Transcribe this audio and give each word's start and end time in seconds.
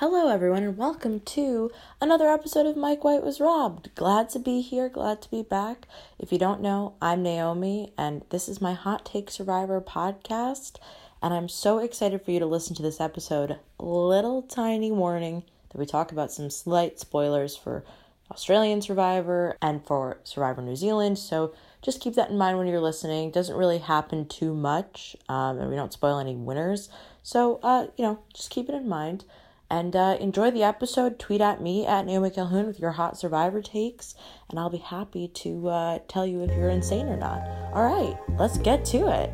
Hello, 0.00 0.28
everyone, 0.28 0.62
and 0.62 0.76
welcome 0.76 1.20
to 1.20 1.70
another 2.02 2.28
episode 2.28 2.66
of 2.66 2.76
Mike 2.76 3.02
White 3.02 3.22
Was 3.22 3.40
Robbed. 3.40 3.94
Glad 3.94 4.28
to 4.28 4.38
be 4.38 4.60
here, 4.60 4.90
glad 4.90 5.22
to 5.22 5.30
be 5.30 5.42
back. 5.42 5.88
If 6.18 6.30
you 6.30 6.38
don't 6.38 6.60
know, 6.60 6.92
I'm 7.00 7.22
Naomi, 7.22 7.94
and 7.96 8.22
this 8.28 8.46
is 8.46 8.60
my 8.60 8.74
Hot 8.74 9.06
Take 9.06 9.30
Survivor 9.30 9.80
podcast. 9.80 10.76
And 11.22 11.32
I'm 11.32 11.48
so 11.48 11.78
excited 11.78 12.20
for 12.20 12.30
you 12.30 12.38
to 12.40 12.44
listen 12.44 12.76
to 12.76 12.82
this 12.82 13.00
episode. 13.00 13.58
Little 13.78 14.42
tiny 14.42 14.92
warning 14.92 15.44
that 15.70 15.78
we 15.78 15.86
talk 15.86 16.12
about 16.12 16.30
some 16.30 16.50
slight 16.50 17.00
spoilers 17.00 17.56
for 17.56 17.82
Australian 18.30 18.82
Survivor 18.82 19.56
and 19.62 19.82
for 19.82 20.18
Survivor 20.24 20.60
New 20.60 20.76
Zealand. 20.76 21.18
So 21.18 21.54
just 21.80 22.02
keep 22.02 22.16
that 22.16 22.28
in 22.28 22.36
mind 22.36 22.58
when 22.58 22.66
you're 22.66 22.82
listening. 22.82 23.28
It 23.28 23.34
doesn't 23.34 23.56
really 23.56 23.78
happen 23.78 24.28
too 24.28 24.52
much, 24.52 25.16
um, 25.30 25.58
and 25.58 25.70
we 25.70 25.76
don't 25.76 25.94
spoil 25.94 26.18
any 26.18 26.36
winners. 26.36 26.90
So, 27.22 27.60
uh, 27.62 27.86
you 27.96 28.04
know, 28.04 28.18
just 28.34 28.50
keep 28.50 28.68
it 28.68 28.74
in 28.74 28.86
mind. 28.86 29.24
And 29.70 29.96
uh, 29.96 30.16
enjoy 30.20 30.52
the 30.52 30.62
episode. 30.62 31.18
Tweet 31.18 31.40
at 31.40 31.60
me 31.60 31.86
at 31.86 32.06
Naomi 32.06 32.30
Calhoun 32.30 32.66
with 32.66 32.78
your 32.78 32.92
hot 32.92 33.18
survivor 33.18 33.60
takes, 33.60 34.14
and 34.48 34.60
I'll 34.60 34.70
be 34.70 34.78
happy 34.78 35.26
to 35.28 35.68
uh, 35.68 35.98
tell 36.06 36.24
you 36.24 36.42
if 36.42 36.50
you're 36.50 36.70
insane 36.70 37.08
or 37.08 37.16
not. 37.16 37.40
All 37.74 37.84
right, 37.84 38.16
let's 38.38 38.58
get 38.58 38.84
to 38.86 39.08
it. 39.08 39.30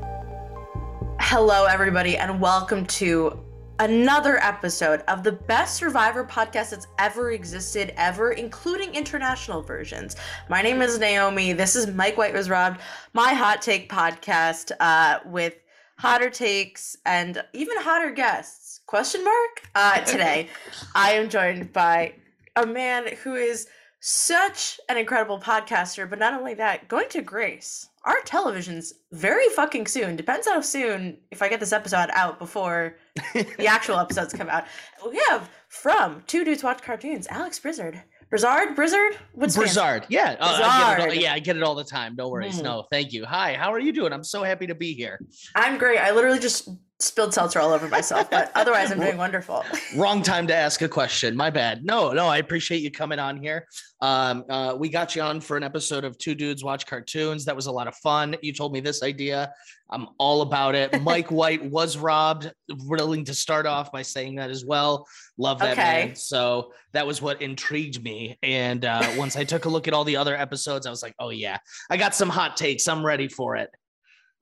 Hello, 1.20 1.66
everybody, 1.66 2.16
and 2.16 2.40
welcome 2.40 2.86
to 2.86 3.38
another 3.78 4.38
episode 4.38 5.00
of 5.08 5.22
the 5.22 5.32
best 5.32 5.76
survivor 5.76 6.24
podcast 6.24 6.70
that's 6.70 6.86
ever 6.98 7.32
existed, 7.32 7.92
ever, 7.96 8.32
including 8.32 8.94
international 8.94 9.60
versions. 9.60 10.16
My 10.48 10.62
name 10.62 10.80
is 10.80 10.98
Naomi. 10.98 11.52
This 11.52 11.76
is 11.76 11.88
Mike 11.88 12.16
White 12.16 12.32
Was 12.32 12.48
Robbed, 12.48 12.80
my 13.12 13.34
hot 13.34 13.60
take 13.60 13.90
podcast 13.90 14.72
uh, 14.80 15.18
with 15.26 15.56
hotter 15.98 16.30
takes 16.30 16.96
and 17.04 17.42
even 17.52 17.76
hotter 17.78 18.10
guests 18.10 18.61
question 18.92 19.24
mark 19.24 19.62
uh, 19.74 20.00
today 20.04 20.46
i 20.94 21.12
am 21.12 21.26
joined 21.26 21.72
by 21.72 22.12
a 22.56 22.66
man 22.66 23.06
who 23.22 23.34
is 23.36 23.66
such 24.00 24.78
an 24.90 24.98
incredible 24.98 25.40
podcaster 25.40 26.10
but 26.10 26.18
not 26.18 26.34
only 26.34 26.52
that 26.52 26.86
going 26.88 27.08
to 27.08 27.22
grace 27.22 27.88
our 28.04 28.20
television's 28.26 28.92
very 29.12 29.48
fucking 29.48 29.86
soon 29.86 30.14
depends 30.14 30.46
how 30.46 30.60
soon 30.60 31.16
if 31.30 31.40
i 31.40 31.48
get 31.48 31.58
this 31.58 31.72
episode 31.72 32.10
out 32.12 32.38
before 32.38 32.94
the 33.32 33.66
actual 33.66 33.98
episodes 33.98 34.34
come 34.34 34.50
out 34.50 34.64
we 35.10 35.18
have 35.30 35.48
from 35.68 36.22
two 36.26 36.44
dudes 36.44 36.62
watch 36.62 36.82
cartoons 36.82 37.26
alex 37.30 37.58
Brizard. 37.58 37.98
Brizard, 38.28 38.74
Brizard, 38.74 39.18
what's 39.34 39.56
Brizard? 39.58 40.06
Yeah, 40.08 40.36
uh, 40.40 40.58
I 40.62 41.02
all, 41.02 41.12
yeah, 41.12 41.34
I 41.34 41.38
get 41.38 41.58
it 41.58 41.62
all 41.62 41.74
the 41.74 41.84
time. 41.84 42.16
No 42.16 42.30
worries. 42.30 42.60
Mm. 42.60 42.62
No, 42.62 42.86
thank 42.90 43.12
you. 43.12 43.26
Hi, 43.26 43.52
how 43.52 43.70
are 43.74 43.78
you 43.78 43.92
doing? 43.92 44.10
I'm 44.10 44.24
so 44.24 44.42
happy 44.42 44.66
to 44.68 44.74
be 44.74 44.94
here. 44.94 45.20
I'm 45.54 45.76
great. 45.76 45.98
I 45.98 46.12
literally 46.12 46.38
just 46.38 46.66
spilled 47.02 47.34
seltzer 47.34 47.60
all 47.60 47.72
over 47.72 47.88
myself, 47.88 48.30
but 48.30 48.52
otherwise 48.54 48.90
I'm 48.90 49.00
doing 49.00 49.16
wonderful. 49.16 49.64
Wrong 49.96 50.22
time 50.22 50.46
to 50.46 50.54
ask 50.54 50.82
a 50.82 50.88
question. 50.88 51.36
My 51.36 51.50
bad. 51.50 51.84
No, 51.84 52.12
no, 52.12 52.26
I 52.26 52.38
appreciate 52.38 52.82
you 52.82 52.90
coming 52.90 53.18
on 53.18 53.36
here. 53.36 53.66
Um, 54.00 54.44
uh, 54.48 54.74
we 54.78 54.88
got 54.88 55.14
you 55.14 55.22
on 55.22 55.40
for 55.40 55.56
an 55.56 55.62
episode 55.62 56.04
of 56.04 56.16
Two 56.18 56.34
Dudes 56.34 56.64
Watch 56.64 56.86
Cartoons. 56.86 57.44
That 57.44 57.56
was 57.56 57.66
a 57.66 57.72
lot 57.72 57.88
of 57.88 57.94
fun. 57.96 58.36
You 58.42 58.52
told 58.52 58.72
me 58.72 58.80
this 58.80 59.02
idea. 59.02 59.52
I'm 59.90 60.08
all 60.18 60.42
about 60.42 60.74
it. 60.74 61.02
Mike 61.02 61.30
White 61.30 61.64
was 61.64 61.96
robbed. 61.96 62.52
Willing 62.84 63.24
to 63.26 63.34
start 63.34 63.66
off 63.66 63.92
by 63.92 64.02
saying 64.02 64.36
that 64.36 64.50
as 64.50 64.64
well. 64.64 65.06
Love 65.38 65.58
that 65.58 65.72
okay. 65.78 66.06
man. 66.06 66.16
So 66.16 66.72
that 66.92 67.06
was 67.06 67.20
what 67.20 67.42
intrigued 67.42 68.02
me. 68.02 68.38
And 68.42 68.84
uh, 68.84 69.12
once 69.16 69.36
I 69.36 69.44
took 69.44 69.66
a 69.66 69.68
look 69.68 69.88
at 69.88 69.94
all 69.94 70.04
the 70.04 70.16
other 70.16 70.36
episodes, 70.36 70.86
I 70.86 70.90
was 70.90 71.02
like, 71.02 71.14
oh 71.18 71.30
yeah, 71.30 71.58
I 71.90 71.96
got 71.96 72.14
some 72.14 72.28
hot 72.28 72.56
takes. 72.56 72.88
I'm 72.88 73.04
ready 73.04 73.28
for 73.28 73.56
it. 73.56 73.70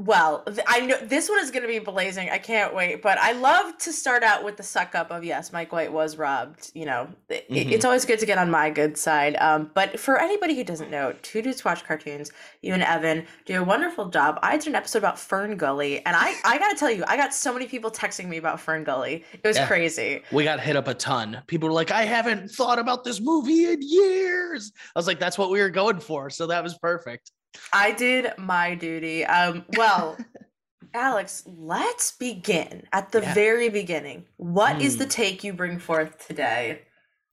Well, 0.01 0.45
I 0.67 0.81
know 0.81 0.97
this 1.03 1.29
one 1.29 1.41
is 1.41 1.51
going 1.51 1.61
to 1.61 1.69
be 1.69 1.79
blazing. 1.79 2.31
I 2.31 2.39
can't 2.39 2.75
wait. 2.75 3.03
But 3.03 3.19
I 3.19 3.33
love 3.33 3.77
to 3.79 3.93
start 3.93 4.23
out 4.23 4.43
with 4.43 4.57
the 4.57 4.63
suck 4.63 4.95
up 4.95 5.11
of 5.11 5.25
yes, 5.25 5.53
Mike 5.53 5.73
White 5.73 5.93
was 5.93 6.17
robbed. 6.17 6.73
You 6.73 6.87
know, 6.87 7.09
mm-hmm. 7.29 7.55
it's 7.55 7.85
always 7.85 8.07
good 8.07 8.19
to 8.21 8.25
get 8.25 8.39
on 8.39 8.51
my 8.51 8.71
good 8.71 8.97
side. 8.97 9.37
Um, 9.37 9.71
but 9.75 10.01
for 10.01 10.19
anybody 10.19 10.57
who 10.57 10.65
doesn't 10.65 10.91
know, 10.91 11.15
two 11.21 11.43
dudes 11.43 11.67
watch 11.67 11.85
cartoons. 11.85 12.31
You 12.63 12.73
and 12.73 12.83
Evan 12.83 13.27
do 13.45 13.61
a 13.61 13.63
wonderful 13.63 14.09
job. 14.09 14.39
I 14.43 14.57
did 14.57 14.69
an 14.69 14.75
episode 14.75 15.01
about 15.01 15.19
Fern 15.19 15.59
Gully, 15.59 15.99
and 16.07 16.17
I 16.17 16.35
I 16.47 16.59
got 16.59 16.71
to 16.71 16.77
tell 16.77 16.91
you, 16.91 17.05
I 17.07 17.19
got 17.19 17.35
so 17.35 17.53
many 17.53 17.67
people 17.67 17.91
texting 17.91 18.27
me 18.27 18.39
about 18.39 18.59
Fern 18.59 18.85
Gully. 18.85 19.23
It 19.35 19.47
was 19.47 19.59
yeah. 19.59 19.67
crazy. 19.67 20.23
We 20.33 20.45
got 20.45 20.61
hit 20.61 20.77
up 20.77 20.89
a 20.89 20.95
ton. 20.95 21.43
People 21.47 21.69
were 21.69 21.75
like, 21.75 21.91
I 21.91 22.07
haven't 22.07 22.51
thought 22.51 22.79
about 22.79 23.05
this 23.05 23.21
movie 23.21 23.67
in 23.71 23.81
years. 23.83 24.73
I 24.97 24.99
was 24.99 25.07
like, 25.07 25.21
that's 25.21 25.37
what 25.37 25.51
we 25.51 25.61
were 25.61 25.69
going 25.69 26.01
for. 26.01 26.31
So 26.31 26.47
that 26.47 26.63
was 26.63 26.79
perfect. 26.79 27.33
I 27.73 27.93
did 27.93 28.33
my 28.39 28.75
duty. 28.75 29.25
Um, 29.25 29.65
well, 29.77 30.17
Alex, 30.95 31.45
let's 31.47 32.13
begin 32.13 32.87
at 32.93 33.13
the 33.13 33.21
yeah. 33.21 33.35
very 33.35 33.69
beginning. 33.69 34.25
What 34.37 34.77
mm. 34.77 34.83
is 34.83 34.97
the 34.97 35.05
hmm. 35.05 35.11
take 35.11 35.45
you 35.45 35.53
bring 35.53 35.79
forth 35.79 36.27
today? 36.27 36.83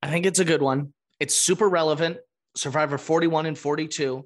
I 0.02 0.10
think 0.10 0.26
it's 0.26 0.40
a 0.40 0.46
good 0.46 0.62
one. 0.62 0.94
It's 1.20 1.34
super 1.34 1.68
relevant. 1.68 2.18
Survivor 2.56 2.98
41 2.98 3.48
and 3.48 3.58
42. 3.58 4.26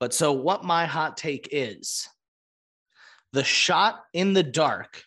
But 0.00 0.14
so, 0.14 0.32
what 0.32 0.64
my 0.64 0.86
hot 0.86 1.16
take 1.16 1.48
is 1.52 2.08
the 3.32 3.44
shot 3.44 4.00
in 4.12 4.32
the 4.32 4.42
dark 4.42 5.02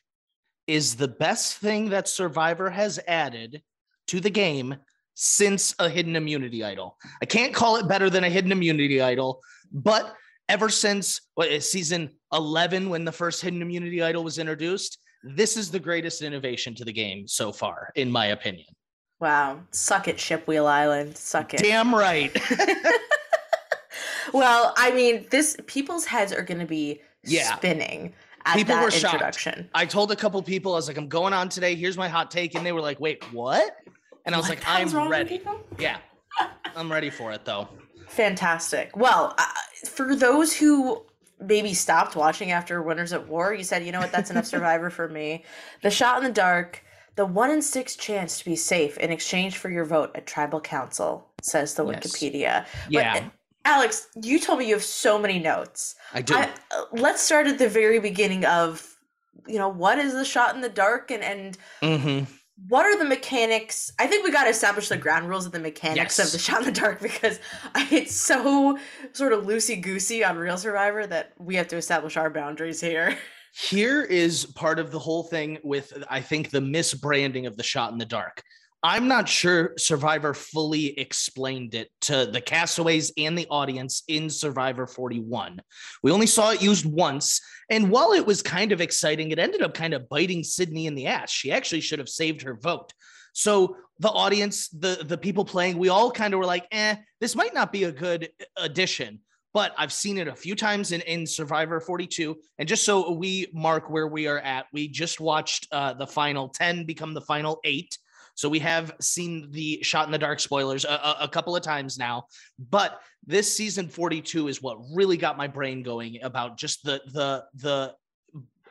is 0.68 0.96
the 0.96 1.08
best 1.08 1.58
thing 1.58 1.90
that 1.90 2.08
Survivor 2.08 2.70
has 2.70 3.00
added 3.08 3.62
to 4.08 4.20
the 4.20 4.30
game 4.30 4.76
since 5.16 5.74
a 5.80 5.90
hidden 5.90 6.16
immunity 6.16 6.64
idol. 6.64 6.98
I 7.22 7.26
can't 7.26 7.54
call 7.54 7.78
it 7.78 7.88
better 7.88 8.10
than 8.10 8.24
a 8.24 8.30
hidden 8.30 8.52
immunity 8.52 9.02
idol 9.02 9.42
but 9.72 10.16
ever 10.50 10.70
since 10.70 11.22
what, 11.36 11.50
eh, 11.50 11.60
season 11.60 12.12
11, 12.34 12.90
when 12.90 13.06
the 13.06 13.12
first 13.12 13.42
hidden 13.42 13.62
immunity 13.62 14.02
idol 14.02 14.24
was 14.24 14.38
introduced, 14.38 15.00
this 15.24 15.58
is 15.58 15.72
the 15.72 15.80
greatest 15.80 16.22
innovation 16.22 16.76
to 16.76 16.86
the 16.86 16.94
game 16.94 17.28
so 17.28 17.52
far, 17.52 17.92
in 17.96 18.12
my 18.12 18.28
opinion. 18.28 18.68
Wow. 19.20 19.62
Suck 19.72 20.08
it, 20.08 20.18
Shipwheel 20.18 20.68
Island. 20.68 21.18
Suck 21.18 21.54
it. 21.54 21.62
Damn 21.62 21.94
right. 21.94 22.36
well, 24.34 24.74
I 24.78 24.92
mean, 24.92 25.26
this 25.32 25.58
people's 25.66 26.06
heads 26.06 26.32
are 26.32 26.44
going 26.44 26.60
to 26.60 26.68
be 26.68 27.02
yeah. 27.24 27.56
spinning. 27.56 28.14
people 28.54 28.76
were 28.76 28.90
introduction. 28.90 29.56
shocked. 29.56 29.70
I 29.74 29.86
told 29.86 30.12
a 30.12 30.16
couple 30.16 30.42
people, 30.44 30.74
I 30.74 30.76
was 30.76 30.88
like, 30.88 30.98
I'm 30.98 31.08
going 31.08 31.34
on 31.34 31.50
today. 31.50 31.76
Here's 31.76 31.98
my 31.98 32.08
hot 32.08 32.30
take. 32.30 32.56
And 32.56 32.66
they 32.66 32.72
were 32.72 32.82
like, 32.82 33.00
wait, 33.00 33.24
what? 33.34 33.76
And 34.26 34.36
I 34.36 34.38
was 34.38 34.50
what 34.50 34.60
like, 34.60 34.68
I'm 34.68 35.10
ready. 35.10 35.42
Yeah. 35.80 35.98
I'm 36.76 36.92
ready 36.92 37.10
for 37.10 37.32
it 37.32 37.44
though. 37.44 37.68
Fantastic. 38.08 38.96
Well, 38.96 39.36
uh, 39.38 39.46
for 39.88 40.16
those 40.16 40.56
who 40.56 41.04
maybe 41.40 41.74
stopped 41.74 42.16
watching 42.16 42.52
after 42.52 42.82
Winners 42.82 43.14
at 43.14 43.28
War, 43.28 43.54
you 43.54 43.64
said, 43.64 43.86
you 43.86 43.92
know 43.92 44.00
what, 44.00 44.12
that's 44.12 44.32
enough 44.32 44.46
Survivor 44.46 44.90
for 44.90 45.08
me. 45.08 45.44
The 45.84 45.92
shot 45.92 46.18
in 46.18 46.24
the 46.24 46.32
dark, 46.32 46.84
the 47.16 47.26
one 47.26 47.52
in 47.52 47.62
six 47.62 47.96
chance 47.96 48.40
to 48.40 48.46
be 48.46 48.56
safe 48.56 48.98
in 48.98 49.12
exchange 49.12 49.58
for 49.58 49.70
your 49.70 49.86
vote 49.86 50.12
at 50.16 50.26
Tribal 50.26 50.62
Council, 50.62 51.28
says 51.42 51.76
the 51.76 51.86
yes. 51.86 52.00
Wikipedia. 52.00 52.66
Yeah. 52.90 53.20
But, 53.20 53.32
Alex, 53.66 54.08
you 54.22 54.40
told 54.40 54.60
me 54.60 54.68
you 54.68 54.74
have 54.76 54.84
so 54.84 55.20
many 55.20 55.40
notes. 55.40 55.96
I 56.14 56.22
do. 56.22 56.36
I, 56.36 56.44
uh, 56.46 56.86
let's 56.94 57.22
start 57.22 57.48
at 57.48 57.60
the 57.60 57.68
very 57.68 58.00
beginning 58.00 58.46
of, 58.46 58.96
you 59.46 59.58
know, 59.58 59.70
what 59.70 60.00
is 60.00 60.14
the 60.14 60.26
shot 60.26 60.56
in 60.56 60.62
the 60.62 60.70
dark 60.70 61.12
and 61.12 61.24
and 61.24 61.58
mm-hmm 61.82 62.34
what 62.68 62.86
are 62.86 62.98
the 62.98 63.06
mechanics? 63.06 63.92
I 64.00 64.08
think 64.08 64.26
we 64.26 64.32
got 64.32 64.46
to 64.46 64.50
establish 64.50 64.90
the 64.90 64.98
ground 64.98 65.30
rules 65.30 65.46
of 65.46 65.52
the 65.52 65.60
mechanics 65.60 66.18
yes. 66.18 66.26
of 66.26 66.32
the 66.32 66.40
shot 66.40 66.60
in 66.60 66.66
the 66.66 66.72
dark 66.72 67.00
because 67.02 67.40
it's 67.92 68.16
so 68.16 68.78
sort 69.14 69.34
of 69.34 69.46
loosey 69.46 69.80
goosey 69.80 70.24
on 70.24 70.38
Real 70.38 70.58
Survivor 70.58 71.06
that 71.08 71.34
we 71.38 71.56
have 71.56 71.68
to 71.70 71.78
establish 71.78 72.18
our 72.18 72.30
boundaries 72.30 72.82
here. 72.82 73.18
Here 73.54 74.04
is 74.04 74.46
part 74.46 74.80
of 74.80 74.92
the 74.92 75.00
whole 75.00 75.24
thing 75.24 75.60
with, 75.64 76.04
I 76.10 76.22
think, 76.22 76.50
the 76.50 76.60
misbranding 76.60 77.48
of 77.48 77.58
the 77.58 77.64
shot 77.64 77.92
in 77.92 77.98
the 77.98 78.06
dark. 78.06 78.44
I'm 78.84 79.08
not 79.08 79.28
sure 79.28 79.74
Survivor 79.78 80.34
fully 80.34 80.98
explained 81.00 81.74
it 81.74 81.90
to 82.02 82.28
the 82.32 82.42
castaways 82.42 83.12
and 83.18 83.38
the 83.38 83.48
audience 83.50 84.04
in 84.08 84.30
Survivor 84.30 84.86
41. 84.86 85.62
We 86.04 86.12
only 86.12 86.28
saw 86.28 86.52
it 86.52 86.62
used 86.62 86.86
once. 86.86 87.42
And 87.72 87.90
while 87.90 88.14
it 88.14 88.26
was 88.26 88.44
kind 88.44 88.72
of 88.72 88.80
exciting, 88.80 89.32
it 89.32 89.40
ended 89.40 89.64
up 89.64 89.74
kind 89.74 89.94
of 89.94 90.08
biting 90.10 90.44
Sydney 90.44 90.86
in 90.86 90.94
the 90.94 91.08
ass. 91.08 91.32
She 91.32 91.52
actually 91.52 91.82
should 91.82 92.00
have 92.00 92.10
saved 92.10 92.44
her 92.44 92.56
vote. 92.56 92.94
So 93.34 93.78
the 94.00 94.10
audience, 94.10 94.68
the, 94.70 95.04
the 95.04 95.18
people 95.18 95.44
playing, 95.44 95.78
we 95.78 95.90
all 95.90 96.12
kind 96.12 96.34
of 96.34 96.40
were 96.40 96.46
like, 96.46 96.68
eh, 96.72 96.96
this 97.20 97.36
might 97.36 97.54
not 97.54 97.72
be 97.72 97.86
a 97.86 97.92
good 97.92 98.30
addition. 98.58 99.20
But 99.54 99.74
I've 99.76 99.94
seen 99.94 100.20
it 100.20 100.28
a 100.28 100.36
few 100.36 100.56
times 100.56 100.92
in, 100.92 101.02
in 101.02 101.26
Survivor 101.26 101.80
42. 101.80 102.38
And 102.60 102.70
just 102.70 102.84
so 102.84 103.12
we 103.12 103.48
mark 103.54 103.90
where 103.90 104.08
we 104.08 104.28
are 104.28 104.40
at, 104.40 104.68
we 104.72 104.88
just 104.88 105.20
watched 105.20 105.68
uh, 105.72 105.94
the 105.94 106.06
final 106.06 106.50
10 106.50 106.86
become 106.86 107.16
the 107.16 107.22
final 107.22 107.60
eight. 107.64 107.98
So 108.38 108.48
we 108.50 108.60
have 108.60 108.94
seen 109.02 109.50
the 109.50 109.80
shot 109.82 110.06
in 110.06 110.12
the 110.12 110.20
dark 110.20 110.40
spoilers 110.40 110.86
a, 110.86 110.90
a, 110.90 111.18
a 111.22 111.28
couple 111.28 111.56
of 111.56 111.64
times 111.64 111.98
now, 111.98 112.26
but 112.70 113.02
this 113.26 113.58
season 113.58 113.90
42 113.90 114.48
is 114.48 114.62
what 114.62 114.78
really 114.94 115.18
got 115.18 115.38
my 115.38 115.48
brain 115.48 115.82
going 115.82 116.20
about 116.22 116.56
just 116.56 116.84
the 116.84 117.02
the 117.08 117.44
the 117.56 117.96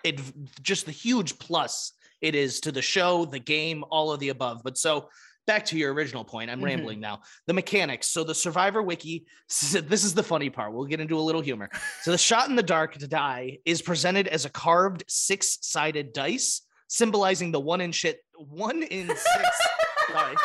it 0.05 0.21
just 0.63 0.87
the 0.87 0.93
huge 0.93 1.37
plus 1.41 1.93
it 2.23 2.37
is 2.37 2.61
to 2.61 2.73
the 2.73 2.81
show, 2.81 3.25
the 3.25 3.41
game, 3.41 3.85
all 3.91 4.13
of 4.13 4.21
the 4.21 4.29
above. 4.29 4.63
But 4.63 4.79
so 4.79 5.09
back 5.49 5.65
to 5.67 5.77
your 5.77 5.93
original 5.93 6.25
point, 6.25 6.49
I'm 6.49 6.59
mm-hmm. 6.59 6.67
rambling 6.67 7.01
now. 7.01 7.23
The 7.49 7.53
mechanics. 7.53 8.07
So 8.07 8.23
the 8.23 8.37
Survivor 8.37 8.83
Wiki, 8.83 9.27
this 9.49 10.05
is 10.05 10.15
the 10.15 10.23
funny 10.23 10.49
part. 10.49 10.73
We'll 10.73 10.87
get 10.87 11.01
into 11.01 11.19
a 11.19 11.21
little 11.21 11.41
humor. 11.41 11.71
So 12.03 12.13
the 12.13 12.19
shot 12.19 12.49
in 12.49 12.55
the 12.55 12.63
dark 12.63 12.95
to 12.95 13.09
die 13.09 13.59
is 13.65 13.83
presented 13.83 14.29
as 14.29 14.45
a 14.45 14.51
carved 14.51 15.03
six 15.09 15.59
sided 15.61 16.13
dice 16.13 16.63
symbolizing 16.88 17.53
the 17.53 17.61
one 17.61 17.81
in 17.81 17.93
shit, 17.93 18.21
one 18.37 18.83
in 18.83 19.09
six 19.09 19.23
Sorry. 20.12 20.37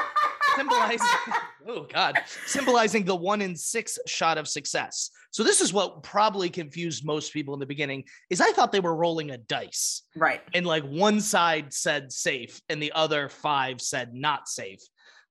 Symbolizing, 0.58 1.08
oh 1.68 1.88
God, 1.94 2.20
symbolizing 2.46 3.06
the 3.06 3.16
one 3.16 3.42
in 3.42 3.56
six 3.56 3.98
shot 4.06 4.38
of 4.38 4.48
success. 4.50 5.10
So 5.32 5.44
this 5.44 5.62
is 5.62 5.72
what 5.72 6.04
probably 6.04 6.50
confused 6.50 7.06
most 7.06 7.32
people 7.32 7.54
in 7.54 7.60
the 7.62 7.66
beginning. 7.66 8.04
Is 8.30 8.42
I 8.42 8.52
thought 8.52 8.74
they 8.74 8.82
were 8.82 8.96
rolling 8.96 9.32
a 9.32 9.38
dice, 9.38 10.04
Right. 10.16 10.42
and 10.54 10.66
like 10.66 10.84
one 10.84 11.22
side 11.22 11.72
said 11.74 12.12
safe, 12.12 12.60
and 12.68 12.84
the 12.84 12.92
other 12.92 13.30
five 13.30 13.80
said 13.80 14.14
not 14.14 14.50
safe. 14.50 14.82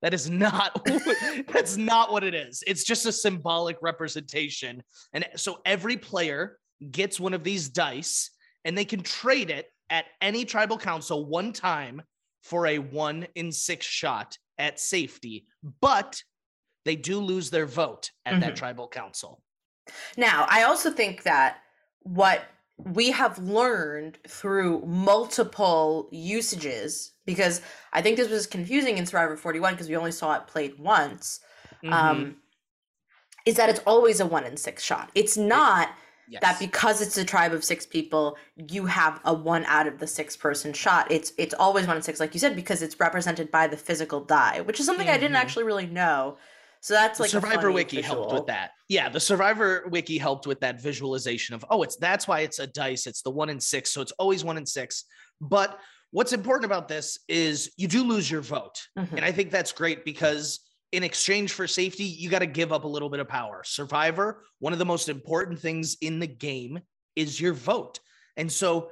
That 0.01 0.15
is 0.15 0.31
not. 0.31 0.87
that's 1.53 1.77
not 1.77 2.11
what 2.11 2.25
it 2.25 2.35
is. 2.35 2.65
It's 2.67 2.85
just 2.85 3.05
a 3.05 3.13
symbolic 3.13 3.77
representation, 3.83 4.83
and 5.13 5.27
so 5.37 5.59
every 5.67 5.99
player 5.99 6.57
gets 6.91 7.21
one 7.21 7.35
of 7.35 7.45
these 7.45 7.69
dice, 7.69 8.31
and 8.65 8.79
they 8.79 8.87
can 8.87 9.03
trade 9.03 9.51
it 9.51 9.67
at 9.91 10.07
any 10.21 10.45
tribal 10.45 10.79
council 10.79 11.27
one 11.27 11.53
time 11.53 12.01
for 12.43 12.67
a 12.69 12.79
one 12.79 13.27
in 13.35 13.53
six 13.53 13.85
shot 13.85 14.39
at 14.59 14.81
safety, 14.81 15.47
but 15.81 16.23
they 16.85 16.97
do 16.97 17.19
lose 17.21 17.51
their 17.51 17.67
vote 17.67 18.11
at 18.25 18.41
that 18.41 18.55
Mhm. 18.55 18.57
tribal 18.57 18.89
council. 18.89 19.43
Now, 20.17 20.47
I 20.49 20.63
also 20.63 20.91
think 20.91 21.25
that 21.25 21.63
what 22.01 22.43
we 22.79 23.11
have 23.11 23.37
learned 23.39 24.19
through 24.27 24.81
multiple 24.87 26.09
usages, 26.13 27.13
because 27.27 27.61
I 27.93 28.01
think 28.01 28.17
this 28.17 28.31
was 28.31 28.47
confusing 28.47 28.97
in 28.97 29.05
Survivor 29.05 29.37
41 29.37 29.75
because 29.75 29.89
we 29.89 29.97
only 29.97 30.13
saw 30.13 30.35
it 30.37 30.47
played 30.47 30.79
once, 30.79 31.41
Mhm. 31.83 31.93
um, 31.93 32.43
is 33.45 33.57
that 33.57 33.69
it's 33.69 33.81
always 33.87 34.21
a 34.21 34.27
one 34.27 34.45
in 34.45 34.57
six 34.57 34.83
shot. 34.83 35.11
It's 35.15 35.37
not 35.37 35.91
yes. 36.31 36.41
that 36.43 36.59
because 36.59 37.03
it's 37.03 37.19
a 37.19 37.25
tribe 37.25 37.53
of 37.53 37.63
six 37.65 37.85
people, 37.85 38.39
you 38.57 38.87
have 38.87 39.21
a 39.25 39.35
one 39.35 39.65
out 39.67 39.87
of 39.87 39.99
the 39.99 40.07
six 40.07 40.37
person 40.37 40.73
shot. 40.73 41.11
It's 41.11 41.33
it's 41.37 41.55
always 41.55 41.87
one 41.87 41.97
in 41.97 42.03
six, 42.03 42.21
like 42.21 42.33
you 42.35 42.41
said, 42.41 42.57
because 42.57 42.81
it's 42.83 42.99
represented 42.99 43.51
by 43.51 43.67
the 43.67 43.77
physical 43.77 44.21
die, 44.25 44.61
which 44.63 44.81
is 44.81 44.87
something 44.87 45.09
I 45.09 45.19
didn't 45.19 45.37
Mhm. 45.37 45.41
actually 45.41 45.65
really 45.65 45.87
know. 45.87 46.39
So 46.83 46.95
that's 46.95 47.19
The 47.19 47.25
like 47.25 47.31
Survivor 47.31 47.71
Wiki 47.71 48.01
helped 48.01 48.33
with 48.33 48.47
that. 48.47 48.71
Yeah, 48.89 49.11
the 49.11 49.21
Survivor 49.21 49.85
Wiki 49.91 50.17
helped 50.17 50.47
with 50.47 50.61
that 50.61 50.81
visualization 50.81 51.55
of 51.55 51.65
oh, 51.69 51.83
it's 51.83 51.97
that's 51.97 52.27
why 52.27 52.41
it's 52.41 52.59
a 52.59 52.67
dice. 52.67 53.07
It's 53.07 53.21
the 53.23 53.31
one 53.31 53.51
in 53.51 53.61
six, 53.61 53.91
so 53.93 54.01
it's 54.01 54.13
always 54.13 54.45
one 54.45 54.57
in 54.57 54.65
six. 54.65 55.05
But 55.43 55.79
what's 56.11 56.33
important 56.33 56.65
about 56.65 56.89
this 56.89 57.19
is 57.29 57.71
you 57.77 57.87
do 57.87 58.03
lose 58.03 58.31
your 58.31 58.41
vote, 58.41 58.81
Mhm. 58.99 59.13
and 59.13 59.25
I 59.25 59.33
think 59.33 59.51
that's 59.51 59.73
great 59.73 60.05
because 60.07 60.61
in 60.93 61.03
exchange 61.03 61.53
for 61.53 61.67
safety, 61.67 62.05
you 62.05 62.29
got 62.29 62.41
to 62.41 62.47
give 62.47 62.73
up 62.73 62.85
a 62.85 62.89
little 62.89 63.11
bit 63.11 63.21
of 63.21 63.29
power. 63.29 63.63
Survivor, 63.65 64.45
one 64.59 64.73
of 64.73 64.79
the 64.79 64.85
most 64.85 65.09
important 65.09 65.59
things 65.59 65.97
in 66.01 66.19
the 66.19 66.27
game 66.27 66.81
is 67.17 67.41
your 67.41 67.53
vote, 67.53 68.01
and 68.37 68.51
so 68.51 68.91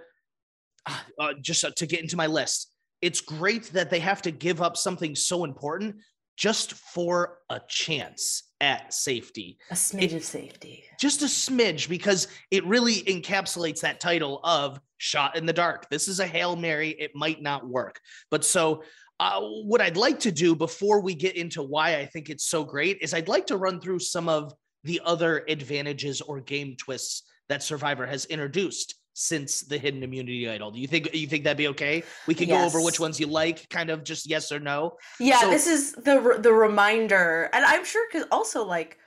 uh, 0.87 0.99
uh, 1.19 1.33
just 1.41 1.65
uh, 1.65 1.71
to 1.77 1.87
get 1.87 2.01
into 2.01 2.17
my 2.17 2.27
list, 2.27 2.73
it's 3.01 3.21
great 3.21 3.65
that 3.73 3.91
they 3.91 4.01
have 4.01 4.23
to 4.23 4.31
give 4.31 4.61
up 4.63 4.77
something 4.77 5.15
so 5.15 5.45
important 5.45 5.97
just 6.37 6.75
for 6.75 7.39
a 7.51 7.61
chance 7.69 8.45
at 8.61 8.95
safety. 8.95 9.59
A 9.71 9.75
smidge 9.75 10.15
of 10.15 10.25
safety. 10.25 10.85
Just 10.99 11.23
a 11.23 11.27
smidge, 11.27 11.89
because 11.89 12.29
it 12.53 12.65
really 12.65 13.03
encapsulates 13.03 13.81
that 13.81 13.99
title 13.99 14.41
of 14.45 14.81
shot 14.99 15.37
in 15.37 15.47
the 15.47 15.53
dark. 15.53 15.91
This 15.91 16.07
is 16.07 16.21
a 16.21 16.27
Hail 16.27 16.55
Mary. 16.55 16.91
It 16.91 17.11
might 17.15 17.43
not 17.43 17.69
work. 17.69 18.01
But 18.31 18.45
so, 18.45 18.85
uh, 19.21 19.41
what 19.41 19.81
I'd 19.81 19.97
like 19.97 20.21
to 20.21 20.33
do 20.33 20.55
before 20.55 21.01
we 21.01 21.15
get 21.15 21.37
into 21.37 21.63
why 21.63 21.97
I 21.97 22.07
think 22.07 22.31
it's 22.31 22.45
so 22.45 22.65
great 22.65 22.99
is 23.01 23.13
I'd 23.15 23.29
like 23.29 23.47
to 23.49 23.57
run 23.57 23.81
through 23.81 23.99
some 23.99 24.29
of 24.29 24.55
the 24.85 25.01
other 25.05 25.45
advantages 25.49 26.21
or 26.21 26.41
game 26.41 26.77
twists 26.79 27.25
that 27.49 27.63
Survivor 27.63 28.07
has 28.07 28.27
introduced 28.27 28.95
since 29.15 29.63
the 29.63 29.77
hidden 29.77 30.05
immunity 30.05 30.49
idol. 30.49 30.71
Do 30.71 30.79
you 30.79 30.87
think 30.87 31.13
you 31.13 31.27
think 31.27 31.43
that'd 31.43 31.57
be 31.59 31.67
okay? 31.69 32.05
We 32.29 32.35
could 32.37 32.49
go 32.49 32.65
over 32.65 32.81
which 32.81 33.01
ones 33.01 33.19
you 33.19 33.27
like, 33.27 33.69
kind 33.69 33.91
of 33.91 34.05
just 34.05 34.31
yes 34.31 34.53
or 34.53 34.61
no. 34.61 34.93
Yeah, 35.19 35.41
So- 35.41 35.51
this 35.51 35.67
is 35.67 35.93
the 35.95 36.39
the 36.41 36.53
reminder, 36.53 37.51
and 37.53 37.65
I'm 37.65 37.85
sure 37.85 38.07
because 38.13 38.29
also 38.31 38.65
like 38.65 38.99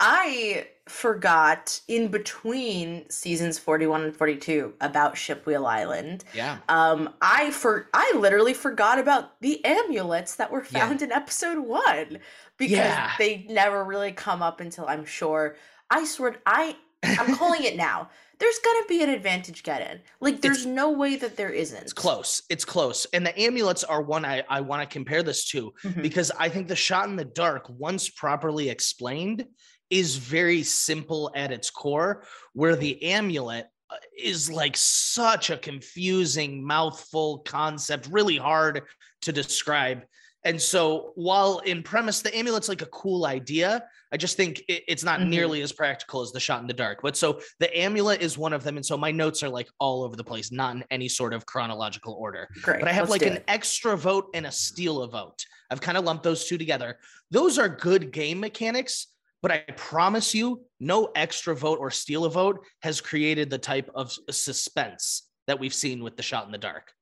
I 0.00 0.68
forgot 0.86 1.80
in 1.88 2.08
between 2.08 3.08
seasons 3.10 3.58
41 3.58 4.02
and 4.02 4.14
42 4.16 4.74
about 4.80 5.14
Shipwheel 5.14 5.66
Island. 5.66 6.24
Yeah. 6.34 6.58
Um, 6.68 7.14
I 7.22 7.50
for 7.50 7.88
I 7.92 8.12
literally 8.16 8.54
forgot 8.54 8.98
about 8.98 9.40
the 9.40 9.64
amulets 9.64 10.36
that 10.36 10.50
were 10.50 10.64
Yeah. 10.70 10.86
found 10.86 11.02
in 11.02 11.10
episode 11.12 11.58
one 11.58 12.18
because 12.56 12.76
Yeah. 12.76 13.12
they 13.18 13.46
never 13.48 13.84
really 13.84 14.12
come 14.12 14.42
up 14.42 14.60
until 14.60 14.86
I'm 14.86 15.04
sure. 15.04 15.56
I 15.90 16.04
swear, 16.04 16.36
I 16.46 16.76
I'm 17.02 17.34
calling 17.36 17.64
it 17.64 17.76
now. 17.76 18.10
There's 18.38 18.58
gonna 18.58 18.84
be 18.86 19.02
an 19.02 19.08
advantage 19.08 19.62
get 19.62 19.80
in. 19.90 20.00
Like, 20.20 20.42
there's 20.42 20.66
no 20.66 20.90
way 20.90 21.16
that 21.16 21.36
there 21.38 21.48
isn't. 21.48 21.80
It's 21.82 21.92
close. 21.94 22.42
It's 22.50 22.66
close. 22.66 23.06
And 23.14 23.24
the 23.26 23.38
amulets 23.40 23.82
are 23.82 24.02
one 24.02 24.26
I, 24.26 24.44
I 24.50 24.60
want 24.60 24.82
to 24.82 24.92
compare 24.92 25.22
this 25.22 25.46
to 25.52 25.72
Mhm. 25.82 26.02
because 26.02 26.30
I 26.38 26.50
think 26.50 26.68
the 26.68 26.76
shot 26.76 27.08
in 27.08 27.16
the 27.16 27.24
dark, 27.24 27.64
once 27.70 28.10
properly 28.10 28.68
explained, 28.68 29.46
is 29.90 30.16
very 30.16 30.62
simple 30.62 31.30
at 31.34 31.52
its 31.52 31.70
core, 31.70 32.24
where 32.52 32.76
the 32.76 33.02
amulet 33.04 33.66
uh, 33.88 33.96
is 34.18 34.50
like 34.50 34.76
such 34.76 35.50
a 35.50 35.56
confusing 35.56 36.64
mouthful 36.66 37.38
concept, 37.40 38.08
really 38.10 38.36
hard 38.36 38.82
to 39.22 39.32
describe. 39.32 40.02
And 40.44 40.60
so, 40.60 41.12
while 41.16 41.58
in 41.60 41.82
premise, 41.82 42.20
the 42.20 42.36
amulet's 42.38 42.68
like 42.68 42.82
a 42.82 42.86
cool 42.86 43.26
idea, 43.26 43.84
I 44.12 44.16
just 44.16 44.36
think 44.36 44.60
it- 44.68 44.84
it's 44.86 45.02
not 45.02 45.18
Mhm. 45.20 45.28
nearly 45.28 45.62
as 45.62 45.72
practical 45.72 46.20
as 46.20 46.30
the 46.32 46.38
shot 46.40 46.60
in 46.60 46.68
the 46.68 46.72
dark. 46.72 47.00
But 47.02 47.16
so 47.16 47.40
the 47.58 47.76
amulet 47.76 48.22
is 48.22 48.38
one 48.38 48.52
of 48.52 48.62
them. 48.62 48.76
And 48.76 48.86
so 48.86 48.96
my 48.96 49.10
notes 49.10 49.42
are 49.42 49.48
like 49.48 49.68
all 49.80 50.04
over 50.04 50.14
the 50.16 50.22
place, 50.24 50.52
not 50.52 50.76
in 50.76 50.84
any 50.90 51.08
sort 51.08 51.32
of 51.34 51.46
chronological 51.46 52.14
order 52.14 52.48
Great. 52.62 52.78
but 52.80 52.88
I 52.88 52.92
have 52.92 53.08
let's 53.10 53.22
like 53.22 53.30
an 53.30 53.38
it. 53.38 53.44
extra 53.48 53.96
vote 53.96 54.30
and 54.34 54.46
a 54.46 54.52
steal 54.52 55.02
a 55.02 55.08
vote. 55.08 55.44
I've 55.70 55.80
kind 55.80 55.98
of 55.98 56.04
lumped 56.04 56.22
those 56.22 56.44
two 56.46 56.58
together. 56.58 56.98
Those 57.32 57.58
are 57.58 57.68
good 57.68 58.12
game 58.12 58.38
mechanics, 58.38 59.08
but 59.42 59.50
I 59.52 59.58
promise 59.76 60.34
you, 60.34 60.62
no 60.80 61.10
extra 61.14 61.54
vote 61.54 61.78
or 61.78 61.90
steal 61.90 62.24
a 62.24 62.30
vote 62.30 62.64
has 62.82 63.00
created 63.00 63.50
the 63.50 63.58
type 63.58 63.90
of 63.94 64.16
suspense 64.30 65.28
that 65.46 65.58
we've 65.58 65.74
seen 65.74 66.02
with 66.02 66.16
the 66.16 66.22
shot 66.22 66.46
in 66.46 66.52
the 66.52 66.58
dark. 66.58 66.92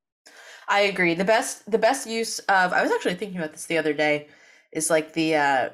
I 0.68 0.80
agree. 0.80 1.14
The 1.14 1.24
best 1.24 1.70
the 1.70 1.78
best 1.78 2.06
use 2.06 2.38
of 2.40 2.72
I 2.72 2.82
was 2.82 2.90
actually 2.90 3.14
thinking 3.14 3.38
about 3.38 3.52
this 3.52 3.66
the 3.66 3.78
other 3.78 3.92
day 3.92 4.28
is 4.72 4.90
like 4.90 5.12
the 5.12 5.36
uh 5.36 5.68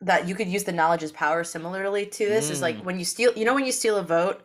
that 0.00 0.28
you 0.28 0.34
could 0.36 0.46
use 0.48 0.62
the 0.64 0.72
knowledge 0.72 1.02
as 1.02 1.10
power 1.10 1.42
similarly 1.42 2.06
to 2.06 2.24
this 2.28 2.50
is 2.50 2.62
like 2.62 2.76
Mm. 2.76 2.84
when 2.84 2.98
you 3.00 3.04
steal 3.04 3.32
you 3.36 3.44
know 3.44 3.52
when 3.54 3.66
you 3.66 3.72
steal 3.72 3.96
a 3.96 4.02
vote 4.04 4.42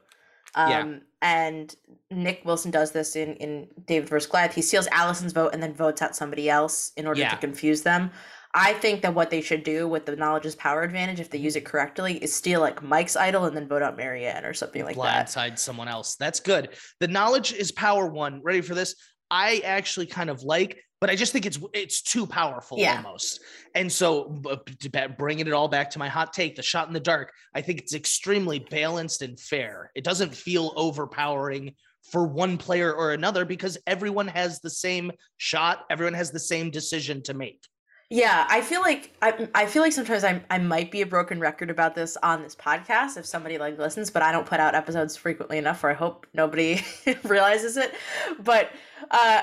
um 0.56 0.70
Yeah. 0.72 0.96
and 1.22 1.76
Nick 2.10 2.42
Wilson 2.44 2.72
does 2.72 2.92
this 2.92 3.16
in 3.16 3.36
in 3.36 3.68
David 3.86 4.10
vs 4.10 4.28
Goliath 4.30 4.56
he 4.56 4.64
steals 4.64 4.88
Alison's 4.92 5.32
vote 5.32 5.54
and 5.54 5.62
then 5.62 5.76
votes 5.76 6.02
out 6.02 6.16
somebody 6.16 6.50
else 6.50 6.92
in 6.98 7.06
order 7.06 7.22
Yeah. 7.22 7.30
to 7.30 7.38
confuse 7.38 7.84
them. 7.84 8.10
I 8.56 8.74
think 8.74 9.02
that 9.02 9.16
what 9.16 9.30
they 9.30 9.42
should 9.42 9.64
do 9.64 9.88
with 9.88 10.06
the 10.06 10.16
knowledge 10.16 10.46
is 10.46 10.56
power 10.56 10.84
advantage 10.84 11.20
if 11.20 11.30
they 11.30 11.40
use 11.40 11.56
it 11.56 11.64
mm-hmm. 11.64 11.72
correctly 11.72 12.18
is 12.18 12.34
steal 12.34 12.62
like 12.62 12.84
Mike's 12.84 13.16
idol 13.16 13.46
and 13.46 13.58
then 13.58 13.68
vote 13.68 13.82
out 13.82 13.98
Maryanne 13.98 14.46
or 14.46 14.54
something 14.54 14.84
like 14.84 14.96
that. 14.96 15.28
Blindside 15.28 15.58
someone 15.58 15.88
else. 15.88 16.16
That's 16.16 16.40
good. 16.40 16.70
The 17.00 17.08
knowledge 17.08 17.54
is 17.54 17.72
power 17.72 18.06
one. 18.08 18.42
Ready 18.44 18.62
for 18.62 18.76
this? 18.76 18.96
I 19.32 19.62
actually 19.66 20.06
kind 20.06 20.30
of 20.30 20.44
like, 20.44 20.80
but 21.02 21.10
I 21.10 21.16
just 21.16 21.34
think 21.34 21.48
it's 21.48 21.60
it's 21.74 22.04
too 22.04 22.28
powerful 22.28 22.78
Yeah. 22.78 22.98
almost. 22.98 23.42
And 23.74 23.92
so, 23.92 24.26
b- 24.30 24.58
to 24.82 24.90
ba- 24.90 25.16
bringing 25.18 25.48
it 25.48 25.54
all 25.54 25.68
back 25.68 25.90
to 25.92 26.00
my 26.00 26.08
hot 26.08 26.34
take, 26.34 26.56
the 26.56 26.62
shot 26.62 26.88
in 26.88 26.94
the 26.94 27.00
dark, 27.00 27.34
I 27.56 27.62
think 27.62 27.80
it's 27.80 27.96
extremely 27.96 28.60
balanced 28.60 29.24
and 29.24 29.40
fair. 29.40 29.92
It 29.96 30.04
doesn't 30.04 30.36
feel 30.36 30.74
overpowering 30.76 31.74
for 32.12 32.28
one 32.28 32.58
player 32.58 32.94
or 32.94 33.14
another 33.14 33.46
because 33.46 33.78
everyone 33.88 34.28
has 34.28 34.60
the 34.60 34.70
same 34.70 35.12
shot. 35.38 35.86
Everyone 35.90 36.14
has 36.14 36.32
the 36.32 36.40
same 36.40 36.70
decision 36.70 37.24
to 37.24 37.34
make. 37.34 37.64
Yeah, 38.14 38.46
I 38.48 38.62
feel 38.62 38.82
like 38.82 39.12
I 39.24 39.50
I 39.56 39.66
feel 39.66 39.82
like 39.82 39.92
sometimes 39.92 40.24
I 40.24 40.40
I 40.52 40.60
might 40.60 40.92
be 40.92 41.02
a 41.02 41.06
broken 41.06 41.40
record 41.40 41.72
about 41.72 41.96
this 41.96 42.16
on 42.22 42.44
this 42.44 42.56
podcast 42.56 43.18
if 43.18 43.26
somebody 43.26 43.58
like 43.58 43.80
listens, 43.80 44.12
but 44.12 44.22
I 44.22 44.32
don't 44.32 44.46
put 44.46 44.60
out 44.60 44.76
episodes 44.76 45.18
frequently 45.18 45.58
enough, 45.58 45.84
or 45.84 45.90
I 45.90 45.96
hope 45.96 46.28
nobody 46.32 46.80
realizes 47.24 47.76
it. 47.76 47.92
But 48.40 48.70
uh, 49.10 49.42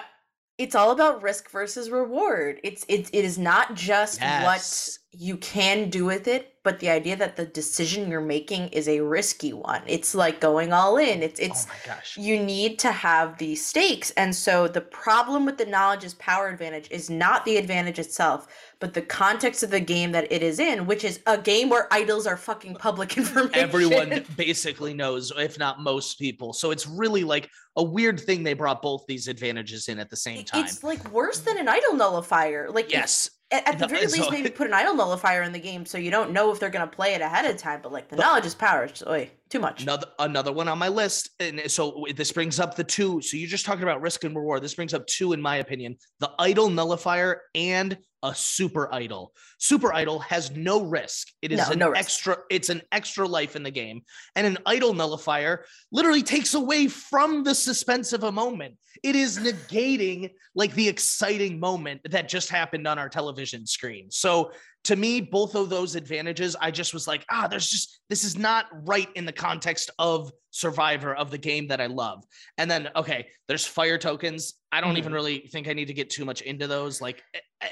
it's 0.57 0.77
all 0.77 0.93
about 0.93 1.21
risk 1.21 1.51
versus 1.51 1.91
reward. 1.91 2.61
It's 2.63 2.87
it 2.89 3.11
it 3.13 3.25
is 3.25 3.39
not 3.39 3.75
just 3.75 4.21
Yes. 4.21 5.00
You 5.13 5.37
can 5.37 5.91
do 5.91 6.05
with 6.05 6.29
it, 6.29 6.55
but 6.63 6.79
the 6.79 6.89
idea 6.89 7.17
that 7.17 7.35
the 7.35 7.47
decision 7.47 8.09
you're 8.09 8.21
making 8.21 8.69
is 8.69 8.87
a 8.87 9.01
risky 9.01 9.53
one. 9.53 9.83
It's 9.87 10.15
like 10.15 10.41
going 10.41 10.73
all 10.73 10.99
in. 10.99 11.21
It's 11.21 11.41
oh 11.41 11.45
it's 11.45 11.67
oh 11.67 11.69
my 11.69 11.95
gosh. 11.95 12.17
you 12.17 12.41
need 12.41 12.79
to 12.81 12.93
have 12.93 13.37
the 13.39 13.57
stakes. 13.57 14.13
And 14.13 14.35
so 14.35 14.69
the 14.69 14.81
problem 14.81 15.45
with 15.45 15.59
the 15.59 15.67
knowledge 15.67 16.05
is 16.05 16.15
power 16.15 16.49
advantage 16.49 16.89
is 16.93 17.11
not 17.11 17.45
the 17.45 17.57
advantage 17.57 17.99
itself, 17.99 18.47
but 18.79 18.95
the 18.95 19.03
context 19.03 19.65
of 19.65 19.71
the 19.71 19.81
game 19.81 20.13
that 20.13 20.31
it 20.31 20.45
is 20.45 20.61
in, 20.61 20.87
which 20.87 21.03
is 21.03 21.19
a 21.27 21.37
game 21.37 21.71
where 21.71 21.89
idols 21.93 22.27
are 22.27 22.37
fucking 22.37 22.77
public 22.77 23.17
information. 23.17 23.55
everyone 23.55 24.25
basically 24.37 24.95
knows, 24.95 25.33
if 25.37 25.59
not 25.59 25.81
most 25.81 26.21
people. 26.21 26.53
So 26.53 26.71
it's 26.71 26.87
really 26.87 27.25
like 27.25 27.51
a 27.75 27.83
weird 27.83 28.21
thing 28.21 28.45
they 28.45 28.55
brought 28.55 28.81
both 28.81 29.07
these 29.09 29.27
advantages 29.27 29.89
in 29.89 29.99
at 29.99 30.09
the 30.09 30.17
same 30.17 30.45
time. 30.45 30.65
It's 30.65 30.85
like 30.85 31.11
worse 31.11 31.41
than 31.41 31.59
an 31.59 31.69
idol 31.69 31.95
nullifier. 31.95 32.71
Like 32.71 32.93
yes. 32.93 33.31
At, 33.53 33.81
the 33.81 33.89
very 33.89 34.07
least, 34.07 34.31
maybe 34.31 34.49
put 34.49 34.69
an 34.69 34.75
idol 34.75 34.95
nullifier 34.95 35.43
in 35.43 35.51
the 35.51 35.59
game 35.59 35.85
so 35.85 35.99
you 35.99 36.11
don't 36.13 36.31
know 36.31 36.53
if 36.53 36.61
they're 36.61 36.71
gonna 36.71 36.87
play 36.87 37.15
it 37.15 37.21
ahead 37.21 37.45
of 37.45 37.57
time. 37.57 37.81
But 37.83 37.91
like 37.91 38.09
the 38.09 38.15
knowledge 38.15 38.47
is 38.47 38.55
power. 38.55 38.85
It's 38.85 39.03
oy. 39.05 39.29
too 39.49 39.59
much. 39.59 39.83
Another 39.83 40.07
another 40.21 40.53
one 40.53 40.69
on 40.69 40.79
my 40.79 40.89
list, 40.89 41.31
and 41.41 41.61
so 41.67 42.07
this 42.15 42.31
brings 42.31 42.61
up 42.61 42.77
the 42.77 42.85
two. 42.85 43.21
So 43.23 43.37
you're 43.37 43.49
just 43.49 43.67
talking 43.67 43.83
about 43.83 44.01
risk 44.01 44.23
and 44.23 44.37
reward. 44.37 44.63
This 44.63 44.75
brings 44.75 44.95
up 44.95 45.05
two, 45.07 45.33
in 45.33 45.43
my 45.43 45.57
opinion: 45.57 45.97
the 46.21 46.31
idol 46.39 46.71
nullifier 46.71 47.43
and 47.55 47.99
a 48.23 48.35
super 48.35 48.93
idol. 48.93 49.33
Super 49.59 49.93
idol 49.93 50.19
has 50.21 50.51
no 50.51 50.83
risk. 50.83 51.29
It 51.43 51.53
is 51.53 51.59
No, 51.59 51.73
an 51.73 51.79
no 51.79 51.93
extra. 51.93 52.39
It's 52.51 52.69
an 52.69 52.83
extra 52.93 53.27
life 53.27 53.57
in 53.57 53.63
the 53.63 53.71
game, 53.71 54.03
and 54.37 54.47
an 54.47 54.59
idol 54.67 54.95
nullifier 54.95 55.65
literally 55.91 56.23
takes 56.23 56.55
away 56.55 56.89
from 56.89 57.45
the 57.45 57.55
suspense 57.55 58.13
of 58.13 58.25
a 58.25 58.33
moment. 58.33 58.77
It 59.03 59.17
is 59.17 59.39
negating 59.71 60.31
like 60.55 60.75
the 60.75 60.89
exciting 60.89 61.59
moment 61.59 62.01
that 62.11 62.29
just 62.29 62.51
happened 62.51 62.87
on 62.87 62.99
our 62.99 63.09
television 63.09 63.67
screen. 63.67 64.11
So 64.11 64.53
to 64.85 64.97
me, 64.97 65.21
both 65.21 65.55
of 65.55 65.69
those 65.69 65.95
advantages, 65.95 66.57
I 66.61 66.71
just 66.71 66.95
was 66.95 67.07
like, 67.07 67.25
ah, 67.31 67.47
there's 67.47 67.69
just 67.69 68.01
this 68.09 68.25
is 68.25 68.39
not 68.39 68.67
right 68.87 69.09
in 69.15 69.25
the 69.25 69.33
context 69.33 69.91
of 69.99 70.33
Survivor 70.53 71.15
of 71.15 71.31
the 71.31 71.39
game 71.39 71.69
that 71.69 71.81
I 71.81 71.87
love. 71.87 72.25
And 72.59 72.69
then, 72.71 72.89
okay, 72.97 73.29
there's 73.47 73.65
fire 73.65 73.99
tokens. 73.99 74.55
I 74.73 74.81
don't 74.81 74.97
even 74.97 75.13
really 75.13 75.49
think 75.53 75.69
I 75.69 75.75
need 75.75 75.87
to 75.87 75.95
get 75.95 76.11
too 76.11 76.25
much 76.25 76.43
into 76.43 76.67
those. 76.67 77.01
Like, 77.01 77.23
eh, 77.35 77.39
eh, 77.61 77.69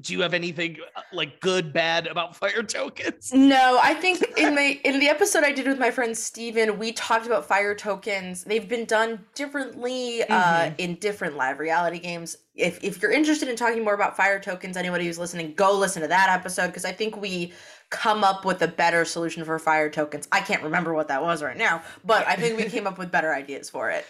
do 0.00 0.12
you 0.12 0.20
have 0.22 0.34
anything 0.34 0.78
uh, 0.96 1.00
like 1.12 1.40
good, 1.40 1.72
bad 1.72 2.06
about 2.06 2.34
fire 2.42 2.62
tokens? 2.62 3.32
No, 3.32 3.78
I 3.82 3.94
think 3.94 4.22
in 4.36 4.54
my 4.54 4.80
in 4.84 4.98
the 5.00 5.08
episode 5.08 5.44
I 5.44 5.52
did 5.52 5.66
with 5.66 5.78
my 5.78 5.90
friend 5.90 6.16
Steven, 6.16 6.78
we 6.78 6.92
talked 6.92 7.26
about 7.26 7.44
fire 7.46 7.74
tokens. 7.74 8.44
They've 8.44 8.68
been 8.68 8.84
done 8.84 9.24
differently 9.34 10.22
uh, 10.24 10.52
Mhm. 10.70 10.74
in 10.78 10.94
different 10.96 11.36
live 11.36 11.58
reality 11.58 11.98
games. 11.98 12.36
If 12.54 12.82
if 12.82 13.00
you're 13.00 13.12
interested 13.12 13.48
in 13.48 13.56
talking 13.56 13.84
more 13.84 13.94
about 13.94 14.16
fire 14.16 14.40
tokens, 14.40 14.76
anybody 14.76 15.06
who's 15.06 15.18
listening, 15.18 15.54
go 15.54 15.72
listen 15.76 16.02
to 16.02 16.08
that 16.08 16.28
episode 16.30 16.68
because 16.68 16.84
I 16.84 16.92
think 16.92 17.16
we 17.16 17.52
come 17.90 18.24
up 18.24 18.44
with 18.46 18.62
a 18.62 18.68
better 18.68 19.04
solution 19.04 19.44
for 19.44 19.58
fire 19.58 19.90
tokens. 19.90 20.26
I 20.32 20.40
can't 20.40 20.62
remember 20.62 20.94
what 20.94 21.08
that 21.08 21.22
was 21.22 21.42
right 21.42 21.56
now, 21.56 21.82
but 22.04 22.26
I 22.26 22.36
think 22.36 22.56
we 22.58 22.64
came 22.64 22.86
up 22.86 22.96
with 22.98 23.10
better 23.10 23.34
ideas 23.34 23.68
for 23.68 23.90
it. 23.90 24.06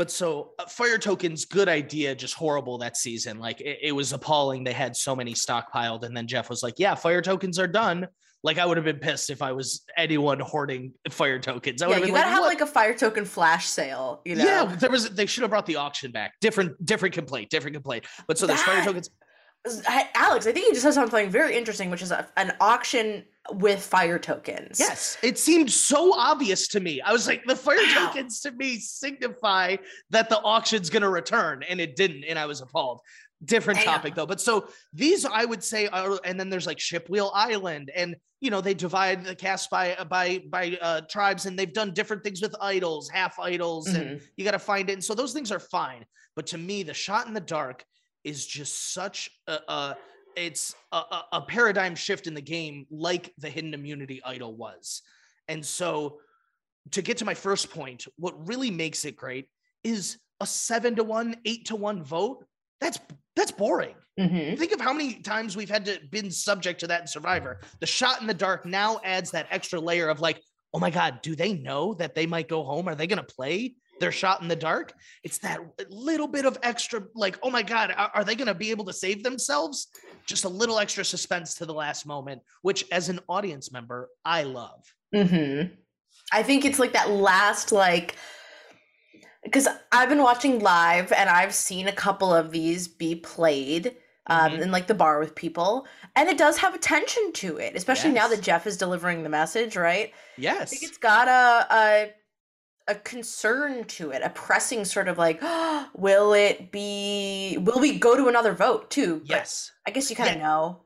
But 0.00 0.10
so 0.10 0.52
uh, 0.58 0.64
fire 0.64 0.96
tokens, 0.96 1.44
good 1.44 1.68
idea, 1.68 2.14
just 2.14 2.32
horrible 2.32 2.78
that 2.78 2.96
season. 2.96 3.38
Like 3.38 3.60
it, 3.60 3.80
it 3.82 3.92
was 3.92 4.14
appalling. 4.14 4.64
They 4.64 4.72
had 4.72 4.96
so 4.96 5.14
many 5.14 5.34
stockpiled, 5.34 6.04
and 6.04 6.16
then 6.16 6.26
Jeff 6.26 6.48
was 6.48 6.62
like, 6.62 6.76
"Yeah, 6.78 6.94
fire 6.94 7.20
tokens 7.20 7.58
are 7.58 7.66
done." 7.66 8.08
Like 8.42 8.56
I 8.56 8.64
would 8.64 8.78
have 8.78 8.86
been 8.86 8.96
pissed 8.96 9.28
if 9.28 9.42
I 9.42 9.52
was 9.52 9.82
anyone 9.98 10.40
hoarding 10.40 10.94
fire 11.10 11.38
tokens. 11.38 11.82
I 11.82 11.90
Yeah, 11.90 11.96
you 11.98 12.06
gotta 12.06 12.12
like, 12.14 12.24
have 12.24 12.40
"What?" 12.40 12.46
like 12.46 12.62
a 12.62 12.66
fire 12.66 12.94
token 12.94 13.26
flash 13.26 13.66
sale, 13.66 14.22
you 14.24 14.36
know? 14.36 14.44
Yeah, 14.46 14.74
there 14.74 14.88
was. 14.88 15.10
They 15.10 15.26
should 15.26 15.42
have 15.42 15.50
brought 15.50 15.66
the 15.66 15.76
auction 15.76 16.12
back. 16.12 16.32
Different, 16.40 16.82
different 16.82 17.14
complaint. 17.14 17.50
Different 17.50 17.74
complaint. 17.74 18.06
But 18.26 18.38
so 18.38 18.46
there's 18.46 18.62
fire 18.62 18.82
tokens. 18.82 19.10
Alex, 20.14 20.46
I 20.46 20.52
think 20.52 20.68
you 20.68 20.72
just 20.72 20.84
said 20.84 20.94
something 20.94 21.28
very 21.28 21.54
interesting, 21.54 21.90
which 21.90 22.00
is 22.00 22.10
a, 22.10 22.26
an 22.38 22.54
auction 22.58 23.24
with 23.52 23.82
fire 23.82 24.18
tokens. 24.18 24.78
Yes, 24.78 25.16
it 25.22 25.38
seemed 25.38 25.70
so 25.70 26.14
obvious 26.14 26.68
to 26.68 26.80
me. 26.80 27.00
I 27.00 27.12
was 27.12 27.26
like, 27.26 27.44
the 27.44 27.56
fire 27.56 27.76
Wow. 27.76 28.06
tokens 28.06 28.40
to 28.40 28.52
me 28.52 28.78
signify 28.78 29.76
that 30.10 30.28
the 30.28 30.38
auction's 30.40 30.90
going 30.90 31.02
to 31.02 31.08
return, 31.08 31.62
and 31.68 31.80
it 31.80 31.96
didn't, 31.96 32.24
and 32.24 32.38
I 32.38 32.46
was 32.46 32.60
appalled. 32.60 33.00
Different 33.42 33.78
Damn. 33.80 33.86
topic 33.94 34.14
though, 34.14 34.26
but 34.26 34.38
so 34.40 34.68
these 34.92 35.24
I 35.24 35.46
would 35.46 35.64
say 35.64 35.86
are, 35.88 36.20
and 36.24 36.38
then 36.38 36.50
there's 36.50 36.66
like 36.66 36.76
Shipwheel 36.78 37.30
Island, 37.32 37.90
and 37.96 38.14
you 38.40 38.50
know 38.50 38.60
they 38.60 38.74
divide 38.74 39.24
the 39.24 39.34
cast 39.34 39.70
by 39.70 39.96
by 40.10 40.42
by 40.50 40.76
uh, 40.82 41.00
tribes, 41.08 41.46
and 41.46 41.58
they've 41.58 41.72
done 41.72 41.94
different 41.94 42.22
things 42.22 42.42
with 42.42 42.54
idols, 42.60 43.08
half 43.08 43.38
idols, 43.38 43.88
and 43.94 44.18
Mhm. 44.18 44.22
you 44.36 44.44
got 44.44 44.50
to 44.50 44.58
find 44.58 44.90
it. 44.90 44.92
And 44.92 45.02
so 45.04 45.14
those 45.14 45.32
things 45.32 45.50
are 45.50 45.58
fine. 45.58 46.04
But 46.36 46.46
to 46.48 46.58
me, 46.58 46.82
the 46.82 46.92
shot 46.92 47.26
in 47.28 47.32
the 47.32 47.40
dark 47.40 47.82
is 48.24 48.46
just 48.46 48.92
such 48.92 49.30
a, 49.46 49.58
a 49.68 49.96
it's 50.36 50.74
a, 50.92 50.96
a, 50.96 51.24
a 51.32 51.40
paradigm 51.42 51.94
shift 51.94 52.26
in 52.26 52.34
the 52.34 52.40
game, 52.40 52.86
like 52.90 53.32
the 53.38 53.48
hidden 53.48 53.74
immunity 53.74 54.20
idol 54.24 54.54
was. 54.54 55.02
And 55.48 55.64
so 55.64 56.20
to 56.92 57.02
get 57.02 57.18
to 57.18 57.24
my 57.24 57.34
first 57.34 57.70
point, 57.70 58.06
what 58.16 58.46
really 58.48 58.70
makes 58.70 59.04
it 59.04 59.16
great 59.16 59.48
is 59.84 60.18
a 60.40 60.46
seven 60.46 60.96
to 60.96 61.04
one, 61.04 61.36
eight 61.44 61.66
to 61.66 61.76
one 61.76 62.02
vote. 62.02 62.44
That's 62.80 62.98
that's 63.36 63.52
boring. 63.52 63.94
Mhm. 64.18 64.58
Think 64.58 64.72
of 64.72 64.80
how 64.80 64.92
many 64.92 65.14
times 65.14 65.56
we've 65.56 65.70
had 65.70 65.84
to 65.86 66.00
been 66.10 66.30
subject 66.30 66.80
to 66.80 66.86
that 66.88 67.02
in 67.02 67.06
Survivor. 67.06 67.60
The 67.80 67.86
shot 67.86 68.20
in 68.20 68.26
the 68.26 68.34
dark 68.34 68.66
now 68.66 69.00
adds 69.04 69.30
that 69.30 69.46
extra 69.50 69.80
layer 69.80 70.08
of 70.08 70.20
like, 70.20 70.42
oh 70.74 70.78
my 70.78 70.90
God, 70.90 71.20
do 71.22 71.36
they 71.36 71.52
know 71.54 71.94
that 71.94 72.14
they 72.14 72.26
might 72.26 72.48
go 72.48 72.64
home? 72.64 72.88
Are 72.88 72.94
they 72.94 73.06
going 73.06 73.24
to 73.24 73.34
play 73.34 73.74
their 74.00 74.12
shot 74.12 74.42
in 74.42 74.48
the 74.48 74.56
dark? 74.56 74.94
It's 75.22 75.38
that 75.38 75.60
little 75.88 76.26
bit 76.26 76.44
of 76.46 76.58
extra, 76.62 77.02
like, 77.14 77.38
oh 77.42 77.50
my 77.50 77.62
God, 77.62 77.94
are, 77.96 78.10
are 78.14 78.24
they 78.24 78.34
going 78.34 78.48
to 78.48 78.54
be 78.54 78.70
able 78.70 78.84
to 78.86 78.92
save 78.92 79.22
themselves? 79.22 79.88
Just 80.26 80.44
a 80.44 80.48
little 80.48 80.78
extra 80.78 81.04
suspense 81.04 81.54
to 81.56 81.66
the 81.66 81.74
last 81.74 82.06
moment, 82.06 82.42
which 82.62 82.84
as 82.90 83.08
an 83.08 83.20
audience 83.28 83.70
member, 83.70 84.08
I 84.24 84.42
love. 84.42 84.82
Mm-hmm. 85.14 85.74
I 86.32 86.42
think 86.42 86.64
it's 86.64 86.78
like 86.78 86.92
that 86.92 87.10
last 87.10 87.72
like 87.72 88.16
because 89.42 89.66
I've 89.90 90.08
been 90.08 90.22
watching 90.22 90.58
live 90.60 91.12
and 91.12 91.28
I've 91.30 91.54
seen 91.54 91.88
a 91.88 91.92
couple 91.92 92.32
of 92.32 92.50
these 92.50 92.86
be 92.88 93.14
played 93.14 93.96
um, 94.26 94.52
Mhm. 94.52 94.60
in 94.60 94.70
like 94.70 94.86
the 94.86 94.94
bar 94.94 95.18
with 95.18 95.34
people, 95.34 95.86
and 96.14 96.28
it 96.28 96.38
does 96.38 96.58
have 96.58 96.74
attention 96.74 97.32
to 97.32 97.56
it, 97.56 97.74
especially 97.74 98.12
now 98.12 98.28
that 98.28 98.42
Jeff 98.42 98.66
is 98.66 98.76
delivering 98.76 99.22
the 99.24 99.28
message, 99.28 99.76
right? 99.76 100.12
Yes. 100.36 100.60
I 100.60 100.64
think 100.66 100.82
it's 100.84 100.98
got 100.98 101.26
a 101.26 101.66
a 101.74 102.12
a 102.90 102.94
concern 102.96 103.84
to 103.84 104.10
it, 104.10 104.20
a 104.22 104.30
pressing 104.30 104.84
sort 104.84 105.06
of 105.06 105.16
like, 105.16 105.40
will 105.94 106.32
it 106.32 106.72
be? 106.72 107.56
Will 107.60 107.78
we 107.78 107.98
go 107.98 108.16
to 108.16 108.26
another 108.26 108.52
vote 108.52 108.90
too? 108.90 109.20
But 109.20 109.28
Yes. 109.28 109.70
I 109.86 109.92
guess 109.92 110.10
you 110.10 110.16
kind 110.16 110.30
of 110.30 110.36
Yeah. 110.36 110.42
know. 110.42 110.82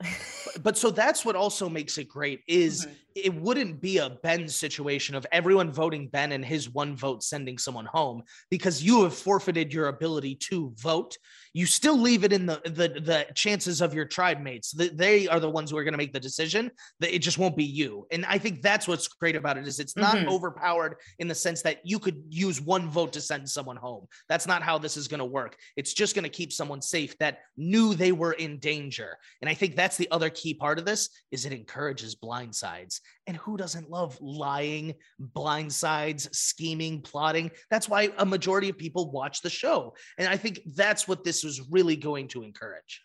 But 0.63 0.77
so 0.79 0.91
that's 0.91 1.25
what 1.25 1.35
also 1.35 1.69
makes 1.69 1.97
it 1.99 2.09
great 2.09 2.43
is 2.47 2.87
Mhm. 2.87 2.97
it 3.17 3.35
wouldn't 3.35 3.81
be 3.81 3.99
a 3.99 4.11
Ben 4.23 4.47
situation 4.49 5.15
of 5.15 5.27
everyone 5.33 5.73
voting 5.73 6.09
Ben 6.09 6.33
and 6.33 6.45
his 6.45 6.69
one 6.71 6.95
vote 6.95 7.23
sending 7.25 7.59
someone 7.59 7.87
home 7.87 8.23
because 8.51 8.83
you 8.83 9.03
have 9.03 9.17
forfeited 9.17 9.73
your 9.73 9.89
ability 9.89 10.37
to 10.51 10.73
vote. 10.77 11.17
You 11.55 11.67
still 11.67 11.97
leave 11.97 12.25
it 12.25 12.33
in 12.33 12.47
the 12.47 12.61
the, 12.65 13.01
the 13.01 13.27
chances 13.35 13.81
of 13.81 13.95
your 13.95 14.05
tribe 14.05 14.41
mates. 14.41 14.73
That 14.73 14.99
they 14.99 15.29
are 15.29 15.39
the 15.39 15.49
ones 15.49 15.71
who 15.71 15.79
are 15.79 15.85
going 15.85 15.93
to 15.93 15.99
make 15.99 16.13
the 16.13 16.19
decision. 16.21 16.71
That 16.99 17.15
it 17.15 17.21
just 17.21 17.39
won't 17.39 17.57
be 17.57 17.65
you. 17.65 18.07
And 18.11 18.27
I 18.27 18.39
think 18.39 18.61
that's 18.61 18.89
what's 18.89 19.07
great 19.07 19.37
about 19.37 19.57
it 19.57 19.67
is 19.69 19.79
it's 19.79 19.97
not 19.97 20.17
Mhm. 20.17 20.27
overpowered 20.29 20.97
in 21.21 21.29
the 21.29 21.35
sense 21.35 21.63
that 21.63 21.79
you 21.85 22.01
could 22.01 22.23
use 22.29 22.61
one 22.61 22.91
vote 22.91 23.13
to 23.13 23.21
send 23.21 23.49
someone 23.49 23.77
home. 23.77 24.07
That's 24.29 24.47
not 24.49 24.63
how 24.63 24.79
this 24.79 24.97
is 24.97 25.07
going 25.07 25.21
to 25.21 25.25
work. 25.25 25.57
It's 25.77 25.95
just 25.95 26.15
going 26.17 26.25
to 26.25 26.29
keep 26.29 26.53
someone 26.53 26.83
safe 26.83 27.17
that 27.19 27.39
knew 27.57 27.95
they 27.95 28.11
were 28.13 28.33
in 28.33 28.59
danger. 28.59 29.17
And 29.41 29.49
I 29.49 29.55
think 29.55 29.77
that's 29.77 29.97
the 29.97 30.11
other 30.11 30.31
key 30.31 30.55
part 30.55 30.81
of 30.81 30.85
this 30.85 31.09
is 31.31 31.47
it 31.47 31.53
encourages 31.53 32.17
blind 32.17 32.55
sides. 32.55 33.01
And 33.27 33.37
who 33.39 33.57
doesn't 33.57 33.91
love 33.91 34.19
lying, 34.21 34.95
blindsides, 35.35 36.35
scheming, 36.35 37.01
plotting? 37.01 37.51
That's 37.71 37.89
why 37.89 38.11
a 38.19 38.27
majority 38.27 38.69
of 38.69 38.77
people 38.77 39.11
watch 39.11 39.41
the 39.41 39.49
show. 39.49 39.95
And 40.19 40.29
I 40.29 40.37
think 40.37 40.61
that's 40.75 41.09
what 41.09 41.25
this 41.25 41.43
was 41.43 41.63
really 41.71 41.97
going 41.97 42.29
to 42.29 42.43
encourage. 42.43 43.01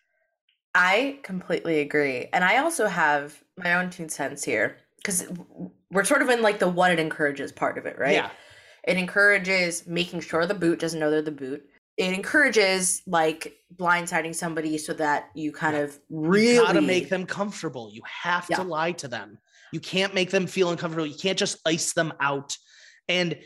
I 0.75 1.19
completely 1.23 1.79
agree. 1.79 2.27
And 2.33 2.43
I 2.43 2.57
also 2.57 2.87
have 2.87 3.41
my 3.57 3.75
own 3.75 3.89
two 3.89 4.09
cents 4.09 4.43
here 4.43 4.77
because 4.97 5.25
we're 5.89 6.03
sort 6.03 6.21
of 6.21 6.29
in 6.29 6.41
like 6.41 6.59
the 6.59 6.67
what 6.69 6.91
it 6.91 6.99
encourages 6.99 7.51
part 7.51 7.77
of 7.77 7.85
it, 7.85 7.97
right? 7.97 8.13
Yeah. 8.13 8.29
It 8.85 8.97
encourages 8.97 9.87
making 9.87 10.19
sure 10.21 10.45
the 10.45 10.53
boot 10.53 10.79
doesn't 10.79 10.99
know 10.99 11.09
they're 11.09 11.21
the 11.21 11.31
boot. 11.31 11.63
It 11.97 12.13
encourages 12.13 13.01
like 13.07 13.57
blindsiding 13.75 14.35
somebody 14.35 14.77
so 14.77 14.93
that 14.93 15.29
you 15.33 15.51
kind 15.51 15.75
of 15.75 15.97
really 16.09 16.55
You 16.55 16.61
gotta 16.63 16.81
make 16.81 17.09
them 17.09 17.25
comfortable. 17.25 17.89
You 17.91 18.01
have 18.05 18.45
Yeah. 18.49 18.57
to 18.57 18.63
lie 18.63 18.91
to 18.93 19.07
them. 19.07 19.37
You 19.71 19.79
can't 19.79 20.13
make 20.13 20.31
them 20.31 20.47
feel 20.47 20.69
uncomfortable. 20.71 21.07
You 21.07 21.17
can't 21.17 21.37
just 21.37 21.57
ice 21.65 21.93
them 21.93 22.13
out. 22.19 22.57
And 23.07 23.37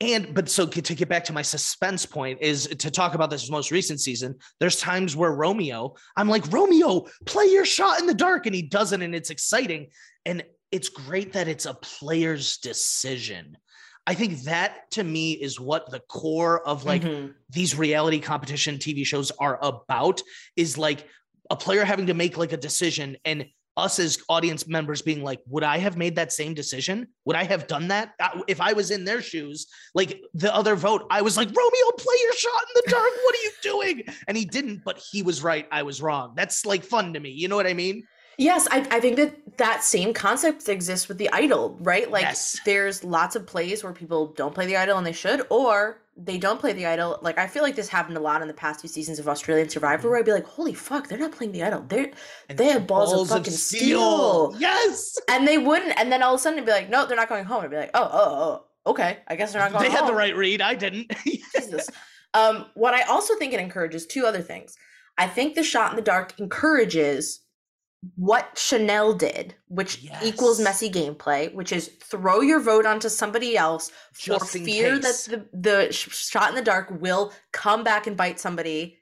and 0.00 0.34
but 0.34 0.48
so 0.48 0.66
to 0.66 0.94
get 0.96 1.08
back 1.08 1.24
to 1.26 1.32
my 1.32 1.42
suspense 1.42 2.04
point 2.04 2.38
is 2.40 2.66
to 2.66 2.90
talk 2.90 3.14
about 3.14 3.30
this 3.30 3.48
most 3.48 3.70
recent 3.70 4.00
season. 4.00 4.34
There's 4.58 4.80
times 4.80 5.14
where 5.14 5.30
Romeo, 5.30 5.94
I'm 6.16 6.28
like 6.28 6.52
Romeo, 6.52 7.06
play 7.24 7.46
your 7.46 7.64
shot 7.64 8.00
in 8.00 8.06
the 8.06 8.14
dark, 8.14 8.46
and 8.46 8.54
he 8.54 8.62
doesn't, 8.62 9.00
and 9.00 9.14
it's 9.14 9.30
exciting. 9.30 9.90
And 10.26 10.44
it's 10.72 10.88
great 10.88 11.34
that 11.34 11.46
it's 11.46 11.66
a 11.66 11.74
player's 11.74 12.56
decision. 12.56 13.56
I 14.04 14.14
think 14.14 14.42
that 14.42 14.90
to 14.92 15.04
me 15.04 15.32
is 15.34 15.60
what 15.60 15.88
the 15.88 16.00
core 16.00 16.66
of 16.66 16.84
like 16.84 17.02
Mhm. 17.02 17.34
these 17.50 17.76
reality 17.76 18.18
competition 18.18 18.78
TV 18.78 19.04
shows 19.06 19.30
are 19.38 19.58
about 19.62 20.20
is 20.56 20.76
like 20.76 21.06
a 21.50 21.56
player 21.56 21.84
having 21.84 22.06
to 22.06 22.14
make 22.14 22.36
like 22.36 22.52
a 22.52 22.56
decision 22.56 23.16
and 23.24 23.46
us 23.76 23.98
as 23.98 24.18
audience 24.28 24.66
members 24.66 25.02
being 25.02 25.22
like, 25.22 25.40
would 25.48 25.64
I 25.64 25.78
have 25.78 25.96
made 25.96 26.16
that 26.16 26.32
same 26.32 26.54
decision? 26.54 27.08
Would 27.24 27.36
I 27.36 27.44
have 27.44 27.66
done 27.66 27.88
that 27.88 28.12
if 28.46 28.60
I 28.60 28.72
was 28.72 28.90
in 28.90 29.04
their 29.04 29.22
shoes? 29.22 29.66
Like 29.94 30.20
the 30.34 30.54
other 30.54 30.76
vote, 30.76 31.06
I 31.10 31.22
was 31.22 31.36
like, 31.36 31.48
Romeo, 31.48 31.90
play 31.96 32.14
your 32.22 32.34
shot 32.34 32.62
in 32.62 32.82
the 32.84 32.90
dark. 32.90 33.10
What 33.24 33.34
are 33.34 33.42
you 33.42 33.52
doing? 33.62 34.02
And 34.28 34.36
he 34.36 34.44
didn't, 34.44 34.82
but 34.84 35.02
he 35.10 35.22
was 35.22 35.42
right. 35.42 35.66
I 35.72 35.82
was 35.82 36.02
wrong. 36.02 36.34
That's 36.36 36.66
like 36.66 36.84
fun 36.84 37.14
to 37.14 37.20
me. 37.20 37.30
You 37.30 37.48
know 37.48 37.56
what 37.56 37.66
I 37.66 37.74
mean? 37.74 38.04
Yes, 38.42 38.66
I, 38.70 38.78
I 38.90 38.98
think 39.00 39.16
that 39.16 39.56
that 39.58 39.84
same 39.84 40.12
concept 40.14 40.68
exists 40.68 41.08
with 41.08 41.18
the 41.18 41.30
idol, 41.32 41.76
right? 41.80 42.10
Like 42.10 42.22
Yes. 42.22 42.58
there's 42.64 43.04
lots 43.04 43.36
of 43.36 43.46
plays 43.46 43.84
where 43.84 43.92
people 43.92 44.28
don't 44.40 44.54
play 44.54 44.66
the 44.66 44.76
idol 44.76 44.98
and 44.98 45.06
they 45.06 45.12
should, 45.12 45.46
or 45.50 45.98
they 46.16 46.38
don't 46.38 46.58
play 46.60 46.72
the 46.72 46.86
idol. 46.86 47.18
Like 47.22 47.38
I 47.38 47.46
feel 47.46 47.62
like 47.62 47.76
this 47.76 47.88
happened 47.88 48.16
a 48.16 48.20
lot 48.20 48.42
in 48.42 48.48
the 48.48 48.54
past 48.54 48.80
two 48.80 48.88
seasons 48.88 49.18
of 49.18 49.28
Australian 49.28 49.68
Survivor, 49.68 50.08
where 50.10 50.18
I'd 50.18 50.24
be 50.24 50.32
like, 50.32 50.46
"Holy 50.46 50.74
fuck, 50.74 51.08
they're 51.08 51.18
not 51.18 51.32
playing 51.32 51.52
the 51.52 51.62
idol. 51.62 51.84
They're 51.86 52.10
And 52.48 52.58
they 52.58 52.66
have 52.68 52.86
balls, 52.86 53.12
of 53.12 53.28
fucking 53.28 53.52
steel. 53.52 54.54
Yes. 54.58 55.18
and 55.28 55.46
they 55.46 55.58
wouldn't. 55.58 55.98
And 55.98 56.10
then 56.10 56.22
all 56.22 56.34
of 56.34 56.40
a 56.40 56.42
sudden, 56.42 56.58
it'd 56.58 56.66
be 56.66 56.72
like, 56.72 56.90
"No, 56.90 57.06
they're 57.06 57.16
not 57.16 57.28
going 57.28 57.44
home." 57.44 57.62
I'd 57.64 57.70
be 57.70 57.76
like, 57.76 57.90
"Oh, 57.94 58.08
oh, 58.12 58.64
oh, 58.86 58.90
okay. 58.90 59.18
I 59.28 59.36
guess 59.36 59.52
they're 59.52 59.62
not 59.62 59.72
going 59.72 59.84
home. 59.84 59.90
They 59.92 59.96
home." 59.96 60.06
had 60.06 60.12
the 60.12 60.18
right 60.18 60.36
read. 60.36 60.60
I 60.60 60.74
didn't. 60.74 61.12
Jesus. 61.24 61.88
Um, 62.34 62.66
what 62.74 62.94
I 62.94 63.02
also 63.02 63.36
think 63.36 63.52
it 63.52 63.60
encourages 63.60 64.06
two 64.06 64.26
other 64.26 64.40
things. 64.42 64.74
I 65.18 65.26
think 65.26 65.54
the 65.54 65.62
shot 65.62 65.90
in 65.90 65.96
the 65.96 66.02
dark 66.02 66.38
encourages 66.40 67.40
what 68.16 68.54
Chanelle 68.56 69.16
did, 69.16 69.54
which 69.68 70.04
equals 70.24 70.60
messy 70.60 70.90
gameplay, 70.90 71.52
which 71.54 71.72
is 71.72 71.88
throw 72.02 72.40
your 72.40 72.60
vote 72.60 72.84
onto 72.84 73.08
somebody 73.08 73.56
else 73.56 73.90
for 74.12 74.38
Just 74.38 74.56
in 74.56 74.64
fear 74.64 74.98
that 74.98 75.14
the, 75.28 75.46
the 75.52 75.92
sh- 75.92 76.08
shot 76.10 76.48
in 76.48 76.56
the 76.56 76.62
dark 76.62 76.88
will 77.00 77.32
come 77.52 77.84
back 77.84 78.06
and 78.08 78.16
bite 78.16 78.40
somebody. 78.40 78.98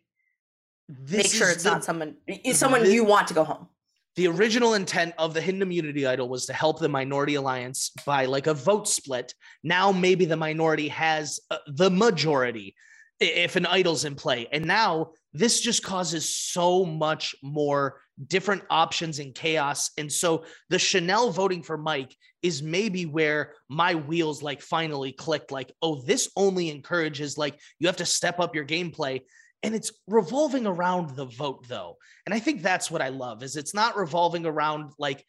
make 1.10 1.26
sure 1.26 1.48
it's 1.48 1.62
the- 1.64 1.70
not 1.70 1.84
someone 1.84 2.16
it's 2.26 2.58
someone 2.58 2.82
thi- 2.82 2.92
you 2.92 3.04
want 3.04 3.26
to 3.28 3.32
go 3.34 3.44
home. 3.44 3.68
the 4.16 4.26
original 4.26 4.74
intent 4.74 5.14
of 5.18 5.32
the 5.34 5.40
hidden 5.40 5.62
immunity 5.62 6.04
idol 6.06 6.28
was 6.28 6.44
to 6.46 6.52
help 6.52 6.78
the 6.80 6.88
minority 6.88 7.36
alliance 7.36 7.92
by 8.04 8.24
like 8.26 8.48
a 8.48 8.54
vote 8.54 8.88
split 8.88 9.32
now 9.62 9.92
maybe 9.92 10.24
the 10.24 10.36
minority 10.36 10.88
has 10.88 11.38
uh, 11.50 11.58
the 11.68 11.88
majority 11.90 12.74
if 13.20 13.54
an 13.54 13.66
idol's 13.66 14.04
in 14.04 14.14
play 14.16 14.48
and 14.52 14.64
now 14.64 15.12
this 15.32 15.60
just 15.60 15.84
causes 15.84 16.28
so 16.34 16.84
much 16.84 17.36
more 17.42 18.00
different 18.26 18.62
options 18.70 19.18
and 19.18 19.34
chaos. 19.34 19.90
And 19.96 20.10
so 20.10 20.44
the 20.68 20.76
chanelle 20.76 21.32
voting 21.32 21.62
for 21.62 21.78
mike 21.78 22.14
is 22.42 22.62
maybe 22.62 23.06
where 23.06 23.54
my 23.68 23.94
wheels 23.94 24.42
like 24.42 24.62
finally 24.62 25.12
clicked 25.12 25.50
like 25.50 25.72
oh 25.82 26.00
this 26.02 26.30
only 26.36 26.70
encourages 26.70 27.36
like 27.36 27.58
you 27.78 27.86
have 27.86 27.96
to 27.96 28.06
step 28.06 28.40
up 28.40 28.54
your 28.54 28.66
gameplay. 28.66 29.22
And 29.62 29.74
it's 29.74 29.92
revolving 30.06 30.66
around 30.66 31.16
the 31.16 31.26
vote 31.26 31.66
though. 31.68 31.96
And 32.26 32.34
i 32.34 32.38
think 32.38 32.62
that's 32.62 32.90
what 32.90 33.02
i 33.02 33.08
love 33.08 33.42
is 33.42 33.56
it's 33.56 33.74
not 33.74 33.96
revolving 33.96 34.46
around 34.46 34.92
like 34.98 35.24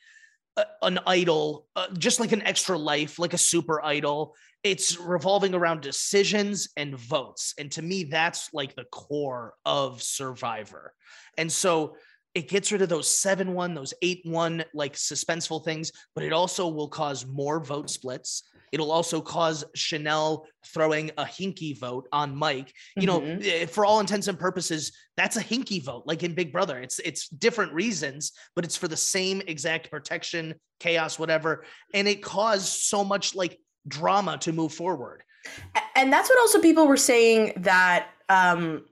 a, 0.58 0.66
an 0.82 1.00
idol 1.08 1.66
uh, 1.76 1.88
just 1.98 2.20
like 2.20 2.32
an 2.32 2.42
extra 2.44 2.78
life 2.78 3.20
like 3.20 3.34
a 3.34 3.38
super 3.38 3.84
idol. 3.84 4.36
It's 4.64 5.00
revolving 5.00 5.56
around 5.56 5.82
decisions 5.82 6.70
and 6.78 6.96
votes. 6.96 7.54
And 7.58 7.72
to 7.72 7.82
me 7.82 8.04
that's 8.04 8.54
like 8.54 8.76
the 8.76 8.86
core 8.86 9.54
of 9.66 10.02
survivor. 10.04 10.94
And 11.38 11.52
so 11.52 11.96
it 12.34 12.48
gets 12.48 12.72
rid 12.72 12.82
of 12.82 12.90
those 12.90 13.08
7-1 13.08 13.76
those 13.76 13.94
8-1 14.04 14.64
like 14.74 14.94
suspenseful 14.94 15.64
things 15.66 15.92
but 16.16 16.24
it 16.24 16.34
also 16.34 16.68
will 16.68 16.88
cause 16.88 17.26
more 17.26 17.60
vote 17.64 17.90
splits. 17.90 18.44
It'll 18.72 18.92
also 18.94 19.20
cause 19.20 19.66
chanelle 19.76 20.46
throwing 20.74 21.12
a 21.18 21.26
hinky 21.26 21.78
vote 21.78 22.08
on 22.14 22.34
mike. 22.36 22.72
You 22.96 23.06
know 23.08 23.20
Mhm. 23.20 23.46
eh, 23.46 23.66
for 23.66 23.86
all 23.86 24.00
intents 24.00 24.28
and 24.30 24.40
purposes 24.40 24.94
that's 25.18 25.36
a 25.36 25.44
hinky 25.44 25.84
vote 25.84 26.04
like 26.06 26.24
in 26.24 26.34
big 26.34 26.54
brother. 26.54 26.80
It's 26.80 27.00
it's 27.00 27.28
different 27.28 27.74
reasons 27.74 28.32
but 28.56 28.64
it's 28.64 28.78
for 28.78 28.88
the 28.88 28.96
same 28.98 29.42
exact 29.48 29.92
protection 29.92 30.56
chaos 30.80 31.20
whatever. 31.20 31.66
And 31.94 32.08
it 32.08 32.24
caused 32.24 32.68
so 32.68 33.04
much 33.04 33.36
like 33.36 33.60
drama 33.88 34.38
to 34.40 34.54
move 34.54 34.74
forward. 34.74 35.24
And 35.96 36.14
that's 36.14 36.30
what 36.30 36.40
also 36.40 36.62
people 36.62 36.88
were 36.88 36.98
saying 36.98 37.54
that 37.58 38.08
um 38.30 38.86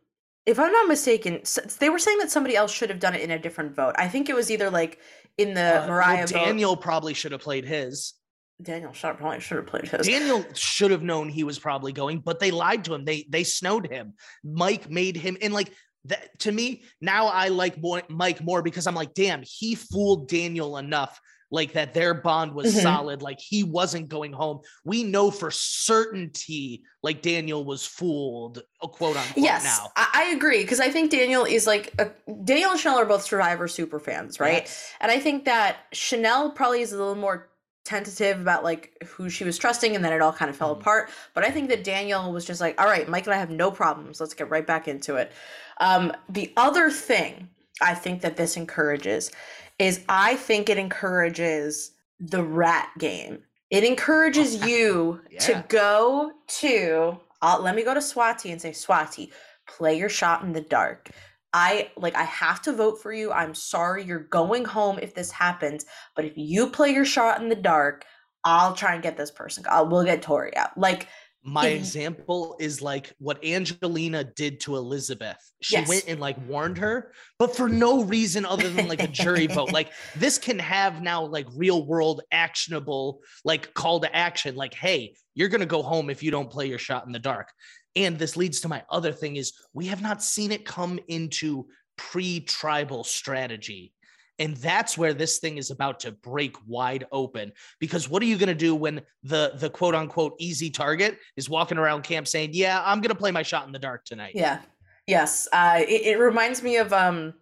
if 0.50 0.58
I'm 0.60 0.72
not 0.72 0.88
mistaken, 0.88 1.42
they 1.80 1.90
were 1.90 2.00
saying 2.00 2.18
that 2.20 2.32
somebody 2.32 2.56
else 2.56 2.72
should 2.72 2.90
have 2.90 3.00
done 3.00 3.14
it 3.14 3.22
in 3.22 3.32
a 3.32 3.40
different 3.40 3.76
vote. 3.76 3.94
I 3.98 4.08
think 4.08 4.30
it 4.30 4.36
was 4.36 4.50
either 4.50 4.70
like 4.70 5.00
in 5.38 5.54
the 5.54 5.62
Uh, 5.62 5.80
well, 5.82 5.88
Mariah 5.90 6.28
vote. 6.28 6.34
daniel 6.34 6.76
probably 6.76 7.14
should 7.14 7.32
have 7.32 7.42
played 7.42 7.66
his 7.66 8.14
Daniel 8.62 8.92
Sharp 8.92 9.20
probably 9.20 9.40
should 9.40 9.58
have 9.58 9.68
played 9.68 9.88
his. 9.88 10.06
daniel 10.06 10.44
should 10.54 10.92
have 10.92 11.02
known 11.02 11.30
he 11.30 11.46
was 11.46 11.58
probably 11.58 11.94
going 11.94 12.20
but 12.20 12.40
they 12.40 12.52
lied 12.52 12.84
to 12.86 12.94
him 12.94 13.06
they 13.06 13.26
they 13.30 13.44
snowed 13.46 13.86
him 13.90 14.14
mike 14.44 14.90
made 14.90 15.16
him 15.16 15.38
and 15.42 15.54
like 15.54 15.72
that 16.06 16.38
to 16.40 16.52
me 16.52 16.84
now 17.00 17.28
i 17.28 17.48
like 17.48 17.80
more 17.82 18.02
mike 18.10 18.44
more 18.44 18.62
because 18.62 18.86
i'm 18.88 18.96
like 18.96 19.14
damn 19.14 19.42
he 19.46 19.76
fooled 19.76 20.28
daniel 20.28 20.78
enough 20.78 21.22
like 21.52 21.74
that 21.74 21.94
their 21.94 22.14
bond 22.14 22.54
was 22.54 22.76
Mhm. 22.76 22.82
solid 22.84 23.22
like 23.22 23.40
he 23.40 23.64
wasn't 23.64 24.08
going 24.08 24.32
home 24.32 24.60
we 24.84 25.04
know 25.04 25.32
for 25.32 25.50
certainty 25.50 26.84
like 27.02 27.22
daniel 27.22 27.66
was 27.66 27.86
fooled 27.86 28.62
uh, 28.82 28.88
quote 28.88 29.18
unquote 29.18 29.44
Yes, 29.44 29.64
now 29.64 29.92
I, 29.96 30.08
I 30.14 30.36
agree 30.36 30.62
because 30.62 30.80
I 30.80 30.90
think 30.90 31.12
Daniel 31.12 31.46
is 31.46 31.66
like 31.68 31.94
a, 32.00 32.12
Daniel 32.44 32.72
and 32.72 32.80
Chanelle 32.80 32.96
are 32.98 33.06
both 33.06 33.24
Survivor 33.24 33.68
super 33.68 34.00
fans, 34.00 34.40
right? 34.40 34.64
Yes. 34.64 34.92
And 35.02 35.12
I 35.12 35.20
think 35.20 35.46
that 35.46 35.78
Chanelle 35.94 36.54
probably 36.54 36.82
is 36.82 36.94
a 36.94 36.98
little 36.98 37.16
more 37.16 37.50
tentative 37.86 38.40
about 38.40 38.64
like 38.64 38.92
who 39.08 39.30
she 39.30 39.44
was 39.44 39.58
trusting, 39.58 39.96
and 39.96 40.04
then 40.06 40.14
it 40.14 40.22
all 40.22 40.32
kind 40.34 40.50
of 40.50 40.56
fell 40.56 40.76
Mhm. 40.76 40.82
apart. 40.82 41.10
But 41.34 41.44
I 41.44 41.50
think 41.52 41.70
that 41.70 41.84
Daniel 41.84 42.32
was 42.32 42.46
just 42.46 42.62
like, 42.62 42.80
"All 42.80 42.88
right, 42.88 43.08
Mike 43.10 43.26
and 43.26 43.34
I 43.34 43.38
have 43.38 43.50
no 43.50 43.72
problems. 43.72 44.20
Let's 44.22 44.34
get 44.34 44.50
right 44.50 44.66
back 44.68 44.88
into 44.88 45.16
it." 45.16 45.32
Um, 45.80 46.14
the 46.30 46.54
other 46.58 46.92
thing 46.92 47.50
I 47.82 47.96
think 47.96 48.22
that 48.22 48.36
this 48.38 48.56
encourages 48.58 49.32
is 49.80 50.04
I 50.10 50.36
think 50.36 50.70
it 50.70 50.78
encourages 50.78 51.92
the 52.20 52.44
rat 52.44 52.90
game. 53.00 53.44
It 53.70 53.84
encourages 53.84 54.66
you 54.66 55.22
Yeah. 55.30 55.40
to 55.40 55.66
go 55.70 56.32
to. 56.60 57.20
Uh, 57.42 57.58
let 57.62 57.76
me 57.76 57.84
go 57.84 57.94
to 57.94 58.00
Swati 58.02 58.52
and 58.52 58.62
say, 58.62 58.72
Swati, 58.72 59.32
play 59.68 59.98
your 59.98 60.10
shot 60.10 60.44
in 60.44 60.52
the 60.54 60.62
dark. 60.62 61.10
I 61.54 61.90
like 61.98 62.16
I 62.16 62.24
have 62.24 62.62
to 62.64 62.74
vote 62.74 63.02
for 63.02 63.12
you. 63.12 63.32
I'm 63.32 63.56
sorry 63.56 64.04
you're 64.04 64.20
going 64.20 64.66
home 64.66 65.00
if 65.02 65.16
this 65.16 65.32
happens, 65.32 65.86
but 66.16 66.26
if 66.26 66.34
you 66.36 66.70
play 66.70 66.92
your 66.92 67.06
shot 67.06 67.42
in 67.42 67.50
the 67.50 67.56
dark, 67.56 68.06
I'll 68.44 68.74
try 68.74 68.94
and 68.94 69.02
get 69.04 69.18
this 69.18 69.32
person. 69.32 69.64
I'll, 69.70 69.88
we'll 69.88 70.04
get 70.06 70.22
Tori 70.22 70.56
out. 70.56 70.78
Like 70.78 71.08
my 71.44 71.68
example 71.68 72.58
is 72.60 72.82
like 72.82 73.14
what 73.18 73.44
Angelina 73.46 74.24
did 74.24 74.60
to 74.62 74.76
Elizabeth. 74.76 75.38
She 75.62 75.76
Yes. 75.76 75.88
went 75.88 76.06
and 76.08 76.20
like 76.20 76.38
warned 76.48 76.78
her, 76.80 77.14
but 77.38 77.56
for 77.56 77.70
no 77.70 78.04
reason 78.04 78.46
other 78.46 78.70
than 78.70 78.88
like 78.88 79.02
a 79.02 79.08
jury 79.08 79.48
vote. 79.48 79.72
Like 79.72 79.92
this 80.16 80.38
can 80.38 80.60
have 80.60 81.02
now 81.02 81.26
like 81.26 81.48
real 81.56 81.86
world 81.86 82.22
actionable 82.32 83.22
like 83.46 83.74
call 83.74 84.00
to 84.02 84.16
action 84.16 84.56
like 84.56 84.74
hey, 84.74 85.16
you're 85.34 85.50
going 85.50 85.62
to 85.62 85.66
go 85.66 85.82
home 85.82 86.10
if 86.10 86.22
you 86.22 86.32
don't 86.32 86.52
play 86.52 86.68
your 86.68 86.80
shot 86.80 87.06
in 87.06 87.14
the 87.14 87.20
dark. 87.20 87.52
And 87.96 88.20
this 88.20 88.36
leads 88.38 88.60
to 88.62 88.68
my 88.68 88.84
other 88.90 89.12
thing 89.12 89.38
is 89.38 89.54
we 89.74 89.88
have 89.88 90.02
not 90.02 90.22
seen 90.22 90.52
it 90.52 90.66
come 90.66 91.00
into 91.08 91.68
pre-tribal 91.98 93.04
strategy. 93.04 93.94
And 94.40 94.56
that's 94.58 94.98
where 94.98 95.14
this 95.14 95.40
thing 95.40 95.58
is 95.58 95.70
about 95.70 96.00
to 96.02 96.12
break 96.12 96.56
wide 96.66 97.06
open 97.12 97.52
because 97.80 98.10
what 98.10 98.24
are 98.24 98.26
you 98.26 98.38
going 98.38 98.48
to 98.48 98.56
do 98.56 98.74
when 98.74 99.02
the 99.24 99.52
the 99.56 99.70
quote 99.70 99.94
unquote 99.94 100.36
easy 100.40 100.70
target 100.70 101.18
is 101.36 101.50
walking 101.50 101.78
around 101.78 102.04
camp 102.04 102.28
saying, 102.28 102.52
"Yeah, 102.54 102.82
I'm 102.86 103.02
going 103.02 103.10
to 103.10 103.20
play 103.20 103.32
my 103.32 103.44
shot 103.44 103.68
in 103.68 103.74
the 103.74 103.80
dark 103.80 104.06
tonight." 104.06 104.32
Yeah. 104.36 104.60
Yes. 105.08 105.48
Uh, 105.52 105.82
it, 105.88 106.02
it 106.06 106.20
reminds 106.20 106.64
me 106.64 106.78
of 106.78 106.94
um, 106.94 107.34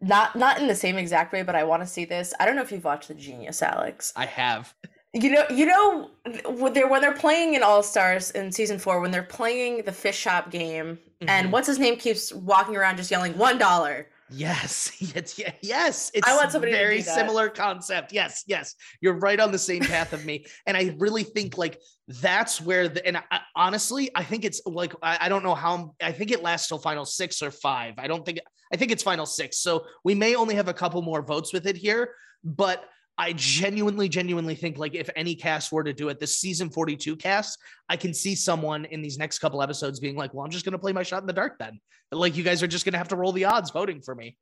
not 0.00 0.34
not 0.36 0.60
in 0.60 0.66
the 0.66 0.74
same 0.74 0.96
exact 0.96 1.32
way, 1.32 1.42
but 1.42 1.54
I 1.54 1.64
want 1.64 1.82
to 1.82 1.86
see 1.86 2.04
this. 2.04 2.32
I 2.40 2.46
don't 2.46 2.56
know 2.56 2.62
if 2.62 2.72
you've 2.72 2.84
watched 2.84 3.08
The 3.08 3.14
Genius, 3.14 3.62
Alex. 3.62 4.12
I 4.16 4.26
have. 4.26 4.74
You 5.12 5.30
know, 5.30 5.44
you 5.48 5.66
know 5.66 6.10
when 6.48 6.72
they're 6.72 6.88
when 6.88 7.00
they're 7.00 7.12
playing 7.14 7.54
in 7.54 7.62
All 7.62 7.82
Stars 7.82 8.30
in 8.32 8.50
season 8.50 8.78
four, 8.78 9.00
when 9.00 9.10
they're 9.10 9.22
playing 9.22 9.82
the 9.84 9.92
fish 9.92 10.16
shop 10.18 10.50
game, 10.50 10.98
and 11.28 11.48
Mhm. 11.48 11.50
what's 11.52 11.68
his 11.68 11.78
name 11.78 11.96
keeps 11.96 12.32
walking 12.32 12.76
around 12.76 12.96
just 12.96 13.10
yelling 13.10 13.36
one 13.38 13.58
dollar. 13.58 14.08
Yes, 14.30 14.92
yes, 15.14 15.38
yeah, 15.38 15.52
yes. 15.62 16.10
It's 16.14 16.26
want 16.34 16.52
somebody 16.52 16.72
very 16.72 17.02
similar 17.02 17.48
concept. 17.48 18.12
Yes, 18.12 18.44
yes. 18.46 18.74
You're 19.00 19.18
right 19.18 19.38
on 19.38 19.52
the 19.52 19.58
same 19.58 19.82
path 19.82 20.12
of 20.12 20.24
me, 20.24 20.46
and 20.66 20.76
I 20.76 20.94
really 20.98 21.24
think 21.24 21.58
like 21.58 21.80
that's 22.08 22.60
where 22.60 22.88
the 22.88 23.06
and 23.06 23.16
I, 23.16 23.40
honestly, 23.54 24.10
I 24.14 24.24
think 24.24 24.44
it's 24.44 24.62
like 24.66 24.94
I, 25.02 25.18
I 25.22 25.28
don't 25.28 25.42
know 25.42 25.54
how 25.54 25.94
I 26.02 26.12
think 26.12 26.30
it 26.30 26.42
lasts 26.42 26.68
till 26.68 26.78
final 26.78 27.04
six 27.04 27.42
or 27.42 27.50
five. 27.50 27.94
I 27.98 28.06
don't 28.06 28.24
think 28.24 28.38
I 28.72 28.76
think 28.76 28.92
it's 28.92 29.02
final 29.02 29.26
six, 29.26 29.58
so 29.58 29.84
we 30.04 30.14
may 30.14 30.34
only 30.34 30.54
have 30.54 30.68
a 30.68 30.74
couple 30.74 31.02
more 31.02 31.22
votes 31.22 31.52
with 31.52 31.66
it 31.66 31.76
here, 31.76 32.14
but. 32.42 32.84
I 33.16 33.32
genuinely, 33.34 34.08
genuinely 34.08 34.56
think 34.56 34.76
like 34.76 34.94
if 34.94 35.08
any 35.14 35.34
cast 35.34 35.70
were 35.70 35.84
to 35.84 35.92
do 35.92 36.08
it, 36.08 36.18
this 36.18 36.36
season 36.38 36.68
42 36.68 37.16
cast, 37.16 37.58
I 37.88 37.96
can 37.96 38.12
see 38.12 38.34
someone 38.34 38.86
in 38.86 39.02
these 39.02 39.18
next 39.18 39.38
couple 39.38 39.62
episodes 39.62 40.00
being 40.00 40.16
like, 40.16 40.34
well, 40.34 40.44
I'm 40.44 40.50
just 40.50 40.64
going 40.64 40.72
to 40.72 40.78
play 40.78 40.92
my 40.92 41.04
shot 41.04 41.22
in 41.22 41.26
the 41.26 41.32
dark 41.32 41.58
then. 41.58 41.80
Like 42.10 42.36
you 42.36 42.42
guys 42.42 42.62
are 42.62 42.66
just 42.66 42.84
going 42.84 42.92
to 42.92 42.98
have 42.98 43.08
to 43.08 43.16
roll 43.16 43.32
the 43.32 43.44
odds 43.44 43.70
voting 43.70 44.00
for 44.00 44.14
me. 44.14 44.36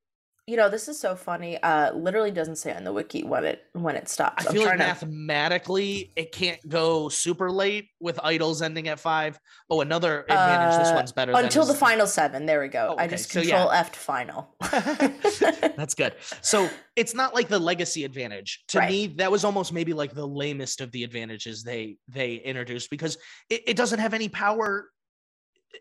You 0.48 0.56
know, 0.56 0.68
this 0.68 0.88
is 0.88 0.98
so 0.98 1.14
funny. 1.14 1.56
Uh, 1.62 1.92
literally 1.94 2.32
doesn't 2.32 2.56
say 2.56 2.74
on 2.74 2.82
the 2.82 2.92
wiki 2.92 3.22
when 3.22 3.44
it 3.44 3.62
when 3.74 3.94
it 3.94 4.08
stops. 4.08 4.44
I 4.44 4.48
I'm 4.48 4.54
feel 4.56 4.64
like 4.64 4.72
to- 4.72 4.78
mathematically 4.78 6.12
it 6.16 6.32
can't 6.32 6.58
go 6.68 7.08
super 7.08 7.48
late 7.48 7.90
with 8.00 8.18
idols 8.24 8.60
ending 8.60 8.88
at 8.88 8.98
five. 8.98 9.38
Oh, 9.70 9.82
another 9.82 10.22
advantage. 10.22 10.78
this 10.80 10.88
Uh, 10.88 10.94
one's 10.96 11.12
better 11.12 11.30
than 11.32 11.44
until 11.44 11.64
the 11.64 11.74
is- 11.74 11.78
final 11.78 12.08
seven. 12.08 12.46
There 12.46 12.60
we 12.60 12.66
go. 12.66 12.88
Oh, 12.90 12.96
I 12.96 13.04
okay, 13.04 13.10
just 13.16 13.30
so 13.30 13.40
control 13.40 13.66
yeah. 13.72 13.78
F 13.78 13.92
to 13.92 13.98
final. 14.00 14.56
That's 15.76 15.94
good. 15.94 16.14
So 16.40 16.68
it's 16.96 17.14
not 17.14 17.34
like 17.34 17.46
the 17.46 17.60
legacy 17.60 18.04
advantage. 18.04 18.64
To 18.68 18.78
Right. 18.78 18.90
me, 18.90 19.06
that 19.18 19.30
was 19.30 19.44
almost 19.44 19.72
maybe 19.72 19.92
like 19.92 20.12
the 20.12 20.26
lamest 20.26 20.80
of 20.80 20.90
the 20.90 21.04
advantages 21.04 21.62
they 21.62 21.98
they 22.08 22.34
introduced 22.34 22.90
because 22.90 23.16
it, 23.48 23.62
it 23.68 23.76
doesn't 23.76 24.00
have 24.00 24.12
any 24.12 24.28
power 24.28 24.88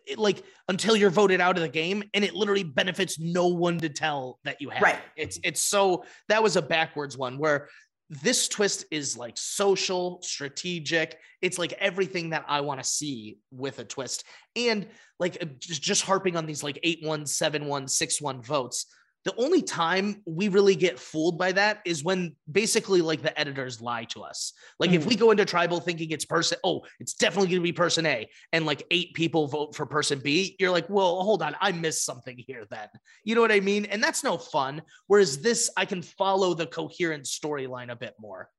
it, 0.07 0.17
like 0.17 0.43
until 0.67 0.95
you're 0.95 1.09
voted 1.09 1.41
out 1.41 1.55
of 1.57 1.61
the 1.61 1.69
game 1.69 2.03
and 2.13 2.23
it 2.23 2.33
literally 2.33 2.63
benefits 2.63 3.19
no 3.19 3.47
one 3.47 3.77
to 3.79 3.89
tell 3.89 4.39
that 4.43 4.61
you 4.61 4.69
have 4.69 4.81
Right. 4.81 4.95
it. 5.15 5.21
it's 5.23 5.39
it's 5.43 5.61
so 5.61 6.03
that 6.29 6.41
was 6.41 6.55
a 6.55 6.61
backwards 6.61 7.17
one 7.17 7.37
where 7.37 7.67
this 8.09 8.47
twist 8.49 8.85
is 8.91 9.17
like 9.17 9.37
social 9.37 10.21
strategic 10.21 11.17
it's 11.41 11.57
like 11.57 11.71
everything 11.73 12.31
that 12.31 12.43
i 12.47 12.59
want 12.59 12.81
to 12.81 12.87
see 12.87 13.37
with 13.51 13.79
a 13.79 13.85
twist 13.85 14.25
and 14.55 14.87
like 15.19 15.37
uh, 15.41 15.45
just, 15.59 15.81
just 15.81 16.01
harping 16.03 16.35
on 16.35 16.45
these 16.45 16.61
like 16.63 16.77
8 16.83 16.99
1 17.03 17.25
7 17.25 17.65
1 17.65 17.87
6 17.87 18.21
1 18.21 18.41
votes 18.41 18.85
the 19.23 19.35
only 19.37 19.61
time 19.61 20.21
we 20.25 20.47
really 20.47 20.75
get 20.75 20.99
fooled 20.99 21.37
by 21.37 21.51
that 21.51 21.81
is 21.85 22.03
when 22.03 22.35
basically 22.51 23.01
like 23.01 23.21
the 23.21 23.37
editors 23.39 23.79
lie 23.79 24.05
to 24.05 24.21
us. 24.23 24.53
Like 24.79 24.91
if 24.91 25.03
Mm. 25.03 25.07
we 25.07 25.15
go 25.15 25.31
into 25.31 25.45
tribal 25.45 25.79
thinking 25.79 26.09
it's 26.09 26.25
person, 26.25 26.57
oh, 26.63 26.81
it's 26.99 27.13
definitely 27.13 27.49
going 27.49 27.61
to 27.61 27.63
be 27.63 27.71
person 27.71 28.05
A, 28.05 28.27
and 28.51 28.65
like 28.65 28.83
eight 28.89 29.13
people 29.13 29.47
vote 29.47 29.75
for 29.75 29.85
person 29.85 30.19
B, 30.19 30.55
you're 30.59 30.71
like, 30.71 30.89
well, 30.89 31.21
hold 31.21 31.43
on, 31.43 31.55
I 31.61 31.71
missed 31.71 32.03
something 32.03 32.37
here 32.37 32.65
then. 32.69 32.87
You 33.23 33.35
know 33.35 33.41
what 33.41 33.51
I 33.51 33.59
mean? 33.59 33.85
And 33.85 34.03
that's 34.03 34.23
no 34.23 34.37
fun. 34.37 34.81
Whereas 35.07 35.39
this, 35.39 35.69
I 35.77 35.85
can 35.85 36.01
follow 36.01 36.53
the 36.55 36.65
coherent 36.65 37.25
storyline 37.25 37.91
a 37.91 37.95
bit 37.95 38.15
more. 38.19 38.49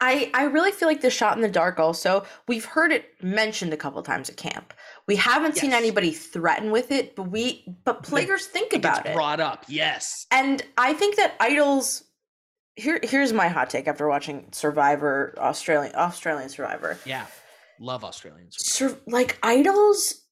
I 0.00 0.30
I 0.34 0.44
really 0.44 0.72
feel 0.72 0.88
like 0.88 1.00
the 1.00 1.10
shot 1.10 1.36
in 1.36 1.42
the 1.42 1.48
dark 1.48 1.78
also 1.78 2.24
we've 2.48 2.64
heard 2.64 2.92
it 2.92 3.06
mentioned 3.22 3.72
a 3.72 3.76
couple 3.76 4.02
times 4.02 4.28
at 4.28 4.36
camp. 4.36 4.74
We 5.06 5.16
haven't 5.16 5.56
seen 5.56 5.72
anybody 5.72 6.12
threaten 6.12 6.70
with 6.70 6.90
it, 6.90 7.16
but 7.16 7.24
we 7.24 7.64
but 7.84 8.02
players 8.02 8.46
think 8.46 8.72
about 8.72 9.06
it. 9.06 9.14
brought 9.14 9.40
up. 9.40 9.64
Yes. 9.68 10.26
And 10.30 10.62
I 10.76 10.92
think 10.92 11.16
that 11.16 11.34
idols 11.40 12.04
here 12.76 13.00
here's 13.02 13.32
my 13.32 13.48
hot 13.48 13.70
take 13.70 13.88
after 13.88 14.06
watching 14.08 14.48
Survivor 14.52 15.34
Australian 15.38 15.94
Australian 15.94 16.48
Survivor. 16.48 16.98
Yeah. 17.04 17.26
Love 17.80 18.04
Australians. 18.04 18.56
Sur- 18.58 18.98
like 19.06 19.38
idols 19.42 20.22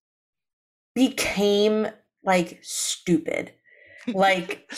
became 0.94 1.88
like 2.22 2.60
stupid. 2.62 3.52
Like 4.12 4.70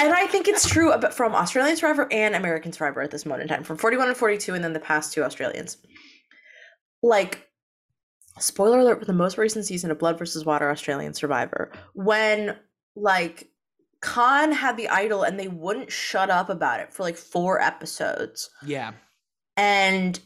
and 0.00 0.12
I 0.14 0.26
think 0.26 0.48
it's 0.48 0.68
true 0.68 0.92
about 0.92 1.14
from 1.14 1.34
Australian 1.34 1.76
Survivor 1.76 2.08
and 2.10 2.34
American 2.34 2.72
Survivor 2.72 3.02
at 3.02 3.10
this 3.10 3.26
moment 3.26 3.42
in 3.42 3.48
time, 3.48 3.64
from 3.64 3.76
41 3.76 4.08
and 4.08 4.16
42, 4.16 4.54
and 4.54 4.64
then 4.64 4.72
the 4.72 4.80
past 4.80 5.12
two 5.12 5.22
Australians. 5.22 5.76
Like, 7.02 7.48
spoiler 8.38 8.78
alert 8.78 9.00
for 9.00 9.04
the 9.04 9.12
most 9.12 9.36
recent 9.38 9.66
season 9.66 9.90
of 9.90 9.98
Blood 9.98 10.18
versus 10.18 10.44
Water 10.44 10.70
Australian 10.70 11.14
Survivor, 11.14 11.70
when 11.94 12.56
like 12.96 13.50
Khan 14.00 14.52
had 14.52 14.76
the 14.76 14.88
idol 14.88 15.22
and 15.22 15.38
they 15.38 15.48
wouldn't 15.48 15.92
shut 15.92 16.30
up 16.30 16.48
about 16.48 16.80
it 16.80 16.92
for 16.92 17.02
like 17.02 17.16
four 17.16 17.60
episodes. 17.60 18.50
yeah. 18.64 18.92
And 19.56 20.18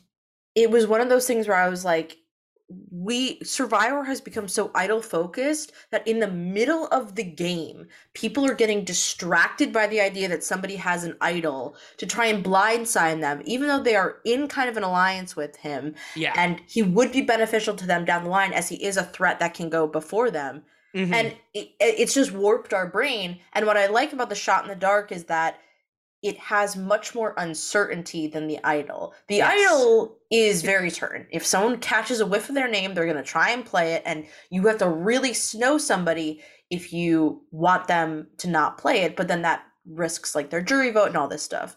it 0.54 0.70
was 0.70 0.86
one 0.86 1.00
of 1.00 1.08
those 1.08 1.26
things 1.26 1.48
where 1.48 1.56
I 1.56 1.68
was 1.68 1.84
like, 1.84 2.16
we 2.90 3.38
Survivor 3.42 4.04
has 4.04 4.20
become 4.20 4.48
so 4.48 4.70
idol 4.74 5.02
focused 5.02 5.72
that 5.90 6.06
in 6.08 6.18
the 6.20 6.30
middle 6.30 6.86
of 6.86 7.14
the 7.14 7.22
game, 7.22 7.86
people 8.14 8.44
are 8.48 8.54
getting 8.54 8.84
distracted 8.84 9.72
by 9.72 9.86
the 9.86 10.00
idea 10.00 10.28
that 10.28 10.42
somebody 10.42 10.76
has 10.76 11.04
an 11.04 11.16
idol 11.20 11.76
to 11.98 12.06
try 12.06 12.26
and 12.26 12.44
blindside 12.44 13.20
them, 13.20 13.42
even 13.44 13.68
though 13.68 13.82
they 13.82 13.96
are 13.96 14.16
in 14.24 14.48
kind 14.48 14.70
of 14.70 14.76
an 14.76 14.82
alliance 14.82 15.36
with 15.36 15.56
him, 15.56 15.94
Yeah. 16.16 16.32
and 16.36 16.60
he 16.66 16.82
would 16.82 17.12
be 17.12 17.20
beneficial 17.20 17.74
to 17.76 17.86
them 17.86 18.04
down 18.04 18.24
the 18.24 18.30
line 18.30 18.52
as 18.52 18.68
he 18.68 18.82
is 18.82 18.96
a 18.96 19.04
threat 19.04 19.38
that 19.40 19.54
can 19.54 19.68
go 19.68 19.86
before 19.86 20.30
them 20.30 20.62
Mhm. 20.94 21.12
and 21.12 21.36
it, 21.52 21.70
it's 21.80 22.14
just 22.14 22.30
warped 22.32 22.72
our 22.72 22.86
brain 22.86 23.40
and 23.52 23.66
what 23.66 23.76
i 23.76 23.86
like 23.88 24.12
about 24.12 24.28
the 24.28 24.34
shot 24.36 24.62
in 24.62 24.68
the 24.68 24.76
dark 24.76 25.10
is 25.10 25.24
that 25.24 25.58
it 26.24 26.38
has 26.38 26.74
much 26.74 27.14
more 27.14 27.34
uncertainty 27.36 28.26
than 28.26 28.46
the 28.48 28.58
idol 28.64 29.14
the 29.28 29.36
Yes. 29.36 29.52
idol 29.52 30.16
is 30.32 30.62
very 30.62 30.90
certain 30.90 31.26
if 31.30 31.44
someone 31.46 31.78
catches 31.78 32.18
a 32.20 32.26
whiff 32.26 32.48
of 32.48 32.54
their 32.54 32.66
name 32.68 32.94
they're 32.94 33.04
going 33.04 33.16
to 33.16 33.22
try 33.22 33.50
and 33.50 33.64
play 33.64 33.92
it 33.92 34.02
and 34.06 34.26
you 34.50 34.66
have 34.66 34.78
to 34.78 34.88
really 34.88 35.34
snow 35.34 35.78
somebody 35.78 36.42
if 36.70 36.92
you 36.92 37.42
want 37.52 37.86
them 37.86 38.26
to 38.38 38.48
not 38.48 38.78
play 38.78 39.02
it 39.02 39.14
but 39.16 39.28
then 39.28 39.42
that 39.42 39.62
risks 39.86 40.34
like 40.34 40.48
their 40.50 40.62
jury 40.62 40.90
vote 40.90 41.08
and 41.08 41.16
all 41.16 41.28
this 41.28 41.42
stuff 41.42 41.76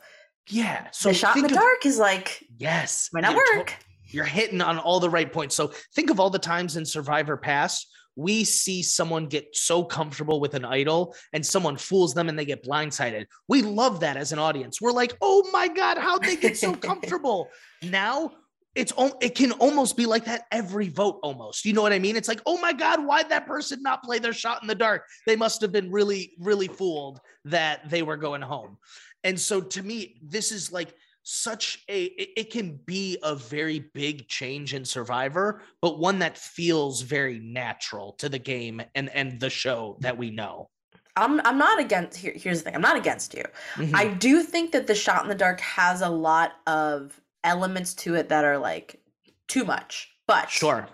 yeah. 0.49 0.87
So 0.93 1.09
the 1.09 1.15
shot 1.15 1.35
in 1.35 1.41
the 1.43 1.49
of- 1.49 1.55
dark 1.55 1.85
is 1.85 1.97
like 1.97 2.41
Yes. 2.57 3.09
might 3.11 3.19
not 3.21 3.33
you're 3.35 3.45
to- 3.51 3.57
work 3.59 3.73
you're 4.09 4.23
hitting 4.23 4.61
on 4.61 4.79
all 4.79 5.01
the 5.01 5.09
right 5.09 5.33
points. 5.33 5.53
So 5.53 5.73
think 5.93 6.09
of 6.09 6.17
all 6.21 6.29
the 6.29 6.39
times 6.39 6.77
in 6.77 6.85
Survivor 6.85 7.35
Past 7.35 7.85
we 8.17 8.43
see 8.43 8.81
someone 8.81 9.27
get 9.27 9.55
so 9.55 9.83
comfortable 9.83 10.39
with 10.39 10.55
an 10.55 10.65
idol 10.65 11.15
and 11.33 11.45
someone 11.45 11.77
fools 11.77 12.15
them 12.15 12.27
and 12.27 12.37
they 12.37 12.45
get 12.45 12.63
blindsided. 12.63 13.27
We 13.47 13.61
love 13.61 13.99
that 13.99 14.17
as 14.17 14.31
an 14.31 14.39
audience. 14.39 14.81
We're 14.81 14.91
like, 14.91 15.15
oh 15.21 15.47
my 15.53 15.67
God, 15.67 15.99
how'd 15.99 16.23
they 16.23 16.35
get 16.35 16.57
so 16.57 16.73
comfortable? 16.73 17.49
now 17.83 18.31
it's 18.73 18.91
it 19.21 19.35
can 19.35 19.51
almost 19.53 19.95
be 19.95 20.05
like 20.05 20.25
that 20.25 20.45
every 20.51 20.89
vote 20.89 21.19
almost. 21.21 21.63
You 21.63 21.73
know 21.73 21.81
what 21.81 21.93
I 21.93 21.99
mean? 21.99 22.15
It's 22.15 22.27
like, 22.27 22.41
oh 22.45 22.59
my 22.59 22.73
God, 22.73 23.05
why'd 23.05 23.29
that 23.29 23.47
person 23.47 23.81
not 23.81 24.03
play 24.03 24.19
their 24.19 24.33
shot 24.33 24.61
in 24.61 24.67
the 24.67 24.75
dark? 24.75 25.05
They 25.25 25.35
must 25.35 25.61
have 25.61 25.71
been 25.71 25.91
really, 25.91 26.33
really 26.39 26.67
fooled 26.67 27.19
that 27.45 27.87
they 27.89 28.01
were 28.01 28.17
going 28.17 28.41
home. 28.41 28.77
And 29.23 29.39
so 29.39 29.61
to 29.61 29.83
me, 29.83 30.19
this 30.23 30.51
is 30.51 30.71
like 30.71 30.93
such 31.29 31.83
a 31.89 32.03
it, 32.05 32.29
it 32.37 32.51
can 32.51 32.79
be 32.85 33.17
a 33.21 33.35
very 33.35 33.79
big 33.93 34.27
change 34.29 34.73
in 34.73 34.85
survivor 34.85 35.61
but 35.81 35.99
one 35.99 36.19
that 36.19 36.37
feels 36.37 37.01
very 37.01 37.37
natural 37.39 38.13
to 38.13 38.29
the 38.29 38.39
game 38.39 38.81
and 38.95 39.09
and 39.09 39.37
the 39.41 39.49
show 39.49 39.97
that 39.99 40.17
we 40.17 40.31
know 40.31 40.69
i'm 41.17 41.41
i'm 41.41 41.57
not 41.57 41.81
against 41.81 42.17
here, 42.17 42.31
here's 42.33 42.59
the 42.59 42.63
thing 42.63 42.75
i'm 42.75 42.81
not 42.81 42.95
against 42.95 43.33
you 43.33 43.43
Mhm. 43.75 43.93
I 43.93 44.07
do 44.07 44.41
think 44.41 44.71
that 44.71 44.87
the 44.87 44.95
shot 44.95 45.23
in 45.23 45.29
the 45.29 45.35
dark 45.35 45.59
has 45.59 46.01
a 46.01 46.09
lot 46.09 46.53
of 46.65 47.19
elements 47.43 47.93
to 47.95 48.15
it 48.15 48.29
that 48.29 48.45
are 48.45 48.57
like 48.57 48.99
too 49.47 49.65
much. 49.65 50.13
But 50.27 50.49
sure 50.49 50.87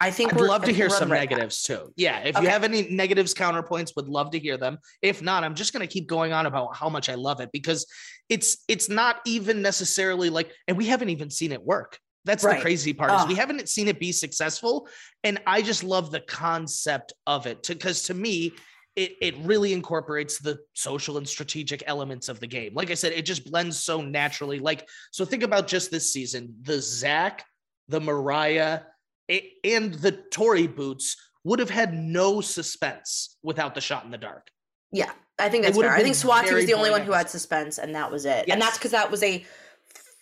I 0.00 0.10
think 0.10 0.32
i'd 0.34 0.40
love 0.40 0.64
to 0.64 0.72
hear 0.72 0.88
think 0.88 0.90
we're 0.90 0.96
on 0.96 1.00
some 1.00 1.12
right. 1.12 1.30
negatives 1.30 1.62
too. 1.62 1.92
Yeah 1.96 2.20
if 2.20 2.40
you 2.40 2.48
have 2.48 2.64
any 2.64 2.88
negatives 2.90 3.34
counterpoints 3.34 3.92
would 3.96 4.08
love 4.08 4.30
to 4.32 4.38
hear 4.38 4.56
them. 4.56 4.78
If 5.02 5.22
not 5.22 5.44
i'm 5.44 5.54
just 5.54 5.72
going 5.72 5.86
to 5.86 5.92
keep 5.92 6.06
going 6.06 6.32
on 6.32 6.46
about 6.46 6.76
how 6.76 6.88
much 6.88 7.08
i 7.08 7.14
love 7.14 7.40
it 7.40 7.50
because 7.52 7.86
it's 8.28 8.58
it's 8.68 8.88
not 8.88 9.20
even 9.26 9.62
necessarily 9.62 10.30
like 10.30 10.50
and 10.68 10.76
we 10.76 10.86
haven't 10.86 11.10
even 11.10 11.30
seen 11.30 11.52
it 11.52 11.62
work. 11.62 11.98
That's 12.24 12.42
Right. 12.42 12.56
the 12.56 12.62
crazy 12.62 12.92
part 12.92 13.12
is 13.12 13.26
we 13.28 13.36
haven't 13.36 13.68
seen 13.68 13.86
it 13.88 14.00
be 14.00 14.12
successful 14.12 14.88
and 15.24 15.40
i 15.46 15.62
just 15.62 15.84
love 15.84 16.10
the 16.10 16.20
concept 16.20 17.12
of 17.26 17.46
it 17.46 17.62
because 17.66 18.02
to 18.04 18.14
me 18.14 18.52
it, 18.96 19.12
it 19.20 19.34
really 19.42 19.72
incorporates 19.74 20.38
the 20.38 20.58
social 20.72 21.18
and 21.18 21.28
strategic 21.28 21.82
elements 21.86 22.30
of 22.30 22.40
the 22.40 22.46
game. 22.46 22.72
Like 22.74 22.90
i 22.90 22.94
said 22.94 23.12
it 23.12 23.26
just 23.26 23.48
blends 23.50 23.78
so 23.78 24.00
naturally. 24.00 24.58
Like 24.58 24.88
so 25.12 25.24
think 25.24 25.42
about 25.42 25.68
just 25.68 25.90
this 25.90 26.12
season 26.12 26.54
the 26.62 26.80
zach 26.80 27.44
the 27.88 28.00
mariah 28.00 28.80
and 29.28 29.94
the 29.94 30.12
tory 30.30 30.66
boots 30.66 31.16
would 31.44 31.58
have 31.58 31.70
had 31.70 31.94
no 31.94 32.40
suspense 32.40 33.36
without 33.42 33.74
the 33.74 33.80
shot 33.80 34.04
in 34.04 34.10
the 34.10 34.18
dark 34.18 34.48
Yeah, 34.92 35.10
I 35.38 35.48
think 35.48 35.64
that's 35.64 35.78
fair. 35.78 35.92
I 35.92 36.02
think 36.02 36.16
Swati 36.16 36.52
was 36.52 36.66
the 36.66 36.74
only 36.74 36.90
one 36.90 37.02
who 37.02 37.12
had 37.12 37.28
suspense, 37.30 37.78
and 37.78 37.94
that 37.94 38.10
was 38.10 38.24
it. 38.24 38.46
Yes. 38.46 38.54
And 38.54 38.62
that's 38.62 38.78
because 38.78 38.92
that 38.92 39.10
was 39.10 39.22
a 39.22 39.44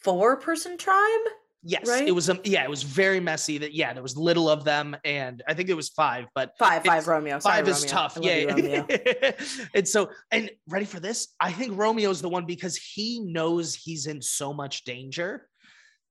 four-person 0.02 0.76
tribe. 0.76 1.20
Yes, 1.66 1.88
Right? 1.88 2.06
it 2.06 2.12
was. 2.12 2.28
Um, 2.28 2.40
yeah, 2.44 2.62
it 2.62 2.68
was 2.68 2.82
very 2.82 3.20
messy. 3.20 3.56
That 3.56 3.72
yeah, 3.72 3.94
there 3.94 4.02
was 4.02 4.18
little 4.18 4.50
of 4.50 4.64
them, 4.64 4.94
and 5.02 5.42
I 5.48 5.54
think 5.54 5.70
it 5.70 5.74
was 5.74 5.88
five, 5.88 6.26
but 6.34 6.52
Five, 6.58 6.84
five 6.84 7.08
Romeo. 7.08 7.38
Sorry, 7.38 7.56
five 7.56 7.68
is 7.68 7.86
tough. 7.86 8.18
You, 8.20 8.30
Yeah, 8.30 8.44
Romeo. 8.52 8.86
and 9.74 9.88
so 9.88 10.10
and 10.30 10.50
ready 10.68 10.84
for 10.84 11.00
this? 11.00 11.28
I 11.40 11.52
think 11.52 11.78
Romeo's 11.78 12.20
the 12.20 12.28
one 12.28 12.44
because 12.44 12.76
he 12.76 13.20
knows 13.20 13.74
he's 13.74 14.06
in 14.06 14.20
so 14.20 14.52
much 14.52 14.84
danger. 14.84 15.48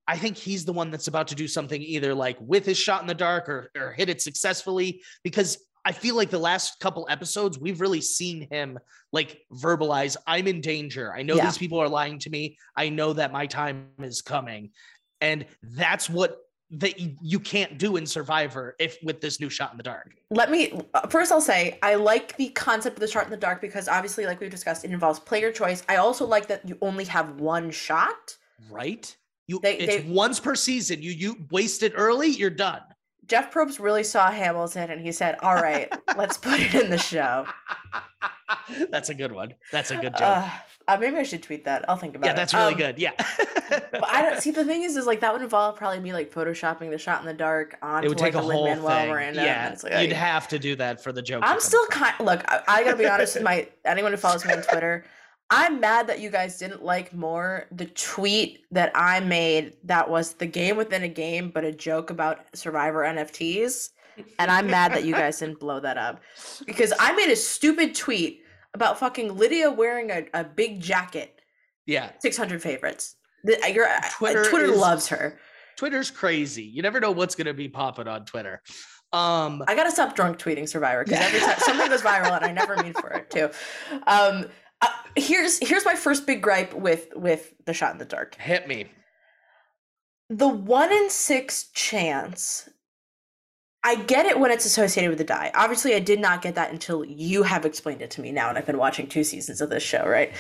I 0.08 0.18
think 0.18 0.38
he's 0.38 0.66
the 0.66 0.74
one 0.74 0.92
that's 0.92 1.08
about 1.08 1.28
to 1.30 1.36
do 1.36 1.48
something 1.48 1.82
either 1.82 2.14
like 2.14 2.38
with 2.42 2.66
his 2.66 2.78
shot 2.78 3.02
in 3.02 3.08
the 3.08 3.14
dark 3.14 3.48
or 3.48 3.72
or 3.78 3.92
hit 3.92 4.10
it 4.10 4.22
successfully 4.22 5.02
because 5.24 5.58
I 5.86 5.92
feel 5.92 6.16
like 6.16 6.30
the 6.30 6.40
last 6.40 6.80
couple 6.80 7.06
episodes 7.10 7.60
we've 7.60 7.82
really 7.82 8.02
seen 8.02 8.48
him 8.50 8.80
like 9.12 9.42
verbalize 9.54 10.16
I'm 10.28 10.48
in 10.48 10.62
danger. 10.62 11.14
I 11.14 11.24
know 11.24 11.36
Yeah. 11.36 11.46
these 11.46 11.58
people 11.58 11.80
are 11.80 11.90
lying 11.90 12.20
to 12.20 12.30
me. 12.30 12.58
I 12.76 12.90
know 12.90 13.14
that 13.14 13.32
my 13.32 13.46
time 13.48 13.88
is 14.00 14.22
coming. 14.22 14.72
And 15.22 15.46
that's 15.62 16.10
what 16.10 16.40
that 16.72 17.00
you, 17.00 17.40
can't 17.40 17.78
do 17.78 17.98
in 17.98 18.06
Survivor 18.06 18.76
if 18.80 18.98
with 19.04 19.22
this 19.22 19.40
new 19.40 19.50
shot 19.50 19.72
in 19.72 19.78
the 19.78 19.84
dark. 19.84 20.16
Let 20.32 20.50
me 20.50 20.74
uh, 20.96 21.08
first. 21.08 21.32
I'll 21.32 21.40
say 21.40 21.78
I 21.84 21.96
like 21.96 22.36
the 22.38 22.50
concept 22.50 22.96
of 22.96 23.00
the 23.00 23.08
shot 23.08 23.26
in 23.26 23.30
the 23.30 23.38
dark 23.38 23.62
because 23.62 23.88
obviously, 23.88 24.26
like 24.26 24.40
we've 24.40 24.50
discussed, 24.50 24.84
it 24.84 24.92
involves 24.92 25.20
player 25.20 25.52
choice. 25.52 25.84
I 25.88 25.98
also 25.98 26.26
like 26.26 26.48
that 26.48 26.68
you 26.68 26.78
only 26.82 27.06
have 27.06 27.40
one 27.40 27.70
shot. 27.70 28.38
Right? 28.72 29.16
You 29.48 29.60
They- 29.62 29.78
it's 29.78 30.04
they- 30.04 30.10
once 30.12 30.40
per 30.40 30.56
season. 30.56 31.02
You 31.02 31.12
you 31.12 31.48
waste 31.52 31.84
it 31.84 31.94
early, 31.96 32.30
you're 32.30 32.50
done. 32.50 32.82
Jeff 33.26 33.54
Probst 33.54 33.80
really 33.80 34.04
saw 34.04 34.30
Hamilton 34.32 34.92
and 34.92 35.02
he 35.02 35.12
said, 35.12 35.38
"All 35.42 35.56
right, 35.56 35.92
let's 36.18 36.38
put 36.38 36.60
it 36.60 36.74
in 36.76 36.90
the 36.90 36.98
show." 36.98 37.46
that's 38.90 39.10
a 39.10 39.14
good 39.14 39.32
one. 39.32 39.54
That's 39.72 39.92
a 39.92 39.96
good 39.96 40.14
joke. 40.14 40.22
Uh, 40.22 40.50
uh, 40.88 40.98
maybe 41.00 41.16
I 41.18 41.24
should 41.24 41.42
tweet 41.42 41.64
that. 41.66 41.86
I'll 41.90 41.96
think 41.96 42.16
about 42.16 42.28
it. 42.28 42.32
yeah, 42.32 42.34
that's 42.36 42.54
really 42.54 42.74
Um, 42.74 42.78
good. 42.78 43.00
Yeah. 43.00 43.12
But 43.92 44.08
I 44.08 44.22
don't 44.22 44.40
see 44.42 44.52
the 44.52 44.66
thing 44.66 44.84
is, 44.84 44.98
is 44.98 45.08
like 45.08 45.22
that 45.22 45.34
would 45.34 45.42
involve 45.42 45.78
probably 45.78 46.00
me 46.00 46.14
like 46.14 46.32
photoshopping 46.32 46.92
the 46.92 46.98
shot 46.98 47.22
in 47.22 47.26
the 47.26 47.34
dark 47.34 47.76
onto 47.82 48.06
it 48.06 48.10
would 48.10 48.18
take 48.20 48.36
like 48.36 48.44
a 48.44 48.46
the 48.48 48.54
whole 48.54 48.64
Lin. 48.66 48.82
Manuel 48.84 49.08
Miranda. 49.08 49.42
yeah, 49.42 49.76
like, 49.82 50.02
you'd 50.08 50.12
have 50.16 50.48
to 50.50 50.60
do 50.60 50.76
that 50.76 51.02
for 51.02 51.12
the 51.12 51.22
joke. 51.24 51.42
I'm 51.44 51.60
still 51.60 51.86
kind. 51.88 52.14
Look, 52.20 52.44
I, 52.52 52.62
I 52.68 52.84
gotta 52.84 52.98
be 52.98 53.08
honest 53.08 53.36
with 53.36 53.44
my 53.44 53.68
anyone 53.86 54.12
who 54.12 54.18
follows 54.18 54.46
me 54.46 54.54
on 54.54 54.62
Twitter. 54.62 55.06
I'm 55.56 55.80
mad 55.80 56.08
that 56.08 56.20
you 56.20 56.32
guys 56.32 56.58
didn't 56.58 56.84
like 56.84 57.14
more 57.14 57.68
the 57.72 57.86
tweet 57.86 58.66
that 58.72 58.92
I 58.96 59.20
made 59.20 59.78
that 59.84 60.10
was 60.10 60.34
the 60.34 60.48
game 60.48 60.78
within 60.78 61.04
a 61.04 61.08
game, 61.08 61.52
but 61.52 61.64
a 61.64 61.72
joke 61.72 62.10
about 62.10 62.40
Survivor 62.56 63.04
NFTs. 63.04 63.90
and 64.40 64.50
I'm 64.50 64.66
mad 64.66 64.94
that 64.94 65.06
you 65.06 65.14
guys 65.14 65.38
didn't 65.38 65.60
blow 65.60 65.80
that 65.80 65.96
up 65.96 66.22
because 66.66 66.92
I 67.00 67.14
made 67.14 67.32
a 67.32 67.36
stupid 67.36 67.94
tweet 67.94 68.42
about 68.74 68.98
fucking 68.98 69.38
Lydia 69.38 69.70
wearing 69.70 70.10
a, 70.10 70.26
a 70.34 70.44
big 70.44 70.82
jacket. 70.82 71.40
Yeah. 71.86 72.10
600 72.18 72.60
favorites. 72.60 73.16
The, 73.44 73.60
your, 73.72 73.88
Twitter, 74.10 74.46
Twitter 74.46 74.72
is, 74.72 74.80
loves 74.80 75.08
her. 75.10 75.38
Twitter's 75.78 76.10
crazy. 76.10 76.64
You 76.64 76.82
never 76.82 77.00
know 77.00 77.12
what's 77.12 77.36
going 77.36 77.46
to 77.46 77.54
be 77.54 77.70
popping 77.70 78.08
on 78.08 78.26
Twitter. 78.26 78.64
Um, 79.14 79.64
I 79.68 79.76
gotta 79.76 79.92
stop 79.92 80.16
drunk 80.16 80.40
tweeting 80.40 80.68
Survivor 80.68 81.04
because 81.04 81.20
every 81.20 81.40
time 81.40 81.60
something 81.60 81.88
goes 81.88 82.02
viral 82.02 82.36
and 82.36 82.44
I 82.44 82.52
never 82.52 82.76
mean 82.78 82.94
for 82.94 83.12
it 83.12 83.30
to. 83.30 83.52
Um, 84.08 84.48
uh, 84.84 84.88
here's 85.16 85.60
here's 85.60 85.86
my 85.86 85.96
first 85.96 86.26
big 86.28 86.42
gripe 86.42 86.74
with 86.74 87.08
with 87.16 87.54
the 87.66 87.74
shot 87.74 87.94
in 87.94 87.98
the 87.98 88.06
dark. 88.06 88.36
Hit 88.36 88.68
me. 88.68 88.92
The 90.30 90.48
one 90.48 90.92
in 90.92 91.10
six 91.10 91.70
chance. 91.74 92.70
I 93.86 93.96
get 93.96 94.26
it 94.26 94.40
when 94.40 94.50
it's 94.50 94.66
associated 94.66 95.10
with 95.10 95.18
the 95.18 95.26
die. 95.26 95.52
Obviously, 95.54 95.94
I 95.94 96.00
did 96.00 96.20
not 96.20 96.42
get 96.42 96.56
that 96.56 96.72
until 96.72 97.04
you 97.04 97.44
have 97.44 97.66
explained 97.66 98.02
it 98.02 98.12
to 98.12 98.22
me 98.22 98.32
now, 98.32 98.48
and 98.48 98.58
I've 98.58 98.66
been 98.66 98.78
watching 98.78 99.08
two 99.08 99.26
seasons 99.26 99.60
of 99.60 99.70
this 99.70 99.84
show, 99.84 100.08
right? 100.08 100.34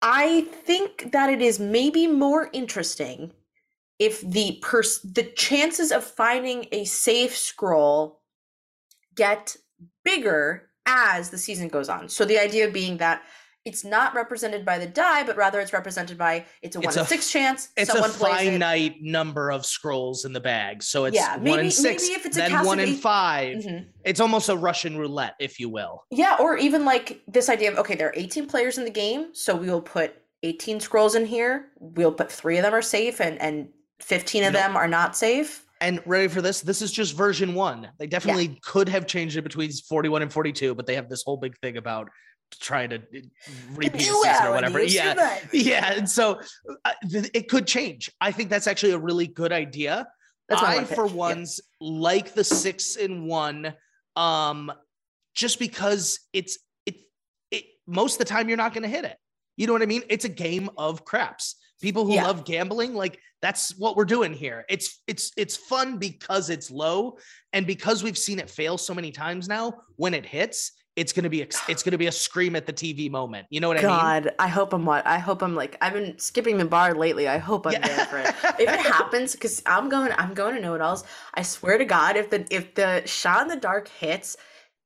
I 0.00 0.42
think 0.42 1.10
that 1.12 1.28
it 1.30 1.42
is 1.42 1.58
maybe 1.58 2.06
more 2.06 2.48
interesting 2.52 3.32
if 3.98 4.20
the 4.20 4.60
pers- 4.62 5.00
the 5.00 5.24
chances 5.24 5.90
of 5.90 6.04
finding 6.04 6.66
a 6.70 6.84
safe 6.84 7.36
scroll 7.36 8.20
get 9.16 9.56
bigger 10.04 10.70
as 10.86 11.30
the 11.30 11.38
season 11.38 11.68
goes 11.68 11.88
on. 11.88 12.08
So 12.08 12.24
the 12.24 12.38
idea 12.38 12.70
being 12.70 12.96
that 12.98 13.22
it's 13.66 13.84
not 13.84 14.14
represented 14.14 14.64
by 14.64 14.78
the 14.78 14.86
die, 14.86 15.24
but 15.24 15.36
rather 15.36 15.58
it's 15.58 15.72
represented 15.72 16.16
by 16.16 16.46
it's 16.62 16.76
a 16.76 16.78
one 16.78 16.86
it's 16.86 16.96
in 16.96 17.02
a, 17.02 17.06
six 17.06 17.32
chance. 17.32 17.70
It's 17.76 17.92
a 17.92 18.08
finite 18.08 18.96
it. 18.96 19.02
number 19.02 19.50
of 19.50 19.66
scrolls 19.66 20.24
in 20.24 20.32
the 20.32 20.40
bag. 20.40 20.84
So 20.84 21.04
it's 21.04 21.16
yeah, 21.16 21.36
maybe, 21.36 21.50
one 21.50 21.60
in 21.60 21.70
six, 21.72 22.04
maybe 22.04 22.14
if 22.14 22.26
it's 22.26 22.36
then 22.36 22.64
one 22.64 22.78
in 22.78 22.94
5 22.94 23.56
mm-hmm. 23.58 23.88
It's 24.04 24.20
almost 24.20 24.48
a 24.48 24.56
Russian 24.56 24.96
roulette, 24.96 25.34
if 25.40 25.58
you 25.58 25.68
will. 25.68 26.04
Yeah, 26.12 26.36
or 26.38 26.56
even 26.56 26.84
like 26.84 27.22
this 27.26 27.48
idea 27.48 27.72
of 27.72 27.78
okay, 27.78 27.96
there 27.96 28.08
are 28.08 28.14
18 28.14 28.46
players 28.46 28.78
in 28.78 28.84
the 28.84 28.90
game, 28.90 29.34
so 29.34 29.56
we 29.56 29.68
will 29.68 29.82
put 29.82 30.14
18 30.44 30.78
scrolls 30.78 31.16
in 31.16 31.26
here. 31.26 31.70
We'll 31.80 32.12
put 32.12 32.30
three 32.30 32.58
of 32.58 32.62
them 32.62 32.72
are 32.72 32.82
safe 32.82 33.20
and 33.20 33.40
and 33.42 33.68
15 33.98 34.44
of 34.44 34.52
nope. 34.52 34.62
them 34.62 34.76
are 34.76 34.88
not 34.88 35.16
safe. 35.16 35.65
And 35.80 36.00
ready 36.06 36.28
for 36.28 36.40
this? 36.40 36.62
This 36.62 36.80
is 36.80 36.90
just 36.90 37.14
version 37.14 37.54
one. 37.54 37.88
They 37.98 38.06
definitely 38.06 38.46
yeah. 38.46 38.58
could 38.62 38.88
have 38.88 39.06
changed 39.06 39.36
it 39.36 39.42
between 39.42 39.70
41 39.70 40.22
and 40.22 40.32
42, 40.32 40.74
but 40.74 40.86
they 40.86 40.94
have 40.94 41.08
this 41.08 41.22
whole 41.22 41.36
big 41.36 41.56
thing 41.58 41.76
about 41.76 42.08
trying 42.60 42.90
to 42.90 42.96
uh, 42.96 43.20
repeat 43.74 44.00
season 44.00 44.46
or 44.46 44.50
whatever. 44.52 44.82
Yeah. 44.82 45.38
Yeah. 45.52 45.92
And 45.92 46.08
so 46.08 46.40
uh, 46.84 46.92
it 47.12 47.48
could 47.48 47.66
change. 47.66 48.10
I 48.20 48.32
think 48.32 48.50
that's 48.50 48.66
actually 48.66 48.92
a 48.92 48.98
really 48.98 49.26
good 49.26 49.52
idea. 49.52 50.06
That's 50.48 50.62
I, 50.62 50.78
I 50.78 50.84
for 50.84 51.06
ones, 51.06 51.60
yeah. 51.80 51.88
like 51.90 52.34
the 52.34 52.44
six 52.44 52.96
in 52.96 53.26
one, 53.26 53.74
um, 54.14 54.72
just 55.34 55.58
because 55.58 56.20
it's, 56.32 56.58
it, 56.86 56.96
it, 57.50 57.64
most 57.86 58.14
of 58.14 58.18
the 58.20 58.24
time 58.24 58.48
you're 58.48 58.56
not 58.56 58.72
going 58.72 58.84
to 58.84 58.88
hit 58.88 59.04
it. 59.04 59.16
You 59.56 59.66
know 59.66 59.72
what 59.72 59.82
I 59.82 59.86
mean? 59.86 60.04
It's 60.08 60.24
a 60.24 60.30
game 60.30 60.70
of 60.76 61.04
craps 61.04 61.56
people 61.80 62.04
who 62.04 62.14
yeah. 62.14 62.24
love 62.24 62.44
gambling 62.44 62.94
like 62.94 63.18
that's 63.42 63.76
what 63.78 63.96
we're 63.96 64.04
doing 64.04 64.32
here 64.32 64.64
it's 64.68 65.02
it's 65.06 65.32
it's 65.36 65.56
fun 65.56 65.98
because 65.98 66.50
it's 66.50 66.70
low 66.70 67.16
and 67.52 67.66
because 67.66 68.02
we've 68.02 68.18
seen 68.18 68.38
it 68.38 68.48
fail 68.48 68.78
so 68.78 68.94
many 68.94 69.10
times 69.10 69.48
now 69.48 69.72
when 69.96 70.14
it 70.14 70.24
hits 70.24 70.72
it's 70.96 71.12
gonna 71.12 71.28
be 71.28 71.42
it's 71.68 71.82
gonna 71.82 71.98
be 71.98 72.06
a 72.06 72.12
scream 72.12 72.56
at 72.56 72.66
the 72.66 72.72
TV 72.72 73.10
moment. 73.10 73.46
You 73.50 73.60
know 73.60 73.68
what 73.68 73.80
God, 73.80 73.84
I 73.84 74.14
mean? 74.14 74.24
God, 74.24 74.34
I 74.38 74.48
hope 74.48 74.72
I'm 74.72 74.84
what 74.84 75.06
I 75.06 75.18
hope 75.18 75.42
I'm 75.42 75.54
like 75.54 75.76
I've 75.80 75.92
been 75.92 76.18
skipping 76.18 76.56
the 76.56 76.64
bar 76.64 76.94
lately. 76.94 77.28
I 77.28 77.38
hope 77.38 77.66
I'm 77.66 77.74
yeah. 77.74 77.86
there 77.86 78.06
for 78.06 78.18
it. 78.18 78.34
if 78.58 78.72
it 78.72 78.80
happens, 78.80 79.32
because 79.32 79.62
I'm 79.66 79.88
going 79.88 80.12
I'm 80.16 80.34
going 80.34 80.54
to 80.56 80.60
know 80.60 80.74
it 80.74 80.80
alls. 80.80 81.04
I 81.34 81.42
swear 81.42 81.78
to 81.78 81.84
God, 81.84 82.16
if 82.16 82.30
the 82.30 82.46
if 82.50 82.74
the 82.74 83.02
shot 83.06 83.42
in 83.42 83.48
the 83.48 83.56
dark 83.56 83.88
hits, 83.88 84.36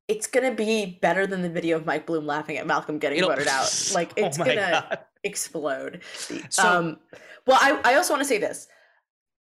it's 0.09 0.27
gonna 0.27 0.55
be 0.55 0.99
better 1.01 1.27
than 1.27 1.43
the 1.43 1.51
video 1.51 1.77
of 1.77 1.87
Mike 1.87 2.07
Bloom 2.07 2.27
laughing 2.27 2.59
at 2.59 2.67
Malcolm 2.67 2.99
getting 2.99 3.19
It'll, 3.19 3.31
voted 3.31 3.49
out. 3.49 3.71
Like 3.95 4.13
oh 4.19 4.27
it's 4.27 4.39
oh 4.39 4.45
gonna 4.45 4.85
God 4.89 4.99
explode. 5.25 6.03
So, 6.49 6.69
um, 6.69 6.99
well, 7.47 7.59
I, 7.61 7.81
I 7.85 7.95
also 7.95 8.13
want 8.13 8.23
to 8.23 8.29
say 8.29 8.39
this 8.39 8.69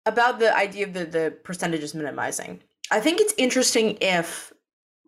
about 0.05 0.39
the 0.39 0.55
idea 0.55 0.85
of 0.85 0.93
the, 0.93 1.05
the 1.05 1.37
percentages 1.43 1.93
minimizing. 1.93 2.61
I 2.89 2.99
think 2.99 3.21
it's 3.21 3.33
interesting 3.37 3.97
if 4.01 4.51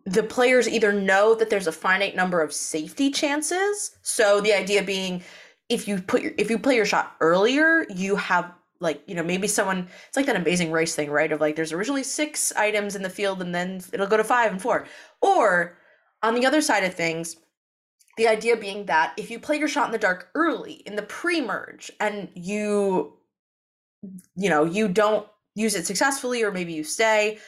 the 0.06 0.22
players 0.22 0.68
either 0.68 0.92
know 0.92 1.34
that 1.34 1.50
there's 1.50 1.66
a 1.66 1.72
finite 1.72 2.14
number 2.14 2.40
of 2.40 2.52
safety 2.52 3.10
chances. 3.10 3.96
So 4.02 4.40
the 4.40 4.52
idea 4.52 4.82
being 4.82 5.22
if 5.68 5.88
you 5.88 6.00
put 6.00 6.22
your 6.22 6.32
if 6.36 6.50
you 6.50 6.58
play 6.58 6.76
your 6.76 6.86
shot 6.86 7.16
earlier, 7.20 7.86
you 7.94 8.16
have 8.16 8.52
like, 8.80 9.02
you 9.06 9.14
know, 9.14 9.22
maybe 9.22 9.48
someone 9.48 9.88
it's 10.08 10.16
like 10.16 10.26
that 10.26 10.36
amazing 10.36 10.70
race 10.70 10.94
thing, 10.94 11.10
right? 11.10 11.32
Of 11.32 11.40
like 11.40 11.56
there's 11.56 11.72
originally 11.72 12.02
six 12.02 12.52
items 12.52 12.96
in 12.96 13.02
the 13.02 13.10
field 13.10 13.40
and 13.40 13.54
then 13.54 13.82
it'll 13.92 14.06
go 14.06 14.16
to 14.16 14.24
five 14.24 14.52
and 14.52 14.60
four. 14.60 14.86
Or 15.22 15.78
on 16.22 16.34
the 16.34 16.46
other 16.46 16.60
side 16.60 16.84
of 16.84 16.94
things, 16.94 17.36
the 18.16 18.28
idea 18.28 18.56
being 18.56 18.86
that 18.86 19.12
if 19.16 19.30
you 19.30 19.38
play 19.38 19.56
your 19.56 19.68
shot 19.68 19.86
in 19.86 19.92
the 19.92 19.98
dark 19.98 20.30
early 20.34 20.74
in 20.86 20.96
the 20.96 21.02
pre-merge 21.02 21.90
and 22.00 22.28
you 22.34 23.14
you 24.36 24.50
know, 24.50 24.64
you 24.64 24.88
don't 24.88 25.26
use 25.54 25.74
it 25.74 25.86
successfully 25.86 26.42
or 26.42 26.52
maybe 26.52 26.72
you 26.72 26.84
stay, 26.84 27.38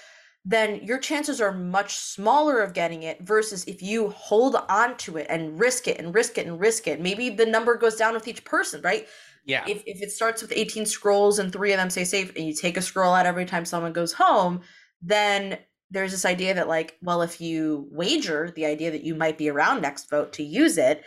then 0.44 0.76
your 0.84 0.98
chances 0.98 1.40
are 1.40 1.52
much 1.52 1.96
smaller 1.96 2.60
of 2.60 2.72
getting 2.72 3.02
it 3.02 3.20
versus 3.20 3.64
if 3.64 3.82
you 3.82 4.10
hold 4.10 4.56
on 4.68 4.96
to 4.96 5.16
it 5.16 5.26
and 5.28 5.58
risk 5.58 5.88
it 5.88 5.98
and 5.98 6.14
risk 6.14 6.38
it 6.38 6.46
and 6.46 6.60
risk 6.60 6.86
it. 6.86 7.00
Maybe 7.00 7.30
the 7.30 7.46
number 7.46 7.74
goes 7.74 7.96
down 7.96 8.14
with 8.14 8.28
each 8.28 8.44
person, 8.44 8.80
right? 8.82 9.08
Yeah. 9.44 9.64
If, 9.66 9.82
if 9.86 10.02
it 10.02 10.12
starts 10.12 10.42
with 10.42 10.52
18 10.54 10.86
scrolls 10.86 11.38
and 11.38 11.52
three 11.52 11.72
of 11.72 11.78
them 11.78 11.90
stay 11.90 12.04
safe 12.04 12.34
and 12.36 12.46
you 12.46 12.54
take 12.54 12.76
a 12.76 12.82
scroll 12.82 13.12
out 13.12 13.26
every 13.26 13.44
time 13.44 13.64
someone 13.64 13.92
goes 13.92 14.12
home, 14.12 14.60
then 15.02 15.58
there's 15.90 16.12
this 16.12 16.24
idea 16.24 16.54
that 16.54 16.68
like 16.68 16.96
well 17.02 17.22
if 17.22 17.40
you 17.40 17.86
wager 17.90 18.52
the 18.56 18.66
idea 18.66 18.90
that 18.90 19.04
you 19.04 19.14
might 19.14 19.38
be 19.38 19.48
around 19.48 19.80
next 19.80 20.10
vote 20.10 20.32
to 20.32 20.42
use 20.42 20.78
it 20.78 21.04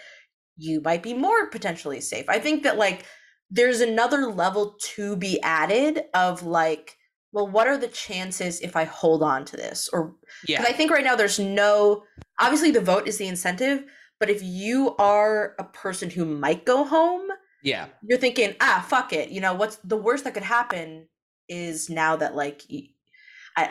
you 0.60 0.82
might 0.82 1.02
be 1.02 1.14
more 1.14 1.48
potentially 1.48 2.02
safe. 2.02 2.26
I 2.28 2.38
think 2.38 2.64
that 2.64 2.78
like 2.78 3.06
there's 3.50 3.82
another 3.82 4.28
level 4.28 4.76
to 4.80 5.16
be 5.16 5.42
added 5.42 6.04
of 6.14 6.44
like 6.44 6.98
well 7.32 7.48
what 7.48 7.68
are 7.68 7.78
the 7.78 7.88
chances 7.88 8.60
if 8.60 8.76
i 8.76 8.84
hold 8.84 9.24
on 9.24 9.46
to 9.46 9.58
this? 9.58 9.90
Or 9.92 10.16
yeah. 10.48 10.62
I 10.62 10.74
think 10.74 10.92
right 10.92 11.04
now 11.04 11.16
there's 11.16 11.40
no 11.40 12.04
obviously 12.40 12.72
the 12.72 12.82
vote 12.82 13.08
is 13.08 13.18
the 13.18 13.28
incentive 13.28 13.86
but 14.20 14.30
if 14.30 14.44
you 14.44 14.96
are 14.98 15.56
a 15.58 15.64
person 15.64 16.10
who 16.10 16.26
might 16.26 16.66
go 16.66 16.84
home 16.84 17.28
yeah. 17.64 17.88
you're 18.04 18.20
thinking 18.20 18.56
ah 18.60 18.86
fuck 18.88 19.14
it. 19.14 19.30
You 19.30 19.42
know 19.42 19.54
what's 19.54 19.78
the 19.78 19.98
worst 19.98 20.26
that 20.26 20.34
could 20.34 20.44
happen 20.44 21.08
is 21.48 21.90
now 21.90 22.16
that 22.18 22.36
like 22.36 22.64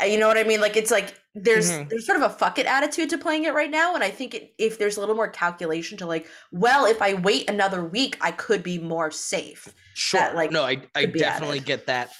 I, 0.00 0.04
you 0.06 0.18
know 0.18 0.28
what 0.28 0.38
I 0.38 0.44
mean? 0.44 0.60
Like 0.60 0.76
it's 0.76 0.90
like 0.90 1.14
there's 1.34 1.70
mm-hmm. 1.70 1.88
there's 1.88 2.06
sort 2.06 2.20
of 2.20 2.30
a 2.30 2.34
fuck 2.34 2.58
it 2.58 2.66
attitude 2.66 3.10
to 3.10 3.18
playing 3.18 3.44
it 3.44 3.54
right 3.54 3.70
now, 3.70 3.94
and 3.94 4.02
I 4.02 4.10
think 4.10 4.34
it, 4.34 4.54
if 4.58 4.78
there's 4.78 4.96
a 4.96 5.00
little 5.00 5.14
more 5.14 5.28
calculation 5.28 5.98
to 5.98 6.06
like, 6.06 6.26
well, 6.52 6.86
if 6.86 7.00
I 7.00 7.14
wait 7.14 7.48
another 7.48 7.84
week, 7.84 8.16
I 8.20 8.32
could 8.32 8.62
be 8.62 8.78
more 8.78 9.10
safe. 9.10 9.72
Sure. 9.94 10.20
That, 10.20 10.34
like, 10.34 10.50
no, 10.50 10.64
I 10.64 10.82
I 10.94 11.06
definitely 11.06 11.60
get 11.60 11.86
that. 11.86 12.10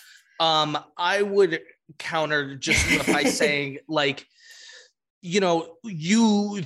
Um, 0.41 0.79
I 0.97 1.23
would 1.23 1.61
counter 1.99 2.57
just 2.57 3.07
by 3.07 3.25
saying 3.25 3.79
like, 3.89 4.27
you 5.23 5.41
know, 5.41 5.77
you 5.85 6.63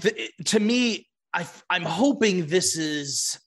to 0.47 0.61
me, 0.61 1.09
I 1.33 1.47
I'm 1.71 1.83
hoping 1.83 2.47
this 2.47 2.77
is 2.77 3.39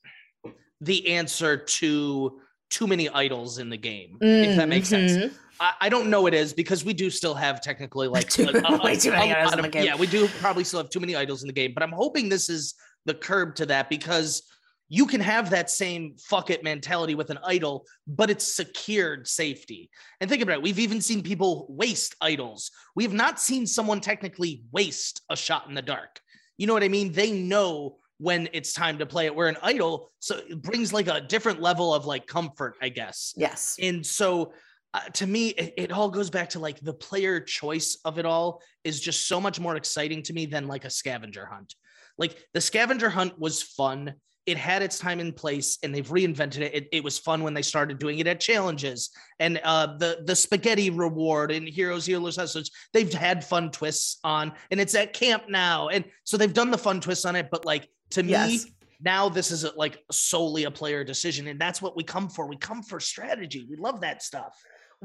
the 0.80 1.14
answer 1.14 1.56
to 1.56 2.40
too 2.70 2.86
many 2.86 3.08
idols 3.08 3.58
in 3.58 3.70
the 3.70 3.76
game, 3.76 4.18
mm-hmm. 4.20 4.50
if 4.50 4.56
that 4.56 4.68
makes 4.68 4.88
sense. 4.88 5.32
I, 5.60 5.72
I, 5.82 5.88
don't 5.88 6.10
know 6.10 6.26
it 6.26 6.34
is 6.34 6.52
because 6.52 6.84
we 6.84 6.92
do 6.92 7.10
still 7.10 7.34
have 7.34 7.60
technically 7.60 8.08
like 8.08 8.28
too, 8.30 8.48
a, 8.48 8.82
way 8.82 8.96
too 8.96 9.10
many 9.10 9.32
idols 9.32 9.54
in 9.54 9.62
the 9.62 9.68
game. 9.68 9.84
Yeah, 9.84 9.96
we 9.96 10.06
do 10.06 10.28
probably 10.40 10.64
still 10.64 10.80
have 10.80 10.90
too 10.90 11.00
many 11.00 11.16
idols 11.16 11.42
in 11.42 11.46
the 11.46 11.52
game, 11.52 11.72
but 11.74 11.82
I'm 11.82 11.92
hoping 11.92 12.28
this 12.28 12.48
is 12.48 12.74
the 13.04 13.14
curb 13.14 13.54
to 13.56 13.66
that 13.66 13.88
because 13.88 14.42
you 14.88 15.06
can 15.06 15.20
have 15.20 15.50
that 15.50 15.70
same 15.70 16.14
fuck 16.18 16.50
it 16.50 16.62
mentality 16.62 17.14
with 17.14 17.30
an 17.30 17.38
idol, 17.44 17.86
but 18.06 18.30
it's 18.30 18.54
secured 18.54 19.26
safety. 19.26 19.90
And 20.20 20.30
think 20.30 20.42
about 20.42 20.54
it, 20.54 20.62
we've 20.62 20.78
even 20.78 21.00
seen 21.00 21.22
people 21.22 21.66
waste 21.68 22.14
idols. 22.20 22.70
We 22.94 23.02
have 23.02 23.12
not 23.12 23.40
seen 23.40 23.66
someone 23.66 24.00
technically 24.00 24.62
waste 24.70 25.22
a 25.28 25.36
shot 25.36 25.68
in 25.68 25.74
the 25.74 25.82
dark. 25.82 26.20
You 26.56 26.66
know 26.66 26.72
what 26.72 26.84
I 26.84 26.88
mean? 26.88 27.12
They 27.12 27.32
know 27.32 27.96
when 28.18 28.48
it's 28.52 28.72
time 28.72 28.98
to 28.98 29.06
play 29.06 29.26
it. 29.26 29.34
Where 29.34 29.48
an 29.48 29.58
idol, 29.62 30.10
so 30.20 30.36
it 30.48 30.62
brings 30.62 30.92
like 30.92 31.08
a 31.08 31.20
different 31.20 31.60
level 31.60 31.92
of 31.92 32.06
like 32.06 32.26
comfort, 32.26 32.76
I 32.80 32.88
guess. 32.88 33.34
Yes. 33.36 33.76
And 33.80 34.06
so 34.06 34.52
uh, 34.96 35.00
to 35.10 35.26
me, 35.26 35.48
it, 35.48 35.74
it, 35.76 35.92
all 35.92 36.08
goes 36.08 36.30
back 36.30 36.48
to 36.48 36.58
like 36.58 36.80
the 36.80 36.94
player 36.94 37.38
choice 37.38 37.98
of 38.06 38.18
it 38.18 38.24
all 38.24 38.62
is 38.82 38.98
just 38.98 39.28
so 39.28 39.38
much 39.38 39.60
more 39.60 39.76
exciting 39.76 40.22
to 40.22 40.32
me 40.32 40.46
than 40.46 40.66
like 40.66 40.86
a 40.86 40.90
scavenger 40.90 41.44
hunt. 41.44 41.74
Like 42.16 42.38
the 42.54 42.62
scavenger 42.62 43.10
hunt 43.10 43.38
was 43.38 43.62
fun. 43.62 44.14
It 44.46 44.56
had 44.56 44.80
its 44.80 44.98
time 44.98 45.20
and 45.20 45.36
place, 45.36 45.76
and 45.82 45.94
they've 45.94 46.08
reinvented 46.08 46.60
it. 46.60 46.74
It, 46.74 46.88
it 46.92 47.04
was 47.04 47.18
fun 47.18 47.42
when 47.42 47.52
they 47.52 47.60
started 47.60 47.98
doing 47.98 48.20
it 48.20 48.26
at 48.26 48.40
challenges 48.40 49.10
and 49.38 49.60
uh, 49.64 49.98
the 49.98 50.22
the 50.24 50.34
spaghetti 50.36 50.88
reward 50.88 51.50
and 51.50 51.68
Heroes 51.68 52.06
Healers 52.06 52.36
Hustlers. 52.36 52.70
They've 52.94 53.12
had 53.12 53.44
fun 53.44 53.70
twists 53.70 54.18
on, 54.24 54.54
and 54.70 54.80
it's 54.80 54.94
at 54.94 55.12
camp 55.12 55.42
now, 55.50 55.88
and 55.88 56.06
so 56.24 56.38
they've 56.38 56.54
done 56.54 56.70
the 56.70 56.78
fun 56.78 57.02
twists 57.02 57.26
on 57.26 57.36
it. 57.36 57.48
But 57.50 57.66
like 57.66 57.86
to 58.10 58.24
yes. 58.24 58.64
me, 58.64 58.72
now 59.02 59.28
this 59.28 59.50
is 59.50 59.64
a, 59.64 59.72
like 59.76 59.98
solely 60.10 60.64
a 60.64 60.70
player 60.70 61.04
decision, 61.04 61.48
and 61.48 61.60
that's 61.60 61.82
what 61.82 61.96
we 61.96 62.02
come 62.02 62.30
for. 62.30 62.46
We 62.46 62.56
come 62.56 62.82
for 62.82 62.98
strategy. 62.98 63.66
We 63.68 63.76
love 63.76 64.00
that 64.00 64.22
stuff 64.22 64.56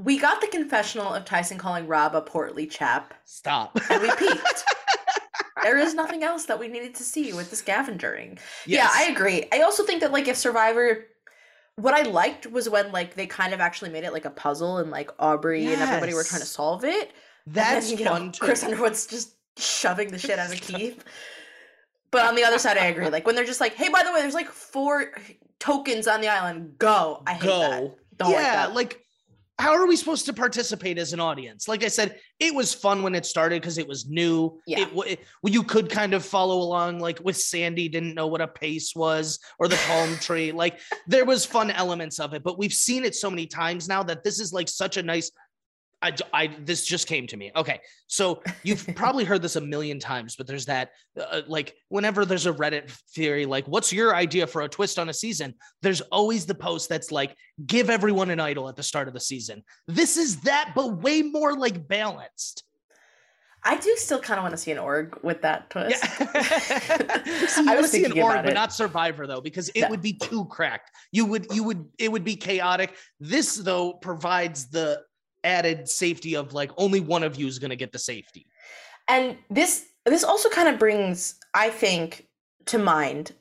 we 0.04 0.18
got 0.18 0.42
the 0.42 0.48
confessional 0.48 1.14
of 1.14 1.26
Tyson 1.26 1.58
calling 1.58 1.88
Rob 1.88 2.16
a 2.16 2.22
portly 2.22 2.66
chap. 2.66 3.14
Stop. 3.26 3.80
And 3.90 4.02
we 4.02 4.10
peaked. 4.16 4.64
there 5.64 5.78
is 5.78 5.94
nothing 5.94 6.24
else 6.24 6.46
that 6.46 6.60
we 6.60 6.68
needed 6.68 6.96
to 6.96 7.04
see 7.04 7.34
with 7.34 7.50
the 7.50 7.56
scavengering. 7.56 8.40
Yes. 8.66 8.68
Yeah, 8.68 8.90
I 8.94 9.12
agree. 9.12 9.46
I 9.52 9.62
also 9.62 9.84
think 9.84 10.02
that 10.02 10.12
like 10.12 10.28
if 10.28 10.38
Survivor 10.38 11.06
what 11.76 11.94
I 11.94 12.04
liked 12.04 12.48
was 12.48 12.70
when 12.70 12.92
like 12.92 13.16
they 13.16 13.28
kind 13.28 13.54
of 13.54 13.60
actually 13.60 13.92
made 13.92 14.04
it 14.04 14.14
like 14.14 14.26
a 14.26 14.30
puzzle 14.30 14.78
and 14.78 14.92
like 14.92 15.10
Aubrey 15.20 15.68
and 15.68 15.82
everybody 15.82 16.14
were 16.14 16.24
trying 16.24 16.42
to 16.42 16.48
solve 16.48 16.84
it. 16.84 17.12
That's 17.48 17.90
then, 17.90 18.00
you 18.00 18.06
know, 18.06 18.12
fun 18.12 18.32
too. 18.32 18.46
Chris 18.46 18.64
Underwood's 18.64 19.08
just 19.08 19.36
shoving 19.58 20.12
the 20.12 20.20
shit 20.20 20.38
out 20.38 20.54
of 20.54 20.62
Keith. 20.62 21.04
But 22.12 22.26
on 22.26 22.36
the 22.36 22.44
other 22.44 22.60
side, 22.60 22.78
I 22.78 22.88
agree. 22.88 23.10
Like 23.10 23.26
when 23.26 23.36
they're 23.36 23.46
just 23.46 23.62
like, 23.62 23.74
"Hey, 23.76 23.88
by 23.88 24.04
the 24.04 24.12
way, 24.12 24.22
there's 24.22 24.34
like 24.34 24.50
four 24.50 25.14
tokens 25.60 26.08
on 26.08 26.22
the 26.22 26.28
island. 26.28 26.78
Go!" 26.78 27.24
I 27.26 27.34
hate 27.34 27.48
that. 27.48 27.82
Go. 27.82 27.96
Don't 28.18 28.32
like 28.34 28.44
yeah, 28.44 28.68
that. 28.68 28.76
like 28.76 29.06
how 29.60 29.74
are 29.74 29.86
we 29.88 29.96
supposed 29.96 30.26
to 30.26 30.34
participate 30.34 30.98
as 30.98 31.14
an 31.14 31.20
audience? 31.20 31.68
Like 31.68 31.84
I 31.84 31.88
said, 31.88 32.18
it 32.40 32.54
was 32.54 32.74
fun 32.74 33.04
when 33.04 33.14
it 33.14 33.26
started 33.26 33.62
because 33.62 33.78
it 33.78 33.88
was 33.88 34.10
new. 34.10 34.60
Yeah. 34.66 34.82
It, 34.82 34.90
it, 35.08 35.20
you 35.44 35.64
could 35.64 35.90
kind 35.90 36.14
of 36.14 36.26
follow 36.26 36.58
along, 36.58 37.00
like 37.00 37.20
with 37.24 37.38
Sandy, 37.38 37.88
didn't 37.88 38.16
know 38.16 38.28
what 38.28 38.42
a 38.42 38.48
pace 38.48 38.96
was 38.96 39.40
or 39.60 39.68
the 39.68 39.80
palm 39.88 40.16
tree. 40.20 40.52
Like 40.52 40.80
there 41.08 41.26
was 41.26 41.46
fun 41.46 41.70
elements 41.70 42.20
of 42.20 42.34
it, 42.34 42.44
but 42.44 42.58
we've 42.58 42.74
seen 42.74 43.06
it 43.06 43.16
so 43.16 43.30
many 43.30 43.46
times 43.46 43.88
now 43.88 44.02
that 44.04 44.24
this 44.24 44.40
is 44.40 44.52
like 44.52 44.68
such 44.68 44.98
a 44.98 45.04
nice. 45.04 45.32
I, 46.02 46.14
I 46.34 46.48
this 46.64 46.86
just 46.86 47.08
came 47.08 47.28
to 47.28 47.38
me. 47.38 47.52
Okay, 47.56 47.80
so 48.08 48.42
you've 48.64 48.86
probably 48.96 49.24
heard 49.24 49.42
this 49.42 49.56
a 49.56 49.62
million 49.62 50.00
times, 50.00 50.36
but 50.36 50.48
there's 50.48 50.66
that 50.66 50.92
uh, 51.20 51.42
like 51.48 51.76
whenever 51.90 52.26
there's 52.26 52.46
a 52.46 52.54
Reddit 52.54 52.90
theory, 53.14 53.46
like 53.46 53.68
what's 53.68 53.94
your 53.94 54.16
idea 54.16 54.48
for 54.48 54.62
a 54.62 54.70
twist 54.70 54.98
on 54.98 55.10
a 55.10 55.14
season? 55.14 55.54
There's 55.82 56.02
always 56.02 56.46
the 56.46 56.56
post 56.56 56.90
that's 56.90 57.12
like 57.12 57.36
give 57.66 57.90
everyone 57.90 58.30
an 58.30 58.40
idol 58.40 58.68
at 58.70 58.76
the 58.76 58.84
start 58.84 59.08
of 59.08 59.14
the 59.14 59.20
season. 59.20 59.64
This 59.88 60.18
is 60.18 60.42
that, 60.42 60.72
but 60.76 61.02
way 61.02 61.22
more 61.22 61.56
like 61.56 61.88
balanced. 61.88 62.64
I 63.64 63.78
do 63.78 63.96
still 63.96 64.20
kind 64.20 64.40
of 64.40 64.44
want 64.44 64.54
to 64.54 64.58
see 64.58 64.72
an 64.72 64.80
org 64.80 65.20
with 65.22 65.44
that 65.44 65.70
twist. 65.70 66.04
Yeah. 66.04 67.46
See, 67.48 67.68
I 67.68 67.76
was 67.76 67.84
was 67.84 67.92
see 67.92 68.06
an 68.06 68.20
org, 68.20 68.44
but 68.44 68.54
not 68.56 68.74
Survivor 68.74 69.28
though, 69.28 69.42
because 69.42 69.70
it 69.76 69.88
would 69.90 70.02
be 70.02 70.14
too 70.14 70.46
cracked. 70.46 70.90
You 71.12 71.26
would, 71.26 71.46
you 71.54 71.64
would, 71.64 71.86
it 72.00 72.12
would 72.12 72.24
be 72.24 72.36
chaotic. 72.36 72.96
This 73.20 73.56
though 73.56 73.94
provides 73.94 74.70
the 74.70 75.04
added 75.44 75.90
safety 75.90 76.36
of 76.36 76.54
like 76.54 76.72
only 76.78 77.00
one 77.00 77.24
of 77.24 77.36
you 77.38 77.48
is 77.48 77.60
going 77.60 77.70
to 77.70 77.76
get 77.76 77.92
the 77.92 78.00
safety. 78.00 78.46
and 79.08 79.38
this 79.50 79.88
this 80.06 80.24
also 80.24 80.50
kind 80.50 80.68
of 80.68 80.80
brings, 80.80 81.36
I 81.54 81.70
think, 81.70 82.28
to 82.66 82.78
mind 82.80 83.34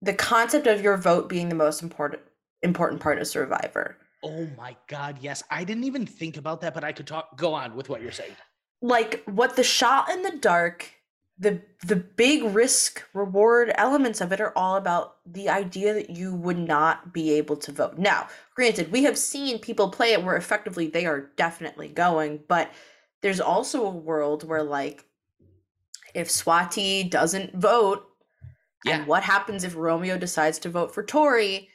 the 0.00 0.14
concept 0.14 0.66
of 0.66 0.80
your 0.80 0.96
vote 0.96 1.28
being 1.28 1.48
the 1.48 1.54
most 1.54 1.82
important 1.82 2.22
important 2.62 3.00
part 3.00 3.18
of 3.18 3.26
Survivor. 3.26 3.96
Oh 4.22 4.48
my 4.56 4.76
God, 4.86 5.18
yes. 5.20 5.42
I 5.50 5.64
didn't 5.64 5.84
even 5.84 6.06
think 6.06 6.36
about 6.36 6.60
that, 6.62 6.72
but 6.72 6.84
I 6.84 6.92
could 6.92 7.06
talk. 7.06 7.36
Go 7.36 7.52
on 7.52 7.76
with 7.76 7.88
what 7.88 8.00
you're 8.02 8.12
saying. 8.12 8.36
like 8.82 9.22
what 9.26 9.56
the 9.56 9.64
shot 9.64 10.10
in 10.10 10.22
the 10.22 10.36
dark 10.38 10.90
the 11.38 11.60
the 11.84 11.96
big 11.96 12.44
risk 12.44 13.02
reward 13.12 13.72
elements 13.74 14.20
of 14.20 14.32
it 14.32 14.40
are 14.40 14.52
all 14.56 14.76
about 14.76 15.16
the 15.26 15.48
idea 15.48 15.92
that 15.92 16.10
you 16.10 16.32
would 16.34 16.58
not 16.58 17.12
be 17.12 17.32
able 17.32 17.56
to 17.56 17.72
vote 17.72 17.98
now 17.98 18.28
granted 18.54 18.92
we 18.92 19.02
have 19.02 19.18
seen 19.18 19.58
people 19.58 19.90
play 19.90 20.12
it 20.12 20.22
where 20.22 20.36
effectively 20.36 20.86
they 20.86 21.06
are 21.06 21.30
definitely 21.36 21.88
going 21.88 22.40
but 22.46 22.70
there's 23.20 23.40
also 23.40 23.84
a 23.84 23.90
world 23.90 24.46
where 24.46 24.62
like 24.62 25.04
if 26.14 26.28
swati 26.28 27.08
doesn't 27.10 27.52
vote 27.54 28.06
Yeah. 28.84 28.98
and 28.98 29.06
what 29.08 29.24
happens 29.24 29.64
if 29.64 29.74
romeo 29.74 30.16
decides 30.16 30.60
to 30.60 30.68
vote 30.68 30.94
for 30.94 31.02
tori 31.02 31.68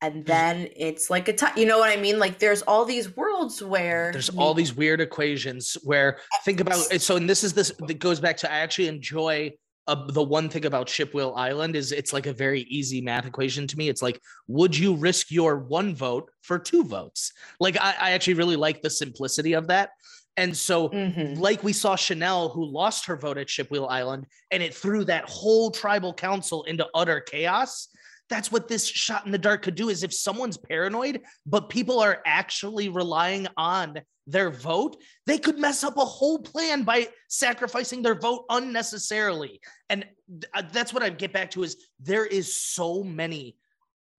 and 0.00 0.24
then 0.24 0.68
it's 0.76 1.10
like 1.10 1.28
a 1.28 1.32
tie 1.32 1.52
you 1.56 1.66
know 1.66 1.78
what 1.78 1.90
i 1.90 2.00
mean 2.00 2.18
like 2.18 2.38
there's 2.38 2.62
all 2.62 2.84
these 2.84 3.16
worlds 3.16 3.62
where 3.62 4.10
There's 4.12 4.30
all 4.30 4.54
these 4.54 4.74
weird 4.74 5.00
equations 5.00 5.76
where 5.82 6.18
think 6.44 6.60
about 6.60 6.80
it. 6.92 7.02
So, 7.02 7.16
and 7.16 7.28
this 7.28 7.42
is 7.42 7.52
this 7.52 7.72
that 7.88 7.98
goes 7.98 8.20
back 8.20 8.36
to 8.38 8.52
I 8.52 8.58
actually 8.58 8.88
enjoy 8.88 9.52
uh, 9.86 10.06
the 10.12 10.22
one 10.22 10.48
thing 10.48 10.64
about 10.64 10.86
Shipwheel 10.86 11.36
Island 11.36 11.76
is 11.76 11.92
it's 11.92 12.12
like 12.12 12.26
a 12.26 12.32
very 12.32 12.62
easy 12.62 13.00
math 13.02 13.26
equation 13.26 13.66
to 13.66 13.76
me. 13.76 13.88
It's 13.88 14.00
like, 14.00 14.18
would 14.46 14.76
you 14.76 14.94
risk 14.94 15.30
your 15.30 15.58
one 15.58 15.94
vote 15.94 16.30
for 16.42 16.58
two 16.58 16.84
votes? 16.84 17.32
Like, 17.60 17.76
I, 17.78 17.94
I 18.00 18.10
actually 18.12 18.34
really 18.34 18.56
like 18.56 18.80
the 18.80 18.88
simplicity 18.88 19.52
of 19.52 19.66
that. 19.66 19.90
And 20.38 20.56
so, 20.56 20.88
Mhm. 20.88 21.38
like 21.38 21.62
we 21.62 21.72
saw 21.74 21.96
Chanelle, 21.96 22.52
who 22.54 22.64
lost 22.64 23.06
her 23.06 23.16
vote 23.16 23.36
at 23.36 23.48
Shipwheel 23.48 23.88
Island, 23.90 24.26
and 24.50 24.62
it 24.62 24.74
threw 24.74 25.04
that 25.04 25.28
whole 25.28 25.70
tribal 25.70 26.14
council 26.14 26.62
into 26.64 26.88
utter 26.94 27.20
chaos. 27.20 27.88
That's 28.30 28.50
what 28.50 28.68
this 28.68 28.86
shot 28.86 29.26
in 29.26 29.32
the 29.32 29.38
dark 29.38 29.62
could 29.62 29.74
do. 29.74 29.88
Is 29.88 30.02
if 30.02 30.14
someone's 30.14 30.56
paranoid, 30.56 31.22
but 31.46 31.68
people 31.68 32.00
are 32.00 32.22
actually 32.26 32.88
relying 32.88 33.46
on 33.56 34.00
their 34.26 34.50
vote, 34.50 34.96
they 35.26 35.38
could 35.38 35.58
mess 35.58 35.84
up 35.84 35.96
a 35.96 36.04
whole 36.04 36.38
plan 36.38 36.82
by 36.82 37.08
sacrificing 37.28 38.02
their 38.02 38.14
vote 38.14 38.44
unnecessarily. 38.48 39.60
And 39.90 40.06
uh, 40.54 40.62
that's 40.72 40.94
what 40.94 41.02
I 41.02 41.10
get 41.10 41.32
back 41.32 41.50
to 41.52 41.62
is 41.62 41.76
there 42.00 42.24
is 42.24 42.56
so 42.56 43.02
many 43.02 43.56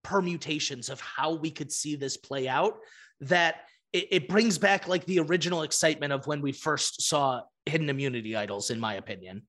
permutations 0.04 0.88
of 0.88 1.00
how 1.00 1.34
we 1.34 1.50
could 1.50 1.72
see 1.72 1.96
this 1.96 2.16
play 2.16 2.46
out 2.46 2.78
that 3.20 3.62
it, 3.92 4.08
it 4.10 4.28
brings 4.28 4.58
back 4.58 4.86
like 4.86 5.04
the 5.06 5.18
original 5.20 5.62
excitement 5.62 6.12
of 6.12 6.26
when 6.26 6.40
we 6.40 6.52
first 6.52 7.02
saw 7.02 7.40
hidden 7.64 7.90
immunity 7.90 8.36
idols, 8.36 8.70
in 8.70 8.78
my 8.78 8.94
opinion. 8.94 9.42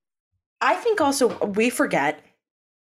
I 0.59 0.75
think 0.75 1.01
also 1.01 1.37
we 1.45 1.69
forget 1.69 2.23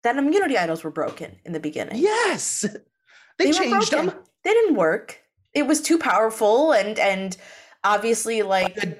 that 0.03 0.17
immunity 0.17 0.57
idols 0.57 0.83
were 0.83 0.91
broken 0.91 1.37
in 1.45 1.53
the 1.53 1.59
beginning. 1.59 1.97
Yes, 2.01 2.65
they, 3.37 3.47
were 3.47 3.53
changed 3.53 3.91
them. 3.91 4.11
They 4.43 4.51
didn't 4.51 4.75
work. 4.75 5.19
It 5.53 5.67
was 5.67 5.81
too 5.81 5.97
powerful 5.97 6.71
and 6.71 6.97
and 6.97 7.37
obviously 7.83 8.41
like 8.41 8.75
The 8.75 8.97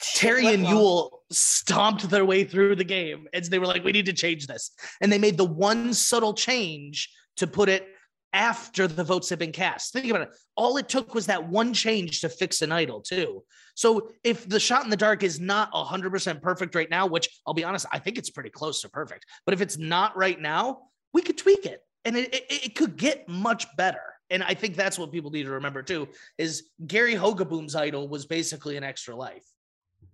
Terry 0.00 0.46
and. 0.46 0.64
Yul 0.64 1.10
stomped 1.30 2.10
their 2.10 2.24
way 2.24 2.44
through 2.44 2.76
the 2.76 2.84
game, 2.84 3.26
and 3.32 3.44
they 3.44 3.58
were 3.58 3.66
like, 3.66 3.84
"We 3.84 3.92
need 3.92 4.06
to 4.06 4.12
change 4.12 4.46
this," 4.46 4.70
and 5.00 5.12
they 5.12 5.18
made 5.18 5.36
the 5.36 5.44
one 5.44 5.94
subtle 5.94 6.34
change 6.34 7.10
to 7.36 7.46
put 7.46 7.68
it 7.68 7.86
after 8.32 8.86
the 8.86 9.04
votes 9.04 9.28
have 9.30 9.38
been 9.38 9.52
cast. 9.52 9.92
Think 9.92 10.08
about 10.10 10.22
it. 10.22 10.36
All 10.56 10.76
it 10.76 10.88
took 10.88 11.14
was 11.14 11.26
that 11.26 11.48
one 11.48 11.72
change 11.72 12.20
to 12.20 12.28
fix 12.28 12.62
an 12.62 12.72
idol, 12.72 13.00
too. 13.00 13.44
So 13.74 14.10
if 14.24 14.48
the 14.48 14.60
shot 14.60 14.84
in 14.84 14.90
the 14.90 14.96
dark 14.96 15.22
is 15.22 15.40
not 15.40 15.72
100% 15.72 16.42
perfect 16.42 16.74
right 16.74 16.90
now, 16.90 17.06
which 17.06 17.28
I'll 17.46 17.54
be 17.54 17.64
honest, 17.64 17.86
I 17.92 17.98
think 17.98 18.18
it's 18.18 18.30
pretty 18.30 18.50
close 18.50 18.80
to 18.82 18.88
perfect, 18.88 19.26
but 19.44 19.54
if 19.54 19.60
it's 19.60 19.78
not 19.78 20.16
right 20.16 20.40
now, 20.40 20.88
we 21.12 21.22
could 21.22 21.38
tweak 21.38 21.66
it 21.66 21.80
and 22.04 22.16
it, 22.16 22.34
it, 22.34 22.66
it 22.66 22.74
could 22.74 22.96
get 22.96 23.28
much 23.28 23.66
better. 23.76 24.02
And 24.30 24.42
I 24.42 24.54
think 24.54 24.76
that's 24.76 24.98
what 24.98 25.12
people 25.12 25.30
need 25.30 25.44
to 25.44 25.50
remember 25.50 25.82
too 25.82 26.08
is 26.38 26.64
Gary 26.86 27.14
Hogeboom's 27.14 27.74
idol 27.74 28.08
was 28.08 28.24
basically 28.24 28.76
an 28.76 28.84
extra 28.84 29.14
life. 29.14 29.44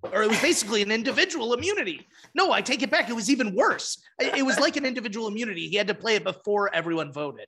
Or 0.02 0.22
it 0.22 0.28
was 0.28 0.40
basically 0.40 0.82
an 0.82 0.92
individual 0.92 1.54
immunity. 1.54 2.06
No, 2.34 2.52
I 2.52 2.60
take 2.60 2.82
it 2.82 2.90
back. 2.90 3.08
It 3.08 3.14
was 3.14 3.30
even 3.30 3.54
worse. 3.54 4.00
It 4.20 4.36
it 4.36 4.42
was 4.42 4.58
like 4.60 4.76
an 4.76 4.84
individual 4.84 5.26
immunity. 5.26 5.68
He 5.68 5.76
had 5.76 5.88
to 5.88 5.94
play 5.94 6.14
it 6.14 6.24
before 6.24 6.72
everyone 6.72 7.12
voted. 7.12 7.46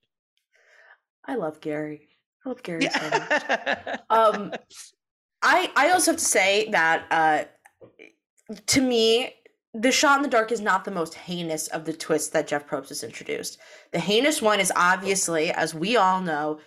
I 1.30 1.36
love 1.36 1.60
Gary. 1.60 2.08
I 2.44 2.48
love 2.48 2.62
Gary 2.64 2.88
so 2.90 3.10
much. 3.10 4.00
Um 4.10 4.52
I 5.42 5.70
I 5.76 5.90
also 5.90 6.10
have 6.10 6.18
to 6.18 6.24
say 6.24 6.68
that 6.70 7.06
uh 7.10 7.44
to 8.66 8.80
me 8.80 9.32
the 9.72 9.92
shot 9.92 10.16
in 10.16 10.22
the 10.24 10.28
dark 10.28 10.50
is 10.50 10.60
not 10.60 10.84
the 10.84 10.90
most 10.90 11.14
heinous 11.14 11.68
of 11.68 11.84
the 11.84 11.92
twists 11.92 12.30
that 12.30 12.48
Jeff 12.48 12.66
Probst 12.66 12.88
has 12.88 13.04
introduced. 13.04 13.58
The 13.92 14.00
heinous 14.00 14.42
one 14.42 14.58
is 14.58 14.72
obviously, 14.74 15.52
as 15.52 15.72
we 15.72 15.96
all 15.96 16.20
know, 16.20 16.58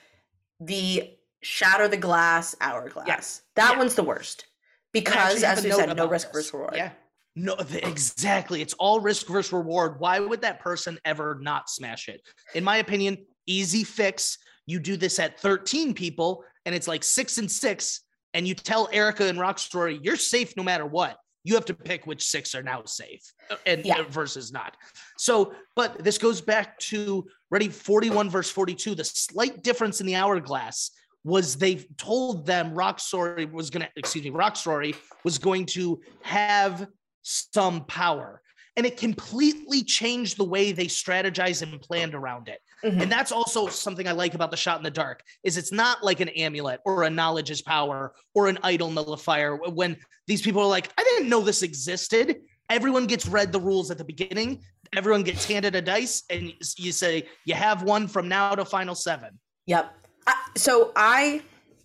the 0.62 1.12
shatter 1.42 1.90
the 1.90 1.98
glass 1.98 2.56
hourglass. 2.62 3.06
Yes. 3.08 3.42
That 3.56 3.74
Yeah. 3.74 3.80
one's 3.80 3.96
the 3.96 4.04
worst. 4.04 4.46
Because 4.94 5.44
as 5.44 5.62
we 5.66 5.72
said, 5.72 5.94
no 5.98 6.08
risk 6.08 6.32
versus 6.32 6.54
reward. 6.54 6.76
Yeah. 6.78 6.92
No, 7.36 7.58
th- 7.58 7.84
exactly. 7.84 8.62
It's 8.62 8.76
all 8.76 9.02
risk 9.02 9.28
versus 9.28 9.52
reward. 9.52 10.00
Why 10.00 10.20
would 10.20 10.42
that 10.44 10.62
person 10.62 10.98
ever 11.04 11.38
not 11.42 11.70
smash 11.70 12.08
it? 12.08 12.22
In 12.54 12.64
my 12.64 12.78
opinion, 12.78 13.26
easy 13.48 13.84
fix. 13.84 14.38
You 14.66 14.80
do 14.80 14.98
this 14.98 15.20
at 15.20 15.40
13 15.40 15.94
people 15.94 16.44
and 16.66 16.74
it's 16.74 16.88
like 16.88 17.04
six 17.04 17.38
and 17.38 17.52
six, 17.52 18.02
and 18.34 18.48
you 18.48 18.56
tell 18.56 18.90
Erika 18.92 19.26
and 19.28 19.38
Rocksroy, 19.38 20.00
you're 20.02 20.16
safe 20.16 20.56
no 20.56 20.64
matter 20.64 20.86
what. 20.86 21.18
You 21.44 21.56
have 21.56 21.66
to 21.66 21.74
pick 21.74 22.08
which 22.08 22.26
six 22.26 22.56
are 22.56 22.64
now 22.64 22.84
safe 22.86 23.22
uh, 23.52 23.58
and 23.66 23.86
Yeah. 23.86 24.04
versus 24.10 24.54
not. 24.54 24.78
So, 25.18 25.54
but 25.76 26.02
this 26.04 26.18
goes 26.18 26.40
back 26.40 26.80
to 26.80 27.28
ready 27.52 27.68
41 27.68 28.30
verse 28.30 28.50
42. 28.50 28.96
The 28.96 29.04
slight 29.04 29.62
difference 29.62 30.00
in 30.00 30.08
the 30.08 30.16
hourglass 30.16 30.92
was 31.26 31.56
they 31.58 31.76
told 31.98 32.46
them 32.46 32.74
Rocksroy 32.74 33.52
was 33.52 33.70
going 33.70 33.84
to, 33.86 33.90
excuse 33.98 34.24
me, 34.24 34.32
Rocksroy 34.32 34.96
was 35.26 35.38
going 35.38 35.66
to 35.68 36.00
have 36.22 36.88
some 37.24 37.86
power. 37.86 38.42
And 38.76 38.86
it 38.86 38.98
completely 38.98 39.84
changed 39.84 40.38
the 40.38 40.44
way 40.44 40.72
they 40.72 40.86
strategized 40.88 41.62
and 41.62 41.80
planned 41.80 42.16
around 42.16 42.48
it. 42.48 42.60
Mhm. 42.84 43.04
And 43.04 43.12
that's 43.12 43.32
also 43.32 43.68
something 43.68 44.08
I 44.08 44.14
like 44.14 44.34
about 44.34 44.50
the 44.52 44.58
shot 44.58 44.78
in 44.78 44.84
the 44.84 44.90
dark 44.92 45.22
is 45.44 45.58
it's 45.58 45.72
not 45.72 46.04
like 46.04 46.20
an 46.22 46.30
amulet 46.30 46.80
or 46.86 47.04
a 47.04 47.10
knowledge 47.10 47.52
is 47.52 47.62
power 47.62 48.14
or 48.34 48.48
an 48.48 48.58
idol 48.64 48.90
nullifier 48.90 49.56
when 49.58 49.96
these 50.28 50.42
people 50.42 50.62
are 50.62 50.68
like, 50.68 50.92
I 50.98 51.04
didn't 51.04 51.30
know 51.30 51.42
this 51.42 51.62
existed. 51.62 52.42
Everyone 52.70 53.06
gets 53.06 53.28
read 53.28 53.52
the 53.52 53.60
rules 53.60 53.92
at 53.92 53.98
the 54.00 54.04
beginning. 54.04 54.64
Everyone 54.96 55.22
gets 55.24 55.46
handed 55.46 55.76
a 55.76 55.82
dice 55.82 56.24
and 56.30 56.54
you- 56.78 56.92
say, 56.92 57.28
you 57.46 57.54
have 57.54 57.84
one 57.84 58.08
from 58.08 58.28
now 58.28 58.56
to 58.56 58.66
final 58.66 58.96
seven. 58.96 59.40
Yep. 59.68 59.94
I, 60.26 60.34
so 60.56 60.92
I, 60.96 61.42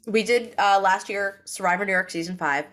we 0.07 0.22
did 0.22 0.55
uh, 0.59 0.80
last 0.82 1.09
year 1.11 1.43
Survivor 1.45 1.84
New 1.84 1.93
York 1.93 2.11
season 2.11 2.36
five. 2.39 2.64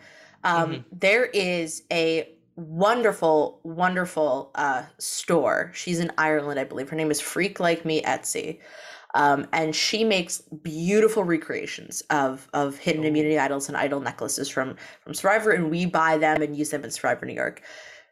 Um, 0.44 0.72
Mhm. 0.72 0.84
there 0.92 1.26
is 1.26 1.84
a 1.92 2.35
wonderful, 2.56 3.60
wonderful 3.64 4.52
uh, 4.56 4.84
store. 5.00 5.72
She's 5.74 6.00
in 6.00 6.12
Ireland, 6.18 6.60
I 6.60 6.64
believe. 6.64 6.90
Her 6.90 6.96
name 6.96 7.12
is 7.12 7.22
Freak 7.22 7.60
Like 7.60 7.86
Me 7.86 8.02
Etsy. 8.02 8.60
Um, 9.14 9.48
and 9.54 9.74
she 9.74 10.04
makes 10.04 10.42
beautiful 10.42 11.24
recreations 11.24 12.02
of 12.10 12.50
of 12.54 12.78
hidden 12.78 13.04
Oh. 13.06 13.08
immunity 13.08 13.40
idols 13.40 13.70
and 13.70 13.78
idol 13.78 14.02
necklaces 14.02 14.50
from 14.50 14.76
from 15.02 15.14
Survivor, 15.14 15.52
and 15.52 15.72
we 15.72 15.86
buy 15.86 16.18
them 16.18 16.42
and 16.42 16.58
use 16.58 16.70
them 16.70 16.84
in 16.84 16.92
Survivor 16.92 17.26
New 17.26 17.34
York. 17.34 17.62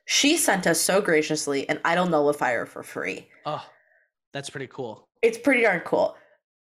She 0.05 0.37
sent 0.37 0.65
us 0.65 0.79
so 0.79 1.01
graciously 1.01 1.67
an 1.67 1.79
idol 1.83 2.05
nullifier 2.05 2.65
for 2.65 2.83
free. 2.83 3.27
Oh, 3.45 3.65
that's 4.31 4.49
pretty 4.49 4.67
cool. 4.67 5.09
It's 5.21 5.37
pretty 5.37 5.63
darn 5.63 5.81
cool. 5.81 6.15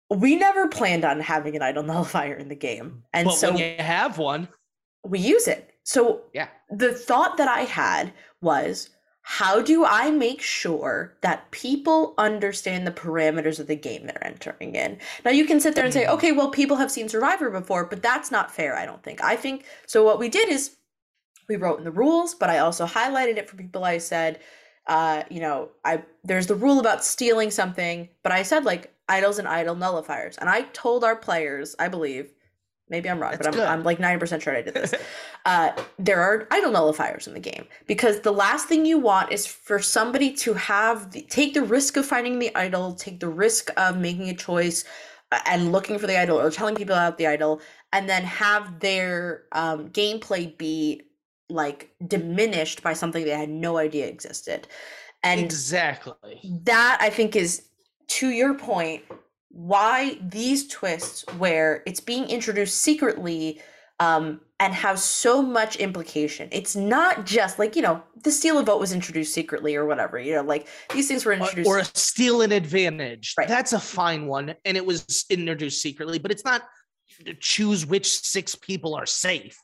We 0.10 0.36
never 0.36 0.68
planned 0.68 1.06
on 1.06 1.20
having 1.20 1.56
an 1.56 1.62
idol 1.62 1.84
nullifier 1.92 2.34
in 2.36 2.50
the 2.50 2.56
game, 2.56 3.04
and 3.14 3.26
but 3.28 3.36
so 3.36 3.50
when 3.50 3.60
you 3.60 3.76
have 3.78 4.18
one, 4.18 4.48
we 5.06 5.20
use 5.20 5.48
it. 5.48 5.71
So 5.92 6.22
yeah. 6.34 6.48
the 6.70 6.94
thought 6.94 7.36
that 7.38 7.50
I 7.50 7.62
had 7.62 8.14
was 8.42 8.90
how 9.24 9.62
do 9.62 9.86
I 9.86 10.10
make 10.10 10.42
sure 10.42 11.16
that 11.22 11.52
people 11.52 12.16
understand 12.18 12.88
the 12.88 12.92
parameters 12.92 13.60
of 13.60 13.68
the 13.68 13.76
game 13.76 14.08
they're 14.08 14.26
entering 14.26 14.74
in? 14.76 14.98
Now 15.26 15.32
you 15.32 15.46
can 15.46 15.60
sit 15.60 15.76
there 15.76 15.84
and 15.84 15.94
say, 15.94 16.06
Mhm. 16.06 16.14
okay, 16.14 16.32
well, 16.32 16.50
people 16.50 16.78
have 16.78 16.90
seen 16.92 17.10
Survivor 17.10 17.50
before, 17.50 17.86
but 17.86 18.02
that's 18.02 18.32
not 18.32 18.56
fair, 18.56 18.76
I 18.76 18.86
don't 18.86 19.04
think. 19.04 19.22
I 19.24 19.36
think 19.36 19.66
so. 19.86 20.04
What 20.04 20.18
we 20.18 20.30
did 20.30 20.50
is 20.50 20.78
we 21.50 21.58
wrote 21.58 21.78
in 21.78 21.84
the 21.84 21.92
rules, 21.92 22.34
but 22.34 22.50
I 22.50 22.60
also 22.60 22.86
highlighted 22.86 23.38
it 23.38 23.50
for 23.50 23.58
people. 23.58 23.84
I 23.84 23.98
said, 23.98 24.40
uh, 24.88 25.24
you 25.30 25.42
know, 25.42 25.70
I 25.84 26.04
there's 26.24 26.48
the 26.48 26.56
rule 26.56 26.80
about 26.80 27.04
stealing 27.04 27.52
something, 27.52 28.08
but 28.24 28.32
I 28.32 28.44
said 28.44 28.64
like 28.66 28.94
idols 29.10 29.40
and 29.40 29.48
idol 29.48 29.76
nullifiers, 29.76 30.38
and 30.38 30.50
I 30.50 30.62
told 30.74 31.04
our 31.04 31.18
players, 31.18 31.76
I 31.78 31.90
believe, 31.90 32.32
maybe 32.92 33.10
I'm 33.10 33.20
wrong, 33.20 33.32
That's 33.32 33.48
but 33.48 33.60
I'm. 33.60 33.80
I'm 33.80 33.84
like 33.84 33.98
90% 33.98 34.42
sure 34.42 34.56
I 34.56 34.62
did 34.62 34.76
this 34.76 34.94
uh, 35.46 35.72
there 35.98 36.22
are 36.22 36.48
idol 36.52 36.72
nullifiers 36.72 37.28
in 37.28 37.34
the 37.34 37.40
game 37.40 37.66
because 37.88 38.20
the 38.20 38.32
last 38.32 38.68
thing 38.68 38.86
you 38.86 39.00
want 39.00 39.32
is 39.32 39.48
for 39.48 39.80
somebody 39.80 40.32
to 40.34 40.54
have 40.54 41.12
the, 41.12 41.24
take 41.24 41.54
the 41.54 41.64
risk 41.64 41.98
of 41.98 42.06
finding 42.06 42.38
the 42.38 42.56
idol, 42.56 42.94
take 42.94 43.20
the 43.20 43.30
risk 43.30 43.70
of 43.78 43.98
making 43.98 44.30
a 44.30 44.36
choice 44.36 44.84
uh, 45.32 45.40
and 45.48 45.72
looking 45.72 45.98
for 45.98 46.06
the 46.06 46.20
idol 46.20 46.40
or 46.40 46.52
telling 46.52 46.76
people 46.76 46.94
about 46.94 47.18
the 47.18 47.26
idol, 47.26 47.62
and 47.94 48.08
then 48.08 48.24
have 48.24 48.80
their 48.80 49.44
um, 49.54 49.90
gameplay 49.90 50.56
be 50.58 51.02
like 51.50 51.92
diminished 52.08 52.84
by 52.84 52.94
something 52.94 53.26
they 53.26 53.32
had 53.32 53.50
no 53.50 53.78
idea 53.78 54.08
existed. 54.08 54.68
And 55.24 55.40
exactly. 55.40 56.40
that 56.64 56.98
I 57.02 57.10
think 57.10 57.36
is 57.36 57.68
to 58.08 58.30
your 58.30 58.56
point 58.56 59.04
why 59.54 60.18
these 60.22 60.68
twists 60.68 61.26
where 61.38 61.84
it's 61.86 62.00
being 62.00 62.26
introduced 62.30 62.78
secretly 62.82 63.62
um 64.00 64.40
and 64.60 64.74
has 64.74 65.04
so 65.04 65.42
much 65.42 65.76
implication 65.76 66.48
it's 66.52 66.76
not 66.76 67.26
just 67.26 67.60
like 67.60 67.76
you 67.76 67.82
know 67.82 68.02
the 68.24 68.32
steal 68.32 68.58
a 68.60 68.64
vote 68.64 68.80
was 68.80 68.94
introduced 68.94 69.34
secretly 69.34 69.76
or 69.76 69.86
whatever 69.86 70.18
you 70.20 70.34
know 70.34 70.42
like 70.42 70.68
these 70.94 71.08
things 71.08 71.26
were 71.26 71.34
Or- 71.34 71.36
introduced 71.36 71.68
Or 71.68 71.80
a 71.80 71.86
steal 71.86 72.42
an 72.42 72.52
advantage. 72.52 73.34
Right. 73.38 73.48
That's 73.48 73.74
a 73.74 73.80
fine 73.80 74.28
one, 74.28 74.56
and 74.66 74.78
it 74.78 74.86
was 74.86 75.26
introduced 75.30 75.82
secretly, 75.82 76.18
but 76.20 76.32
it's 76.32 76.46
not 76.46 76.62
to 77.26 77.34
choose 77.34 77.86
which 77.86 78.08
six 78.22 78.56
people 78.56 78.96
are 78.96 79.06
safe. 79.06 79.58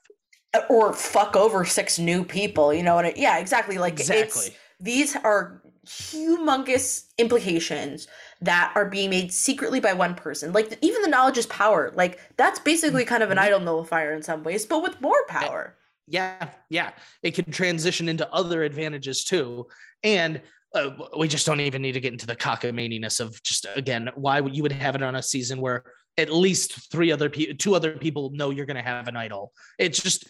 or 0.69 0.91
fuck 0.93 1.35
over 1.35 1.63
six 1.65 1.97
new 1.99 2.23
people 2.25 2.73
you 2.73 2.83
know 2.83 2.95
what 2.95 3.05
I, 3.05 3.13
yeah 3.15 3.38
exactly 3.38 3.77
like 3.77 3.93
it's 3.99 4.09
Exactly. 4.09 4.55
these 4.79 5.15
are 5.15 5.61
humongous 5.85 7.05
implications 7.17 8.07
that 8.41 8.71
are 8.75 8.85
being 8.85 9.09
made 9.09 9.31
secretly 9.33 9.79
by 9.79 9.93
one 9.93 10.13
person 10.15 10.53
like 10.53 10.77
even 10.81 11.01
the 11.01 11.07
knowledge 11.07 11.38
is 11.38 11.45
power 11.47 11.91
like 11.95 12.19
that's 12.38 12.59
basically 12.59 13.03
kind 13.05 13.23
of 13.23 13.31
an 13.31 13.38
Mhm. 13.38 13.41
idol 13.41 13.59
nullifier 13.59 14.13
in 14.13 14.21
some 14.21 14.43
ways 14.43 14.65
but 14.65 14.83
with 14.83 14.99
more 15.01 15.25
power 15.27 15.75
Yeah, 16.09 16.49
yeah. 16.69 16.91
It 17.21 17.35
can 17.35 17.51
transition 17.51 18.07
into 18.07 18.25
other 18.31 18.63
advantages 18.63 19.25
too. 19.25 19.67
And 20.03 20.41
uh, 20.73 20.91
we 21.19 21.27
just 21.27 21.45
don't 21.45 21.59
even 21.59 21.81
need 21.81 21.91
to 21.93 21.99
get 21.99 22.13
into 22.13 22.25
the 22.25 22.35
cockamaniness 22.35 23.19
of 23.19 23.43
just 23.43 23.65
again 23.75 24.09
why 24.15 24.39
you 24.39 24.63
would 24.63 24.71
have 24.71 24.95
it 24.95 25.03
on 25.03 25.15
a 25.15 25.21
season 25.21 25.59
where 25.59 25.83
at 26.17 26.31
least 26.31 26.89
three 26.91 27.11
other 27.11 27.29
people, 27.29 27.55
two 27.57 27.75
other 27.75 27.91
people 27.97 28.29
know 28.31 28.51
you're 28.51 28.65
going 28.65 28.77
to 28.83 28.89
have 28.93 29.09
an 29.09 29.17
idol. 29.17 29.51
It's 29.77 30.01
just. 30.01 30.25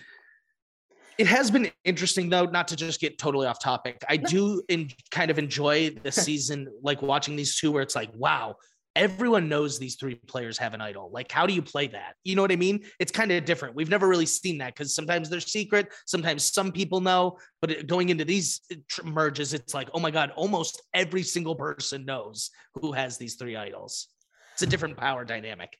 It 1.17 1.27
has 1.27 1.49
been 1.49 1.71
interesting 1.83 2.29
though, 2.29 2.45
not 2.45 2.67
to 2.69 2.75
just 2.75 2.99
get 2.99 3.17
totally 3.17 3.47
off 3.47 3.59
topic. 3.59 4.03
I 4.07 4.17
do 4.17 4.61
in, 4.69 4.89
kind 5.11 5.31
of 5.31 5.39
enjoy 5.39 5.89
the 5.89 6.11
season, 6.27 6.67
like 6.81 7.01
watching 7.01 7.35
these 7.35 7.59
two, 7.59 7.71
where 7.71 7.81
it's 7.81 7.95
like, 7.95 8.09
wow, 8.13 8.55
everyone 8.95 9.47
knows 9.47 9.77
these 9.77 9.95
three 9.95 10.15
players 10.15 10.57
have 10.57 10.73
an 10.73 10.81
idol. 10.81 11.09
Like, 11.11 11.31
how 11.31 11.45
do 11.45 11.53
you 11.53 11.61
play 11.61 11.87
that? 11.87 12.15
You 12.23 12.35
know 12.35 12.41
what 12.41 12.51
I 12.51 12.55
mean? 12.55 12.83
It's 12.99 13.11
kind 13.11 13.31
of 13.31 13.45
different. 13.45 13.75
We've 13.75 13.89
never 13.89 14.07
really 14.07 14.25
seen 14.25 14.57
that 14.59 14.75
because 14.75 14.93
sometimes 14.93 15.29
they're 15.29 15.39
secret, 15.39 15.87
sometimes 16.05 16.51
some 16.51 16.71
people 16.71 17.01
know. 17.01 17.37
But 17.61 17.71
it, 17.71 17.87
going 17.87 18.09
into 18.09 18.25
these 18.25 18.61
uh, 18.71 18.75
merges, 19.03 19.53
it's 19.53 19.73
like, 19.73 19.89
oh 19.93 19.99
my 19.99 20.11
god, 20.11 20.31
almost 20.35 20.81
every 20.93 21.23
single 21.23 21.55
person 21.55 22.05
knows 22.05 22.51
who 22.75 22.91
has 22.91 23.17
these 23.17 23.35
three 23.35 23.55
idols. 23.55 24.07
It's 24.53 24.63
a 24.63 24.67
different 24.67 24.97
power 24.97 25.25
dynamic. 25.25 25.77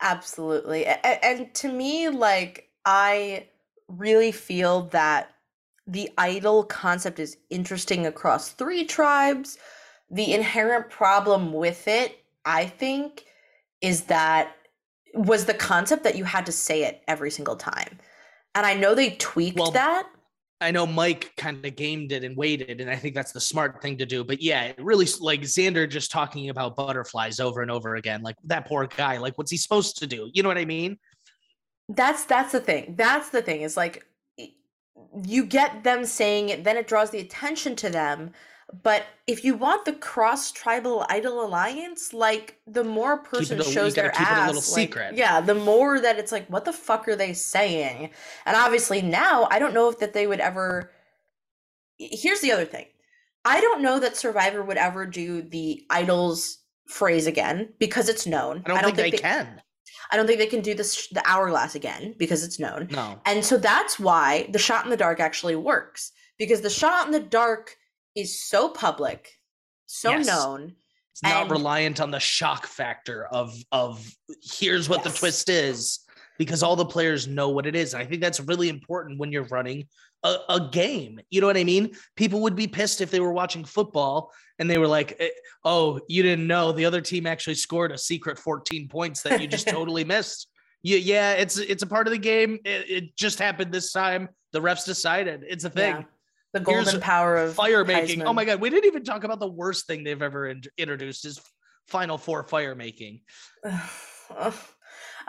absolutely 0.00 0.84
and 0.84 1.54
to 1.54 1.68
me 1.72 2.08
like 2.08 2.68
i 2.84 3.46
really 3.96 4.32
feel 4.32 4.82
that 4.82 5.30
the 5.86 6.10
idol 6.18 6.64
concept 6.64 7.18
is 7.18 7.36
interesting 7.50 8.06
across 8.06 8.50
three 8.50 8.84
tribes 8.84 9.58
the 10.10 10.32
inherent 10.32 10.88
problem 10.90 11.52
with 11.52 11.88
it 11.88 12.24
i 12.44 12.64
think 12.64 13.24
is 13.80 14.02
that 14.02 14.56
was 15.14 15.44
the 15.44 15.54
concept 15.54 16.04
that 16.04 16.16
you 16.16 16.24
had 16.24 16.46
to 16.46 16.52
say 16.52 16.84
it 16.84 17.02
every 17.08 17.30
single 17.30 17.56
time 17.56 17.98
and 18.54 18.64
i 18.64 18.74
know 18.74 18.94
they 18.94 19.10
tweaked 19.10 19.58
Well, 19.58 19.72
that 19.72 20.06
I 20.62 20.70
know 20.70 20.86
Mike 20.86 21.32
kind 21.36 21.64
of 21.66 21.74
gamed 21.74 22.12
it 22.12 22.22
and 22.22 22.36
waited, 22.36 22.80
and 22.80 22.88
I 22.88 22.94
think 22.94 23.16
that's 23.16 23.32
the 23.32 23.40
smart 23.40 23.82
thing 23.82 23.98
to 23.98 24.06
do. 24.06 24.22
But 24.22 24.40
yeah, 24.40 24.62
it 24.66 24.78
really 24.78 25.08
like 25.20 25.40
Xander 25.40 25.90
just 25.90 26.12
talking 26.12 26.50
about 26.50 26.76
butterflies 26.76 27.40
over 27.40 27.62
and 27.62 27.70
over 27.70 27.96
again. 27.96 28.22
Like 28.22 28.36
that 28.44 28.66
poor 28.66 28.86
guy. 28.86 29.18
Like, 29.18 29.36
what's 29.36 29.50
he 29.50 29.56
supposed 29.56 29.98
to 29.98 30.06
do? 30.06 30.30
You 30.32 30.42
know 30.42 30.48
what 30.48 30.58
I 30.58 30.64
mean? 30.64 30.98
That's 31.94 32.24
that's 32.24 32.52
the 32.52 32.60
thing. 32.60 32.94
That's 32.96 33.30
the 33.30 33.42
thing 33.42 33.62
is 33.62 33.76
like 33.76 34.06
you 35.24 35.44
get 35.44 35.84
them 35.84 36.04
saying 36.04 36.48
it 36.48 36.64
then 36.64 36.76
it 36.76 36.86
draws 36.86 37.10
the 37.10 37.18
attention 37.18 37.76
to 37.76 37.90
them. 37.90 38.32
But 38.82 39.04
if 39.26 39.44
you 39.44 39.54
want 39.54 39.84
the 39.84 39.92
cross 39.92 40.50
tribal 40.50 41.04
idol 41.10 41.44
alliance 41.44 42.14
like 42.14 42.58
the 42.66 42.84
more 42.84 43.14
a 43.14 43.22
person 43.22 43.60
a- 43.60 43.64
shows 43.64 43.94
their 43.94 44.10
keep 44.10 44.22
it 44.22 44.26
a 44.26 44.30
ass 44.30 44.74
like, 44.74 44.96
yeah 45.12 45.42
the 45.42 45.54
more 45.54 46.00
that 46.00 46.18
it's 46.18 46.32
like 46.32 46.48
what 46.48 46.64
the 46.64 46.72
fuck 46.72 47.06
are 47.06 47.16
they 47.16 47.34
saying? 47.34 48.10
And 48.46 48.56
obviously 48.56 49.02
now 49.02 49.46
i 49.50 49.58
don't 49.58 49.74
know 49.74 49.90
if 49.90 49.98
that 49.98 50.14
they 50.14 50.26
would 50.26 50.40
ever 50.40 50.90
here's 52.10 52.40
the 52.40 52.52
other 52.52 52.64
thing. 52.64 52.86
I 53.44 53.60
don't 53.60 53.82
know 53.82 53.98
that 54.00 54.16
survivor 54.16 54.62
would 54.62 54.76
ever 54.76 55.06
do 55.06 55.42
the 55.42 55.84
idols 55.90 56.58
phrase 56.86 57.26
again 57.26 57.72
because 57.78 58.08
it's 58.08 58.26
known. 58.26 58.62
I 58.66 58.82
don't, 58.82 58.94
think, 58.94 59.12
they, 59.12 59.18
can. 59.18 59.60
I 60.10 60.16
don't 60.16 60.26
think 60.26 60.38
they 60.38 60.46
can 60.46 60.60
do 60.60 60.74
this 60.74 61.08
the 61.08 61.22
hourglass 61.26 61.74
again 61.74 62.14
because 62.18 62.44
it's 62.44 62.58
known. 62.58 62.88
No. 62.90 63.20
And 63.24 63.44
so 63.44 63.56
that's 63.56 63.98
why 63.98 64.48
the 64.50 64.58
shot 64.58 64.84
in 64.84 64.90
the 64.90 64.96
dark 64.96 65.20
actually 65.20 65.56
works 65.56 66.12
because 66.38 66.60
the 66.60 66.70
shot 66.70 67.06
in 67.06 67.12
the 67.12 67.20
dark 67.20 67.76
is 68.14 68.42
so 68.42 68.68
public, 68.68 69.30
so 69.86 70.10
Yes. 70.10 70.26
known. 70.26 70.74
It's 71.12 71.22
not 71.22 71.50
reliant 71.50 72.00
on 72.00 72.10
the 72.10 72.20
shock 72.20 72.66
factor 72.66 73.26
of 73.26 73.54
of 73.70 74.10
here's 74.42 74.88
what 74.88 75.04
Yes. 75.04 75.12
the 75.12 75.18
twist 75.18 75.48
is 75.48 76.00
because 76.38 76.62
all 76.62 76.74
the 76.76 76.86
players 76.86 77.28
know 77.28 77.50
what 77.50 77.66
it 77.66 77.76
is. 77.76 77.92
And 77.94 78.02
I 78.02 78.06
think 78.06 78.22
that's 78.22 78.40
really 78.40 78.68
important 78.70 79.18
when 79.18 79.30
you're 79.30 79.44
running 79.44 79.86
a, 80.22 80.36
a 80.48 80.68
game. 80.70 81.20
You 81.30 81.40
know 81.40 81.46
what 81.46 81.56
I 81.56 81.64
mean? 81.64 81.92
People 82.16 82.40
would 82.42 82.56
be 82.56 82.66
pissed 82.66 83.00
if 83.00 83.10
they 83.10 83.20
were 83.20 83.32
watching 83.32 83.64
football 83.64 84.32
and 84.58 84.70
they 84.70 84.78
were 84.78 84.86
like, 84.86 85.16
eh, 85.18 85.28
"Oh, 85.64 86.00
you 86.08 86.22
didn't 86.22 86.46
know 86.46 86.72
the 86.72 86.84
other 86.84 87.00
team 87.00 87.26
actually 87.26 87.54
scored 87.54 87.92
a 87.92 87.98
secret 87.98 88.38
14 88.38 88.88
points 88.88 89.22
that 89.22 89.40
you 89.40 89.46
just 89.46 89.68
totally 89.78 90.04
missed." 90.04 90.48
Yeah, 90.82 90.98
yeah, 90.98 91.32
it's 91.32 91.58
it's 91.58 91.82
a 91.82 91.86
part 91.86 92.06
of 92.06 92.12
the 92.12 92.18
game. 92.18 92.58
It, 92.64 92.90
it 92.90 93.16
just 93.16 93.38
happened 93.38 93.72
this 93.72 93.92
time. 93.92 94.28
The 94.52 94.60
refs 94.60 94.84
decided. 94.84 95.44
It's 95.48 95.64
a 95.64 95.70
thing. 95.70 95.96
Yeah. 95.96 96.02
The 96.52 96.60
golden 96.60 96.84
Here's 96.84 96.98
power 96.98 97.36
of 97.36 97.54
fire 97.54 97.84
making. 97.84 98.22
Oh 98.22 98.32
my 98.32 98.44
god, 98.44 98.60
we 98.60 98.68
didn't 98.68 98.86
even 98.86 99.04
talk 99.04 99.24
about 99.24 99.40
the 99.40 99.48
worst 99.48 99.86
thing 99.86 100.04
they've 100.04 100.20
ever 100.20 100.48
in- 100.48 100.62
introduced 100.76 101.24
is 101.24 101.40
Final 101.88 102.18
Four 102.18 102.44
fire 102.44 102.74
making. 102.74 103.20
I, 103.64 104.52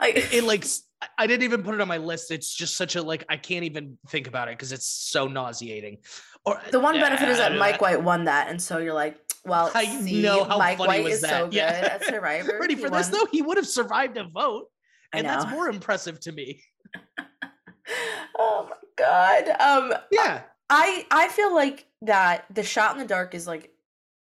It 0.00 0.44
like 0.44 0.62
s- 0.64 0.82
I 1.18 1.26
didn't 1.26 1.42
even 1.44 1.62
put 1.62 1.74
it 1.74 1.80
on 1.80 1.88
my 1.88 1.96
list. 1.98 2.30
It's 2.30 2.52
just 2.54 2.76
such 2.76 2.96
a 2.96 3.02
like 3.02 3.24
I 3.28 3.36
can't 3.36 3.64
even 3.64 3.98
think 4.08 4.26
about 4.26 4.48
it 4.48 4.52
because 4.58 4.72
it's 4.72 4.86
so 4.86 5.26
nauseating. 5.26 5.98
Or 6.44 6.60
the 6.70 6.80
one 6.80 6.94
benefit 7.00 7.28
is 7.28 7.38
that 7.38 7.52
Uh, 7.52 7.56
Mike 7.58 7.80
White 7.80 8.02
won 8.02 8.24
that, 8.24 8.48
and 8.48 8.60
so 8.60 8.78
you're 8.78 8.92
like, 8.94 9.18
well, 9.44 9.70
I 9.74 9.84
see, 9.86 10.22
know 10.22 10.44
how 10.44 10.58
Mike 10.58 10.78
funny 10.78 10.88
White 10.88 11.04
was 11.04 11.14
is 11.14 11.20
so 11.20 11.26
that. 11.26 11.44
good 11.50 11.54
Yeah. 11.56 11.88
at 11.92 12.04
Survivor. 12.04 12.58
Ready 12.60 12.74
He 12.74 12.80
for 12.80 12.90
this 12.90 13.08
though? 13.08 13.26
He 13.32 13.42
would 13.42 13.56
have 13.56 13.66
survived 13.68 14.16
a 14.16 14.24
vote, 14.24 14.66
and 15.12 15.26
that's 15.26 15.46
more 15.50 15.68
impressive 15.68 16.20
to 16.20 16.32
me. 16.32 16.62
oh 18.38 18.68
my 18.70 18.76
god. 18.96 19.48
Um, 19.60 19.94
Yeah, 20.10 20.42
I 20.70 21.06
I 21.10 21.28
feel 21.28 21.54
like 21.54 21.86
that 22.02 22.44
the 22.50 22.62
shot 22.62 22.92
in 22.92 22.98
the 22.98 23.06
dark 23.06 23.34
is 23.34 23.46
like 23.46 23.70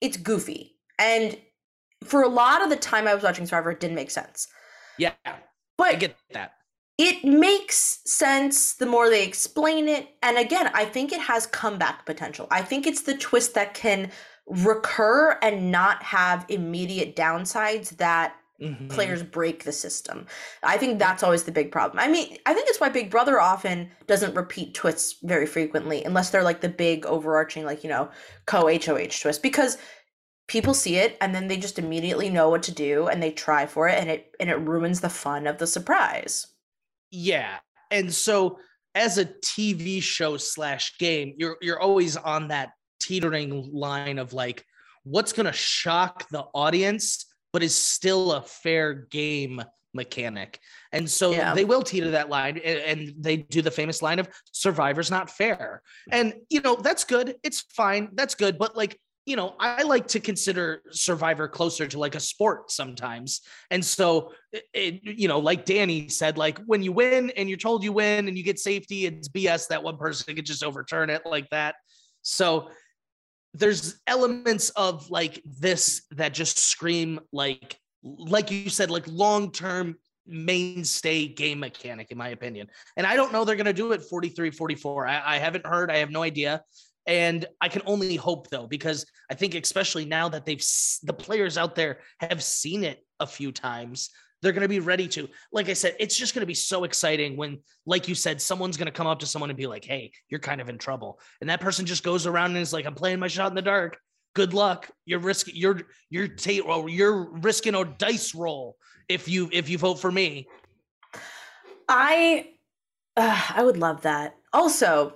it's 0.00 0.16
goofy. 0.16 0.76
And 0.98 1.38
for 2.04 2.22
a 2.22 2.28
lot 2.28 2.62
of 2.62 2.70
the 2.70 2.76
time 2.76 3.06
I 3.06 3.14
was 3.14 3.22
watching 3.22 3.46
Survivor, 3.46 3.70
it 3.70 3.80
didn't 3.80 3.96
make 3.96 4.10
sense. 4.10 4.48
yeah, 4.98 5.12
I 5.24 5.34
But 5.78 5.98
get 6.00 6.16
that. 6.32 6.52
It 7.00 7.24
makes 7.24 8.00
sense 8.04 8.74
the 8.74 8.84
more 8.84 9.08
they 9.08 9.24
explain 9.24 9.88
it. 9.88 10.08
And 10.22 10.36
again, 10.36 10.70
I 10.74 10.84
think 10.84 11.12
it 11.12 11.20
has 11.20 11.46
comeback 11.46 12.04
potential. 12.04 12.46
I 12.50 12.60
think 12.60 12.86
it's 12.86 13.00
the 13.02 13.16
twist 13.16 13.54
that 13.54 13.72
can 13.72 14.10
recur 14.46 15.38
and 15.40 15.70
not 15.70 16.02
have 16.02 16.44
immediate 16.50 17.16
downsides 17.16 17.96
that 17.96 18.36
mm-hmm. 18.60 18.88
players 18.88 19.22
break 19.22 19.64
the 19.64 19.72
system. 19.72 20.26
I 20.62 20.76
think 20.76 20.98
that's 20.98 21.22
always 21.22 21.44
the 21.44 21.52
big 21.52 21.72
problem. 21.72 21.98
I 21.98 22.06
mean, 22.06 22.36
I 22.44 22.52
think 22.52 22.68
it's 22.68 22.80
why 22.80 22.90
Big 22.90 23.10
Brother 23.10 23.40
often 23.40 23.90
doesn't 24.06 24.34
repeat 24.34 24.74
twists 24.74 25.16
very 25.22 25.46
frequently 25.46 26.04
unless 26.04 26.28
they're 26.28 26.42
like 26.42 26.60
the 26.60 26.68
big 26.68 27.06
overarching 27.06 27.64
like, 27.64 27.82
you 27.82 27.88
know, 27.88 28.10
co 28.44 28.66
HOH 28.66 29.20
twist 29.22 29.42
because 29.42 29.78
people 30.48 30.74
see 30.74 30.96
it 30.96 31.16
and 31.22 31.34
then 31.34 31.48
they 31.48 31.56
just 31.56 31.78
immediately 31.78 32.28
know 32.28 32.50
what 32.50 32.64
to 32.64 32.72
do 32.72 33.06
and 33.06 33.22
they 33.22 33.30
try 33.30 33.64
for 33.64 33.88
it 33.88 33.98
and 33.98 34.10
it 34.10 34.34
and 34.38 34.50
it 34.50 34.56
ruins 34.56 35.00
the 35.00 35.08
fun 35.08 35.46
of 35.46 35.56
the 35.56 35.66
surprise. 35.66 36.48
Yeah. 37.10 37.58
And 37.90 38.12
so 38.12 38.58
as 38.94 39.18
a 39.18 39.24
TV 39.24 40.02
show 40.02 40.36
slash 40.36 40.98
game, 40.98 41.34
you're 41.36 41.56
you're 41.60 41.80
always 41.80 42.16
on 42.16 42.48
that 42.48 42.72
teetering 42.98 43.70
line 43.72 44.18
of 44.18 44.32
like, 44.32 44.64
what's 45.04 45.32
gonna 45.32 45.52
shock 45.52 46.28
the 46.30 46.44
audience, 46.54 47.26
but 47.52 47.62
is 47.62 47.76
still 47.76 48.32
a 48.32 48.42
fair 48.42 48.94
game 48.94 49.62
mechanic. 49.94 50.60
And 50.92 51.08
so 51.10 51.32
yeah. 51.32 51.54
they 51.54 51.64
will 51.64 51.82
teeter 51.82 52.12
that 52.12 52.28
line 52.28 52.58
and, 52.58 53.12
they 53.18 53.38
do 53.38 53.62
the 53.62 53.70
famous 53.70 54.02
line 54.02 54.18
of 54.18 54.28
survivor's 54.52 55.10
not 55.10 55.30
fair. 55.30 55.82
And 56.10 56.34
you 56.48 56.60
know, 56.60 56.76
that's 56.76 57.04
good. 57.04 57.36
It's 57.42 57.60
fine. 57.60 58.10
That's 58.12 58.34
good. 58.34 58.58
But 58.58 58.76
like 58.76 58.98
you 59.30 59.36
know, 59.36 59.54
I 59.60 59.84
like 59.84 60.08
to 60.08 60.18
consider 60.18 60.82
Survivor 60.90 61.46
closer 61.46 61.86
to 61.86 62.00
like 62.00 62.16
a 62.16 62.20
sport 62.20 62.72
sometimes. 62.72 63.42
And 63.70 63.82
so, 63.82 64.32
it, 64.74 65.00
you 65.04 65.28
know, 65.28 65.38
like 65.38 65.64
Danny 65.64 66.08
said, 66.08 66.36
like 66.36 66.58
when 66.66 66.82
you 66.82 66.90
win 66.90 67.30
and 67.36 67.48
you're 67.48 67.56
told 67.56 67.84
you 67.84 67.92
win 67.92 68.26
and 68.26 68.36
you 68.36 68.42
get 68.42 68.58
safety, 68.58 69.06
it's 69.06 69.28
BS 69.28 69.68
that 69.68 69.84
one 69.84 69.96
person 69.96 70.34
could 70.34 70.46
just 70.46 70.64
overturn 70.64 71.10
it 71.10 71.22
like 71.24 71.48
that. 71.50 71.76
So 72.22 72.70
there's 73.54 74.00
elements 74.08 74.70
of 74.70 75.08
like 75.10 75.40
this 75.44 76.02
that 76.10 76.34
just 76.34 76.58
scream 76.58 77.20
like, 77.32 77.78
like 78.02 78.50
you 78.50 78.68
said, 78.68 78.90
like 78.90 79.04
long 79.06 79.52
term 79.52 79.94
mainstay 80.26 81.28
game 81.28 81.60
mechanic, 81.60 82.10
in 82.10 82.18
my 82.18 82.30
opinion. 82.30 82.66
And 82.96 83.06
I 83.06 83.14
don't 83.14 83.32
know 83.32 83.44
they're 83.44 83.54
going 83.54 83.66
to 83.66 83.72
do 83.72 83.92
it 83.92 84.02
43 84.02 84.50
44. 84.50 85.06
I, 85.06 85.36
I 85.36 85.38
haven't 85.38 85.64
heard, 85.64 85.88
I 85.88 85.98
have 85.98 86.10
no 86.10 86.24
idea. 86.24 86.64
And 87.10 87.44
I 87.60 87.68
can 87.68 87.82
only 87.86 88.14
hope 88.14 88.48
though, 88.50 88.68
because 88.68 89.04
I 89.28 89.34
think 89.34 89.56
especially 89.56 90.04
now 90.04 90.28
that 90.28 90.46
they've 90.46 90.64
the 91.02 91.12
players 91.12 91.58
out 91.58 91.74
there 91.74 91.98
have 92.20 92.40
seen 92.40 92.84
it 92.84 93.04
a 93.18 93.26
few 93.26 93.50
times, 93.50 94.10
they're 94.40 94.52
going 94.52 94.62
to 94.62 94.68
be 94.68 94.78
ready 94.78 95.08
to. 95.08 95.28
Like 95.52 95.68
I 95.68 95.72
said, 95.72 95.96
it's 95.98 96.16
just 96.16 96.34
going 96.34 96.42
to 96.42 96.46
be 96.46 96.54
so 96.54 96.84
exciting 96.84 97.36
when, 97.36 97.58
like 97.84 98.06
you 98.06 98.14
said, 98.14 98.40
someone's 98.40 98.76
going 98.76 98.86
to 98.86 98.92
come 98.92 99.08
up 99.08 99.18
to 99.18 99.26
someone 99.26 99.50
and 99.50 99.56
be 99.56 99.66
like, 99.66 99.84
"Hey, 99.84 100.12
you're 100.28 100.38
kind 100.38 100.60
of 100.60 100.68
in 100.68 100.78
trouble," 100.78 101.18
and 101.40 101.50
that 101.50 101.60
person 101.60 101.84
just 101.84 102.04
goes 102.04 102.26
around 102.28 102.52
and 102.52 102.58
is 102.58 102.72
like, 102.72 102.86
"I'm 102.86 102.94
playing 102.94 103.18
my 103.18 103.26
shot 103.26 103.50
in 103.50 103.56
the 103.56 103.62
dark. 103.62 103.98
Good 104.36 104.54
luck. 104.54 104.88
You're 105.04 105.18
risking. 105.18 105.56
You're 105.56 105.80
you're 106.10 106.28
ta- 106.28 106.64
well, 106.64 106.88
you're 106.88 107.28
risking 107.40 107.74
a 107.74 107.84
dice 107.84 108.36
roll 108.36 108.76
if 109.08 109.28
you 109.28 109.50
if 109.52 109.68
you 109.68 109.78
vote 109.78 109.98
for 109.98 110.12
me." 110.12 110.46
I 111.88 112.50
uh, 113.16 113.46
I 113.56 113.64
would 113.64 113.78
love 113.78 114.02
that. 114.02 114.36
Also, 114.52 115.14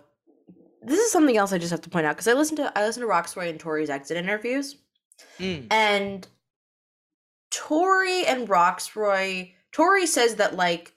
this 0.84 1.00
is 1.00 1.10
something 1.10 1.36
else 1.36 1.52
I 1.52 1.58
just 1.58 1.70
have 1.70 1.80
to 1.82 1.90
point 1.90 2.06
out 2.06 2.16
because 2.16 2.28
I 2.28 2.34
listened 2.34 2.58
to 2.58 2.78
I 2.78 2.84
listened 2.84 3.04
to 3.04 3.08
Rocksroy 3.08 3.48
and 3.48 3.58
Tori's 3.58 3.90
exit 3.90 4.16
interviews, 4.16 4.76
mm. 5.38 5.66
and 5.70 6.26
Tori 7.50 8.26
and 8.26 8.48
Rocksroy. 8.48 9.52
Tori 9.72 10.06
says 10.06 10.36
that 10.36 10.56
like 10.56 10.92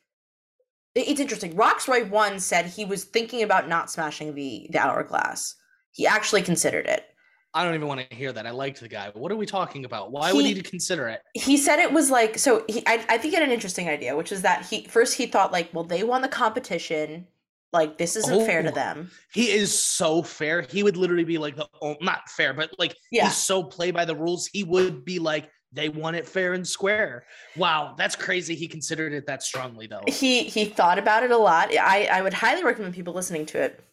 it's 0.96 1.20
interesting. 1.20 1.54
Rocksroy 1.54 2.10
one 2.10 2.40
said 2.40 2.66
he 2.66 2.86
was 2.86 3.04
thinking 3.04 3.44
about 3.44 3.70
not 3.70 3.90
smashing 3.90 4.36
the 4.36 4.68
the 4.72 4.80
hourglass. 4.80 5.56
He 5.92 6.06
actually 6.06 6.42
considered 6.42 6.86
it. 6.86 7.06
I 7.54 7.64
don't 7.64 7.74
even 7.74 7.88
want 7.88 8.08
to 8.08 8.16
hear 8.16 8.32
that. 8.34 8.46
I 8.46 8.52
liked 8.52 8.82
the 8.82 8.88
guy. 8.88 9.10
What 9.14 9.32
are 9.32 9.36
we 9.36 9.46
talking 9.46 9.86
about? 9.86 10.12
Why 10.12 10.32
he, 10.32 10.38
would 10.38 10.46
he 10.46 10.62
consider 10.62 11.08
it? 11.08 11.22
He 11.34 11.58
said 11.58 11.80
it 11.80 11.92
was 11.92 12.12
like 12.12 12.38
so. 12.38 12.64
He 12.68 12.84
I, 12.86 13.04
I 13.10 13.18
think 13.18 13.34
he 13.34 13.34
had 13.34 13.44
an 13.44 13.52
interesting 13.52 13.90
idea, 13.90 14.16
which 14.16 14.32
is 14.32 14.42
that 14.44 14.66
he 14.66 14.84
first 14.84 15.16
he 15.16 15.26
thought 15.26 15.52
like, 15.52 15.74
well, 15.74 15.84
they 15.84 16.04
won 16.04 16.22
the 16.22 16.28
competition 16.28 17.28
like 17.74 17.98
this 17.98 18.16
isn't 18.16 18.42
oh, 18.42 18.46
fair 18.46 18.64
to 18.64 18.72
oh, 18.72 18.76
them. 18.76 19.12
He 19.34 19.52
is 19.52 19.78
so 19.78 20.24
fair. 20.24 20.62
He 20.62 20.84
would 20.84 20.98
literally 20.98 21.24
be 21.24 21.38
like 21.38 21.56
the 21.56 21.68
oh, 21.82 21.96
not 22.02 22.30
fair, 22.30 22.54
but 22.54 22.72
like 22.80 22.96
yeah. 23.12 23.26
he's 23.26 23.36
so 23.36 23.64
play 23.64 23.92
by 23.92 24.06
the 24.06 24.16
rules. 24.16 24.48
He 24.48 24.64
would 24.64 25.04
be 25.04 25.20
like 25.20 25.50
they 25.74 25.90
won 25.90 26.16
it 26.16 26.28
fair 26.28 26.54
and 26.54 26.66
square. 26.66 27.26
Wow, 27.58 27.94
that's 27.98 28.16
crazy. 28.16 28.56
He 28.56 28.68
considered 28.68 29.14
it 29.14 29.28
that 29.28 29.44
strongly 29.44 29.88
though. 29.88 30.04
He 30.08 30.44
he 30.44 30.66
thought 30.66 30.98
about 30.98 31.24
it 31.24 31.32
a 31.32 31.38
lot. 31.38 31.70
I 31.78 32.08
I 32.12 32.22
would 32.22 32.34
highly 32.34 32.64
recommend 32.64 32.94
people 32.94 33.14
listening 33.14 33.46
to 33.48 33.62
it. 33.62 33.84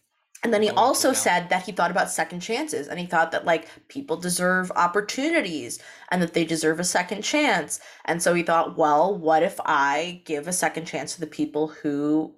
And 0.45 0.53
then 0.53 0.63
he 0.63 0.71
oh, 0.71 0.75
also 0.75 1.09
yeah. 1.09 1.15
said 1.15 1.49
that 1.49 1.65
he 1.65 1.73
thought 1.73 1.91
about 1.91 2.11
second 2.11 2.41
chances 2.41 2.87
and 2.89 3.01
he 3.01 3.07
thought 3.07 3.33
that 3.33 3.47
like 3.47 3.67
people 3.89 4.17
deserve 4.17 4.71
opportunities 4.77 5.81
and 6.11 6.21
that 6.21 6.35
they 6.35 6.45
deserve 6.45 6.79
a 6.79 6.85
second 6.85 7.23
chance. 7.23 7.81
And 8.05 8.23
so 8.23 8.35
he 8.35 8.43
thought, 8.43 8.77
well, 8.77 9.17
what 9.17 9.43
if 9.43 9.59
I 9.65 10.23
give 10.27 10.47
a 10.47 10.53
second 10.53 10.85
chance 10.85 11.15
to 11.15 11.21
the 11.21 11.27
people 11.27 11.69
who 11.69 12.35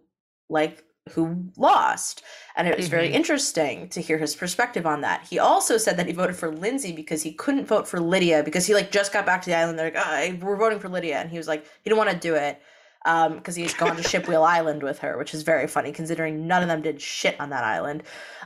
like 0.49 0.85
who 1.11 1.51
lost. 1.57 2.23
And 2.57 2.67
it 2.67 2.77
was 2.77 2.87
mm-hmm. 2.87 2.91
very 2.91 3.13
interesting 3.13 3.89
to 3.91 4.01
hear 4.01 4.19
his 4.19 4.35
perspective 4.35 4.87
on 4.87 5.03
that. 5.03 5.27
He 5.29 5.39
also 5.39 5.77
said 5.77 5.97
that 5.97 6.07
he 6.07 6.13
voted 6.13 6.37
for 6.37 6.51
Lindsay 6.51 6.93
because 6.93 7.23
he 7.23 7.33
couldn't 7.33 7.67
vote 7.67 7.87
for 7.87 8.01
Lydia 8.01 8.43
because 8.43 8.67
he 8.67 8.75
like 8.75 8.91
just 8.91 9.13
got 9.13 9.27
back 9.27 9.43
to 9.43 9.51
the 9.51 9.57
island. 9.57 9.79
They're 9.79 9.93
like, 9.93 10.41
oh, 10.43 10.47
we're 10.47 10.57
voting 10.57 10.79
for 10.79 10.89
Lydia. 10.89 11.19
And 11.19 11.31
he 11.31 11.39
was 11.39 11.49
like, 11.49 11.65
he 11.65 11.91
didn't 11.91 11.99
want 11.99 12.11
to 12.11 12.19
do 12.19 12.35
it 12.35 12.61
because 13.05 13.57
um, 13.57 13.63
he's 13.63 13.75
gone 13.75 13.97
to 13.97 14.03
Shipwheel 14.09 14.45
Island 14.47 14.83
with 14.83 14.99
her, 14.99 15.17
which 15.17 15.33
is 15.33 15.43
very 15.43 15.69
funny 15.69 15.93
considering 15.93 16.49
none 16.49 16.63
of 16.63 16.69
them 16.69 16.83
did 16.83 17.01
shit 17.01 17.39
on 17.41 17.51
that 17.51 17.63
island. 17.63 18.03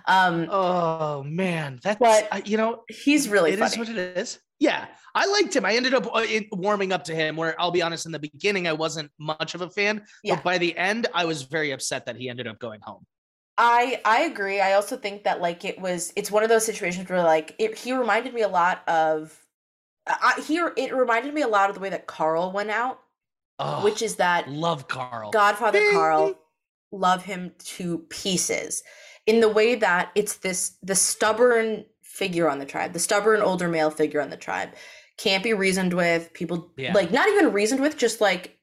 Um, 0.06 0.48
oh 0.50 1.22
man, 1.22 1.80
that's 1.82 1.98
but 1.98 2.28
uh, 2.30 2.40
you 2.44 2.58
know 2.58 2.82
he's 2.88 3.28
really 3.28 3.52
it 3.52 3.58
funny. 3.58 3.72
is 3.72 3.78
what 3.78 3.88
it 3.88 4.18
is. 4.18 4.38
Yeah, 4.60 4.86
I 5.14 5.26
liked 5.26 5.56
him. 5.56 5.64
I 5.64 5.74
ended 5.74 5.94
up 5.94 6.06
uh, 6.14 6.24
warming 6.52 6.92
up 6.92 7.02
to 7.04 7.14
him. 7.14 7.34
Where 7.34 7.58
I'll 7.58 7.70
be 7.70 7.82
honest, 7.82 8.06
in 8.06 8.12
the 8.12 8.18
beginning, 8.18 8.68
I 8.68 8.74
wasn't 8.74 9.10
much 9.18 9.54
of 9.54 9.62
a 9.62 9.70
fan, 9.70 10.04
yeah. 10.22 10.34
but 10.36 10.44
by 10.44 10.58
the 10.58 10.76
end, 10.76 11.06
I 11.14 11.24
was 11.24 11.42
very 11.42 11.72
upset 11.72 12.06
that 12.06 12.16
he 12.16 12.28
ended 12.28 12.46
up 12.46 12.58
going 12.58 12.80
home. 12.82 13.06
I 13.56 14.00
I 14.04 14.22
agree. 14.22 14.60
I 14.60 14.74
also 14.74 14.96
think 14.96 15.24
that 15.24 15.40
like 15.40 15.64
it 15.64 15.80
was 15.80 16.12
it's 16.14 16.30
one 16.30 16.42
of 16.42 16.48
those 16.50 16.64
situations 16.64 17.08
where 17.08 17.22
like 17.22 17.54
it, 17.58 17.76
he 17.76 17.92
reminded 17.92 18.34
me 18.34 18.42
a 18.42 18.48
lot 18.48 18.86
of 18.86 19.36
I, 20.06 20.42
he 20.46 20.58
it 20.76 20.94
reminded 20.94 21.34
me 21.34 21.42
a 21.42 21.48
lot 21.48 21.70
of 21.70 21.74
the 21.74 21.80
way 21.80 21.90
that 21.90 22.06
Carl 22.06 22.52
went 22.52 22.70
out, 22.70 23.00
oh, 23.58 23.82
which 23.84 24.02
is 24.02 24.16
that 24.16 24.48
love 24.48 24.88
Carl, 24.88 25.30
Godfather 25.30 25.80
Carl, 25.92 26.38
love 26.92 27.24
him 27.24 27.52
to 27.58 27.98
pieces 28.10 28.82
in 29.26 29.40
the 29.40 29.48
way 29.48 29.74
that 29.74 30.10
it's 30.14 30.36
this 30.36 30.76
the 30.82 30.94
stubborn 30.94 31.84
figure 32.20 32.50
on 32.50 32.58
the 32.58 32.66
tribe, 32.66 32.92
the 32.92 32.98
stubborn 32.98 33.40
older 33.40 33.66
male 33.66 33.90
figure 33.90 34.20
on 34.20 34.28
the 34.28 34.36
tribe. 34.36 34.68
Can't 35.16 35.42
be 35.42 35.54
reasoned 35.54 35.94
with. 35.94 36.30
People 36.34 36.70
yeah. 36.76 36.92
like 36.92 37.10
not 37.10 37.26
even 37.28 37.52
reasoned 37.52 37.80
with, 37.80 37.96
just 37.96 38.20
like 38.20 38.58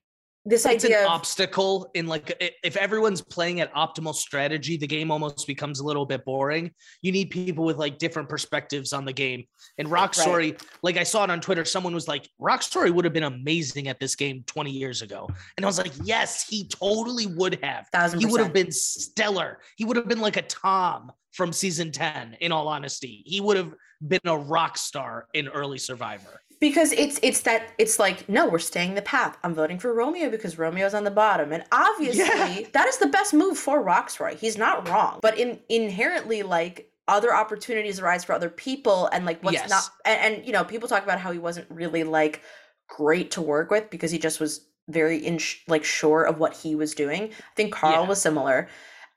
this 0.46 0.66
it's 0.66 0.86
idea 0.86 1.00
an 1.00 1.06
of, 1.06 1.12
obstacle 1.12 1.92
in 1.94 2.08
like 2.08 2.56
if 2.64 2.78
everyone's 2.78 3.22
playing 3.22 3.60
at 3.60 3.74
optimal 3.74 4.16
strategy 4.16 4.78
the 4.78 4.88
game 4.88 5.12
almost 5.12 5.46
becomes 5.46 5.82
a 5.82 5.84
little 5.84 6.06
bit 6.06 6.24
boring 6.24 6.72
you 7.02 7.12
need 7.12 7.30
people 7.30 7.66
with 7.66 7.76
like 7.76 7.98
different 7.98 8.30
perspectives 8.30 8.94
on 8.94 9.04
the 9.04 9.12
game 9.12 9.44
and 9.78 9.90
Rocksroy 9.90 10.34
right. 10.38 10.62
like 10.84 10.96
i 10.96 11.04
saw 11.04 11.26
it 11.26 11.30
on 11.30 11.42
twitter 11.42 11.66
someone 11.66 11.94
was 11.94 12.08
like 12.08 12.30
Rocksroy 12.40 12.92
would 12.92 13.04
have 13.04 13.14
been 13.14 13.24
amazing 13.24 13.90
at 13.90 14.00
this 14.00 14.16
game 14.16 14.42
20 14.48 14.72
years 14.72 15.02
ago 15.02 15.28
and 15.58 15.66
i 15.66 15.68
was 15.68 15.78
like 15.78 15.92
yes 16.04 16.48
he 16.48 16.66
totally 16.70 17.26
would 17.26 17.60
have 17.62 17.88
he 18.18 18.26
would 18.26 18.40
have 18.40 18.54
been 18.54 18.72
stellar 18.72 19.60
he 19.76 19.84
would 19.84 19.98
have 19.98 20.08
been 20.08 20.22
like 20.22 20.38
a 20.38 20.44
tom 20.44 21.12
from 21.38 21.54
season 21.54 21.92
10 21.92 22.38
in 22.42 22.52
all 22.52 22.68
honesty. 22.68 23.22
He 23.26 23.40
would 23.40 23.58
have 23.58 23.74
been 24.06 24.20
a 24.26 24.36
rock 24.36 24.76
star 24.76 25.28
in 25.36 25.48
early 25.48 25.78
survivor. 25.78 26.42
Because 26.60 26.92
it's 26.92 27.20
it's 27.22 27.42
that 27.42 27.74
it's 27.78 28.00
like 28.00 28.28
no 28.28 28.50
we're 28.50 28.58
staying 28.58 28.96
the 28.96 29.04
path. 29.04 29.38
I'm 29.44 29.54
voting 29.54 29.78
for 29.78 29.94
romeo 29.94 30.32
because 30.32 30.58
romeo's 30.58 30.96
on 30.96 31.04
the 31.04 31.12
bottom. 31.12 31.54
And 31.54 31.64
obviously 31.72 32.26
yeah. 32.26 32.68
that 32.74 32.88
is 32.88 32.98
the 32.98 33.08
best 33.08 33.36
move 33.36 33.60
for 33.60 33.86
Rocksroy. 33.86 34.36
He's 34.36 34.58
not 34.58 34.90
wrong. 34.90 35.20
But 35.22 35.38
in 35.38 35.60
inherently 35.70 36.42
like 36.42 36.92
other 37.08 37.34
opportunities 37.34 38.00
arise 38.00 38.24
for 38.24 38.34
other 38.34 38.50
people 38.50 39.06
and 39.14 39.24
like 39.24 39.42
what's 39.44 39.54
yes. 39.54 39.70
not 39.70 39.90
and, 40.04 40.36
and, 40.36 40.46
you 40.46 40.52
know 40.52 40.64
people 40.64 40.90
talk 40.90 41.04
about 41.04 41.20
how 41.20 41.32
he 41.32 41.40
wasn't 41.40 41.68
really 41.70 42.04
like 42.04 42.42
great 42.90 43.32
to 43.32 43.42
work 43.42 43.70
with 43.70 43.90
because 43.92 44.10
he 44.10 44.18
just 44.18 44.40
was 44.40 44.68
very 44.90 45.24
in 45.24 45.38
sh- 45.38 45.60
like 45.68 45.84
sure 45.84 46.24
of 46.24 46.40
what 46.40 46.56
he 46.56 46.74
was 46.74 46.96
doing. 46.96 47.26
I 47.26 47.56
think 47.56 47.72
carl 47.72 48.02
yeah. 48.02 48.10
was 48.10 48.20
similar 48.20 48.68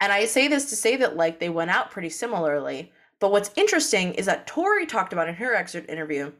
and 0.01 0.13
i 0.13 0.25
say 0.25 0.49
this 0.49 0.71
to 0.71 0.77
say 0.77 0.97
that 0.97 1.17
like 1.17 1.39
they 1.41 1.49
went 1.49 1.71
out 1.71 1.91
pretty 1.91 2.11
similarly 2.11 2.93
but 3.19 3.31
what's 3.31 3.51
interesting 3.57 4.15
is 4.15 4.27
that 4.27 4.47
tori 4.47 4.87
talked 4.87 5.13
about 5.13 5.29
in 5.29 5.35
her 5.35 5.55
exit 5.55 5.89
interview 5.89 6.33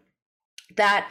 that 0.77 1.11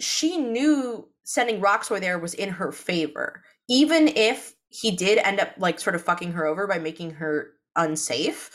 she 0.00 0.38
knew 0.38 1.06
sending 1.24 1.60
Rocksroy 1.60 2.00
there 2.00 2.18
was 2.18 2.34
in 2.34 2.48
her 2.48 2.72
favor, 2.72 3.44
even 3.68 4.08
if 4.08 4.54
he 4.68 4.90
did 4.90 5.18
end 5.18 5.40
up 5.40 5.54
like 5.58 5.78
sort 5.78 5.94
of 5.94 6.02
fucking 6.02 6.32
her 6.32 6.44
over 6.44 6.66
by 6.66 6.78
making 6.78 7.12
her 7.12 7.52
unsafe. 7.76 8.50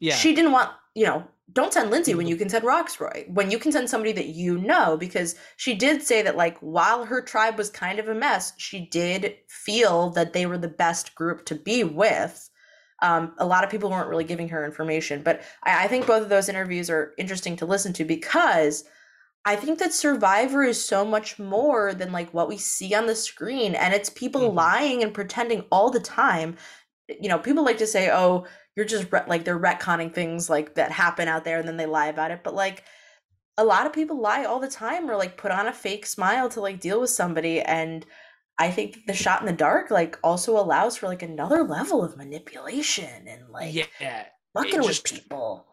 Yeah. 0.00 0.14
She 0.14 0.34
didn't 0.34 0.52
want, 0.52 0.70
you 0.94 1.06
know, 1.06 1.26
don't 1.52 1.72
send 1.72 1.90
Lindsay 1.90 2.14
when 2.14 2.26
you 2.26 2.36
can 2.36 2.48
send 2.48 2.64
Rocksroy, 2.64 3.28
when 3.30 3.50
you 3.50 3.58
can 3.58 3.70
send 3.70 3.88
somebody 3.88 4.12
that 4.12 4.26
you 4.26 4.58
know, 4.58 4.96
because 4.96 5.36
she 5.56 5.74
did 5.74 6.02
say 6.02 6.22
that, 6.22 6.36
like, 6.36 6.58
while 6.58 7.04
her 7.04 7.22
tribe 7.22 7.56
was 7.56 7.70
kind 7.70 7.98
of 7.98 8.08
a 8.08 8.14
mess, 8.14 8.52
she 8.56 8.86
did 8.86 9.36
feel 9.48 10.10
that 10.10 10.32
they 10.32 10.46
were 10.46 10.58
the 10.58 10.68
best 10.68 11.14
group 11.14 11.44
to 11.46 11.54
be 11.54 11.84
with. 11.84 12.50
Um, 13.02 13.34
a 13.38 13.46
lot 13.46 13.62
of 13.62 13.70
people 13.70 13.90
weren't 13.90 14.08
really 14.08 14.24
giving 14.24 14.48
her 14.48 14.64
information, 14.64 15.22
but 15.22 15.42
I, 15.62 15.84
I 15.84 15.88
think 15.88 16.06
both 16.06 16.22
of 16.22 16.28
those 16.28 16.48
interviews 16.48 16.90
are 16.90 17.12
interesting 17.16 17.56
to 17.56 17.66
listen 17.66 17.92
to 17.94 18.04
because 18.04 18.84
I 19.44 19.54
think 19.54 19.78
that 19.78 19.94
Survivor 19.94 20.64
is 20.64 20.84
so 20.84 21.04
much 21.04 21.38
more 21.38 21.94
than 21.94 22.10
like 22.10 22.34
what 22.34 22.48
we 22.48 22.58
see 22.58 22.92
on 22.94 23.06
the 23.06 23.14
screen, 23.14 23.76
and 23.76 23.94
it's 23.94 24.10
people 24.10 24.40
mm-hmm. 24.40 24.56
lying 24.56 25.02
and 25.04 25.14
pretending 25.14 25.64
all 25.70 25.90
the 25.90 26.00
time. 26.00 26.56
You 27.08 27.28
know, 27.28 27.38
people 27.38 27.64
like 27.64 27.78
to 27.78 27.86
say, 27.86 28.10
"Oh, 28.10 28.46
you're 28.76 28.86
just 28.86 29.10
re- 29.10 29.24
like 29.26 29.44
they're 29.44 29.58
retconning 29.58 30.12
things 30.12 30.48
like 30.48 30.74
that 30.74 30.92
happen 30.92 31.28
out 31.28 31.44
there 31.44 31.58
and 31.58 31.66
then 31.66 31.76
they 31.76 31.86
lie 31.86 32.08
about 32.08 32.30
it. 32.30 32.40
But 32.44 32.54
like 32.54 32.84
a 33.58 33.64
lot 33.64 33.86
of 33.86 33.92
people 33.92 34.20
lie 34.20 34.44
all 34.44 34.60
the 34.60 34.68
time 34.68 35.10
or 35.10 35.16
like 35.16 35.38
put 35.38 35.50
on 35.50 35.66
a 35.66 35.72
fake 35.72 36.06
smile 36.06 36.48
to 36.50 36.60
like 36.60 36.78
deal 36.80 37.00
with 37.00 37.10
somebody. 37.10 37.60
And 37.60 38.04
i 38.58 38.70
think 38.70 39.00
the 39.06 39.12
shot 39.12 39.40
in 39.40 39.46
the 39.46 39.52
dark 39.52 39.90
like 39.90 40.18
also 40.24 40.58
allows 40.58 40.96
for 40.96 41.08
like 41.08 41.22
another 41.22 41.62
level 41.62 42.02
of 42.02 42.16
manipulation 42.16 43.28
and 43.28 43.42
like 43.50 43.74
yeah 43.74 44.24
fucking 44.54 44.80
with 44.80 45.04
people. 45.04 45.66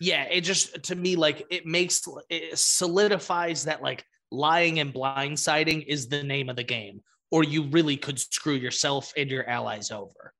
Yeah 0.00 0.24
it 0.24 0.42
just 0.42 0.82
to 0.84 0.94
me 0.94 1.16
like 1.16 1.44
it 1.50 1.66
makes 1.66 2.06
it 2.30 2.56
solidifies 2.56 3.64
that 3.64 3.82
like 3.82 4.04
lying 4.30 4.78
and 4.78 4.94
blindsiding 4.94 5.84
is 5.86 6.08
the 6.08 6.22
name 6.22 6.48
of 6.48 6.54
the 6.54 6.62
game 6.62 7.00
or 7.30 7.42
you 7.42 7.64
really 7.70 7.96
could 7.96 8.18
screw 8.18 8.54
yourself 8.54 9.12
and 9.16 9.30
your 9.30 9.48
allies 9.48 9.90
over. 9.90 10.32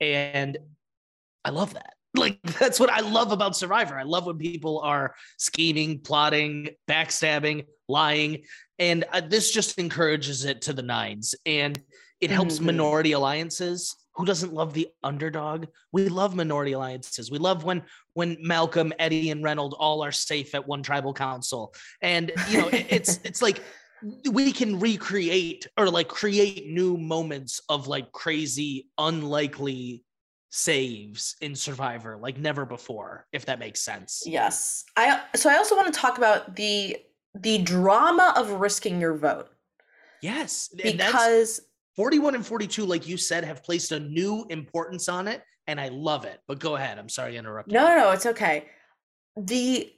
And 0.00 0.58
I 1.46 1.50
love 1.50 1.74
that. 1.74 1.94
Like 2.14 2.42
that's 2.58 2.80
what 2.80 2.90
I 2.90 3.00
love 3.00 3.32
about 3.32 3.56
Survivor. 3.56 3.98
I 3.98 4.02
love 4.02 4.26
when 4.26 4.38
people 4.38 4.80
are 4.80 5.14
scheming, 5.38 6.00
plotting, 6.00 6.70
backstabbing, 6.88 7.66
lying, 7.88 8.44
and 8.78 9.04
uh, 9.12 9.20
this 9.20 9.52
just 9.52 9.78
encourages 9.78 10.44
it 10.44 10.62
to 10.62 10.72
the 10.72 10.82
nines. 10.82 11.34
And 11.46 11.80
it 12.20 12.30
helps 12.30 12.56
mm-hmm. 12.56 12.66
minority 12.66 13.12
alliances. 13.12 13.94
Who 14.14 14.24
doesn't 14.24 14.54
love 14.54 14.72
the 14.72 14.88
underdog? 15.04 15.66
We 15.92 16.08
love 16.08 16.34
minority 16.34 16.72
alliances. 16.72 17.30
We 17.30 17.38
love 17.38 17.64
when 17.64 17.82
when 18.14 18.38
Malcolm, 18.40 18.92
Eddie, 18.98 19.30
and 19.30 19.44
Reynold 19.44 19.74
all 19.78 20.02
are 20.02 20.12
safe 20.12 20.54
at 20.54 20.66
one 20.66 20.82
tribal 20.82 21.12
council. 21.12 21.74
And 22.00 22.32
you 22.48 22.58
know, 22.58 22.68
it, 22.68 22.86
it's 22.88 23.20
it's 23.24 23.42
like 23.42 23.62
we 24.30 24.52
can 24.52 24.80
recreate 24.80 25.66
or 25.76 25.90
like 25.90 26.08
create 26.08 26.66
new 26.66 26.96
moments 26.96 27.60
of 27.68 27.86
like 27.86 28.10
crazy, 28.12 28.88
unlikely 28.98 30.02
saves 30.50 31.36
in 31.40 31.54
survivor 31.54 32.16
like 32.16 32.38
never 32.38 32.64
before 32.64 33.26
if 33.32 33.46
that 33.46 33.58
makes 33.58 33.82
sense. 33.82 34.22
Yes. 34.24 34.84
I 34.96 35.22
so 35.34 35.50
i 35.50 35.56
also 35.56 35.76
want 35.76 35.92
to 35.92 36.00
talk 36.00 36.18
about 36.18 36.56
the 36.56 36.96
the 37.34 37.58
drama 37.58 38.32
of 38.36 38.50
risking 38.52 39.00
your 39.00 39.14
vote. 39.14 39.48
Yes 40.22 40.70
because 40.82 41.60
41 41.96 42.36
and 42.36 42.46
42 42.46 42.84
like 42.84 43.08
you 43.08 43.16
said 43.16 43.44
have 43.44 43.62
placed 43.62 43.92
a 43.92 44.00
new 44.00 44.46
importance 44.50 45.08
on 45.08 45.28
it 45.28 45.42
and 45.66 45.80
i 45.80 45.88
love 45.88 46.24
it 46.24 46.40
but 46.46 46.58
go 46.58 46.76
ahead 46.76 46.98
i'm 46.98 47.08
sorry 47.08 47.32
to 47.32 47.38
interrupt 47.38 47.70
no 47.70 47.86
no 47.88 47.96
no 47.96 48.10
it's 48.12 48.26
okay. 48.26 48.66
The 49.36 49.92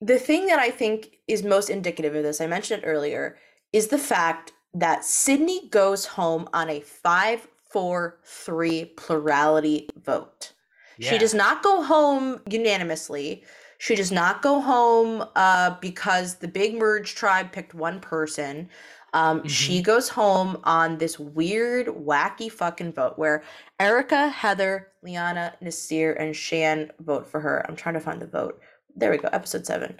the 0.00 0.18
thing 0.18 0.46
that 0.46 0.58
i 0.58 0.70
think 0.70 1.18
is 1.26 1.42
most 1.42 1.70
indicative 1.70 2.14
of 2.14 2.22
this 2.22 2.40
i 2.40 2.46
mentioned 2.46 2.82
it 2.82 2.86
earlier 2.86 3.36
is 3.72 3.88
the 3.88 3.98
fact 3.98 4.52
that 4.74 5.04
sydney 5.04 5.68
goes 5.70 6.04
home 6.04 6.48
on 6.52 6.70
a 6.70 6.80
five 6.80 7.48
four 7.74 8.20
three 8.22 8.84
plurality 8.84 9.88
vote. 10.04 10.52
Yeah. 10.96 11.10
She 11.10 11.18
does 11.18 11.34
not 11.34 11.64
go 11.64 11.82
home 11.82 12.40
unanimously. 12.48 13.42
She 13.78 13.96
does 13.96 14.12
not 14.12 14.42
go 14.42 14.60
home 14.60 15.24
uh, 15.34 15.74
because 15.80 16.36
the 16.36 16.46
big 16.46 16.76
merge 16.78 17.16
tribe 17.16 17.50
picked 17.50 17.74
one 17.74 17.98
person. 17.98 18.68
Um, 19.12 19.40
mm-hmm. 19.40 19.48
She 19.48 19.82
goes 19.82 20.08
home 20.08 20.60
on 20.62 20.98
this 20.98 21.18
weird, 21.18 21.88
wacky 21.88 22.48
fucking 22.48 22.92
vote 22.92 23.18
where 23.18 23.42
Erika, 23.80 24.28
Heather, 24.28 24.92
Liana, 25.02 25.54
Naseer, 25.60 26.14
and 26.16 26.36
Shan 26.36 26.92
vote 27.00 27.26
for 27.26 27.40
her. 27.40 27.66
I'm 27.68 27.74
trying 27.74 27.94
to 27.94 28.00
find 28.00 28.22
the 28.22 28.28
vote. 28.28 28.60
There 28.94 29.10
we 29.10 29.18
go, 29.18 29.28
episode 29.32 29.66
seven. 29.66 29.98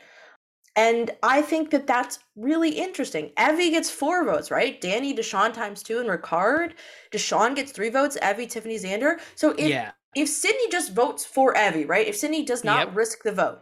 And 0.76 1.12
I 1.22 1.40
think 1.40 1.70
that 1.70 1.86
that's 1.86 2.18
really 2.34 2.70
interesting. 2.70 3.30
Evie 3.38 3.70
gets 3.70 3.90
four 3.90 4.24
votes, 4.24 4.50
right? 4.50 4.80
Danny, 4.80 5.14
Deshawn 5.14 5.52
times 5.52 5.82
two, 5.82 6.00
and 6.00 6.08
Ricard. 6.08 6.72
Deshawn 7.12 7.54
gets 7.54 7.70
three 7.70 7.90
votes. 7.90 8.18
Evie, 8.22 8.46
Tiffany, 8.46 8.76
Xander. 8.76 9.20
So 9.36 9.50
if 9.50 9.68
yeah. 9.68 9.92
if 10.16 10.28
Sydney 10.28 10.68
just 10.70 10.92
votes 10.92 11.24
for 11.24 11.56
Evie, 11.56 11.84
right? 11.84 12.08
If 12.08 12.16
Sydney 12.16 12.44
does 12.44 12.64
not 12.64 12.88
yep. 12.88 12.96
risk 12.96 13.22
the 13.22 13.32
vote, 13.32 13.60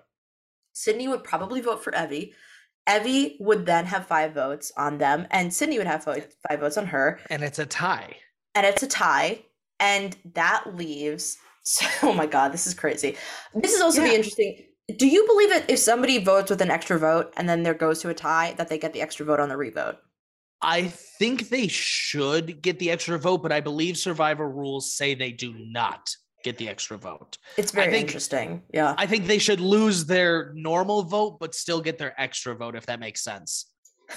Sydney 0.72 1.06
would 1.06 1.22
probably 1.22 1.60
vote 1.60 1.84
for 1.84 1.94
Evie. 1.94 2.32
Evie 2.90 3.36
would 3.40 3.66
then 3.66 3.84
have 3.84 4.06
five 4.06 4.32
votes 4.32 4.72
on 4.76 4.98
them, 4.98 5.26
and 5.30 5.52
Sydney 5.52 5.78
would 5.78 5.86
have 5.86 6.04
five 6.04 6.60
votes 6.60 6.78
on 6.78 6.86
her. 6.86 7.20
And 7.28 7.42
it's 7.42 7.58
a 7.58 7.66
tie. 7.66 8.16
And 8.54 8.66
it's 8.66 8.82
a 8.82 8.88
tie, 8.88 9.42
and 9.78 10.16
that 10.34 10.74
leaves. 10.74 11.36
So, 11.64 11.86
oh 12.02 12.12
my 12.12 12.26
god, 12.26 12.52
this 12.52 12.66
is 12.66 12.74
crazy. 12.74 13.16
This 13.54 13.74
is 13.74 13.82
also 13.82 14.00
yeah. 14.00 14.08
the 14.08 14.14
interesting 14.14 14.64
do 14.99 15.07
you 15.07 15.26
believe 15.26 15.51
that 15.51 15.70
if 15.70 15.78
somebody 15.78 16.18
votes 16.18 16.51
with 16.51 16.61
an 16.61 16.70
extra 16.70 16.99
vote 16.99 17.33
and 17.37 17.49
then 17.49 17.62
there 17.62 17.74
goes 17.74 18.01
to 18.01 18.09
a 18.09 18.14
tie, 18.14 18.55
that 18.55 18.68
they 18.68 18.78
get 18.78 18.93
the 18.93 19.03
extra 19.03 19.24
vote 19.24 19.41
on 19.41 19.49
the 19.49 19.57
revote? 19.57 19.99
I 20.61 20.89
think 20.89 21.49
they 21.49 21.68
should 21.68 22.62
get 22.62 22.78
the 22.78 22.91
extra 22.91 23.18
vote, 23.18 23.43
but 23.43 23.53
I 23.53 23.61
believe 23.61 23.97
survivor 23.97 24.49
rules 24.49 24.93
say 24.93 25.14
they 25.14 25.33
do 25.33 25.55
not 25.55 26.14
get 26.45 26.59
the 26.59 26.68
extra 26.68 26.97
vote. 26.97 27.39
It's 27.57 27.72
very 27.72 27.93
think, 27.93 28.09
interesting. 28.09 28.62
Yeah. 28.72 28.95
I 28.99 29.07
think 29.07 29.26
they 29.26 29.39
should 29.39 29.61
lose 29.61 30.05
their 30.05 30.53
normal 30.55 31.03
vote, 31.03 31.39
but 31.41 31.55
still 31.55 31.80
get 31.80 31.99
their 31.99 32.20
extra 32.20 32.55
vote, 32.55 32.76
if 32.76 32.87
that 32.87 33.01
makes 33.01 33.22
sense. 33.22 33.66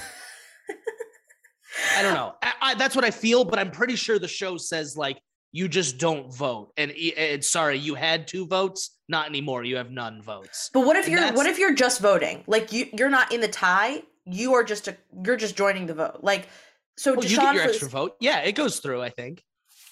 I 1.97 2.01
don't 2.01 2.13
know. 2.13 2.33
I, 2.41 2.53
I, 2.61 2.75
that's 2.75 2.95
what 2.95 3.05
I 3.05 3.11
feel, 3.11 3.43
but 3.43 3.59
I'm 3.59 3.71
pretty 3.71 3.95
sure 3.95 4.17
the 4.17 4.27
show 4.27 4.57
says 4.57 4.95
like 4.95 5.19
you 5.55 5.69
just 5.69 5.97
don't 5.97 6.35
vote. 6.35 6.73
And 6.75 6.91
it's 6.93 7.49
sorry, 7.49 7.77
you 7.77 7.95
had 7.95 8.27
two 8.27 8.45
votes, 8.45 8.97
not 9.07 9.29
anymore. 9.29 9.63
You 9.63 9.77
have 9.77 9.89
none 9.89 10.21
votes. 10.21 10.69
But 10.73 10.85
what 10.85 10.97
if 10.97 11.05
and 11.07 11.13
you're 11.13 11.31
what 11.31 11.45
if 11.45 11.57
you're 11.57 11.73
just 11.73 12.01
voting? 12.01 12.43
Like 12.45 12.73
you 12.73 12.87
you're 12.91 13.09
not 13.09 13.31
in 13.31 13.39
the 13.39 13.47
tie. 13.47 14.03
You 14.25 14.53
are 14.55 14.65
just 14.65 14.89
a 14.89 14.97
you're 15.23 15.37
just 15.37 15.55
joining 15.55 15.85
the 15.85 15.93
vote. 15.93 16.19
Like 16.19 16.49
so, 16.97 17.13
well, 17.13 17.23
you 17.23 17.37
get 17.37 17.55
your 17.55 17.63
extra 17.63 17.87
vote. 17.87 18.17
Yeah, 18.19 18.39
it 18.41 18.51
goes 18.51 18.79
through. 18.79 19.01
I 19.01 19.09
think. 19.09 19.45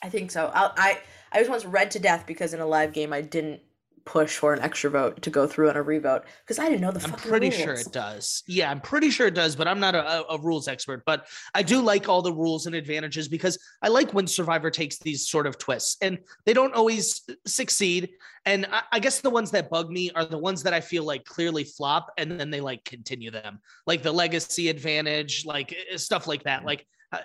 I 0.03 0.09
think 0.09 0.31
so. 0.31 0.51
I 0.53 0.71
I 0.75 0.99
I 1.31 1.39
was 1.39 1.47
once 1.47 1.63
read 1.63 1.91
to 1.91 1.99
death 1.99 2.25
because 2.27 2.53
in 2.53 2.59
a 2.59 2.67
live 2.67 2.91
game 2.91 3.13
I 3.13 3.21
didn't 3.21 3.61
push 4.05 4.37
for 4.37 4.53
an 4.53 4.61
extra 4.61 4.89
vote 4.89 5.21
to 5.21 5.29
go 5.29 5.47
through 5.47 5.69
on 5.69 5.77
a 5.77 5.81
revote 5.81 6.23
because 6.43 6.59
I 6.59 6.65
didn't 6.65 6.81
know 6.81 6.91
the. 6.91 7.03
I'm 7.03 7.13
pretty 7.13 7.49
rules. 7.49 7.61
sure 7.61 7.73
it 7.73 7.91
does. 7.91 8.43
Yeah, 8.47 8.69
I'm 8.69 8.81
pretty 8.81 9.09
sure 9.09 9.27
it 9.27 9.33
does, 9.33 9.55
but 9.55 9.67
I'm 9.67 9.79
not 9.79 9.95
a, 9.95 10.25
a, 10.29 10.37
rules 10.39 10.67
expert. 10.67 11.03
But 11.05 11.27
I 11.53 11.63
do 11.63 11.81
like 11.81 12.09
all 12.09 12.21
the 12.21 12.33
rules 12.33 12.65
and 12.65 12.75
advantages 12.75 13.27
because 13.27 13.57
I 13.81 13.89
like 13.89 14.13
when 14.13 14.27
Survivor 14.27 14.69
takes 14.69 14.99
these 14.99 15.27
sort 15.27 15.47
of 15.47 15.57
twists, 15.57 15.97
and 16.01 16.19
they 16.45 16.53
don't 16.53 16.73
always 16.73 17.21
succeed. 17.45 18.09
And 18.45 18.65
I, 18.71 18.81
I 18.93 18.99
guess 18.99 19.21
the 19.21 19.29
ones 19.29 19.51
that 19.51 19.69
bug 19.69 19.89
me 19.89 20.11
are 20.11 20.25
the 20.25 20.37
ones 20.37 20.63
that 20.63 20.73
I 20.73 20.81
feel 20.81 21.03
like 21.03 21.25
clearly 21.25 21.63
flop, 21.63 22.11
and 22.17 22.31
then 22.39 22.49
they 22.49 22.61
like 22.61 22.83
continue 22.83 23.31
them, 23.31 23.59
like 23.87 24.03
the 24.03 24.11
legacy 24.11 24.69
advantage, 24.69 25.45
like 25.45 25.73
eh, 25.73 25.97
stuff 25.97 26.27
like 26.27 26.43
that, 26.43 26.65
like 26.65 26.85
uh, 27.11 27.19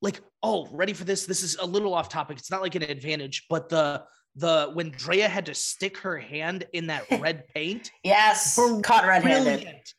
like 0.00 0.20
oh 0.42 0.68
ready 0.70 0.92
for 0.92 1.04
this 1.04 1.24
this 1.24 1.42
is 1.42 1.56
a 1.56 1.66
little 1.66 1.94
off 1.94 2.10
topic 2.10 2.36
it's 2.36 2.50
not 2.50 2.60
like 2.60 2.74
an 2.74 2.82
advantage 2.82 3.46
but 3.48 3.70
the 3.70 4.02
the 4.36 4.70
when 4.72 4.90
Drea 4.90 5.28
had 5.28 5.46
to 5.46 5.54
stick 5.54 5.98
her 5.98 6.18
hand 6.18 6.66
in 6.72 6.88
that 6.88 7.04
red 7.20 7.46
paint. 7.54 7.90
yes, 8.02 8.56
caught 8.82 9.06
red-handed. 9.06 9.60
Brilliant, 9.60 9.94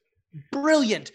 brilliant. 0.52 1.12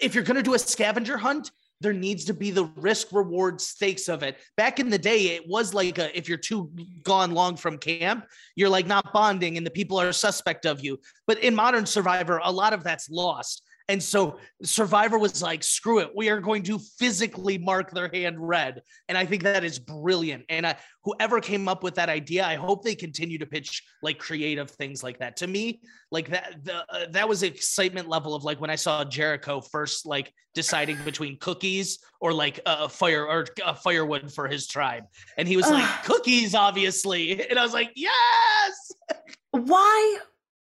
If 0.00 0.14
you're 0.14 0.24
gonna 0.24 0.42
do 0.42 0.54
a 0.54 0.58
scavenger 0.58 1.16
hunt, 1.16 1.50
there 1.80 1.92
needs 1.92 2.24
to 2.24 2.34
be 2.34 2.50
the 2.50 2.64
risk 2.76 3.12
reward 3.12 3.60
stakes 3.60 4.08
of 4.08 4.22
it. 4.22 4.36
Back 4.56 4.80
in 4.80 4.90
the 4.90 4.98
day, 4.98 5.36
it 5.36 5.48
was 5.48 5.72
like 5.74 5.98
a, 5.98 6.16
if 6.16 6.28
you're 6.28 6.38
too 6.38 6.70
gone 7.04 7.32
long 7.32 7.56
from 7.56 7.78
camp, 7.78 8.26
you're 8.56 8.68
like 8.68 8.86
not 8.86 9.12
bonding 9.12 9.56
and 9.56 9.64
the 9.64 9.70
people 9.70 10.00
are 10.00 10.12
suspect 10.12 10.66
of 10.66 10.82
you. 10.82 10.98
But 11.26 11.38
in 11.38 11.54
modern 11.54 11.86
Survivor, 11.86 12.40
a 12.42 12.50
lot 12.50 12.72
of 12.72 12.82
that's 12.82 13.08
lost. 13.08 13.62
And 13.88 14.02
so 14.02 14.38
Survivor 14.62 15.18
was 15.18 15.42
like, 15.42 15.64
screw 15.64 16.00
it. 16.00 16.10
We 16.14 16.28
are 16.28 16.40
going 16.40 16.62
to 16.64 16.78
physically 16.78 17.56
mark 17.56 17.90
their 17.90 18.10
hand 18.12 18.36
red. 18.38 18.82
And 19.08 19.16
I 19.16 19.24
think 19.24 19.42
that 19.44 19.64
is 19.64 19.78
brilliant. 19.78 20.44
And 20.50 20.66
I, 20.66 20.76
whoever 21.04 21.40
came 21.40 21.68
up 21.68 21.82
with 21.82 21.94
that 21.94 22.10
idea, 22.10 22.44
I 22.44 22.56
hope 22.56 22.84
they 22.84 22.94
continue 22.94 23.38
to 23.38 23.46
pitch 23.46 23.82
like 24.02 24.18
creative 24.18 24.70
things 24.70 25.02
like 25.02 25.18
that. 25.20 25.38
To 25.38 25.46
me, 25.46 25.80
like 26.10 26.28
that, 26.28 26.56
the, 26.64 26.84
uh, 26.90 27.06
that 27.12 27.26
was 27.26 27.42
excitement 27.42 28.08
level 28.08 28.34
of 28.34 28.44
like 28.44 28.60
when 28.60 28.68
I 28.68 28.74
saw 28.74 29.04
Jericho 29.04 29.62
first, 29.62 30.04
like 30.04 30.34
deciding 30.54 30.98
between 31.04 31.38
cookies 31.38 31.98
or 32.20 32.34
like 32.34 32.60
a 32.66 32.90
fire 32.90 33.26
or 33.26 33.46
a 33.64 33.74
firewood 33.74 34.30
for 34.30 34.48
his 34.48 34.66
tribe. 34.66 35.04
And 35.38 35.48
he 35.48 35.56
was 35.56 35.70
like, 35.70 35.88
cookies, 36.04 36.54
obviously. 36.54 37.42
And 37.48 37.58
I 37.58 37.62
was 37.62 37.72
like, 37.72 37.92
yes. 37.96 38.92
Why? 39.52 40.18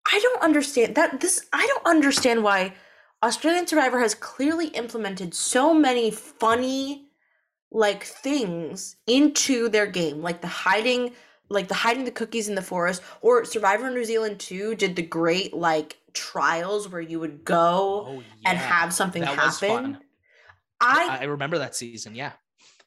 I 0.07 0.19
don't 0.19 0.41
understand 0.41 0.95
that. 0.95 1.19
This, 1.19 1.45
I 1.51 1.67
don't 1.67 1.85
understand 1.85 2.43
why 2.43 2.73
Australian 3.23 3.67
Survivor 3.67 3.99
has 3.99 4.15
clearly 4.15 4.67
implemented 4.67 5.33
so 5.33 5.73
many 5.73 6.09
funny 6.11 7.05
like 7.71 8.03
things 8.03 8.95
into 9.07 9.69
their 9.69 9.85
game, 9.85 10.21
like 10.21 10.41
the 10.41 10.47
hiding 10.47 11.11
like 11.51 11.67
the 11.67 11.73
hiding 11.73 12.05
the 12.05 12.11
cookies 12.11 12.47
in 12.47 12.55
the 12.55 12.61
forest 12.61 13.01
or 13.21 13.43
Survivor 13.43 13.89
New 13.89 14.05
Zealand 14.05 14.39
2 14.39 14.75
did 14.75 14.95
the 14.95 15.01
great 15.01 15.53
like 15.53 15.97
trials 16.13 16.87
where 16.87 17.01
you 17.01 17.19
would 17.19 17.43
go 17.43 18.05
Oh, 18.07 18.23
and 18.45 18.57
have 18.57 18.93
something 18.93 19.21
That 19.23 19.35
was 19.37 19.59
happen. 19.59 19.93
fun. 19.93 20.01
I 20.79 21.19
I 21.21 21.23
remember 21.25 21.57
that 21.57 21.75
season. 21.75 22.15
Yeah. 22.15 22.33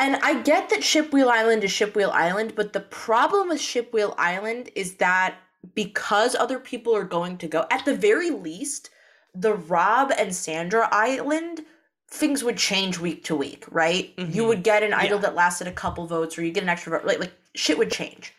and 0.01 0.17
I 0.17 0.43
get 0.43 0.71
that 0.71 0.81
Shipwheel 0.81 1.29
Island 1.29 1.65
is 1.65 1.71
Shipwheel 1.73 2.11
Island, 2.11 2.55
but 2.57 2.73
the 2.73 2.81
problem 2.81 3.49
with 3.49 3.61
Shipwheel 3.61 4.15
Island 4.17 4.71
is 4.75 4.95
that 4.97 5.37
because 5.75 6.35
other 6.35 6.59
people 6.59 6.95
are 6.97 7.05
going 7.05 7.37
to 7.39 7.47
go, 7.49 7.67
at 7.71 7.85
the 7.85 7.95
very 7.95 8.31
least, 8.31 8.91
the 9.35 9.55
Rob 9.55 10.13
and 10.19 10.35
Sandra 10.35 10.89
Island, 10.93 11.65
things 12.11 12.45
would 12.45 12.59
change 12.59 12.99
week 12.99 13.25
to 13.25 13.35
week, 13.37 13.65
right? 13.71 14.13
You 14.19 14.43
Mhm. 14.43 14.47
would 14.49 14.63
get 14.63 14.83
an 14.83 14.93
idol 14.93 15.19
Yeah. 15.19 15.23
that 15.23 15.35
lasted 15.35 15.67
a 15.67 15.73
couple 15.73 16.07
votes, 16.07 16.37
or 16.39 16.45
you 16.45 16.53
get 16.53 16.63
an 16.63 16.69
extra 16.69 16.93
vote, 16.99 17.07
like 17.07 17.19
like 17.19 17.33
shit 17.55 17.79
would 17.79 17.91
change. 17.91 18.35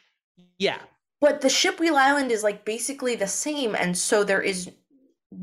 Yeah. 0.60 0.80
But 1.20 1.42
the 1.42 1.50
Ship 1.50 1.78
Shipwheel 1.78 1.96
Island 1.98 2.32
is 2.32 2.44
like 2.44 2.66
basically 2.66 3.16
the 3.16 3.28
same, 3.28 3.76
and 3.76 3.98
so 3.98 4.24
there 4.24 4.42
is 4.42 4.70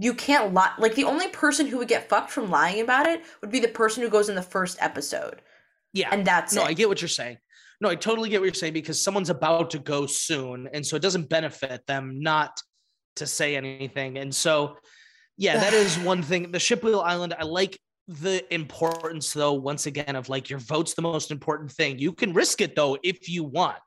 you 0.01 0.15
can't 0.15 0.55
lie. 0.55 0.73
Like 0.79 0.95
the 0.95 1.03
only 1.05 1.27
person 1.29 1.67
who 1.67 1.79
would 1.79 1.89
get 1.89 2.09
fucked 2.09 2.31
from 2.31 2.49
lying 2.49 2.81
about 2.81 3.07
it 3.09 3.25
would 3.41 3.51
be 3.51 3.59
the 3.59 3.67
person 3.67 4.05
who 4.05 4.09
goes 4.09 4.29
in 4.29 4.37
the 4.37 4.43
first 4.43 4.77
episode, 4.81 5.43
Yeah. 5.93 6.11
and 6.13 6.25
that's 6.25 6.55
no, 6.55 6.63
it. 6.63 6.67
I 6.69 6.73
get 6.75 6.89
what 6.89 7.03
you're 7.03 7.09
saying. 7.09 7.39
No, 7.81 7.89
I 7.89 7.97
totally 7.97 8.29
get 8.29 8.41
what 8.41 8.45
you're 8.47 8.55
saying 8.55 8.75
because 8.75 9.03
someone's 9.03 9.31
about 9.31 9.71
to 9.71 9.79
go 9.81 10.07
soon. 10.07 10.69
And 10.73 10.87
so 10.87 10.95
it 10.97 11.03
doesn't 11.03 11.29
benefit 11.31 11.87
them 11.87 12.21
not 12.21 12.61
to 13.17 13.27
say 13.27 13.57
anything. 13.57 14.19
And 14.19 14.33
so, 14.35 14.77
yeah, 15.41 15.59
that 15.59 15.73
is 15.73 15.99
one 16.13 16.23
thing. 16.23 16.53
The 16.53 16.59
Shipwheel 16.59 17.03
Island, 17.03 17.35
I 17.39 17.45
like 17.45 17.79
the 18.07 18.43
importance, 18.53 19.33
though, 19.33 19.55
once 19.55 19.87
again, 19.87 20.17
of 20.17 20.29
like 20.29 20.51
your 20.51 20.59
vote's 20.59 20.95
the 20.95 21.03
most 21.03 21.31
important 21.31 21.73
thing. 21.73 21.99
You 21.99 22.13
can 22.13 22.33
risk 22.33 22.61
it, 22.61 22.77
though, 22.77 22.99
if 23.03 23.29
you 23.29 23.45
want, 23.45 23.79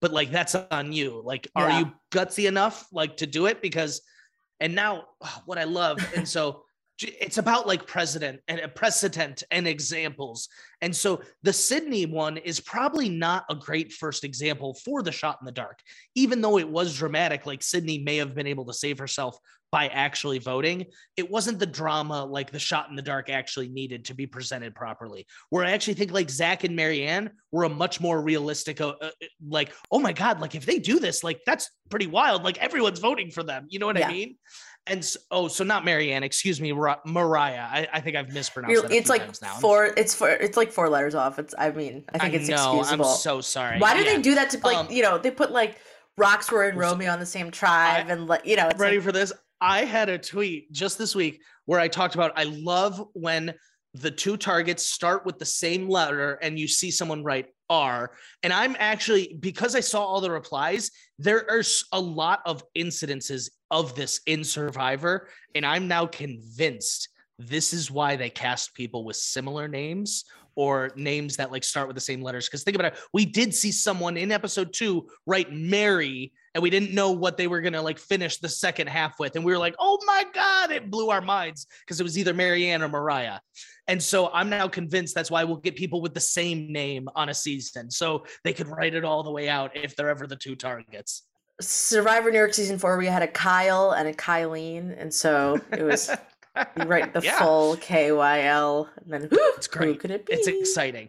but 0.00 0.12
like 0.12 0.30
that's 0.30 0.54
on 0.54 0.92
you. 0.92 1.20
Like, 1.24 1.48
are 1.56 1.68
Yeah. 1.68 1.78
you 1.80 1.92
gutsy 2.12 2.46
enough 2.46 2.86
like 2.92 3.16
to 3.18 3.26
do 3.26 3.46
it? 3.46 3.60
Because, 3.60 4.00
and 4.60 4.74
now 4.74 5.04
what 5.46 5.58
I 5.58 5.64
love, 5.64 5.98
and 6.14 6.26
so 6.28 6.64
it's 7.00 7.38
about 7.38 7.66
like 7.66 7.86
president 7.86 8.40
and 8.48 8.60
precedent 8.74 9.42
and 9.50 9.66
examples. 9.66 10.48
And 10.80 10.94
so 10.94 11.22
the 11.42 11.52
Sydney 11.52 12.06
one 12.06 12.36
is 12.38 12.60
probably 12.60 13.08
not 13.08 13.44
a 13.50 13.54
great 13.54 13.92
first 13.92 14.24
example 14.24 14.74
for 14.84 15.02
the 15.02 15.12
shot 15.12 15.38
in 15.40 15.46
the 15.46 15.52
dark, 15.52 15.80
even 16.14 16.40
though 16.40 16.58
it 16.58 16.68
was 16.68 16.96
dramatic. 16.96 17.46
Like 17.46 17.62
Sydney 17.62 17.98
may 17.98 18.16
have 18.16 18.34
been 18.34 18.46
able 18.46 18.64
to 18.66 18.74
save 18.74 18.98
herself 18.98 19.38
by 19.70 19.88
actually 19.88 20.38
voting. 20.38 20.86
It 21.16 21.30
wasn't 21.30 21.58
the 21.58 21.66
drama 21.66 22.24
like 22.24 22.50
the 22.50 22.58
shot 22.58 22.88
in 22.88 22.96
the 22.96 23.02
dark 23.02 23.28
actually 23.28 23.68
needed 23.68 24.06
to 24.06 24.14
be 24.14 24.26
presented 24.26 24.74
properly. 24.74 25.26
Where 25.50 25.64
I 25.64 25.72
actually 25.72 25.94
think 25.94 26.10
like 26.12 26.30
Zach 26.30 26.64
and 26.64 26.76
Maryanne 26.76 27.30
were 27.52 27.64
a 27.64 27.68
much 27.68 28.00
more 28.00 28.20
realistic, 28.20 28.80
uh, 28.80 28.94
uh, 29.00 29.10
like, 29.46 29.72
oh 29.90 29.98
my 29.98 30.12
God, 30.12 30.40
like 30.40 30.54
if 30.54 30.64
they 30.64 30.78
do 30.78 30.98
this, 30.98 31.22
like 31.22 31.40
that's 31.44 31.70
pretty 31.90 32.06
wild. 32.06 32.44
Like 32.44 32.58
everyone's 32.58 32.98
voting 32.98 33.30
for 33.30 33.42
them. 33.42 33.66
You 33.68 33.78
know 33.78 33.86
what 33.86 33.98
Yeah. 33.98 34.08
I 34.08 34.12
mean? 34.12 34.36
And 34.86 35.04
so, 35.04 35.18
oh, 35.30 35.48
so 35.48 35.64
not 35.64 35.84
Maryanne, 35.84 36.22
excuse 36.22 36.60
me, 36.60 36.72
Mar- 36.72 37.00
Mariah. 37.04 37.66
I, 37.70 37.88
I 37.92 38.00
think 38.00 38.16
I've 38.16 38.32
mispronounced 38.32 38.84
a 38.84 38.94
it's 38.94 39.10
like. 39.10 39.34
Four. 39.60 39.92
It's 39.96 40.14
four. 40.14 40.30
It's 40.30 40.56
like 40.56 40.72
four 40.72 40.88
letters 40.88 41.14
off. 41.14 41.38
It's. 41.38 41.54
I 41.58 41.70
mean, 41.70 42.04
I 42.14 42.18
think 42.18 42.34
it's 42.34 42.48
know, 42.48 42.78
excusable. 42.80 43.04
I'm 43.04 43.16
so 43.16 43.40
sorry. 43.42 43.78
Why 43.78 43.94
do 43.94 44.02
Yeah. 44.02 44.16
they 44.16 44.22
do 44.22 44.34
that 44.36 44.50
to 44.50 44.58
like 44.60 44.76
Um, 44.76 44.90
you 44.90 45.02
know 45.02 45.18
they 45.18 45.30
put 45.30 45.50
like 45.50 45.76
Roxford 46.16 46.70
and 46.70 46.78
Romeo 46.78 47.10
on 47.12 47.20
the 47.20 47.26
same 47.26 47.50
tribe 47.50 48.06
I- 48.06 48.10
and 48.10 48.26
like 48.26 48.46
you 48.46 48.56
know 48.56 48.68
it's 48.68 48.80
ready 48.80 48.96
like, 48.96 49.04
for 49.04 49.12
this? 49.12 49.32
I 49.60 49.84
had 49.84 50.08
a 50.08 50.16
tweet 50.18 50.72
just 50.72 50.96
this 50.96 51.14
week 51.14 51.42
where 51.66 51.80
I 51.80 51.88
talked 51.88 52.14
about 52.14 52.32
I 52.36 52.44
love 52.44 53.02
when 53.12 53.54
the 53.94 54.10
two 54.10 54.36
targets 54.36 54.86
start 54.86 55.26
with 55.26 55.38
the 55.38 55.44
same 55.44 55.88
letter 55.88 56.34
and 56.40 56.58
you 56.58 56.68
see 56.68 56.90
someone 56.90 57.24
write 57.24 57.46
R. 57.70 58.12
And 58.42 58.52
I'm 58.52 58.76
actually, 58.78 59.36
because 59.40 59.74
I 59.74 59.80
saw 59.80 60.04
all 60.04 60.20
the 60.20 60.30
replies, 60.30 60.90
there 61.18 61.50
are 61.50 61.62
a 61.92 62.00
lot 62.00 62.40
of 62.46 62.62
incidences 62.76 63.50
of 63.70 63.94
this 63.94 64.20
in 64.26 64.44
Survivor. 64.44 65.28
And 65.54 65.66
I'm 65.66 65.88
now 65.88 66.06
convinced 66.06 67.08
this 67.38 67.72
is 67.72 67.90
why 67.90 68.16
they 68.16 68.30
cast 68.30 68.74
people 68.74 69.04
with 69.04 69.16
similar 69.16 69.68
names 69.68 70.24
or 70.56 70.90
names 70.96 71.36
that 71.36 71.52
like 71.52 71.62
start 71.62 71.86
with 71.86 71.94
the 71.94 72.00
same 72.00 72.20
letters. 72.20 72.48
Because 72.48 72.64
think 72.64 72.74
about 72.74 72.92
it, 72.92 72.98
we 73.12 73.24
did 73.24 73.54
see 73.54 73.70
someone 73.70 74.16
in 74.16 74.32
episode 74.32 74.72
two 74.72 75.06
write 75.24 75.52
Mary, 75.52 76.32
and 76.54 76.62
we 76.62 76.70
didn't 76.70 76.94
know 76.94 77.12
what 77.12 77.36
they 77.36 77.46
were 77.46 77.60
gonna 77.60 77.82
like 77.82 77.98
finish 77.98 78.38
the 78.38 78.48
second 78.48 78.88
half 78.88 79.18
with, 79.18 79.36
and 79.36 79.44
we 79.44 79.52
were 79.52 79.58
like, 79.58 79.74
oh 79.78 79.98
my 80.06 80.24
god, 80.34 80.70
it 80.70 80.90
blew 80.90 81.10
our 81.10 81.20
minds 81.20 81.66
because 81.80 82.00
it 82.00 82.02
was 82.04 82.16
either 82.18 82.34
Maryanne 82.34 82.80
or 82.82 82.88
Mariah. 82.88 83.38
And 83.86 84.02
so 84.02 84.28
I'm 84.32 84.50
now 84.50 84.68
convinced 84.68 85.14
that's 85.14 85.30
why 85.30 85.44
we'll 85.44 85.56
get 85.56 85.74
people 85.74 86.02
with 86.02 86.12
the 86.12 86.20
same 86.20 86.70
name 86.72 87.08
on 87.14 87.28
a 87.30 87.34
season, 87.34 87.90
so 87.90 88.24
they 88.44 88.52
could 88.52 88.66
write 88.68 88.94
it 88.94 89.04
all 89.04 89.22
the 89.22 89.30
way 89.30 89.48
out 89.48 89.76
if 89.76 89.96
they're 89.96 90.10
ever 90.10 90.26
the 90.26 90.36
two 90.36 90.56
targets. 90.56 91.22
Survivor 91.60 92.30
New 92.30 92.38
York 92.38 92.54
season 92.54 92.78
four. 92.78 92.96
We 92.98 93.06
had 93.06 93.22
a 93.22 93.26
Kyle 93.28 93.92
and 93.92 94.06
a 94.08 94.12
Kylene, 94.14 94.94
and 95.00 95.12
so 95.12 95.60
it 95.72 95.82
was 95.82 96.08
you 96.76 96.84
write 96.84 97.12
the 97.14 97.20
Yeah. 97.20 97.38
full 97.38 97.76
K 97.76 98.12
Y 98.12 98.42
L, 98.42 98.88
and 99.02 99.12
then 99.12 99.28
It's 99.56 99.66
who 99.74 99.94
could 99.96 100.10
it 100.10 100.26
be? 100.26 100.34
It's 100.34 100.46
exciting. 100.46 101.08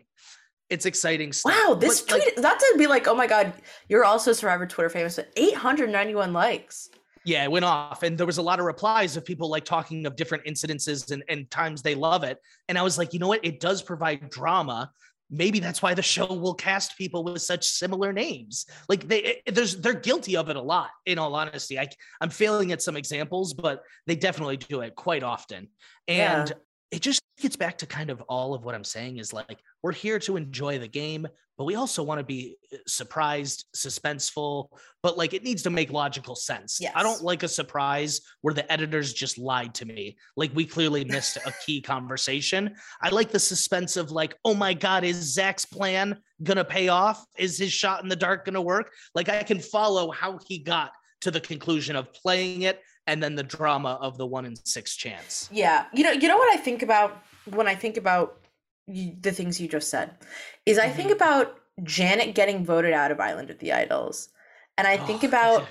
It's 0.69 0.85
exciting 0.85 1.33
stuff. 1.33 1.53
Wow, 1.53 1.73
this 1.73 2.01
But, 2.01 2.11
like, 2.13 2.21
tweet 2.23 2.39
not 2.43 2.59
to 2.59 2.75
be 2.77 2.87
like, 2.87 3.07
oh 3.07 3.15
my 3.15 3.27
god, 3.27 3.53
you're 3.87 4.05
also 4.05 4.33
Survivor 4.33 4.65
Twitter 4.67 4.89
famous, 4.89 5.15
but 5.15 5.29
891 5.35 6.31
likes. 6.33 6.89
yeah, 7.25 7.43
it 7.43 7.51
went 7.51 7.65
off. 7.65 8.03
And 8.03 8.17
there 8.17 8.25
was 8.27 8.37
a 8.37 8.41
lot 8.41 8.59
of 8.59 8.65
replies 8.65 9.17
of 9.17 9.25
people 9.25 9.49
like 9.49 9.65
talking 9.65 10.05
of 10.05 10.15
different 10.15 10.45
incidences 10.45 11.11
and, 11.11 11.23
and 11.27 11.49
times 11.51 11.81
they 11.81 11.95
love 11.95 12.23
it. 12.23 12.37
And 12.67 12.77
I 12.77 12.81
was 12.81 12.97
like, 12.97 13.13
you 13.13 13.19
know 13.19 13.27
what? 13.27 13.43
It 13.43 13.59
does 13.59 13.81
provide 13.81 14.29
drama. 14.29 14.91
Maybe 15.31 15.59
that's 15.59 15.81
why 15.83 15.93
the 15.93 16.01
show 16.01 16.25
will 16.33 16.55
cast 16.55 16.97
people 16.97 17.23
with 17.23 17.41
such 17.43 17.67
similar 17.67 18.11
names. 18.13 18.65
Like 18.87 19.07
they 19.07 19.41
it- 19.45 19.53
there's 19.53 19.75
they're 19.75 19.93
guilty 19.93 20.37
of 20.37 20.49
it 20.49 20.55
a 20.55 20.61
lot, 20.61 20.89
in 21.05 21.19
all 21.19 21.35
honesty. 21.35 21.77
I 21.77 21.87
I'm 22.21 22.31
failing 22.31 22.71
at 22.71 22.81
some 22.81 22.95
examples, 22.97 23.53
but 23.53 23.83
they 24.07 24.15
definitely 24.15 24.57
do 24.57 24.81
it 24.81 24.95
quite 24.95 25.21
often. 25.21 25.67
Yeah. 26.07 26.45
It 26.91 27.01
just 27.01 27.21
gets 27.39 27.55
back 27.55 27.77
to 27.77 27.85
kind 27.85 28.09
of 28.09 28.21
all 28.21 28.53
of 28.53 28.65
what 28.65 28.75
I'm 28.75 28.83
saying 28.83 29.17
is 29.17 29.33
like 29.33 29.59
we're 29.81 29.91
here 29.91 30.19
to 30.19 30.37
enjoy 30.37 30.79
the 30.79 30.87
game, 30.87 31.27
but 31.57 31.65
we 31.65 31.75
also 31.75 32.03
want 32.03 32.19
to 32.19 32.25
be 32.25 32.57
uh, 32.73 32.77
surprised, 32.87 33.65
suspenseful, 33.75 34.67
but 35.03 35.17
like 35.17 35.33
it 35.33 35.43
needs 35.43 35.61
to 35.63 35.69
make 35.69 35.91
logical 35.91 36.35
sense. 36.35 36.79
I 36.95 37.03
don't 37.03 37.23
like 37.23 37.43
a 37.43 37.47
surprise 37.47 38.21
where 38.41 38.53
the 38.53 38.69
editors 38.71 39.13
just 39.13 39.37
lied 39.37 39.73
to 39.75 39.85
me. 39.85 40.17
Like 40.35 40.51
we 40.53 40.65
clearly 40.65 41.05
missed 41.05 41.37
a 41.37 41.53
key 41.65 41.81
conversation. 41.93 42.75
I 43.01 43.09
like 43.09 43.31
the 43.31 43.39
suspense 43.39 43.95
of 43.95 44.11
like, 44.11 44.35
oh 44.43 44.53
my 44.53 44.73
God, 44.73 45.03
is 45.03 45.17
Zach's 45.17 45.65
plan 45.65 46.17
gonna 46.43 46.65
pay 46.65 46.87
off? 46.87 47.23
Is 47.37 47.57
his 47.57 47.71
shot 47.71 48.03
in 48.03 48.09
the 48.09 48.15
dark 48.15 48.45
gonna 48.45 48.61
work? 48.61 48.91
Like 49.15 49.29
I 49.29 49.43
can 49.43 49.59
follow 49.59 50.11
how 50.11 50.39
he 50.47 50.59
got 50.59 50.91
to 51.21 51.31
the 51.31 51.41
conclusion 51.41 51.95
of 51.95 52.13
playing 52.13 52.63
it 52.63 52.81
and 53.09 53.21
then 53.23 53.35
the 53.35 53.43
drama 53.43 53.97
of 54.01 54.17
the 54.17 54.25
one 54.25 54.45
in 54.45 54.55
six 54.55 54.95
chance. 54.95 55.49
Yeah, 55.51 55.85
you 55.93 56.03
know, 56.03 56.11
you 56.11 56.27
know 56.27 56.37
what 56.37 56.53
I 56.53 56.57
think 56.61 56.83
about 56.83 57.17
when 57.45 57.67
I 57.67 57.75
think 57.75 57.97
about 57.97 58.37
the 58.87 59.31
things 59.31 59.59
you 59.59 59.67
just 59.67 59.89
said 59.89 60.11
is 60.65 60.77
I 60.79 60.89
think 60.89 61.09
Mhm. 61.09 61.15
about 61.15 61.59
Janet 61.83 62.35
getting 62.35 62.63
voted 62.65 62.93
out 62.93 63.11
of 63.11 63.19
Island 63.19 63.49
of 63.49 63.59
the 63.59 63.71
Idols, 63.73 64.29
and 64.77 64.87
I 64.87 64.97
think 64.97 65.23
Oh, 65.23 65.27
about 65.27 65.69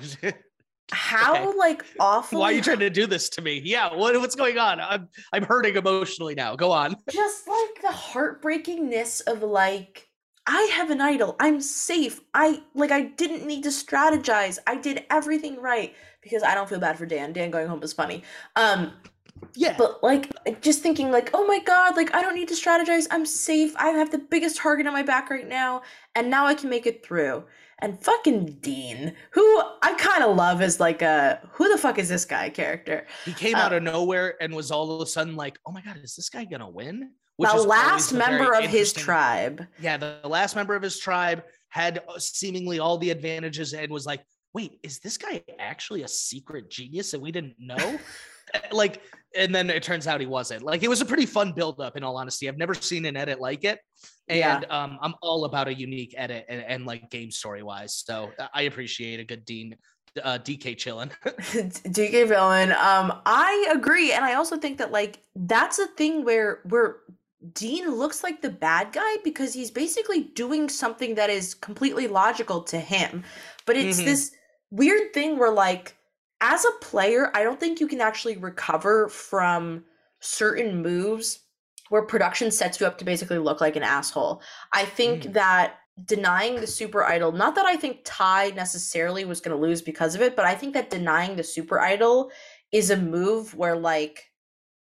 how 0.91 1.49
Okay. 1.49 1.59
like 1.59 1.84
awful. 2.01 2.41
Why 2.41 2.47
are 2.47 2.53
you 2.53 2.62
trying 2.62 2.78
to 2.80 2.91
do 2.91 3.07
this 3.07 3.28
to 3.30 3.43
me? 3.43 3.61
Yeah, 3.64 3.95
what, 3.95 4.18
what's 4.20 4.34
going 4.34 4.59
on? 4.59 4.80
I'm 4.80 5.09
I'm 5.32 5.45
hurting 5.45 5.76
emotionally 5.76 6.34
now. 6.34 6.57
Go 6.57 6.72
on. 6.72 6.97
just 7.11 7.47
like 7.47 7.82
the 7.82 7.89
heartbreakingness 7.89 9.22
of 9.26 9.43
like 9.43 10.07
I 10.49 10.62
have 10.72 10.90
an 10.90 11.01
idol. 11.01 11.36
I'm 11.38 11.61
safe. 11.61 12.20
I 12.32 12.62
like 12.74 12.90
I 12.90 13.03
didn't 13.03 13.46
need 13.46 13.62
to 13.64 13.68
strategize. 13.68 14.59
I 14.66 14.76
did 14.76 15.05
everything 15.11 15.61
right 15.61 15.94
because 16.22 16.42
I 16.42 16.55
don't 16.55 16.68
feel 16.68 16.80
bad 16.80 16.96
for 16.99 17.07
Dan. 17.07 17.32
Dan 17.34 17.51
going 17.51 17.68
home 17.68 17.82
is 17.82 17.92
funny. 17.92 18.22
Um 18.57 18.92
Yeah. 19.55 19.76
but 19.78 20.03
like 20.03 20.32
just 20.62 20.82
thinking 20.82 21.12
like 21.12 21.30
oh 21.32 21.46
my 21.46 21.61
god 21.61 21.96
like 21.96 22.12
i 22.12 22.20
don't 22.20 22.34
need 22.34 22.49
to 22.49 22.55
strategize 22.55 23.07
i'm 23.12 23.24
safe 23.24 23.72
i 23.76 23.90
have 23.90 24.11
the 24.11 24.18
biggest 24.18 24.57
target 24.57 24.84
on 24.88 24.92
my 24.92 25.05
back 25.05 25.30
right 25.30 25.46
now 25.46 25.82
and 26.16 26.28
now 26.28 26.44
i 26.44 26.55
can 26.55 26.68
make 26.68 26.86
it 26.86 27.07
through 27.07 27.44
and 27.78 28.01
fucking 28.01 28.46
dean 28.61 29.14
who 29.30 29.62
i 29.82 29.94
kind 29.94 30.24
of 30.24 30.36
love 30.36 30.61
as 30.61 30.80
like 30.80 31.03
a 31.03 31.40
who 31.53 31.68
the 31.68 31.78
fuck 31.78 31.99
is 31.99 32.09
this 32.09 32.24
guy 32.24 32.51
character 32.51 33.07
he 33.24 33.32
came 33.32 33.55
uh, 33.55 33.59
out 33.61 33.72
of 33.72 33.82
nowhere 33.82 34.34
and 34.40 34.53
was 34.53 34.72
all 34.72 34.90
of 34.90 35.01
a 35.01 35.07
sudden 35.07 35.36
like, 35.36 35.57
oh 35.66 35.72
my 35.72 35.82
God, 35.82 35.96
is 36.03 36.16
this 36.16 36.28
guy 36.28 36.44
gonna 36.44 36.68
win? 36.68 37.12
The 37.39 37.62
last 37.62 38.12
member 38.12 38.55
of 38.55 38.64
his 38.64 38.93
tribe 38.93 39.66
Yeah, 39.80 39.97
the, 39.97 40.18
the 40.22 40.28
last 40.28 40.57
member 40.57 40.74
of 40.74 40.82
his 40.82 40.99
tribe 40.99 41.43
had 41.68 42.03
seemingly 42.18 42.78
all 42.78 42.99
the 42.99 43.11
advantages 43.11 43.74
and 43.74 43.91
was 43.93 44.07
like, 44.07 44.22
wait, 44.55 44.78
is 44.82 44.99
this 45.01 45.16
guy 45.18 45.43
actually 45.59 46.03
a 46.03 46.09
secret 46.09 46.70
genius 46.70 47.11
that 47.11 47.20
we 47.20 47.30
didn't 47.30 47.57
know? 47.59 47.99
Like, 48.72 49.03
and 49.36 49.55
then 49.55 49.70
it 49.70 49.82
turns 49.82 50.07
out 50.07 50.20
he 50.20 50.26
wasn't. 50.26 50.62
Like, 50.62 50.82
it 50.82 50.89
was 50.89 51.01
a 51.01 51.05
pretty 51.05 51.26
fun 51.26 51.53
buildup, 51.53 51.97
in 51.97 52.03
all 52.03 52.16
honesty. 52.16 52.49
I've 52.49 52.57
never 52.57 52.74
seen 52.74 53.05
an 53.05 53.16
edit 53.16 53.41
like 53.41 53.64
it. 53.64 53.78
Yeah. 54.28 54.57
And 54.57 54.70
um, 54.70 54.99
I'm 55.03 55.14
all 55.22 55.45
about 55.45 55.68
a 55.68 55.74
unique 55.74 56.14
edit 56.16 56.47
and, 56.49 56.62
and 56.62 56.86
like 56.86 57.11
game 57.11 57.30
story 57.30 57.62
wise. 57.62 57.95
So 57.95 58.30
uh, 58.39 58.47
I 58.55 58.62
appreciate 58.62 59.20
a 59.20 59.24
good 59.24 59.45
Dean, 59.45 59.76
uh, 60.22 60.39
DK 60.39 60.76
chilling. 60.76 61.11
dk 61.24 62.26
villain 62.26 62.72
um 62.72 63.20
i 63.24 63.70
agree 63.72 64.12
and 64.12 64.24
i 64.24 64.34
also 64.34 64.57
think 64.57 64.78
that 64.78 64.91
like 64.91 65.22
that's 65.36 65.78
a 65.78 65.86
thing 65.86 66.24
where 66.24 66.61
we're 66.64 66.97
Dean 67.53 67.95
looks 67.95 68.24
like 68.24 68.43
the 68.43 68.51
bad 68.51 68.93
guy 68.93 69.16
because 69.22 69.55
he's 69.55 69.70
basically 69.70 70.22
doing 70.24 70.68
something 70.68 71.14
that 71.14 71.30
is 71.30 71.55
completely 71.55 72.09
logical 72.09 72.62
to 72.64 72.78
him. 72.80 73.24
But 73.64 73.76
it's 73.76 74.01
Mhm. 74.01 74.05
this 74.05 74.32
weird 74.70 75.12
thing 75.14 75.39
where, 75.39 75.53
like, 75.53 75.97
as 76.41 76.64
a 76.64 76.72
player, 76.80 77.30
I 77.34 77.45
don't 77.45 77.61
think 77.61 77.80
you 77.80 77.86
can 77.89 78.01
actually 78.01 78.36
recover 78.36 79.09
from 79.09 79.84
certain 80.20 80.82
moves 80.82 81.41
where 81.91 82.03
production 82.03 82.51
sets 82.51 82.80
you 82.80 82.86
up 82.86 82.99
to 82.99 83.05
basically 83.05 83.39
look 83.39 83.61
like 83.61 83.76
an 83.76 83.82
asshole. 83.82 84.43
I 84.72 84.84
think 84.84 85.22
Mm. 85.22 85.32
that 85.34 85.78
denying 86.05 86.57
the 86.57 86.66
super 86.66 87.05
idol, 87.05 87.32
not 87.32 87.55
that 87.55 87.66
I 87.66 87.76
think 87.76 88.01
Ty 88.05 88.51
necessarily 88.51 89.24
was 89.24 89.41
going 89.41 89.57
to 89.57 89.61
lose 89.61 89.80
because 89.82 90.14
of 90.14 90.20
it, 90.22 90.36
but 90.36 90.45
I 90.45 90.55
think 90.55 90.74
that 90.74 90.91
denying 90.91 91.36
the 91.36 91.43
super 91.45 91.80
idol 91.80 92.30
is 92.72 92.91
a 92.91 92.97
move 92.97 93.55
where, 93.55 93.76
like, 93.76 94.30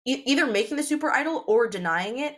e- 0.06 0.22
either 0.26 0.46
making 0.46 0.76
the 0.76 0.82
super 0.82 1.10
idol 1.10 1.44
or 1.46 1.66
denying 1.66 2.18
it, 2.18 2.36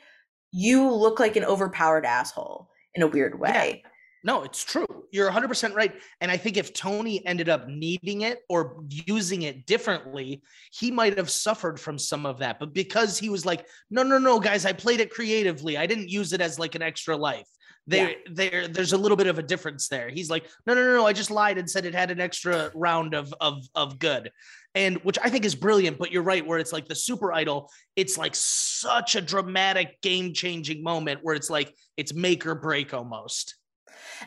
you 0.52 0.90
look 0.90 1.20
like 1.20 1.36
an 1.36 1.44
overpowered 1.44 2.04
asshole 2.04 2.68
in 2.94 3.02
a 3.02 3.06
weird 3.06 3.38
way. 3.38 3.82
Yeah. 3.82 3.90
No, 4.22 4.42
it's 4.42 4.62
true. 4.62 4.86
You're 5.12 5.30
100% 5.30 5.74
right. 5.74 5.94
And 6.20 6.30
I 6.30 6.36
think 6.36 6.56
if 6.56 6.74
Tony 6.74 7.24
ended 7.26 7.48
up 7.48 7.68
needing 7.68 8.20
it 8.20 8.40
or 8.50 8.84
using 8.88 9.42
it 9.42 9.64
differently, 9.64 10.42
he 10.72 10.90
might 10.90 11.16
have 11.16 11.30
suffered 11.30 11.80
from 11.80 11.98
some 11.98 12.26
of 12.26 12.38
that. 12.38 12.58
But 12.58 12.74
because 12.74 13.18
he 13.18 13.30
was 13.30 13.46
like, 13.46 13.66
no, 13.90 14.02
no, 14.02 14.18
no, 14.18 14.38
guys, 14.38 14.66
I 14.66 14.74
played 14.74 15.00
it 15.00 15.10
creatively. 15.10 15.78
I 15.78 15.86
didn't 15.86 16.10
use 16.10 16.32
it 16.34 16.42
as 16.42 16.58
like 16.58 16.74
an 16.74 16.82
extra 16.82 17.16
life. 17.16 17.48
There, 17.86 18.14
there, 18.30 18.68
there's 18.68 18.92
a 18.92 18.98
little 18.98 19.16
bit 19.16 19.26
of 19.26 19.38
a 19.38 19.42
difference 19.42 19.88
there. 19.88 20.10
He's 20.10 20.30
like, 20.30 20.48
no, 20.66 20.74
no, 20.74 20.82
no, 20.82 20.96
no. 20.96 21.06
I 21.06 21.12
just 21.12 21.30
lied 21.30 21.56
and 21.56 21.68
said 21.68 21.86
it 21.86 21.94
had 21.94 22.10
an 22.10 22.20
extra 22.20 22.70
round 22.74 23.14
of 23.14 23.34
of 23.40 23.66
of 23.74 23.98
good. 23.98 24.30
And 24.74 24.98
which 24.98 25.18
I 25.22 25.30
think 25.30 25.44
is 25.44 25.54
brilliant, 25.56 25.98
but 25.98 26.12
you're 26.12 26.22
right, 26.22 26.46
where 26.46 26.58
it's 26.58 26.72
like 26.72 26.86
the 26.86 26.94
super 26.94 27.32
idol, 27.32 27.70
it's 27.96 28.16
like 28.16 28.34
such 28.36 29.16
a 29.16 29.20
dramatic 29.20 30.00
game-changing 30.00 30.82
moment 30.82 31.20
where 31.22 31.34
it's 31.34 31.50
like 31.50 31.74
it's 31.96 32.14
make 32.14 32.46
or 32.46 32.54
break 32.54 32.94
almost. 32.94 33.56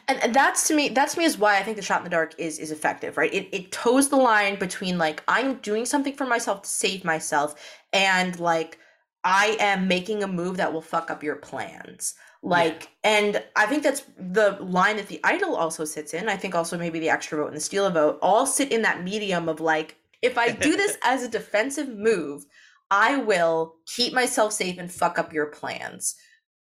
and, 0.07 0.21
and 0.23 0.33
that's 0.33 0.67
to 0.67 0.75
me 0.75 0.89
that's 0.89 1.13
to 1.13 1.19
me 1.19 1.25
is 1.25 1.37
why 1.37 1.57
i 1.57 1.63
think 1.63 1.77
the 1.77 1.83
shot 1.83 1.99
in 1.99 2.03
the 2.03 2.09
dark 2.09 2.33
is 2.37 2.59
is 2.59 2.71
effective 2.71 3.17
right? 3.17 3.33
It, 3.33 3.47
it 3.51 3.71
toes 3.71 4.09
the 4.09 4.15
line 4.15 4.57
between 4.59 4.97
like 4.97 5.23
i'm 5.27 5.55
doing 5.55 5.85
something 5.85 6.13
for 6.13 6.25
myself 6.25 6.63
to 6.63 6.69
save 6.69 7.03
myself 7.05 7.55
and 7.91 8.39
like 8.39 8.79
i 9.23 9.55
am 9.59 9.87
making 9.87 10.23
a 10.23 10.27
move 10.27 10.57
that 10.57 10.73
will 10.73 10.81
fuck 10.81 11.09
up 11.11 11.23
your 11.23 11.35
plans. 11.37 12.15
Like 12.41 12.89
and 13.03 13.41
i 13.55 13.65
think 13.65 13.83
that's 13.83 14.03
the 14.17 14.57
line 14.59 14.97
that 14.97 15.07
the 15.07 15.21
idol 15.23 15.55
also 15.55 15.85
sits 15.85 16.13
in. 16.13 16.27
I 16.27 16.35
think 16.35 16.55
also 16.55 16.77
maybe 16.77 16.99
the 16.99 17.09
extra 17.09 17.37
vote 17.37 17.47
and 17.47 17.55
the 17.55 17.61
steal 17.61 17.85
a 17.85 17.91
vote 17.91 18.19
all 18.21 18.45
sit 18.45 18.71
in 18.71 18.81
that 18.81 19.03
medium 19.03 19.47
of 19.47 19.61
like 19.61 19.95
if 20.23 20.37
i 20.37 20.49
do 20.49 20.75
this 20.75 20.97
as 21.03 21.21
a 21.23 21.29
defensive 21.29 21.89
move 21.89 22.43
i 22.89 23.17
will 23.17 23.75
keep 23.85 24.13
myself 24.13 24.51
safe 24.51 24.79
and 24.79 24.91
fuck 24.91 25.19
up 25.19 25.31
your 25.31 25.47
plans 25.47 26.15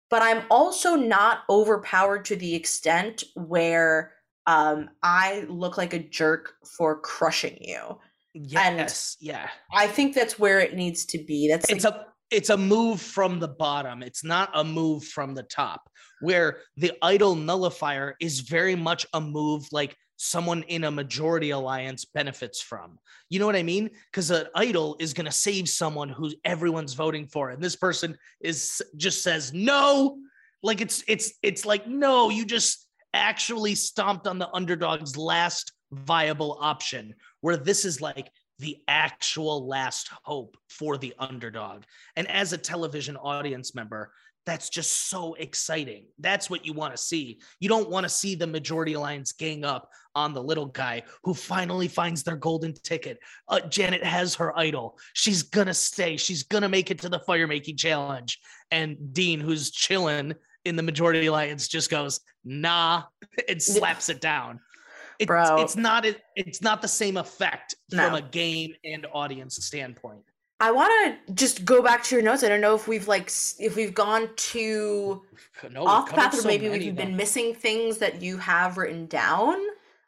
but 0.10 0.22
I'm 0.22 0.44
also 0.50 0.96
not 0.96 1.44
overpowered 1.50 2.26
to 2.26 2.36
the 2.36 2.56
extent 2.56 3.24
where 3.36 4.14
um, 4.46 4.90
I 5.04 5.46
look 5.50 5.78
like 5.78 5.94
a 5.94 6.00
jerk 6.00 6.54
for 6.78 7.00
crushing 7.00 7.58
you. 7.60 7.98
Yes, 8.34 9.18
yeah. 9.20 9.50
I 9.74 9.88
think 9.88 10.14
that's 10.14 10.40
where 10.40 10.60
it 10.60 10.76
needs 10.76 11.06
to 11.08 11.18
be. 11.18 11.50
That's 11.50 11.70
it's 11.70 11.84
like, 11.84 11.94
a 11.94 12.06
it's 12.30 12.50
a 12.50 12.58
move 12.58 13.00
from 13.00 13.40
the 13.40 13.48
bottom 13.48 14.04
it's 14.04 14.22
not 14.22 14.50
a 14.54 14.62
move 14.62 15.02
from 15.06 15.34
the 15.34 15.44
top 15.44 15.90
where 16.20 16.58
the 16.76 16.92
idol 17.02 17.36
nullifier 17.36 18.16
is 18.20 18.42
very 18.42 18.76
much 18.76 19.06
a 19.14 19.22
move 19.22 19.66
like 19.72 19.96
someone 20.18 20.64
in 20.64 20.84
a 20.84 20.92
majority 20.92 21.52
alliance 21.52 22.06
benefits 22.06 22.62
from 22.62 22.98
you 23.30 23.40
know 23.40 23.46
what 23.46 23.56
i 23.56 23.64
mean 23.64 23.90
because 24.12 24.32
an 24.32 24.48
idol 24.56 24.96
is 25.00 25.14
going 25.14 25.26
to 25.26 25.32
save 25.32 25.70
someone 25.70 26.10
who 26.10 26.32
everyone's 26.44 26.94
voting 26.94 27.28
for 27.28 27.50
and 27.52 27.64
this 27.64 27.76
person 27.76 28.18
is 28.42 28.82
just 28.96 29.24
says 29.24 29.54
no 29.54 30.18
like 30.64 30.82
it's 30.82 31.04
it's 31.08 31.34
it's 31.44 31.66
like 31.66 31.88
no 31.88 32.30
you 32.30 32.46
just 32.46 32.88
actually 33.14 33.76
stomped 33.76 34.28
on 34.28 34.38
the 34.38 34.50
underdog's 34.54 35.16
last 35.16 35.72
viable 35.92 36.58
option 36.60 37.14
where 37.42 37.58
this 37.58 37.86
is 37.86 38.02
like 38.02 38.30
the 38.60 38.78
actual 38.88 39.68
last 39.68 40.10
hope 40.24 40.58
for 40.70 40.98
the 40.98 41.14
underdog. 41.20 41.84
And 42.16 42.28
as 42.30 42.54
a 42.54 42.58
television 42.58 43.16
audience 43.16 43.76
member, 43.76 44.12
that's 44.46 44.70
just 44.70 45.10
so 45.10 45.34
exciting. 45.34 46.06
That's 46.20 46.50
what 46.50 46.66
you 46.66 46.74
want 46.74 46.96
to 46.96 47.02
see. 47.02 47.40
You 47.60 47.68
don't 47.68 47.90
want 47.90 48.06
to 48.06 48.10
see 48.10 48.34
the 48.34 48.48
majority 48.48 48.94
alliance 48.94 49.34
gang 49.34 49.66
up 49.66 49.90
on 50.18 50.34
the 50.34 50.44
little 50.44 50.66
guy 50.66 51.04
who 51.24 51.34
finally 51.34 51.88
finds 51.88 52.24
their 52.24 52.36
golden 52.36 52.74
ticket. 52.74 53.20
Uh, 53.48 53.62
Janet 53.62 54.04
has 54.04 54.36
her 54.36 54.58
idol. 54.58 54.98
She's 55.14 55.44
to 55.68 55.74
stay. 55.74 56.18
She's 56.18 56.44
to 56.64 56.70
make 56.70 56.92
it 56.92 57.00
to 57.00 57.10
the 57.10 57.20
fire 57.20 57.48
making 57.48 57.78
challenge. 57.78 58.40
And 58.72 59.14
Dean, 59.14 59.40
who's 59.40 59.72
chilling 59.72 60.34
in 60.66 60.76
the 60.76 60.84
majority 60.84 61.28
alliance, 61.28 61.68
just 61.68 61.90
goes, 61.90 62.20
nah, 62.44 63.04
and 63.48 63.62
slaps 63.62 64.10
it 64.10 64.20
down 64.20 64.60
it's, 65.20 65.28
Bro. 65.28 65.62
it's 65.62 65.76
not 65.76 66.06
it, 66.06 66.22
it's 66.36 66.62
not 66.62 66.82
the 66.82 66.88
same 66.88 67.18
effect 67.18 67.76
from 67.90 68.16
a 68.16 68.22
game 68.22 68.74
and 68.84 69.06
audience 69.14 69.56
standpoint. 69.66 70.24
I 70.60 70.72
want 70.72 71.18
to 71.28 71.34
just 71.34 71.66
go 71.66 71.84
back 71.84 72.04
to 72.06 72.16
your 72.16 72.24
notes. 72.24 72.44
I 72.44 72.50
don't 72.50 72.62
know 72.62 72.76
if 72.76 72.88
we've 72.88 73.08
like 73.08 73.32
if 73.60 73.76
we've 73.76 73.94
gone 73.94 74.30
too 74.36 75.24
No, 75.72 75.86
off 75.86 76.12
path 76.14 76.34
or 76.34 76.38
so 76.38 76.48
maybe 76.48 76.70
we've 76.70 76.96
been 76.96 77.16
missing 77.16 77.54
things 77.54 78.00
that 78.00 78.22
you 78.22 78.38
have 78.38 78.78
written 78.78 79.06
down. 79.06 79.58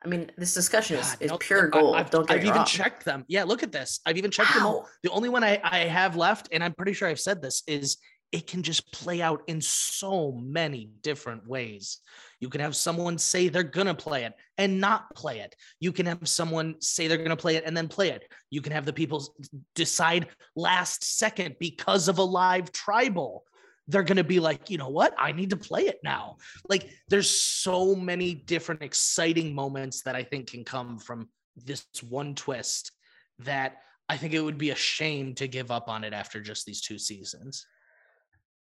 I 0.04 0.08
mean, 0.08 0.32
this 0.38 0.54
discussion 0.54 0.98
is, 0.98 1.16
God, 1.16 1.22
is 1.22 1.32
pure 1.40 1.68
gold. 1.68 1.96
I've, 1.96 2.10
don't 2.10 2.28
get 2.28 2.38
I've 2.38 2.44
even 2.44 2.58
wrong. 2.58 2.66
checked 2.66 3.04
them. 3.04 3.26
Yeah, 3.28 3.44
look 3.44 3.64
at 3.64 3.72
this. 3.72 4.00
I've 4.06 4.18
even 4.18 4.32
checked 4.32 4.54
them 4.54 4.66
all. 4.66 4.88
The 5.04 5.10
only 5.10 5.28
one 5.30 5.44
I, 5.44 5.60
I 5.64 5.80
have 5.80 6.16
left, 6.16 6.48
and 6.52 6.64
I'm 6.64 6.74
pretty 6.74 6.94
sure 6.94 7.08
I've 7.08 7.20
said 7.20 7.42
this, 7.42 7.64
is 7.68 7.98
it 8.32 8.48
can 8.48 8.62
just 8.62 8.92
play 8.94 9.22
out 9.22 9.42
in 9.48 9.60
so 9.60 10.32
many 10.34 10.92
different 11.02 11.48
ways. 11.48 12.00
You 12.40 12.48
can 12.48 12.62
have 12.62 12.76
someone 12.76 13.18
say 13.18 13.50
they're 13.50 13.64
gonna 13.64 13.96
play 13.96 14.24
it 14.24 14.34
and 14.58 14.80
not 14.80 15.14
play 15.16 15.40
it. 15.40 15.56
You 15.80 15.92
can 15.92 16.06
have 16.06 16.28
someone 16.28 16.76
say 16.80 17.08
they're 17.08 17.18
gonna 17.18 17.36
play 17.36 17.56
it 17.56 17.64
and 17.66 17.76
then 17.76 17.88
play 17.88 18.10
it. 18.12 18.24
You 18.52 18.62
can 18.62 18.72
have 18.72 18.86
the 18.86 18.94
people 18.94 19.36
decide 19.74 20.28
last 20.56 21.04
second 21.18 21.56
because 21.60 22.08
of 22.08 22.20
a 22.20 22.24
live 22.24 22.72
tribal. 22.72 23.46
They're 23.90 24.04
gonna 24.04 24.24
be 24.24 24.40
like, 24.40 24.70
you 24.70 24.78
know 24.78 24.90
what? 24.90 25.16
I 25.18 25.32
need 25.32 25.50
to 25.50 25.58
play 25.58 25.88
it 25.88 26.00
now. 26.04 26.38
Like, 26.70 26.90
there's 27.08 27.30
so 27.30 27.96
many 27.96 28.36
different 28.36 28.84
exciting 28.84 29.54
moments 29.54 30.04
that 30.04 30.16
I 30.16 30.24
think 30.24 30.52
can 30.52 30.64
come 30.64 31.00
from 31.00 31.28
this 31.56 31.88
one 32.08 32.36
twist 32.36 32.92
that 33.40 33.78
I 34.08 34.16
think 34.16 34.34
it 34.34 34.42
would 34.42 34.60
be 34.60 34.70
a 34.70 34.76
shame 34.76 35.34
to 35.36 35.48
give 35.48 35.72
up 35.72 35.90
on 35.90 36.04
it 36.04 36.14
after 36.14 36.40
just 36.40 36.66
these 36.66 36.82
two 36.82 37.00
seasons. 37.00 37.66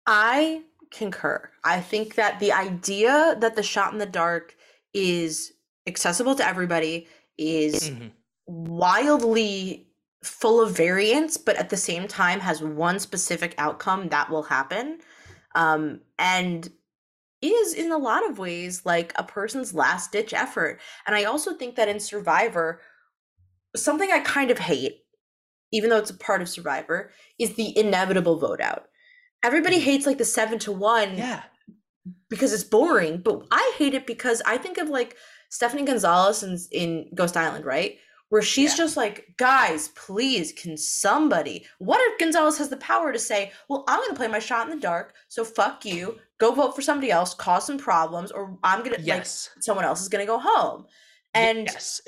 I 0.06 0.64
concur. 0.90 1.48
I 1.62 1.80
think 1.80 2.16
that 2.16 2.40
the 2.40 2.52
idea 2.52 3.36
that 3.38 3.54
the 3.54 3.62
shot 3.62 3.92
in 3.92 3.98
the 3.98 4.06
dark 4.06 4.56
is 4.92 5.52
accessible 5.86 6.34
to 6.34 6.46
everybody 6.46 7.08
is 7.38 7.90
Mhm. 7.90 8.12
wildly 8.46 9.93
full 10.24 10.60
of 10.60 10.76
variance, 10.76 11.36
but 11.36 11.56
at 11.56 11.70
the 11.70 11.76
same 11.76 12.08
time 12.08 12.40
has 12.40 12.62
one 12.62 12.98
specific 12.98 13.54
outcome 13.58 14.08
that 14.08 14.30
will 14.30 14.44
happen. 14.44 14.98
Um, 15.54 16.00
and 16.18 16.70
is 17.42 17.74
in 17.74 17.92
a 17.92 17.98
lot 17.98 18.28
of 18.28 18.38
ways 18.38 18.86
like 18.86 19.12
a 19.16 19.22
person's 19.22 19.74
last 19.74 20.10
ditch 20.12 20.32
effort. 20.32 20.80
And 21.06 21.14
I 21.14 21.24
also 21.24 21.54
think 21.54 21.76
that 21.76 21.88
in 21.88 22.00
Survivor, 22.00 22.80
something 23.76 24.10
I 24.10 24.20
kind 24.20 24.50
of 24.50 24.58
hate, 24.58 25.02
even 25.72 25.90
though 25.90 25.98
it's 25.98 26.10
a 26.10 26.16
part 26.16 26.40
of 26.40 26.48
Survivor, 26.48 27.10
is 27.38 27.54
the 27.54 27.76
inevitable 27.78 28.38
vote 28.38 28.60
out. 28.60 28.86
Everybody 29.42 29.78
Mhm. 29.78 29.82
hates 29.82 30.06
like 30.06 30.18
the 30.18 30.24
seven 30.24 30.58
to 30.60 30.72
one 30.72 31.18
Yeah. 31.18 31.42
because 32.30 32.52
it's 32.52 32.64
boring, 32.64 33.20
but 33.20 33.42
I 33.50 33.74
hate 33.76 33.92
it 33.94 34.06
because 34.06 34.40
I 34.46 34.56
think 34.56 34.78
of 34.78 34.88
like 34.88 35.16
Stephanie 35.50 35.84
Gonzalez 35.84 36.42
in, 36.42 36.58
in 36.72 37.10
Ghost 37.14 37.36
Island, 37.36 37.64
right? 37.66 37.98
Where 38.34 38.42
she's 38.42 38.72
Yeah. 38.72 38.78
just 38.78 38.96
like, 38.96 39.32
guys, 39.36 39.90
please, 39.94 40.52
can 40.52 40.76
somebody? 40.76 41.64
What 41.78 42.00
if 42.02 42.18
Gonzalez 42.18 42.58
has 42.58 42.68
the 42.68 42.76
power 42.78 43.12
to 43.12 43.18
say, 43.20 43.52
well, 43.68 43.84
I'm 43.86 44.00
going 44.00 44.10
to 44.10 44.16
play 44.16 44.26
my 44.26 44.40
shot 44.40 44.68
in 44.68 44.74
the 44.74 44.80
dark, 44.82 45.14
so 45.28 45.44
fuck 45.44 45.84
you, 45.84 46.18
go 46.38 46.50
vote 46.50 46.74
for 46.74 46.82
somebody 46.82 47.12
else, 47.12 47.32
cause 47.32 47.64
some 47.64 47.78
problems, 47.78 48.32
or 48.32 48.58
I'm 48.64 48.80
going 48.80 48.96
to, 48.96 49.00
Yes. 49.00 49.50
like, 49.54 49.62
someone 49.62 49.84
else 49.84 50.02
is 50.02 50.08
going 50.08 50.26
to 50.26 50.26
go 50.26 50.40
home. 50.42 50.86
And 51.32 51.68
yes. 51.68 52.00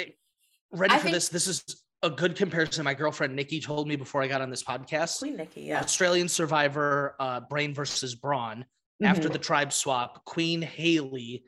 Ready 0.72 0.94
I 0.94 0.98
for 0.98 1.02
think- 1.04 1.14
this? 1.14 1.28
This 1.28 1.46
is 1.46 1.62
a 2.02 2.10
good 2.10 2.34
comparison. 2.34 2.82
My 2.82 2.94
girlfriend 2.94 3.36
Nikki 3.36 3.60
told 3.60 3.86
me 3.86 3.94
before 3.94 4.20
I 4.20 4.26
got 4.26 4.40
on 4.40 4.50
this 4.50 4.64
podcast. 4.64 5.20
Queen 5.20 5.36
Nikki, 5.36 5.60
yeah. 5.60 5.80
Australian 5.80 6.28
Survivor, 6.28 7.14
uh, 7.20 7.38
Brain 7.48 7.72
versus 7.72 8.16
Brawn. 8.16 8.66
After 9.00 9.28
Mhm. 9.28 9.32
the 9.32 9.38
tribe 9.38 9.72
swap, 9.72 10.24
Queen 10.24 10.60
Hayley 10.60 11.44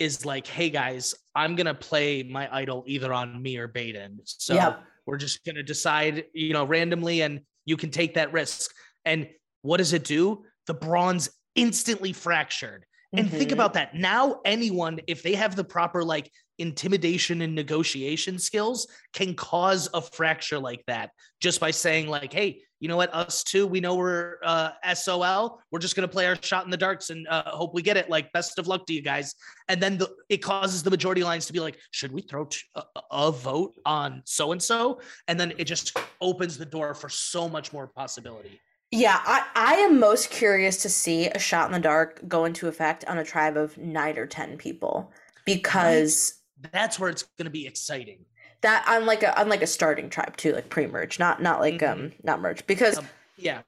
is 0.00 0.24
like, 0.24 0.46
"Hey 0.46 0.70
guys, 0.70 1.14
I'm 1.36 1.54
gonna 1.54 1.74
play 1.74 2.24
my 2.24 2.52
idol 2.54 2.82
either 2.86 3.12
on 3.12 3.40
me 3.40 3.56
or 3.58 3.68
Baden. 3.68 4.20
So 4.24 4.54
Yep. 4.54 4.82
we're 5.06 5.18
just 5.18 5.44
gonna 5.44 5.62
decide, 5.62 6.24
you 6.32 6.52
know, 6.52 6.64
randomly, 6.64 7.20
and 7.22 7.42
you 7.66 7.76
can 7.76 7.90
take 7.90 8.14
that 8.14 8.32
risk." 8.32 8.74
And 9.04 9.28
what 9.62 9.76
does 9.76 9.92
it 9.92 10.04
do? 10.04 10.44
The 10.66 10.74
Brawns 10.74 11.30
instantly 11.54 12.12
fractured. 12.12 12.86
And 13.12 13.28
think 13.28 13.50
Mhm. 13.50 13.54
about 13.54 13.74
that. 13.74 13.94
Now, 13.94 14.40
anyone, 14.44 15.00
if 15.08 15.22
they 15.24 15.34
have 15.34 15.56
the 15.56 15.64
proper 15.64 16.04
like 16.04 16.30
intimidation 16.58 17.42
and 17.42 17.54
negotiation 17.56 18.38
skills, 18.38 18.86
can 19.12 19.34
cause 19.34 19.88
a 19.92 20.00
fracture 20.00 20.60
like 20.60 20.84
that 20.86 21.10
just 21.40 21.58
by 21.58 21.72
saying, 21.72 22.06
like, 22.06 22.32
hey, 22.32 22.62
you 22.80 22.88
know 22.88 22.96
what, 22.96 23.14
us 23.14 23.44
too, 23.44 23.66
we 23.66 23.78
know 23.78 23.94
we're 23.94 24.36
uh, 24.42 24.70
SOL. 24.94 25.60
We're 25.70 25.78
just 25.78 25.94
going 25.94 26.08
to 26.08 26.12
play 26.12 26.26
our 26.26 26.36
shot 26.40 26.64
in 26.64 26.70
the 26.70 26.76
darks 26.76 27.10
and 27.10 27.28
uh, 27.28 27.50
hope 27.50 27.74
we 27.74 27.82
get 27.82 27.96
it. 27.96 28.08
Like, 28.08 28.32
best 28.32 28.58
of 28.58 28.66
luck 28.66 28.86
to 28.86 28.94
you 28.94 29.02
guys. 29.02 29.34
And 29.68 29.82
then 29.82 29.98
the, 29.98 30.10
it 30.30 30.38
causes 30.38 30.82
the 30.82 30.90
majority 30.90 31.22
lines 31.22 31.46
to 31.46 31.52
be 31.52 31.60
like, 31.60 31.78
should 31.90 32.10
we 32.10 32.22
throw 32.22 32.46
t- 32.46 32.58
a, 32.74 32.82
a 33.10 33.30
vote 33.30 33.74
on 33.84 34.22
so 34.24 34.52
and 34.52 34.62
so? 34.62 35.00
And 35.28 35.38
then 35.38 35.52
it 35.58 35.64
just 35.64 35.96
opens 36.20 36.56
the 36.56 36.64
door 36.64 36.94
for 36.94 37.10
so 37.10 37.48
much 37.48 37.72
more 37.72 37.86
possibility. 37.86 38.58
Yeah, 38.90 39.20
I, 39.24 39.46
I 39.54 39.74
am 39.74 40.00
most 40.00 40.30
curious 40.30 40.82
to 40.82 40.88
see 40.88 41.28
a 41.28 41.38
shot 41.38 41.66
in 41.66 41.72
the 41.72 41.78
dark 41.78 42.26
go 42.26 42.44
into 42.44 42.66
effect 42.66 43.04
on 43.04 43.18
a 43.18 43.24
tribe 43.24 43.56
of 43.56 43.78
nine 43.78 44.18
or 44.18 44.26
ten 44.26 44.56
people 44.56 45.12
because 45.44 46.40
right. 46.62 46.72
that's 46.72 46.98
where 46.98 47.08
it's 47.08 47.22
going 47.38 47.44
to 47.44 47.50
be 47.50 47.66
exciting. 47.66 48.24
That 48.62 48.84
on 48.86 49.06
like 49.06 49.22
a 49.22 49.38
on 49.40 49.48
like 49.48 49.62
a 49.62 49.66
starting 49.66 50.10
tribe 50.10 50.36
too, 50.36 50.52
like 50.52 50.68
pre-merge, 50.68 51.18
not 51.18 51.40
not 51.40 51.60
like 51.60 51.78
mm-hmm. 51.78 52.00
um 52.00 52.12
not 52.22 52.40
merge 52.40 52.66
because 52.66 52.98
um, 52.98 53.08
yeah, 53.36 53.62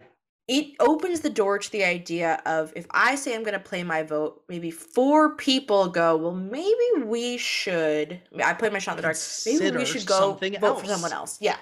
it 0.48 0.74
opens 0.80 1.20
the 1.20 1.30
door 1.30 1.58
to 1.58 1.72
the 1.72 1.84
idea 1.84 2.42
of 2.46 2.72
if 2.74 2.86
I 2.90 3.14
say 3.14 3.34
I'm 3.34 3.42
going 3.42 3.54
to 3.54 3.60
play 3.60 3.84
my 3.84 4.02
vote, 4.02 4.42
maybe 4.48 4.70
four 4.70 5.36
people 5.36 5.88
go, 5.88 6.16
well, 6.16 6.34
maybe 6.34 7.04
we 7.04 7.38
should. 7.38 8.20
I 8.42 8.52
play 8.52 8.68
my 8.68 8.78
shot 8.78 8.92
in 8.92 8.96
the 8.96 9.02
dark. 9.02 9.16
Maybe 9.46 9.76
we 9.76 9.86
should 9.86 10.04
go 10.04 10.32
vote 10.34 10.54
else. 10.62 10.80
for 10.80 10.86
someone 10.86 11.12
else. 11.12 11.38
Yeah. 11.40 11.56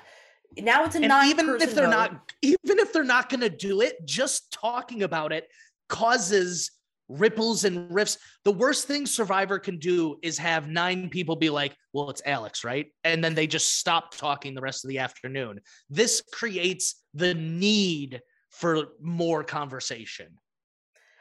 Now 0.59 0.85
it's 0.85 0.97
a 0.97 1.05
and 1.05 1.13
even 1.29 1.61
if 1.61 1.75
they're 1.75 1.85
vote. 1.85 1.91
not, 1.91 2.33
even 2.43 2.79
if 2.79 2.93
they're 2.93 3.05
not 3.05 3.29
going 3.29 3.43
to 3.43 3.51
do 3.51 3.81
it, 3.83 4.05
just 4.07 4.53
talking 4.53 5.03
about 5.03 5.33
it 5.33 5.49
causes 5.89 6.73
ripples 7.11 7.65
and 7.65 7.91
riffs. 7.91 8.17
The 8.45 8.53
worst 8.53 8.87
thing 8.87 9.07
Survivor 9.07 9.59
can 9.59 9.79
do 9.79 10.17
is 10.23 10.39
have 10.39 10.69
nine 10.69 11.11
people 11.11 11.37
be 11.37 11.51
like, 11.51 11.77
well, 11.93 12.11
it's 12.11 12.23
Alex, 12.25 12.65
right? 12.65 12.87
And 13.05 13.23
then 13.23 13.35
they 13.35 13.47
just 13.47 13.79
stop 13.79 14.17
talking 14.17 14.55
the 14.55 14.61
rest 14.61 14.85
of 14.85 14.89
the 14.89 14.99
afternoon. 14.99 15.61
This 15.89 16.23
creates 16.33 17.03
the 17.15 17.35
need 17.35 18.21
for 18.51 18.89
more 19.01 19.45
conversation. 19.45 20.29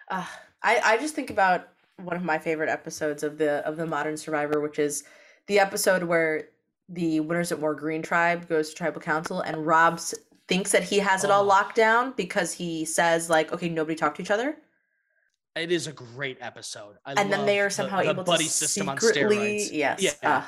Uh, 0.10 0.26
I, 0.64 0.82
I 0.84 0.98
just 0.98 1.16
think 1.16 1.30
about 1.30 1.68
one 1.98 2.16
of 2.16 2.24
my 2.24 2.38
favorite 2.38 2.70
episodes 2.70 3.24
of 3.24 3.38
the 3.38 3.66
of 3.68 3.76
the 3.76 3.86
modern 3.86 4.16
survivor 4.16 4.62
which 4.62 4.80
is 4.80 5.04
the 5.48 5.60
episode 5.60 6.02
where 6.04 6.46
the 6.88 7.20
winners 7.20 7.52
at 7.52 7.60
war 7.60 7.76
green 7.76 8.02
tribe 8.02 8.48
goes 8.48 8.70
to 8.70 8.76
tribal 8.76 9.02
council 9.02 9.42
and 9.42 9.66
rob 9.66 10.00
thinks 10.48 10.72
that 10.72 10.84
he 10.84 10.98
has 10.98 11.24
it 11.24 11.30
all 11.30 11.44
oh. 11.44 11.48
locked 11.48 11.76
down 11.76 12.14
because 12.16 12.54
he 12.54 12.86
says 12.86 13.30
like 13.30 13.52
okay 13.52 13.68
nobody 13.68 13.96
talk 13.96 14.16
to 14.16 14.22
each 14.22 14.32
other 14.32 14.56
it 15.60 15.72
is 15.72 15.88
a 15.88 15.94
great 15.94 16.38
episode. 16.42 16.96
I 17.06 17.14
and 17.14 17.32
then 17.32 17.46
they 17.46 17.60
are 17.60 17.70
somehow 17.70 18.00
the, 18.00 18.06
the 18.06 18.10
able 18.12 18.24
buddy 18.24 18.46
to 18.46 18.50
system 18.50 18.88
secretly, 18.88 19.38
on 19.38 19.44
steroids. 19.44 19.70
Yes. 19.72 20.02
Yeah. 20.02 20.44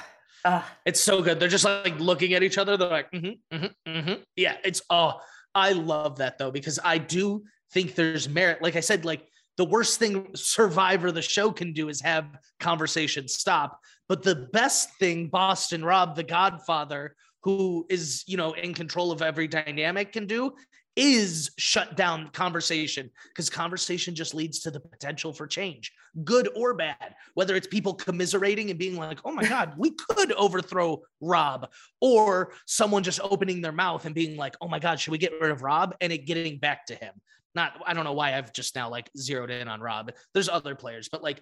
Uh, 0.46 0.48
uh. 0.48 0.64
It's 0.86 1.00
so 1.00 1.22
good. 1.22 1.40
They're 1.40 1.50
just 1.50 1.66
like 1.66 2.00
looking 2.00 2.34
at 2.34 2.44
each 2.44 2.58
other. 2.58 2.78
They're 2.78 2.90
like, 2.90 3.12
mm-hmm, 3.12 3.56
mm-hmm, 3.56 3.92
mm-hmm. 3.92 4.22
yeah. 4.36 4.58
It's 4.64 4.82
oh, 4.90 5.20
I 5.54 5.74
love 5.74 6.18
that 6.18 6.38
though 6.38 6.52
because 6.52 6.80
I 6.84 6.98
do 6.98 7.44
think 7.74 7.96
there's 7.96 8.28
merit. 8.28 8.62
Like 8.62 8.76
I 8.76 8.80
said, 8.80 9.06
like 9.06 9.28
the 9.58 9.66
worst 9.66 10.00
thing 10.00 10.28
Survivor 10.36 11.12
the 11.12 11.22
show 11.22 11.52
can 11.52 11.74
do 11.74 11.90
is 11.90 12.02
have 12.02 12.26
conversation 12.60 13.28
stop. 13.28 13.80
But 14.08 14.24
the 14.24 14.50
best 14.52 14.90
thing 15.00 15.28
Boston 15.28 15.86
Rob, 15.86 16.16
the 16.16 16.24
Godfather, 16.24 17.16
who 17.44 17.86
is 17.90 18.24
you 18.28 18.38
know 18.38 18.54
in 18.54 18.74
control 18.74 19.12
of 19.12 19.22
every 19.22 19.48
dynamic, 19.48 20.14
can 20.14 20.26
do 20.26 20.54
is 20.96 21.52
shut 21.58 21.96
down 21.96 22.30
conversation 22.30 23.10
because 23.30 23.50
conversation 23.50 24.14
just 24.14 24.34
leads 24.34 24.60
to 24.60 24.72
the 24.72 24.80
potential 24.80 25.32
for 25.32 25.48
change, 25.48 25.94
good 26.24 26.50
or 26.56 26.74
bad. 26.74 27.16
Whether 27.34 27.56
it's 27.56 27.68
people 27.68 27.94
commiserating 27.94 28.70
and 28.70 28.80
being 28.80 28.98
like, 28.98 29.20
oh 29.24 29.32
my 29.32 29.48
God, 29.48 29.74
we 29.78 29.92
could 29.92 30.32
overthrow 30.34 31.02
Rob, 31.22 31.70
or 32.02 32.54
someone 32.66 33.04
just 33.04 33.22
opening 33.22 33.62
their 33.62 33.72
mouth 33.72 34.06
and 34.06 34.14
being 34.14 34.36
like, 34.36 34.56
oh 34.62 34.68
my 34.68 34.80
God, 34.80 35.00
should 35.00 35.12
we 35.12 35.18
get 35.18 35.34
rid 35.40 35.52
of 35.52 35.64
Rob? 35.64 35.96
And 36.02 36.12
it 36.12 36.26
getting 36.26 36.58
back 36.58 36.86
to 36.88 36.96
him. 36.96 37.14
Not, 37.56 37.74
I 37.86 37.94
don't 37.94 38.06
know 38.06 38.14
why 38.14 38.38
I've 38.38 38.54
just 38.54 38.76
now 38.76 38.90
like 38.90 39.10
zeroed 39.18 39.52
in 39.52 39.68
on 39.68 39.82
Rob. 39.82 40.12
There's 40.34 40.50
other 40.50 40.76
players, 40.76 41.10
but 41.10 41.24
like 41.24 41.42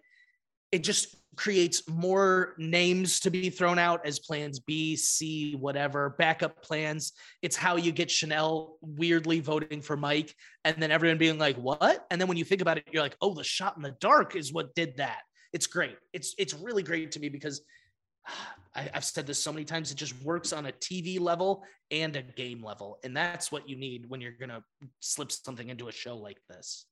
it 0.72 0.84
just 0.84 1.15
creates 1.39 1.88
more 1.88 2.53
names 2.57 3.22
to 3.22 3.32
be 3.32 3.49
thrown 3.49 3.80
out 3.80 4.05
as 4.05 4.20
plans 4.20 4.59
B, 4.59 4.97
C, 4.97 5.55
whatever, 5.55 6.15
backup 6.20 6.61
plans. 6.61 7.13
It's 7.41 7.55
how 7.55 7.78
you 7.78 7.93
get 7.93 8.09
Chanelle 8.09 8.72
weirdly 8.82 9.39
voting 9.39 9.82
for 9.82 9.95
Mike 9.95 10.36
and 10.65 10.76
then 10.84 10.91
everyone 10.91 11.17
being 11.17 11.38
like, 11.38 11.55
what? 11.55 12.05
And 12.11 12.20
then 12.20 12.28
when 12.28 12.36
you 12.36 12.43
think 12.43 12.61
about 12.61 12.78
it, 12.78 12.84
you're 12.91 13.01
like, 13.01 13.15
oh, 13.22 13.34
the 13.34 13.43
shot 13.45 13.78
in 13.78 13.84
the 13.84 13.95
dark 14.01 14.36
is 14.36 14.51
what 14.51 14.76
did 14.76 14.97
that. 14.97 15.22
It's 15.53 15.65
great. 15.65 15.97
It's 16.11 16.36
it's 16.38 16.53
really 16.53 16.84
great 16.84 17.11
to 17.13 17.22
me 17.22 17.30
because 17.30 17.61
I, 18.76 18.89
have 18.93 19.05
said 19.05 19.26
this 19.26 19.41
so 19.41 19.53
many 19.53 19.63
times. 19.63 19.91
It 19.91 19.95
just 19.95 20.22
works 20.24 20.51
on 20.51 20.65
a 20.65 20.74
TV 20.74 21.22
level 21.22 21.63
and 21.89 22.17
a 22.17 22.22
game 22.22 22.63
level. 22.63 22.99
And 23.03 23.15
that's 23.15 23.49
what 23.49 23.67
you 23.67 23.78
need 23.78 24.09
when 24.09 24.20
you're 24.20 24.34
gonna 24.39 24.61
slip 24.99 25.32
something 25.32 25.70
into 25.70 25.88
a 25.88 25.91
show 25.93 26.17
like 26.17 26.39
this. 26.49 26.86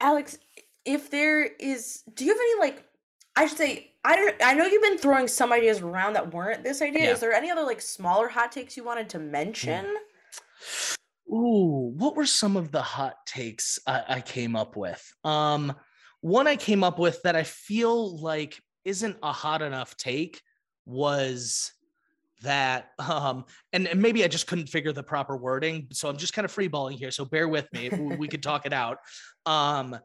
Alex, 0.00 0.36
if 0.84 1.10
there 1.10 1.44
is 1.44 2.02
do 2.14 2.24
you 2.24 2.32
have 2.32 2.40
any 2.40 2.60
like 2.60 2.87
I 3.38 3.46
should 3.46 3.56
say 3.56 3.92
I 4.04 4.16
don't 4.16 4.34
I 4.42 4.54
know 4.54 4.66
you've 4.66 4.82
been 4.82 4.98
throwing 4.98 5.28
some 5.28 5.52
ideas 5.52 5.80
around 5.80 6.14
that 6.14 6.34
weren't 6.34 6.64
this 6.64 6.82
idea. 6.82 7.04
Yeah. 7.04 7.12
Is 7.12 7.20
there 7.20 7.32
any 7.32 7.50
other 7.50 7.62
like 7.62 7.80
smaller 7.80 8.26
hot 8.26 8.50
takes 8.50 8.76
you 8.76 8.82
wanted 8.82 9.08
to 9.10 9.20
mention? 9.20 9.86
Ooh, 11.32 11.94
what 11.96 12.16
were 12.16 12.26
some 12.26 12.56
of 12.56 12.72
the 12.72 12.82
hot 12.82 13.14
takes 13.26 13.78
I, 13.86 14.02
I 14.08 14.20
came 14.22 14.56
up 14.56 14.76
with? 14.76 15.00
Um, 15.22 15.72
one 16.20 16.48
I 16.48 16.56
came 16.56 16.82
up 16.82 16.98
with 16.98 17.22
that 17.22 17.36
I 17.36 17.44
feel 17.44 18.18
like 18.20 18.60
isn't 18.84 19.16
a 19.22 19.30
hot 19.30 19.62
enough 19.62 19.96
take 19.96 20.42
was 20.84 21.70
that 22.42 22.90
um 22.98 23.44
and, 23.72 23.86
and 23.86 24.02
maybe 24.02 24.24
I 24.24 24.28
just 24.28 24.48
couldn't 24.48 24.68
figure 24.68 24.92
the 24.92 25.04
proper 25.04 25.36
wording, 25.36 25.86
so 25.92 26.08
I'm 26.08 26.16
just 26.16 26.32
kind 26.32 26.44
of 26.44 26.52
freeballing 26.52 26.98
here. 26.98 27.12
So 27.12 27.24
bear 27.24 27.46
with 27.46 27.72
me. 27.72 27.88
we 28.18 28.26
could 28.26 28.42
talk 28.42 28.66
it 28.66 28.72
out. 28.72 28.98
Um 29.46 29.96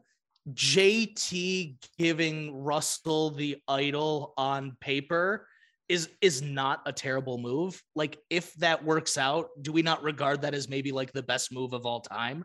JT 0.52 1.76
giving 1.98 2.62
Russell 2.62 3.30
the 3.30 3.56
idol 3.66 4.34
on 4.36 4.76
paper 4.80 5.46
is 5.88 6.08
is 6.20 6.42
not 6.42 6.82
a 6.86 6.92
terrible 6.92 7.38
move. 7.38 7.82
Like 7.94 8.18
if 8.30 8.54
that 8.54 8.84
works 8.84 9.18
out, 9.18 9.48
do 9.60 9.72
we 9.72 9.82
not 9.82 10.02
regard 10.02 10.42
that 10.42 10.54
as 10.54 10.68
maybe 10.68 10.92
like 10.92 11.12
the 11.12 11.22
best 11.22 11.52
move 11.52 11.72
of 11.72 11.86
all 11.86 12.00
time? 12.00 12.44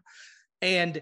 And 0.62 1.02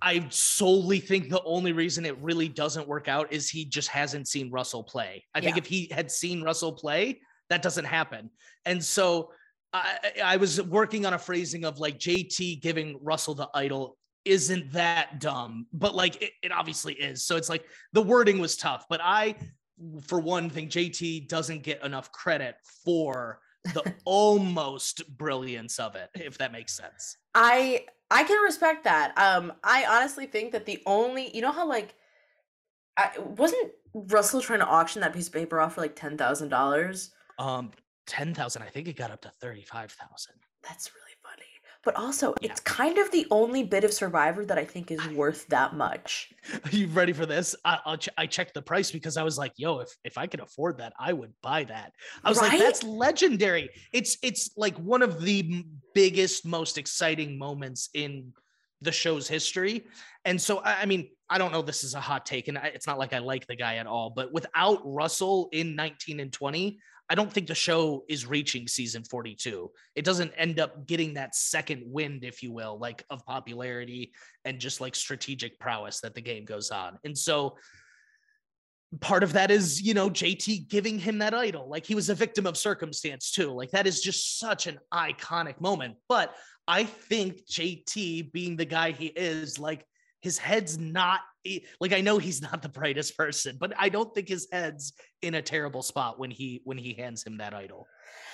I 0.00 0.26
solely 0.30 1.00
think 1.00 1.28
the 1.28 1.42
only 1.44 1.72
reason 1.72 2.06
it 2.06 2.16
really 2.18 2.48
doesn't 2.48 2.88
work 2.88 3.08
out 3.08 3.32
is 3.32 3.50
he 3.50 3.64
just 3.64 3.88
hasn't 3.88 4.26
seen 4.26 4.50
Russell 4.50 4.82
play. 4.82 5.24
I 5.34 5.38
yeah. 5.38 5.44
think 5.44 5.58
if 5.58 5.66
he 5.66 5.88
had 5.92 6.10
seen 6.10 6.42
Russell 6.42 6.72
play, 6.72 7.20
that 7.50 7.62
doesn't 7.62 7.84
happen. 7.84 8.30
And 8.64 8.82
so 8.82 9.32
I, 9.72 9.98
I 10.24 10.36
was 10.38 10.62
working 10.62 11.04
on 11.04 11.12
a 11.12 11.18
phrasing 11.18 11.64
of 11.64 11.78
like 11.78 11.98
JT 11.98 12.62
giving 12.62 12.98
Russell 13.02 13.34
the 13.34 13.48
idol 13.54 13.98
isn't 14.26 14.72
that 14.72 15.20
dumb, 15.20 15.66
but 15.72 15.94
like 15.94 16.20
it, 16.20 16.32
it 16.42 16.52
obviously 16.52 16.94
is. 16.94 17.24
So 17.24 17.36
it's 17.36 17.48
like 17.48 17.64
the 17.92 18.02
wording 18.02 18.38
was 18.38 18.56
tough, 18.56 18.86
but 18.90 19.00
I, 19.02 19.36
for 20.02 20.18
one 20.18 20.50
thing, 20.50 20.68
JT 20.68 21.28
doesn't 21.28 21.62
get 21.62 21.82
enough 21.84 22.10
credit 22.12 22.56
for 22.84 23.40
the 23.72 23.94
almost 24.04 25.16
brilliance 25.16 25.78
of 25.78 25.94
it, 25.94 26.10
if 26.14 26.38
that 26.38 26.52
makes 26.52 26.76
sense. 26.76 27.16
I 27.34 27.86
I 28.10 28.24
can 28.24 28.42
respect 28.42 28.84
that. 28.84 29.16
Um, 29.16 29.52
I 29.62 29.86
honestly 29.88 30.26
think 30.26 30.52
that 30.52 30.66
the 30.66 30.82
only 30.86 31.34
you 31.34 31.40
know 31.40 31.52
how 31.52 31.68
like 31.68 31.94
I 32.96 33.10
wasn't 33.18 33.70
Russell 33.94 34.40
trying 34.40 34.60
to 34.60 34.66
auction 34.66 35.00
that 35.02 35.12
piece 35.12 35.28
of 35.28 35.32
paper 35.32 35.60
off 35.60 35.74
for 35.74 35.80
like 35.80 35.94
ten 35.94 36.18
thousand 36.18 36.48
dollars. 36.48 37.10
Um, 37.38 37.70
ten 38.06 38.34
thousand. 38.34 38.62
I 38.62 38.68
think 38.68 38.88
it 38.88 38.96
got 38.96 39.12
up 39.12 39.22
to 39.22 39.30
thirty 39.40 39.62
five 39.62 39.92
thousand. 39.92 40.34
That's 40.62 40.90
really 40.94 41.05
but 41.86 41.94
also 41.94 42.34
yeah. 42.42 42.50
it's 42.50 42.60
kind 42.60 42.98
of 42.98 43.10
the 43.12 43.26
only 43.30 43.62
bit 43.62 43.84
of 43.84 43.92
survivor 43.92 44.44
that 44.44 44.58
i 44.58 44.64
think 44.64 44.90
is 44.90 45.06
worth 45.10 45.46
that 45.46 45.74
much. 45.74 46.34
Are 46.64 46.70
you 46.70 46.88
ready 46.88 47.14
for 47.14 47.24
this? 47.24 47.56
I 47.64 47.78
I'll 47.86 47.96
ch- 47.96 48.10
i 48.18 48.26
checked 48.26 48.52
the 48.52 48.60
price 48.60 48.90
because 48.90 49.16
i 49.16 49.22
was 49.22 49.38
like 49.38 49.52
yo 49.56 49.78
if 49.78 49.88
if 50.04 50.18
i 50.18 50.26
could 50.26 50.40
afford 50.40 50.78
that 50.78 50.92
i 50.98 51.12
would 51.14 51.32
buy 51.42 51.64
that. 51.64 51.92
I 52.22 52.28
was 52.28 52.38
right? 52.38 52.50
like 52.50 52.58
that's 52.58 52.82
legendary. 52.82 53.70
It's 53.92 54.18
it's 54.22 54.50
like 54.56 54.76
one 54.78 55.00
of 55.00 55.22
the 55.22 55.64
biggest 55.94 56.44
most 56.44 56.76
exciting 56.76 57.38
moments 57.38 57.88
in 57.94 58.34
the 58.82 58.92
show's 58.92 59.26
history. 59.28 59.86
And 60.24 60.38
so 60.42 60.58
i, 60.58 60.82
I 60.82 60.86
mean 60.86 61.08
i 61.30 61.38
don't 61.38 61.52
know 61.52 61.62
this 61.62 61.84
is 61.84 61.94
a 61.94 62.00
hot 62.00 62.26
take 62.26 62.48
and 62.48 62.58
I, 62.58 62.66
it's 62.74 62.86
not 62.86 62.98
like 62.98 63.12
i 63.12 63.18
like 63.18 63.46
the 63.46 63.56
guy 63.56 63.76
at 63.76 63.86
all 63.86 64.10
but 64.10 64.32
without 64.32 64.80
russell 64.84 65.48
in 65.52 65.74
19 65.74 66.20
and 66.20 66.32
20 66.32 66.78
I 67.08 67.14
don't 67.14 67.32
think 67.32 67.46
the 67.46 67.54
show 67.54 68.04
is 68.08 68.26
reaching 68.26 68.66
season 68.66 69.04
42. 69.04 69.70
It 69.94 70.04
doesn't 70.04 70.32
end 70.36 70.58
up 70.58 70.86
getting 70.86 71.14
that 71.14 71.36
second 71.36 71.84
wind, 71.86 72.24
if 72.24 72.42
you 72.42 72.52
will, 72.52 72.78
like 72.78 73.04
of 73.10 73.24
popularity 73.26 74.12
and 74.44 74.58
just 74.58 74.80
like 74.80 74.94
strategic 74.96 75.58
prowess 75.60 76.00
that 76.00 76.14
the 76.14 76.20
game 76.20 76.44
goes 76.44 76.70
on. 76.70 76.98
And 77.04 77.16
so 77.16 77.56
part 79.00 79.22
of 79.22 79.32
that 79.34 79.50
is, 79.50 79.80
you 79.80 79.94
know, 79.94 80.10
JT 80.10 80.68
giving 80.68 80.98
him 80.98 81.18
that 81.18 81.34
idol. 81.34 81.68
Like 81.68 81.86
he 81.86 81.94
was 81.94 82.08
a 82.08 82.14
victim 82.14 82.46
of 82.46 82.56
circumstance 82.56 83.30
too. 83.30 83.50
Like 83.50 83.70
that 83.70 83.86
is 83.86 84.00
just 84.00 84.38
such 84.38 84.66
an 84.66 84.78
iconic 84.92 85.60
moment. 85.60 85.96
But 86.08 86.34
I 86.66 86.84
think 86.84 87.46
JT 87.46 88.32
being 88.32 88.56
the 88.56 88.64
guy 88.64 88.90
he 88.90 89.06
is, 89.06 89.58
like 89.58 89.86
his 90.26 90.38
head's 90.38 90.76
not 90.76 91.20
like 91.78 91.92
I 91.92 92.00
know 92.00 92.18
he's 92.18 92.42
not 92.50 92.60
the 92.60 92.68
brightest 92.68 93.16
person, 93.16 93.56
but 93.60 93.72
I 93.78 93.88
don't 93.88 94.12
think 94.12 94.28
his 94.28 94.48
head's 94.50 94.92
in 95.22 95.34
a 95.34 95.42
terrible 95.42 95.82
spot 95.82 96.18
when 96.18 96.32
he 96.32 96.62
when 96.64 96.76
he 96.76 96.94
hands 96.94 97.24
him 97.24 97.38
that 97.38 97.54
idol. 97.54 97.86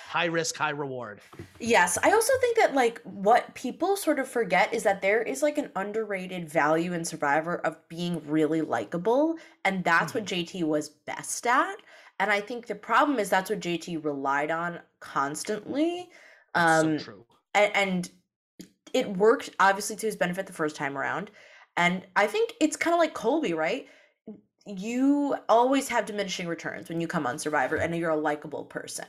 High 0.07 0.25
risk, 0.25 0.55
high 0.55 0.71
reward. 0.71 1.21
Yes, 1.59 1.99
I 2.01 2.11
also 2.11 2.33
think 2.41 2.57
that 2.57 2.73
like 2.73 2.99
what 3.03 3.53
people 3.53 3.95
sort 3.95 4.17
of 4.17 4.27
forget 4.27 4.73
is 4.73 4.81
that 4.83 5.03
there 5.03 5.21
is 5.21 5.43
like 5.43 5.59
an 5.59 5.69
underrated 5.75 6.49
value 6.49 6.93
in 6.93 7.05
Survivor 7.05 7.57
of 7.57 7.77
being 7.89 8.21
really 8.27 8.61
likable, 8.61 9.35
and 9.63 9.83
that's 9.83 10.13
mm-hmm. 10.13 10.21
what 10.21 10.27
JT 10.27 10.63
was 10.63 10.89
best 10.89 11.45
at. 11.45 11.75
And 12.19 12.31
I 12.31 12.41
think 12.41 12.65
the 12.65 12.75
problem 12.75 13.19
is 13.19 13.29
that's 13.29 13.51
what 13.51 13.59
JT 13.59 14.03
relied 14.03 14.49
on 14.49 14.79
constantly. 14.99 16.09
Um, 16.55 16.97
so 16.97 17.05
true. 17.05 17.25
And, 17.53 17.75
and 17.75 18.11
it 18.93 19.17
worked 19.17 19.51
obviously 19.59 19.95
to 19.97 20.05
his 20.05 20.15
benefit 20.15 20.47
the 20.47 20.53
first 20.53 20.75
time 20.75 20.97
around. 20.97 21.31
And 21.77 22.05
I 22.15 22.27
think 22.27 22.53
it's 22.59 22.75
kind 22.75 22.93
of 22.93 22.99
like 22.99 23.13
Colby, 23.13 23.53
right? 23.53 23.87
You 24.65 25.35
always 25.49 25.89
have 25.89 26.05
diminishing 26.05 26.47
returns 26.47 26.87
when 26.87 27.01
you 27.01 27.07
come 27.07 27.27
on 27.27 27.39
Survivor 27.39 27.75
and 27.75 27.95
you're 27.95 28.11
a 28.11 28.15
likable 28.15 28.65
person. 28.65 29.05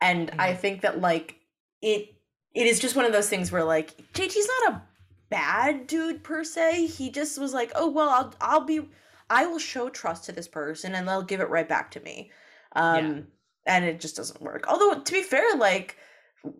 And 0.00 0.30
mm-hmm. 0.30 0.40
I 0.40 0.54
think 0.54 0.80
that 0.82 1.00
like 1.00 1.36
it 1.82 2.14
it 2.54 2.66
is 2.66 2.80
just 2.80 2.96
one 2.96 3.04
of 3.04 3.12
those 3.12 3.28
things 3.28 3.52
where 3.52 3.64
like 3.64 3.96
JT's 4.14 4.48
not 4.62 4.74
a 4.74 4.82
bad 5.28 5.86
dude 5.86 6.24
per 6.24 6.42
se. 6.42 6.86
He 6.86 7.10
just 7.10 7.38
was 7.38 7.52
like, 7.52 7.70
"Oh, 7.74 7.90
well, 7.90 8.08
I'll 8.08 8.34
I'll 8.40 8.64
be 8.64 8.88
I 9.28 9.46
will 9.46 9.58
show 9.58 9.88
trust 9.88 10.24
to 10.24 10.32
this 10.32 10.48
person 10.48 10.94
and 10.94 11.06
they'll 11.06 11.22
give 11.22 11.40
it 11.40 11.50
right 11.50 11.68
back 11.68 11.90
to 11.92 12.00
me." 12.00 12.30
Um 12.74 12.96
yeah. 12.96 13.20
and 13.66 13.84
it 13.84 14.00
just 14.00 14.16
doesn't 14.16 14.42
work. 14.42 14.64
Although 14.68 15.00
to 15.00 15.12
be 15.12 15.22
fair, 15.22 15.56
like 15.56 15.96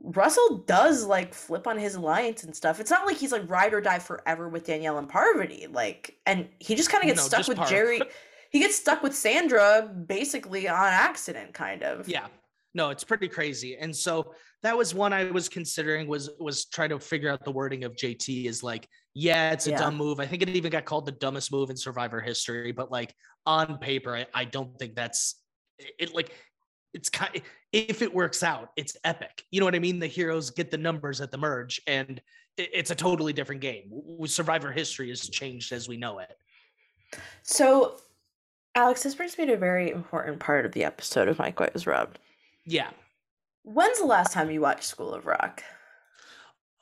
Russell 0.03 0.59
does 0.67 1.05
like 1.05 1.35
flip 1.35 1.67
on 1.67 1.79
his 1.79 1.95
alliance 1.95 2.45
and 2.45 2.55
stuff. 2.55 2.81
It's 2.81 2.91
not 2.91 3.07
like 3.07 3.17
he's 3.17 3.33
like 3.33 3.49
ride 3.49 3.75
or 3.75 3.81
die 3.81 3.99
forever 3.99 4.49
with 4.49 4.67
Danielle 4.67 4.99
and 4.99 5.09
Parvati. 5.09 5.67
Like, 5.67 6.17
and 6.27 6.49
he 6.59 6.75
just 6.75 6.91
kind 6.91 7.03
of 7.03 7.09
gets 7.09 7.23
no, 7.23 7.29
stuck 7.29 7.49
with 7.49 7.59
Parv. 7.59 7.69
Jerry. 7.69 8.01
he 8.51 8.59
gets 8.59 8.77
stuck 8.77 9.03
with 9.03 9.15
Sandra 9.15 9.91
basically 10.07 10.69
on 10.69 10.89
accident, 10.89 11.55
kind 11.55 11.83
of. 11.83 12.09
Yeah. 12.09 12.27
No, 12.75 12.91
it's 12.91 13.05
pretty 13.05 13.29
crazy. 13.29 13.77
And 13.77 13.95
so 13.95 14.35
that 14.63 14.77
was 14.77 14.95
one 14.95 15.13
I 15.13 15.31
was 15.31 15.49
considering 15.49 16.07
was 16.07 16.31
was 16.39 16.67
trying 16.67 16.91
to 16.91 16.99
figure 16.99 17.31
out 17.31 17.45
the 17.45 17.53
wording 17.53 17.85
of 17.85 17.97
JT 17.97 18.47
is 18.47 18.63
like, 18.63 18.89
yeah, 19.15 19.53
it's 19.53 19.67
a 19.67 19.71
yeah. 19.71 19.79
dumb 19.79 19.97
move. 19.97 20.21
I 20.21 20.27
think 20.27 20.43
it 20.43 20.49
even 20.51 20.71
got 20.71 20.85
called 20.85 21.07
the 21.07 21.13
dumbest 21.13 21.51
move 21.51 21.71
in 21.71 21.77
Survivor 21.77 22.21
history, 22.21 22.73
but 22.73 22.91
like 22.91 23.15
on 23.47 23.79
paper, 23.79 24.15
I, 24.15 24.27
I 24.35 24.45
don't 24.45 24.79
think 24.79 24.95
that's 24.95 25.37
it 25.79 26.15
like 26.15 26.33
it's 26.93 27.09
kind 27.09 27.41
if 27.77 28.01
it 28.01 28.13
works 28.13 28.43
out, 28.43 28.71
it's 28.77 28.97
epic. 29.05 29.45
You 29.51 29.61
know 29.61 29.67
what 29.67 29.75
I 29.75 29.79
mean? 29.79 29.99
The 29.99 30.07
heroes 30.07 30.51
get 30.51 30.71
the 30.71 30.79
numbers 30.79 31.21
at 31.21 31.31
the 31.31 31.37
merge, 31.37 31.81
and 31.87 32.21
it's 32.57 32.91
a 32.91 32.95
totally 32.95 33.35
different 33.35 33.61
game. 33.61 33.93
Survivor 34.25 34.73
history 34.73 35.11
has 35.11 35.29
changed 35.29 35.73
as 35.73 35.87
we 35.87 35.99
know 35.99 36.21
it. 36.21 36.39
So, 37.43 37.99
Alex, 38.75 39.03
this 39.03 39.15
brings 39.15 39.37
me 39.37 39.45
to 39.47 39.53
a 39.53 39.59
very 39.59 39.91
important 39.91 40.41
part 40.41 40.65
of 40.65 40.73
the 40.73 40.85
episode 40.85 41.29
of 41.29 41.39
Mike 41.39 41.61
White 41.61 41.75
was 41.75 41.87
robbed. 41.87 42.19
Yeah. 42.65 42.91
When's 43.63 43.99
the 43.99 44.07
last 44.07 44.33
time 44.33 44.51
you 44.51 44.63
watched 44.63 44.85
School 44.85 45.13
of 45.13 45.27
Rock? 45.27 45.63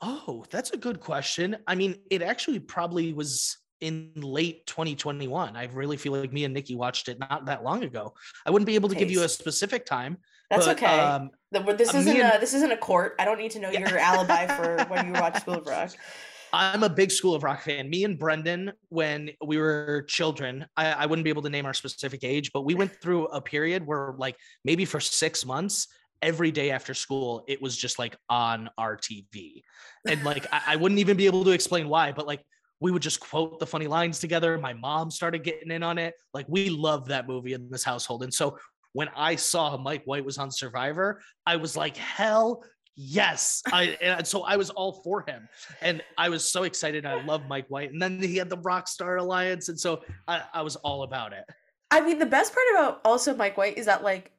Oh, 0.01 0.45
that's 0.49 0.71
a 0.71 0.77
good 0.77 1.01
question. 1.01 1.57
I 1.67 1.75
mean, 1.75 1.97
it 2.09 2.21
actually 2.21 2.59
probably 2.59 3.11
was 3.11 3.57
in 3.81 4.11
late 4.15 4.65
2021. 4.67 5.57
I 5.57 5.65
really 5.73 5.97
feel 5.97 6.13
like 6.13 6.31
me 6.31 6.45
and 6.45 6.53
Nikki 6.53 6.75
watched 6.75 7.09
it 7.09 7.19
not 7.19 7.45
that 7.47 7.63
long 7.63 7.83
ago. 7.83 8.13
I 8.45 8.51
wouldn't 8.51 8.67
be 8.67 8.75
able 8.75 8.89
to 8.89 8.95
give 8.95 9.11
you 9.11 9.23
a 9.23 9.29
specific 9.29 9.85
time. 9.85 10.17
That's 10.49 10.65
but, 10.65 10.77
okay. 10.77 10.99
Um, 10.99 11.31
this 11.51 11.93
isn't 11.93 12.17
and, 12.17 12.35
a 12.35 12.39
this 12.39 12.53
isn't 12.53 12.71
a 12.71 12.77
court. 12.77 13.15
I 13.19 13.25
don't 13.25 13.37
need 13.39 13.51
to 13.51 13.59
know 13.59 13.69
yeah. 13.71 13.89
your 13.89 13.97
alibi 13.97 14.47
for 14.47 14.85
when 14.89 15.07
you 15.07 15.13
watch 15.13 15.41
School 15.41 15.55
of 15.55 15.67
Rock. 15.67 15.91
I'm 16.53 16.83
a 16.83 16.89
big 16.89 17.11
School 17.11 17.35
of 17.35 17.43
Rock 17.43 17.63
fan. 17.63 17.89
Me 17.89 18.05
and 18.05 18.17
Brendan, 18.17 18.71
when 18.87 19.31
we 19.45 19.57
were 19.57 20.05
children, 20.07 20.65
I, 20.77 20.91
I 20.91 21.05
wouldn't 21.05 21.25
be 21.25 21.29
able 21.29 21.41
to 21.41 21.49
name 21.49 21.65
our 21.65 21.73
specific 21.73 22.23
age, 22.23 22.51
but 22.53 22.61
we 22.61 22.75
went 22.75 22.95
through 23.01 23.25
a 23.27 23.41
period 23.41 23.85
where, 23.85 24.13
like, 24.17 24.37
maybe 24.63 24.85
for 24.85 25.01
six 25.01 25.45
months, 25.45 25.87
every 26.21 26.51
day 26.51 26.71
after 26.71 26.93
school, 26.93 27.43
it 27.47 27.61
was 27.61 27.75
just 27.75 27.99
like 27.99 28.15
on 28.29 28.69
our 28.77 28.95
TV. 28.95 29.63
And 30.07 30.23
like, 30.23 30.47
I, 30.51 30.61
I 30.67 30.75
wouldn't 30.77 30.99
even 30.99 31.17
be 31.17 31.25
able 31.25 31.43
to 31.43 31.51
explain 31.51 31.89
why, 31.89 32.13
but 32.13 32.25
like, 32.25 32.41
we 32.79 32.91
would 32.91 33.01
just 33.01 33.19
quote 33.19 33.59
the 33.59 33.65
funny 33.65 33.87
lines 33.87 34.19
together. 34.19 34.57
My 34.57 34.73
mom 34.73 35.09
started 35.09 35.43
getting 35.43 35.71
in 35.71 35.81
on 35.81 35.97
it. 35.97 36.13
Like 36.33 36.45
we 36.49 36.69
love 36.69 37.07
that 37.07 37.27
movie 37.27 37.53
in 37.53 37.69
this 37.69 37.83
household. 37.83 38.23
And 38.23 38.33
so 38.33 38.57
when 38.95 39.09
I 39.13 39.35
saw 39.35 39.75
Mike 39.75 40.03
White 40.05 40.23
was 40.23 40.37
on 40.37 40.49
Survivor, 40.49 41.21
I 41.45 41.57
was 41.57 41.75
like, 41.75 41.97
hell 41.97 42.63
yes. 42.95 43.61
I 43.73 43.97
and 44.01 44.25
so 44.25 44.43
I 44.43 44.55
was 44.55 44.69
all 44.69 45.01
for 45.03 45.25
him. 45.27 45.49
And 45.81 46.01
I 46.17 46.29
was 46.29 46.49
so 46.49 46.63
excited. 46.63 47.05
I 47.05 47.21
love 47.25 47.41
Mike 47.49 47.65
White. 47.67 47.91
And 47.91 48.01
then 48.01 48.23
he 48.23 48.37
had 48.37 48.49
the 48.49 48.57
Rockstar 48.57 49.19
Alliance. 49.19 49.67
And 49.67 49.77
so 49.77 50.01
I, 50.29 50.43
I 50.53 50.61
was 50.61 50.77
all 50.77 51.03
about 51.03 51.33
it. 51.33 51.43
I 51.91 51.99
mean, 51.99 52.19
the 52.19 52.25
best 52.25 52.53
part 52.53 52.65
about 52.71 53.01
also 53.03 53.35
Mike 53.35 53.57
White 53.57 53.77
is 53.77 53.85
that 53.85 54.01
like 54.01 54.31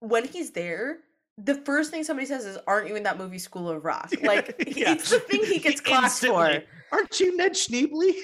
when 0.00 0.26
he's 0.26 0.50
there, 0.52 1.00
the 1.36 1.56
first 1.66 1.90
thing 1.90 2.04
somebody 2.04 2.26
says 2.26 2.46
is, 2.46 2.56
"Aren't 2.66 2.88
you 2.88 2.96
in 2.96 3.02
that 3.02 3.18
movie 3.18 3.38
School 3.38 3.68
of 3.68 3.84
Rock?" 3.84 4.14
Like 4.22 4.54
yeah. 4.66 4.92
it's 4.92 5.10
the 5.10 5.20
thing 5.20 5.44
he 5.44 5.58
gets 5.58 5.80
clocked 5.82 6.20
for. 6.20 6.62
Aren't 6.90 7.20
you 7.20 7.36
Ned 7.36 7.52
Schneebly? 7.52 8.14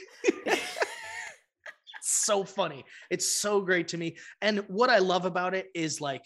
so 2.11 2.44
funny. 2.44 2.84
It's 3.11 3.30
so 3.30 3.61
great 3.61 3.88
to 3.88 3.98
me. 3.98 4.16
And 4.40 4.61
what 4.68 4.90
I 4.90 4.98
love 4.98 5.24
about 5.24 5.54
it 5.54 5.68
is 5.74 6.00
like 6.00 6.22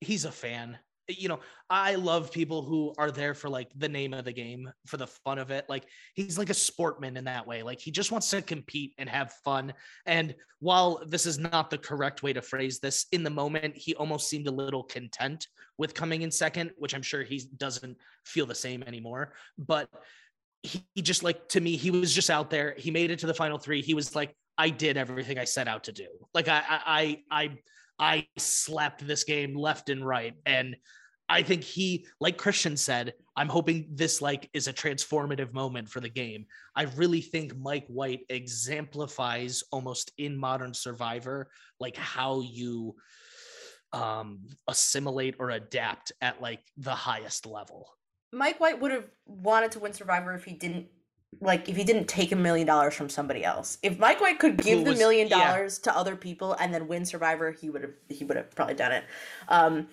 he's 0.00 0.24
a 0.24 0.32
fan 0.32 0.78
you 1.08 1.28
know, 1.28 1.40
I 1.68 1.96
love 1.96 2.32
people 2.32 2.62
who 2.62 2.94
are 2.98 3.10
there 3.10 3.34
for 3.34 3.48
like 3.48 3.68
the 3.76 3.88
name 3.88 4.14
of 4.14 4.24
the 4.24 4.32
game, 4.32 4.70
for 4.86 4.96
the 4.96 5.06
fun 5.06 5.38
of 5.38 5.50
it. 5.50 5.66
Like 5.68 5.84
he's 6.14 6.38
like 6.38 6.50
a 6.50 6.54
sportman 6.54 7.16
in 7.16 7.24
that 7.24 7.46
way. 7.46 7.62
Like 7.62 7.80
he 7.80 7.90
just 7.90 8.12
wants 8.12 8.30
to 8.30 8.42
compete 8.42 8.94
and 8.98 9.08
have 9.08 9.32
fun. 9.44 9.74
And 10.06 10.34
while 10.60 11.02
this 11.06 11.26
is 11.26 11.38
not 11.38 11.70
the 11.70 11.78
correct 11.78 12.22
way 12.22 12.32
to 12.32 12.42
phrase 12.42 12.80
this, 12.80 13.06
in 13.12 13.22
the 13.22 13.30
moment, 13.30 13.76
he 13.76 13.94
almost 13.94 14.28
seemed 14.28 14.46
a 14.46 14.52
little 14.52 14.82
content 14.82 15.48
with 15.76 15.94
coming 15.94 16.22
in 16.22 16.30
second, 16.30 16.70
which 16.78 16.94
I'm 16.94 17.02
sure 17.02 17.22
he 17.22 17.42
doesn't 17.56 17.98
feel 18.24 18.46
the 18.46 18.54
same 18.54 18.82
anymore. 18.84 19.34
But 19.58 19.88
he, 20.62 20.82
just 21.02 21.22
like 21.22 21.48
to 21.50 21.60
me, 21.60 21.76
he 21.76 21.90
was 21.90 22.14
just 22.14 22.30
out 22.30 22.50
there. 22.50 22.74
He 22.78 22.90
made 22.90 23.10
it 23.10 23.18
to 23.18 23.26
the 23.26 23.34
final 23.34 23.58
three. 23.58 23.82
He 23.82 23.94
was 23.94 24.14
like, 24.14 24.34
I 24.56 24.70
did 24.70 24.96
everything 24.96 25.38
I 25.38 25.44
set 25.44 25.68
out 25.68 25.84
to 25.84 25.92
do. 25.92 26.06
Like 26.32 26.48
I, 26.48 26.62
I, 26.68 27.22
I, 27.30 27.58
I 27.98 28.26
slapped 28.38 29.06
this 29.06 29.24
game 29.24 29.54
left 29.54 29.88
and 29.88 30.06
right. 30.06 30.34
And 30.46 30.76
I 31.28 31.42
think 31.42 31.64
he, 31.64 32.06
like 32.20 32.36
Christian 32.36 32.76
said, 32.76 33.14
I'm 33.36 33.48
hoping 33.48 33.88
this 33.92 34.20
like 34.20 34.48
is 34.52 34.68
a 34.68 34.72
transformative 34.72 35.52
moment 35.52 35.88
for 35.88 36.00
the 36.00 36.08
game. 36.08 36.46
I 36.76 36.84
really 36.96 37.20
think 37.20 37.56
Mike 37.56 37.86
White 37.88 38.20
exemplifies 38.28 39.62
almost 39.72 40.12
in 40.18 40.36
modern 40.36 40.74
survivor, 40.74 41.50
like 41.80 41.96
how 41.96 42.40
you 42.40 42.94
um 43.92 44.40
assimilate 44.66 45.36
or 45.38 45.50
adapt 45.50 46.12
at 46.20 46.42
like 46.42 46.60
the 46.76 46.94
highest 46.94 47.46
level. 47.46 47.88
Mike 48.32 48.58
White 48.60 48.80
would 48.80 48.90
have 48.90 49.08
wanted 49.26 49.70
to 49.72 49.78
win 49.78 49.92
Survivor 49.92 50.34
if 50.34 50.44
he 50.44 50.54
didn't 50.54 50.88
like 51.40 51.68
if 51.68 51.76
he 51.76 51.84
didn't 51.84 52.06
take 52.06 52.32
a 52.32 52.36
million 52.36 52.66
dollars 52.66 52.94
from 52.94 53.08
somebody 53.08 53.44
else. 53.44 53.78
If 53.82 53.98
Mike 53.98 54.20
White 54.20 54.38
could 54.38 54.56
give 54.56 54.82
was, 54.82 54.94
the 54.94 54.98
million 54.98 55.28
dollars 55.28 55.80
yeah. 55.84 55.92
to 55.92 55.98
other 55.98 56.16
people 56.16 56.54
and 56.54 56.72
then 56.72 56.88
win 56.88 57.04
Survivor, 57.04 57.52
he 57.52 57.70
would 57.70 57.82
have 57.82 57.94
he 58.08 58.24
would 58.24 58.36
have 58.36 58.54
probably 58.54 58.74
done 58.74 58.92
it. 58.92 59.04
Um 59.48 59.88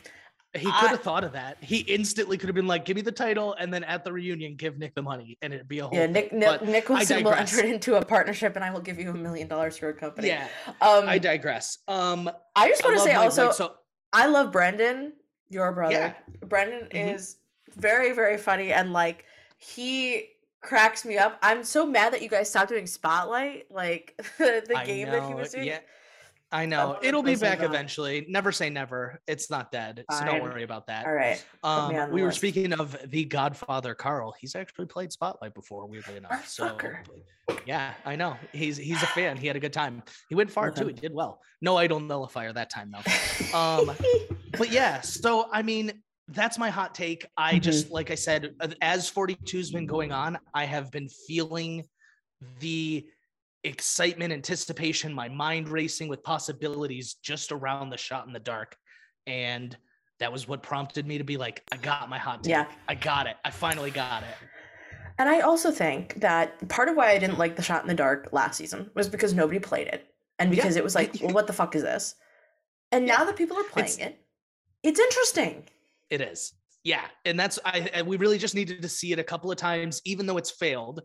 he 0.53 0.65
could 0.65 0.89
have 0.89 1.01
thought 1.01 1.23
of 1.23 1.31
that. 1.31 1.57
He 1.61 1.77
instantly 1.77 2.37
could 2.37 2.49
have 2.49 2.55
been 2.55 2.67
like, 2.67 2.83
"Give 2.83 2.97
me 2.97 3.01
the 3.01 3.11
title," 3.11 3.55
and 3.57 3.73
then 3.73 3.85
at 3.85 4.03
the 4.03 4.11
reunion, 4.11 4.55
give 4.55 4.77
Nick 4.77 4.93
the 4.95 5.01
money, 5.01 5.37
and 5.41 5.53
it'd 5.53 5.69
be 5.69 5.79
a 5.79 5.87
whole. 5.87 5.97
Yeah, 5.97 6.07
Nick. 6.07 6.33
Nick, 6.33 6.61
Nick 6.61 6.89
will 6.89 6.97
enter 6.97 7.63
into 7.63 7.95
a 7.95 8.03
partnership, 8.03 8.57
and 8.57 8.65
I 8.65 8.69
will 8.71 8.81
give 8.81 8.99
you 8.99 9.11
a 9.11 9.13
million 9.13 9.47
dollars 9.47 9.77
for 9.77 9.87
a 9.87 9.93
company. 9.93 10.27
Yeah. 10.27 10.47
Um, 10.81 11.07
I 11.07 11.19
digress. 11.19 11.77
Um, 11.87 12.29
I 12.53 12.67
just 12.67 12.83
want 12.83 12.97
to 12.97 13.03
say 13.03 13.13
also, 13.13 13.51
so, 13.51 13.75
I 14.11 14.27
love 14.27 14.51
Brendan, 14.51 15.13
your 15.49 15.71
brother. 15.71 15.93
Yeah. 15.93 16.13
Brendan 16.45 16.89
mm-hmm. 16.89 17.15
is 17.15 17.37
very, 17.77 18.11
very 18.11 18.37
funny, 18.37 18.73
and 18.73 18.91
like 18.91 19.23
he 19.57 20.31
cracks 20.61 21.05
me 21.05 21.17
up. 21.17 21.37
I'm 21.41 21.63
so 21.63 21.85
mad 21.85 22.13
that 22.13 22.21
you 22.21 22.29
guys 22.29 22.49
stopped 22.49 22.69
doing 22.69 22.87
Spotlight, 22.87 23.71
like 23.71 24.13
the, 24.37 24.63
the 24.67 24.81
game 24.85 25.09
that 25.09 25.27
he 25.27 25.33
was 25.33 25.51
doing. 25.51 25.67
Yeah. 25.67 25.79
I 26.53 26.65
know 26.65 26.99
it'll 27.01 27.23
be 27.23 27.35
back 27.35 27.61
eventually. 27.61 28.25
Never 28.27 28.51
say 28.51 28.69
never. 28.69 29.21
It's 29.25 29.49
not 29.49 29.71
dead, 29.71 30.03
Fine. 30.09 30.19
so 30.19 30.25
don't 30.25 30.43
worry 30.43 30.63
about 30.63 30.87
that. 30.87 31.05
All 31.05 31.13
right. 31.13 31.43
Um, 31.63 32.11
we 32.11 32.23
were 32.23 32.31
speaking 32.33 32.73
of 32.73 32.97
the 33.09 33.23
Godfather 33.23 33.95
Carl. 33.95 34.33
He's 34.37 34.53
actually 34.53 34.87
played 34.87 35.13
Spotlight 35.13 35.53
before, 35.53 35.85
weirdly 35.85 36.17
enough. 36.17 36.49
So 36.49 36.77
yeah, 37.65 37.93
I 38.05 38.17
know 38.17 38.35
he's 38.51 38.75
he's 38.75 39.01
a 39.01 39.07
fan. 39.07 39.37
He 39.37 39.47
had 39.47 39.55
a 39.55 39.61
good 39.61 39.71
time. 39.71 40.03
He 40.27 40.35
went 40.35 40.51
far 40.51 40.71
too. 40.71 40.87
He 40.87 40.93
did 40.93 41.13
well. 41.13 41.39
No 41.61 41.77
idol 41.77 42.01
nullifier 42.01 42.51
that 42.51 42.69
time 42.69 42.91
though. 42.91 43.11
Um, 43.57 43.91
but 44.57 44.71
yeah. 44.71 45.01
So 45.01 45.49
I 45.51 45.61
mean, 45.61 45.91
that's 46.33 46.57
my 46.57 46.69
hot 46.69 46.95
take. 46.95 47.25
I 47.37 47.53
mm-hmm. 47.53 47.61
just 47.61 47.91
like 47.91 48.11
I 48.11 48.15
said, 48.15 48.55
as 48.81 49.09
42's 49.09 49.71
been 49.71 49.85
going 49.85 50.11
on, 50.11 50.37
I 50.53 50.65
have 50.65 50.91
been 50.91 51.07
feeling 51.27 51.85
the 52.59 53.05
excitement, 53.63 54.33
anticipation, 54.33 55.13
my 55.13 55.29
mind 55.29 55.69
racing 55.69 56.07
with 56.07 56.23
possibilities 56.23 57.15
just 57.15 57.51
around 57.51 57.89
the 57.89 57.97
shot 57.97 58.27
in 58.27 58.33
the 58.33 58.39
dark. 58.39 58.75
And 59.27 59.77
that 60.19 60.31
was 60.31 60.47
what 60.47 60.63
prompted 60.63 61.05
me 61.05 61.17
to 61.17 61.23
be 61.23 61.37
like, 61.37 61.63
I 61.71 61.77
got 61.77 62.09
my 62.09 62.17
hot 62.17 62.43
take. 62.43 62.51
Yeah. 62.51 62.65
I 62.87 62.95
got 62.95 63.27
it. 63.27 63.37
I 63.45 63.51
finally 63.51 63.91
got 63.91 64.23
it. 64.23 64.35
And 65.17 65.29
I 65.29 65.41
also 65.41 65.71
think 65.71 66.19
that 66.21 66.67
part 66.69 66.89
of 66.89 66.95
why 66.95 67.11
I 67.11 67.19
didn't 67.19 67.37
like 67.37 67.55
the 67.55 67.61
shot 67.61 67.81
in 67.83 67.87
the 67.87 67.93
dark 67.93 68.29
last 68.31 68.57
season 68.57 68.89
was 68.95 69.07
because 69.07 69.33
nobody 69.33 69.59
played 69.59 69.87
it. 69.87 70.07
And 70.39 70.49
because 70.49 70.75
Yeah. 70.75 70.79
it 70.79 70.83
was 70.83 70.95
like, 70.95 71.15
well, 71.21 71.33
what 71.33 71.47
the 71.47 71.53
fuck 71.53 71.75
is 71.75 71.83
this? 71.83 72.15
And 72.91 73.05
now 73.05 73.23
that 73.23 73.35
people 73.35 73.57
are 73.57 73.63
playing 73.63 73.89
It's- 73.89 74.07
it, 74.07 74.25
it's 74.83 74.99
interesting. 74.99 75.67
It 76.11 76.21
is. 76.21 76.53
Yeah. 76.83 77.05
And 77.25 77.39
that's 77.39 77.57
I 77.65 78.03
we 78.05 78.17
really 78.17 78.37
just 78.37 78.53
needed 78.53 78.81
to 78.83 78.89
see 78.89 79.11
it 79.13 79.17
a 79.19 79.23
couple 79.23 79.51
of 79.51 79.57
times, 79.57 80.01
even 80.05 80.27
though 80.27 80.37
it's 80.37 80.51
failed. 80.51 81.01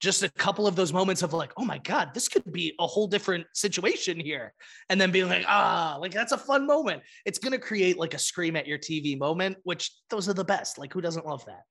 Just 0.00 0.22
a 0.22 0.28
couple 0.28 0.66
of 0.66 0.76
those 0.76 0.92
moments 0.92 1.22
of 1.22 1.32
like, 1.32 1.52
oh 1.56 1.64
my 1.64 1.78
God, 1.78 2.10
this 2.14 2.28
could 2.28 2.50
be 2.52 2.74
a 2.78 2.86
whole 2.86 3.06
different 3.06 3.46
situation 3.54 4.18
here. 4.20 4.52
And 4.90 5.00
then 5.00 5.10
being 5.10 5.28
like, 5.28 5.44
ah, 5.48 5.96
like 6.00 6.12
that's 6.12 6.32
a 6.32 6.38
fun 6.38 6.66
moment. 6.66 7.02
It's 7.24 7.38
gonna 7.38 7.58
create 7.58 7.96
like 7.98 8.12
a 8.14 8.18
scream 8.18 8.54
at 8.56 8.66
your 8.66 8.78
TV 8.78 9.18
moment, 9.18 9.56
which 9.64 9.92
those 10.10 10.28
are 10.28 10.34
the 10.34 10.44
best. 10.44 10.78
Like, 10.78 10.92
who 10.92 11.00
doesn't 11.00 11.26
love 11.26 11.44
that? 11.46 11.62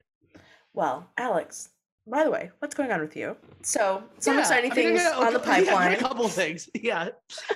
Well, 0.74 1.08
Alex, 1.18 1.70
by 2.08 2.24
the 2.24 2.32
way, 2.32 2.50
what's 2.60 2.74
going 2.76 2.92
on 2.92 3.02
with 3.02 3.16
you? 3.16 3.38
So, 3.62 4.04
some 4.20 4.34
Yeah, 4.36 4.40
exciting 4.42 4.72
I 4.72 4.76
mean, 4.76 4.86
things 4.88 5.02
got 5.04 5.28
on 5.28 5.34
the 5.34 5.40
cou- 5.40 5.52
yeah, 5.52 5.56
pipeline. 5.66 5.94
a 5.94 5.98
couple 5.98 6.26
of 6.26 6.32
things. 6.32 6.70
Yeah. 6.74 7.10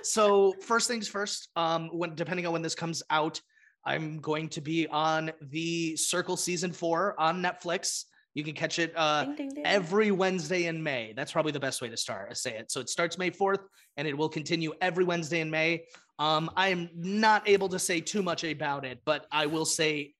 So 0.03 0.53
first 0.61 0.87
things 0.87 1.07
first. 1.07 1.49
Um, 1.55 1.89
when 1.91 2.13
depending 2.13 2.45
on 2.45 2.53
when 2.53 2.61
this 2.61 2.75
comes 2.75 3.01
out, 3.09 3.41
I'm 3.87 4.19
going 4.19 4.49
to 4.49 4.59
be 4.59 4.85
on 4.87 5.31
the 5.39 5.95
Circle 5.95 6.35
season 6.35 6.73
four 6.73 7.19
on 7.19 7.41
Netflix. 7.41 8.03
You 8.33 8.43
can 8.43 8.53
catch 8.53 8.79
it 8.79 8.91
uh, 8.97 9.23
Ding, 9.23 9.35
ding, 9.35 9.49
ding. 9.55 9.65
every 9.65 10.11
Wednesday 10.11 10.65
in 10.65 10.83
May. 10.83 11.13
That's 11.15 11.31
probably 11.31 11.53
the 11.53 11.59
best 11.59 11.81
way 11.81 11.87
to 11.87 11.95
start. 11.95 12.27
I 12.29 12.33
say 12.33 12.57
it. 12.57 12.69
So 12.69 12.81
it 12.81 12.89
starts 12.89 13.17
May 13.17 13.31
4th 13.31 13.61
and 13.95 14.05
it 14.05 14.15
will 14.15 14.27
continue 14.29 14.73
every 14.81 15.05
Wednesday 15.05 15.39
in 15.39 15.49
May. 15.49 15.85
Um, 16.19 16.51
I 16.57 16.67
am 16.67 16.89
not 16.93 17.47
able 17.47 17.69
to 17.69 17.79
say 17.79 18.01
too 18.01 18.21
much 18.21 18.43
about 18.43 18.83
it, 18.83 18.99
but 19.05 19.25
I 19.31 19.45
will 19.45 19.65
say 19.65 20.13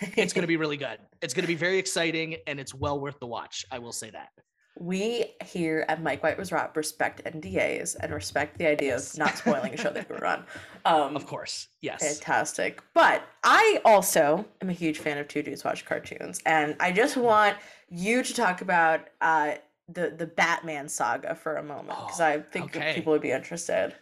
it's 0.00 0.34
going 0.34 0.42
to 0.42 0.46
be 0.46 0.56
really 0.64 0.76
good. 0.76 0.98
It's 1.22 1.32
going 1.32 1.44
to 1.44 1.48
be 1.48 1.56
very 1.56 1.78
exciting 1.78 2.36
and 2.46 2.60
it's 2.60 2.74
well 2.74 3.00
worth 3.00 3.18
the 3.20 3.26
watch. 3.26 3.64
I 3.72 3.78
will 3.78 3.92
say 3.92 4.10
that. 4.10 4.28
We 4.78 5.26
here 5.44 5.84
at 5.88 6.02
Mike 6.02 6.22
White 6.22 6.36
was 6.36 6.50
Rob 6.50 6.76
respect 6.76 7.22
NDAs 7.24 7.96
and 8.00 8.12
respect 8.12 8.58
the 8.58 8.66
idea 8.66 8.94
Yes. 8.94 9.12
of 9.12 9.18
not 9.20 9.36
spoiling 9.38 9.72
a 9.74 9.76
show 9.76 9.90
that 9.90 10.08
we 10.08 10.16
were 10.16 10.26
on. 10.26 10.44
Um, 10.84 11.14
Of 11.16 11.26
course. 11.26 11.68
Yes. 11.80 12.02
Fantastic. 12.18 12.82
But 12.92 13.22
I 13.44 13.80
also 13.84 14.44
am 14.60 14.70
a 14.70 14.72
huge 14.72 14.98
fan 14.98 15.18
of 15.18 15.28
Two 15.28 15.42
Dudes 15.42 15.62
Watch 15.64 15.84
Cartoons, 15.84 16.40
and 16.44 16.76
I 16.80 16.90
just 16.92 17.16
want 17.16 17.56
you 17.88 18.22
to 18.22 18.34
talk 18.34 18.60
about 18.62 19.00
uh, 19.20 19.52
the 19.88 20.10
the 20.16 20.26
Batman 20.26 20.88
saga 20.88 21.34
for 21.34 21.56
a 21.56 21.62
moment 21.62 21.98
because 22.00 22.20
Oh, 22.20 22.24
I 22.26 22.40
think 22.40 22.76
okay. 22.76 22.94
people 22.94 23.12
would 23.12 23.22
be 23.22 23.30
interested. 23.30 23.94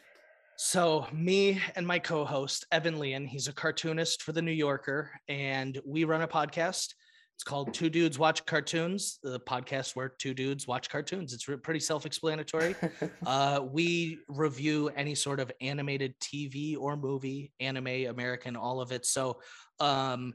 So, 0.57 1.07
me 1.13 1.61
and 1.77 1.87
my 1.87 1.99
co 1.99 2.25
host, 2.25 2.67
Evan 2.71 2.99
Leon, 2.99 3.27
he's 3.27 3.49
a 3.49 3.53
cartoonist 3.53 4.23
for 4.23 4.33
The 4.33 4.43
New 4.43 4.53
Yorker, 4.53 5.11
and 5.29 5.81
we 5.85 6.05
run 6.05 6.23
a 6.23 6.29
podcast. 6.29 6.95
It's 7.43 7.49
called 7.49 7.75
Two 7.75 7.91
Dudes 7.91 8.21
Watch 8.21 8.47
Cartoons, 8.47 9.19
the 9.21 9.41
podcast 9.41 9.97
where 9.97 10.11
two 10.11 10.33
dudes 10.33 10.69
watch 10.69 10.89
cartoons. 10.89 11.33
It's 11.33 11.49
re- 11.49 11.57
pretty 11.57 11.81
self 11.81 12.07
explanatory. 12.07 12.77
Uh, 13.27 13.67
we 13.73 14.19
review 14.29 14.91
any 14.95 15.17
sort 15.17 15.41
of 15.41 15.51
animated 15.61 16.15
TV 16.21 16.77
or 16.79 16.97
movie, 16.97 17.53
anime, 17.59 18.07
American, 18.09 18.55
all 18.55 18.81
of 18.81 18.93
it. 18.93 19.05
So, 19.05 19.41
um, 19.81 20.35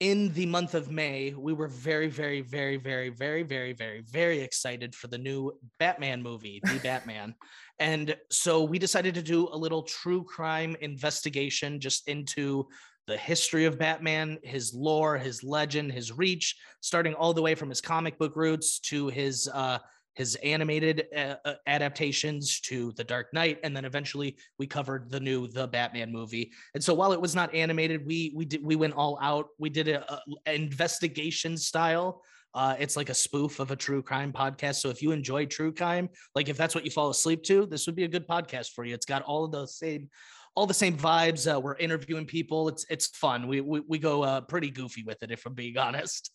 in 0.00 0.32
the 0.32 0.46
month 0.46 0.74
of 0.74 0.90
May, 0.90 1.34
we 1.36 1.52
were 1.52 1.68
very, 1.68 2.08
very, 2.08 2.40
very, 2.40 2.78
very, 2.78 3.10
very, 3.10 3.42
very, 3.42 3.72
very, 3.74 4.00
very 4.00 4.40
excited 4.40 4.94
for 4.94 5.08
the 5.08 5.18
new 5.18 5.52
Batman 5.78 6.22
movie, 6.22 6.60
The 6.64 6.78
Batman. 6.82 7.34
And 7.78 8.16
so 8.30 8.64
we 8.64 8.78
decided 8.78 9.14
to 9.14 9.22
do 9.22 9.48
a 9.52 9.56
little 9.56 9.82
true 9.82 10.24
crime 10.24 10.74
investigation 10.80 11.80
just 11.80 12.08
into 12.08 12.68
the 13.06 13.16
history 13.16 13.64
of 13.64 13.78
Batman, 13.78 14.38
his 14.42 14.74
lore, 14.74 15.16
his 15.16 15.44
legend, 15.44 15.92
his 15.92 16.12
reach, 16.12 16.56
starting 16.80 17.14
all 17.14 17.32
the 17.32 17.42
way 17.42 17.54
from 17.54 17.68
his 17.68 17.80
comic 17.80 18.18
book 18.18 18.34
roots 18.36 18.78
to 18.80 19.08
his 19.08 19.48
uh, 19.52 19.78
his 20.14 20.34
animated 20.36 21.04
uh, 21.14 21.36
uh, 21.44 21.54
adaptations 21.66 22.58
to 22.60 22.90
The 22.92 23.04
Dark 23.04 23.34
Knight, 23.34 23.58
and 23.62 23.76
then 23.76 23.84
eventually 23.84 24.38
we 24.58 24.66
covered 24.66 25.10
the 25.10 25.20
new 25.20 25.46
The 25.46 25.68
Batman 25.68 26.10
movie. 26.10 26.50
And 26.74 26.82
so 26.82 26.94
while 26.94 27.12
it 27.12 27.20
was 27.20 27.34
not 27.34 27.54
animated, 27.54 28.06
we 28.06 28.32
we 28.34 28.44
did 28.46 28.64
we 28.64 28.76
went 28.76 28.94
all 28.94 29.18
out. 29.20 29.48
We 29.58 29.70
did 29.70 29.88
a, 29.88 30.12
a 30.12 30.20
a 30.46 30.54
investigation 30.54 31.56
style. 31.56 32.22
Uh, 32.54 32.74
it's 32.78 32.96
like 32.96 33.10
a 33.10 33.14
spoof 33.14 33.60
of 33.60 33.70
a 33.70 33.76
true 33.76 34.02
crime 34.02 34.32
podcast. 34.32 34.76
So 34.76 34.88
if 34.88 35.02
you 35.02 35.12
enjoy 35.12 35.44
true 35.44 35.72
crime, 35.72 36.08
like 36.34 36.48
if 36.48 36.56
that's 36.56 36.74
what 36.74 36.86
you 36.86 36.90
fall 36.90 37.10
asleep 37.10 37.42
to, 37.44 37.66
this 37.66 37.84
would 37.84 37.94
be 37.94 38.04
a 38.04 38.08
good 38.08 38.26
podcast 38.26 38.70
for 38.70 38.86
you. 38.86 38.94
It's 38.94 39.04
got 39.04 39.20
all 39.22 39.44
of 39.44 39.52
the 39.52 39.66
same 39.66 40.08
all 40.56 40.66
the 40.66 40.74
same 40.74 40.96
vibes. 40.96 41.46
Uh, 41.52 41.60
we're 41.60 41.76
interviewing 41.76 42.24
people. 42.26 42.68
It's 42.68 42.84
it's 42.90 43.06
fun. 43.08 43.46
We 43.46 43.60
we, 43.60 43.80
we 43.80 43.98
go 43.98 44.22
uh, 44.24 44.40
pretty 44.40 44.70
goofy 44.70 45.04
with 45.04 45.22
it, 45.22 45.30
if 45.30 45.46
I'm 45.46 45.54
being 45.54 45.78
honest. 45.78 46.32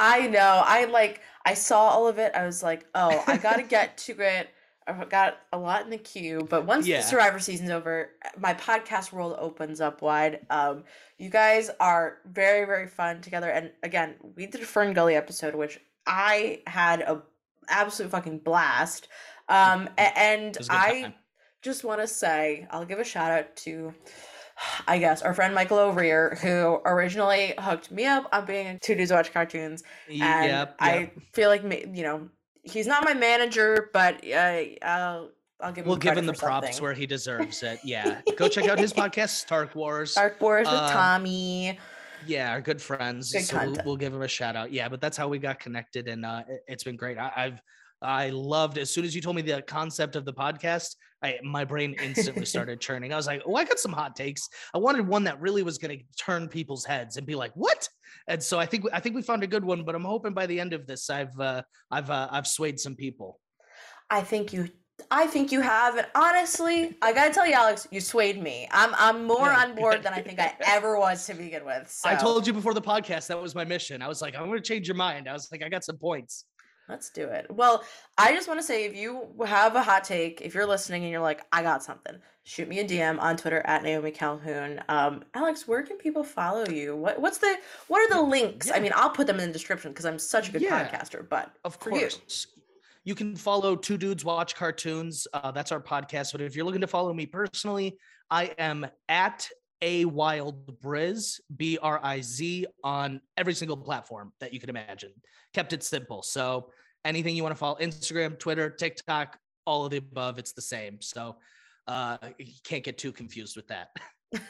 I 0.00 0.26
know. 0.28 0.62
I 0.64 0.86
like. 0.86 1.20
I 1.46 1.54
saw 1.54 1.80
all 1.88 2.08
of 2.08 2.18
it. 2.18 2.32
I 2.34 2.44
was 2.44 2.62
like, 2.62 2.86
oh, 2.94 3.22
I 3.26 3.36
gotta 3.36 3.62
get 3.62 3.96
to 4.08 4.20
it. 4.20 4.48
I've 4.86 5.10
got 5.10 5.36
a 5.52 5.58
lot 5.58 5.84
in 5.84 5.90
the 5.90 5.98
queue, 5.98 6.46
but 6.48 6.64
once 6.64 6.86
Yeah. 6.86 7.02
the 7.02 7.06
Survivor 7.06 7.38
season's 7.38 7.68
over, 7.68 8.12
my 8.38 8.54
podcast 8.54 9.12
world 9.12 9.36
opens 9.38 9.82
up 9.82 10.00
wide. 10.00 10.46
Um, 10.48 10.84
you 11.18 11.28
guys 11.28 11.70
are 11.78 12.18
very, 12.24 12.64
very 12.64 12.86
fun 12.86 13.20
together. 13.20 13.50
And 13.50 13.70
again, 13.82 14.14
we 14.34 14.46
did 14.46 14.62
a 14.62 14.64
FernGully 14.64 15.14
episode, 15.14 15.54
which 15.54 15.78
I 16.06 16.62
had 16.66 17.02
a 17.02 17.20
absolute 17.68 18.10
fucking 18.10 18.38
blast. 18.38 19.08
Um, 19.50 19.90
and 19.98 20.56
It 20.56 20.58
was 20.58 20.68
a 20.68 20.70
good 20.70 20.78
I 20.78 21.00
time. 21.02 21.14
Just 21.62 21.84
want 21.84 22.00
to 22.00 22.06
say, 22.06 22.66
I'll 22.70 22.84
give 22.84 22.98
a 22.98 23.04
shout 23.04 23.30
out 23.30 23.56
to, 23.56 23.94
I 24.86 24.98
guess, 24.98 25.22
our 25.22 25.34
friend 25.34 25.54
Michael 25.54 25.78
O'Rear, 25.78 26.38
who 26.40 26.80
originally 26.84 27.54
hooked 27.58 27.90
me 27.90 28.06
up 28.06 28.28
on 28.32 28.44
being 28.46 28.78
two 28.82 28.94
dudes 28.94 29.12
watch 29.12 29.32
cartoons 29.32 29.82
and 30.08 30.18
Yep, 30.18 30.76
I 30.80 31.10
feel 31.32 31.48
like 31.48 31.62
you 31.62 32.02
know 32.02 32.28
he's 32.62 32.86
not 32.86 33.04
my 33.04 33.14
manager, 33.14 33.90
but 33.92 34.24
uh, 34.26 34.62
I'll 34.82 35.30
I'll 35.60 35.72
give 35.72 35.84
him 35.84 35.88
We'll 35.88 35.96
give 35.96 36.16
him 36.16 36.26
the 36.26 36.32
props 36.32 36.66
something. 36.66 36.82
where 36.82 36.94
he 36.94 37.06
deserves 37.06 37.62
it. 37.62 37.80
Yeah. 37.82 38.20
Go 38.36 38.48
check 38.48 38.68
out 38.68 38.78
his 38.78 38.92
podcast, 38.92 39.30
Stark 39.30 39.74
Wars. 39.74 40.14
Dark 40.14 40.40
Wars 40.40 40.66
with 40.66 40.74
um, 40.74 40.90
Tommy. 40.92 41.78
Yeah, 42.26 42.50
our 42.50 42.60
good 42.60 42.80
friends. 42.82 43.32
Good 43.32 43.44
so 43.44 43.58
we'll, 43.64 43.76
we'll 43.84 43.96
give 43.96 44.12
him 44.12 44.22
a 44.22 44.28
shout 44.28 44.56
out. 44.56 44.72
Yeah, 44.72 44.88
but 44.88 45.00
that's 45.00 45.16
how 45.16 45.28
we 45.28 45.38
got 45.38 45.60
connected, 45.60 46.08
and 46.08 46.24
uh, 46.24 46.42
it, 46.48 46.64
it's 46.68 46.84
been 46.84 46.96
great. 46.96 47.18
I, 47.18 47.32
I've 47.34 47.62
I 48.02 48.30
loved 48.30 48.78
as 48.78 48.90
soon 48.90 49.04
as 49.04 49.14
you 49.14 49.20
told 49.20 49.36
me 49.36 49.42
the 49.42 49.62
concept 49.62 50.16
of 50.16 50.24
the 50.24 50.32
podcast, 50.32 50.96
I 51.22 51.38
my 51.42 51.64
brain 51.64 51.96
instantly 52.02 52.44
started 52.54 52.80
churning. 52.80 53.12
I 53.12 53.16
was 53.16 53.26
like, 53.26 53.42
oh, 53.46 53.54
I 53.56 53.64
got 53.64 53.78
some 53.78 53.92
hot 53.92 54.14
takes. 54.14 54.48
I 54.74 54.78
wanted 54.78 55.06
one 55.06 55.24
that 55.24 55.40
really 55.40 55.62
was 55.62 55.78
going 55.78 55.98
to 55.98 56.04
turn 56.22 56.48
people's 56.48 56.84
heads 56.84 57.16
and 57.16 57.26
be 57.26 57.34
like, 57.34 57.52
what? 57.54 57.88
And 58.28 58.42
so 58.42 58.58
I 58.58 58.66
think 58.66 58.84
I 58.92 59.00
think 59.00 59.16
we 59.16 59.22
found 59.22 59.42
a 59.42 59.46
good 59.46 59.64
one. 59.64 59.84
But 59.84 59.94
I'm 59.94 60.04
hoping 60.04 60.32
by 60.34 60.46
the 60.46 60.60
end 60.60 60.72
of 60.72 60.86
this, 60.86 61.10
I've 61.10 61.38
uh, 61.40 61.62
I've 61.90 62.10
uh, 62.10 62.28
I've 62.30 62.46
swayed 62.46 62.78
some 62.78 62.94
people. 62.94 63.40
I 64.10 64.20
think 64.22 64.52
you. 64.52 64.68
I 65.12 65.28
think 65.28 65.52
you 65.52 65.60
have, 65.60 65.96
and 65.96 66.08
honestly, 66.16 66.96
I 67.02 67.12
gotta 67.12 67.32
tell 67.32 67.46
you, 67.46 67.52
Alex, 67.52 67.86
you 67.92 68.00
swayed 68.00 68.42
me. 68.42 68.66
I'm 68.72 68.90
I'm 68.96 69.24
more 69.26 69.46
Yeah. 69.46 69.62
on 69.62 69.76
board 69.76 70.02
than 70.02 70.12
I 70.12 70.20
think 70.20 70.40
I 70.40 70.54
ever 70.66 70.98
was 70.98 71.24
to 71.26 71.34
begin 71.34 71.64
with. 71.64 71.88
So 72.02 72.10
I 72.10 72.16
told 72.16 72.48
you 72.48 72.52
before 72.52 72.74
the 72.74 72.82
podcast 72.82 73.28
that 73.28 73.40
was 73.40 73.54
my 73.54 73.64
mission. 73.64 74.02
I 74.02 74.08
was 74.08 74.20
like, 74.20 74.34
I'm 74.34 74.46
going 74.46 74.58
to 74.58 74.60
change 74.60 74.88
your 74.88 74.96
mind. 74.96 75.28
I 75.28 75.32
was 75.32 75.48
like, 75.52 75.62
I 75.62 75.68
got 75.68 75.84
some 75.84 75.98
points. 75.98 76.46
Let's 76.88 77.10
do 77.10 77.24
it. 77.28 77.46
Well, 77.50 77.84
I 78.16 78.32
just 78.32 78.48
want 78.48 78.60
to 78.60 78.64
say 78.66 78.84
if 78.84 78.96
you 78.96 79.28
have 79.44 79.76
a 79.76 79.82
hot 79.82 80.04
take, 80.04 80.40
if 80.40 80.54
you're 80.54 80.66
listening 80.66 81.02
and 81.02 81.12
you're 81.12 81.20
like, 81.20 81.42
I 81.52 81.62
got 81.62 81.82
something, 81.82 82.14
shoot 82.44 82.66
me 82.68 82.78
a 82.80 82.84
DM 82.84 83.20
on 83.20 83.36
Twitter 83.36 83.60
at 83.66 83.82
Naomi 83.82 84.10
Calhoun. 84.10 84.80
Um, 84.88 85.22
Alex, 85.34 85.68
where 85.68 85.82
can 85.82 85.98
people 85.98 86.24
follow 86.24 86.66
you? 86.68 86.96
What 86.96 87.20
what's 87.20 87.38
the 87.38 87.56
what 87.88 88.00
are 88.00 88.14
the 88.14 88.22
links? 88.22 88.70
I 88.74 88.80
mean, 88.80 88.92
I'll 88.94 89.10
put 89.10 89.26
them 89.26 89.38
in 89.38 89.48
the 89.48 89.52
description 89.52 89.90
because 89.92 90.06
I'm 90.06 90.18
such 90.18 90.48
a 90.48 90.52
good 90.52 90.62
Yeah. 90.62 90.88
podcaster. 90.88 91.28
But 91.28 91.52
Of 91.64 91.76
for 91.76 91.92
you. 91.92 92.00
course. 92.08 92.46
You. 93.04 93.14
can 93.14 93.36
follow 93.36 93.76
Two 93.76 93.98
Dudes 93.98 94.24
Watch 94.24 94.54
Cartoons. 94.54 95.26
Uh, 95.34 95.50
that's 95.50 95.72
our 95.72 95.80
podcast. 95.80 96.32
But 96.32 96.40
if 96.40 96.56
you're 96.56 96.64
looking 96.64 96.80
to 96.80 96.86
follow 96.86 97.12
me 97.12 97.26
personally, 97.26 97.98
I 98.30 98.46
am 98.58 98.86
at 99.08 99.48
a 99.80 100.04
wild 100.06 100.80
briz 100.82 101.38
b 101.56 101.78
r 101.80 102.00
i 102.02 102.20
z 102.20 102.66
on 102.82 103.20
every 103.36 103.54
single 103.54 103.76
platform 103.76 104.32
that 104.40 104.52
you 104.52 104.58
can 104.58 104.70
imagine. 104.70 105.12
Kept 105.54 105.72
it 105.72 105.82
simple. 105.84 106.22
So 106.22 106.70
anything 107.04 107.36
you 107.36 107.42
want 107.42 107.54
to 107.54 107.58
follow, 107.58 107.76
Instagram, 107.80 108.38
Twitter, 108.38 108.70
TikTok, 108.70 109.38
all 109.66 109.84
of 109.84 109.90
the 109.90 109.98
above, 109.98 110.38
it's 110.38 110.52
the 110.52 110.62
same. 110.62 111.00
So 111.00 111.36
uh, 111.86 112.18
you 112.38 112.52
can't 112.64 112.84
get 112.84 112.98
too 112.98 113.12
confused 113.12 113.56
with 113.56 113.68
that. 113.68 113.88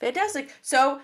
Fantastic. 0.00 0.54
So 0.62 1.00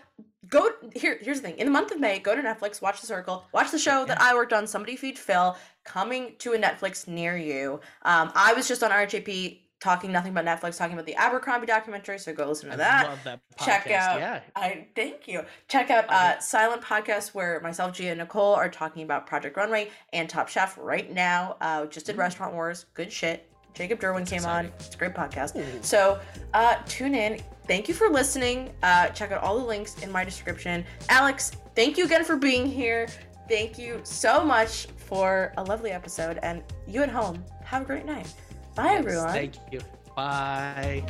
go 0.48 0.70
here. 0.94 1.18
Here's 1.20 1.40
the 1.40 1.48
thing. 1.48 1.58
In 1.58 1.66
the 1.66 1.72
month 1.72 1.90
of 1.90 2.00
May, 2.00 2.18
go 2.18 2.34
to 2.34 2.42
Netflix, 2.42 2.80
watch 2.80 3.00
The 3.00 3.06
Circle, 3.06 3.44
watch 3.52 3.70
the 3.70 3.78
show 3.78 4.04
that 4.06 4.20
I 4.20 4.34
worked 4.34 4.52
on, 4.52 4.66
Somebody 4.66 4.96
Feed 4.96 5.18
Phil, 5.18 5.56
coming 5.84 6.34
to 6.38 6.54
a 6.54 6.58
Netflix 6.58 7.06
near 7.06 7.36
you. 7.36 7.80
Um, 8.02 8.32
I 8.34 8.54
was 8.54 8.66
just 8.66 8.82
on 8.82 8.90
RHAP 8.90 9.60
talking 9.84 10.10
nothing 10.10 10.34
about 10.36 10.44
Netflix, 10.46 10.78
talking 10.78 10.94
about 10.94 11.04
the 11.06 11.14
Abercrombie 11.14 11.66
documentary. 11.66 12.18
So 12.18 12.32
go 12.32 12.48
listen 12.48 12.68
to 12.70 12.74
I 12.74 12.76
that. 12.78 13.06
love 13.08 13.18
that 13.24 13.40
check 13.62 13.86
out- 13.90 14.18
Yeah. 14.18 14.40
I 14.56 14.88
thank 14.96 15.28
you. 15.28 15.42
Check 15.68 15.90
out 15.90 16.10
uh, 16.10 16.40
Silent 16.40 16.80
Podcast 16.82 17.34
where 17.34 17.60
myself, 17.60 17.92
Gia, 17.92 18.08
and 18.08 18.18
Nicole 18.18 18.54
are 18.54 18.70
talking 18.70 19.02
about 19.02 19.26
Project 19.26 19.56
Runway 19.58 19.90
and 20.14 20.28
Top 20.28 20.48
Chef 20.48 20.76
right 20.80 21.12
now. 21.12 21.56
Uh, 21.60 21.84
just 21.86 22.06
did 22.06 22.16
Mm. 22.16 22.20
Restaurant 22.20 22.54
Wars. 22.54 22.86
Good 22.94 23.12
shit. 23.12 23.48
Jacob 23.74 24.00
Derwin 24.00 24.20
That's 24.20 24.30
came 24.30 24.46
on. 24.46 24.66
It's 24.78 24.94
a 24.94 24.98
great 24.98 25.14
podcast. 25.14 25.54
Ooh. 25.56 25.82
So 25.82 26.18
uh, 26.54 26.76
tune 26.86 27.14
in. 27.14 27.40
Thank 27.66 27.86
you 27.88 27.94
for 27.94 28.08
listening. 28.08 28.72
Uh, 28.82 29.08
check 29.08 29.32
out 29.32 29.42
all 29.42 29.58
the 29.58 29.64
links 29.64 30.02
in 30.02 30.10
my 30.10 30.24
description. 30.24 30.84
Alex, 31.10 31.52
thank 31.74 31.98
you 31.98 32.04
again 32.06 32.24
for 32.24 32.36
being 32.36 32.66
here. 32.66 33.06
thank 33.48 33.76
you 33.78 34.00
so 34.04 34.42
much 34.42 34.86
for 34.96 35.52
a 35.58 35.62
lovely 35.64 35.90
episode. 35.90 36.38
And 36.42 36.62
you 36.86 37.02
at 37.02 37.10
home, 37.10 37.44
have 37.64 37.82
a 37.82 37.84
great 37.84 38.06
night. 38.06 38.32
Bye, 38.74 38.94
everyone. 38.94 39.32
Thank 39.32 39.54
you. 39.70 39.80
Bye. 40.16 41.04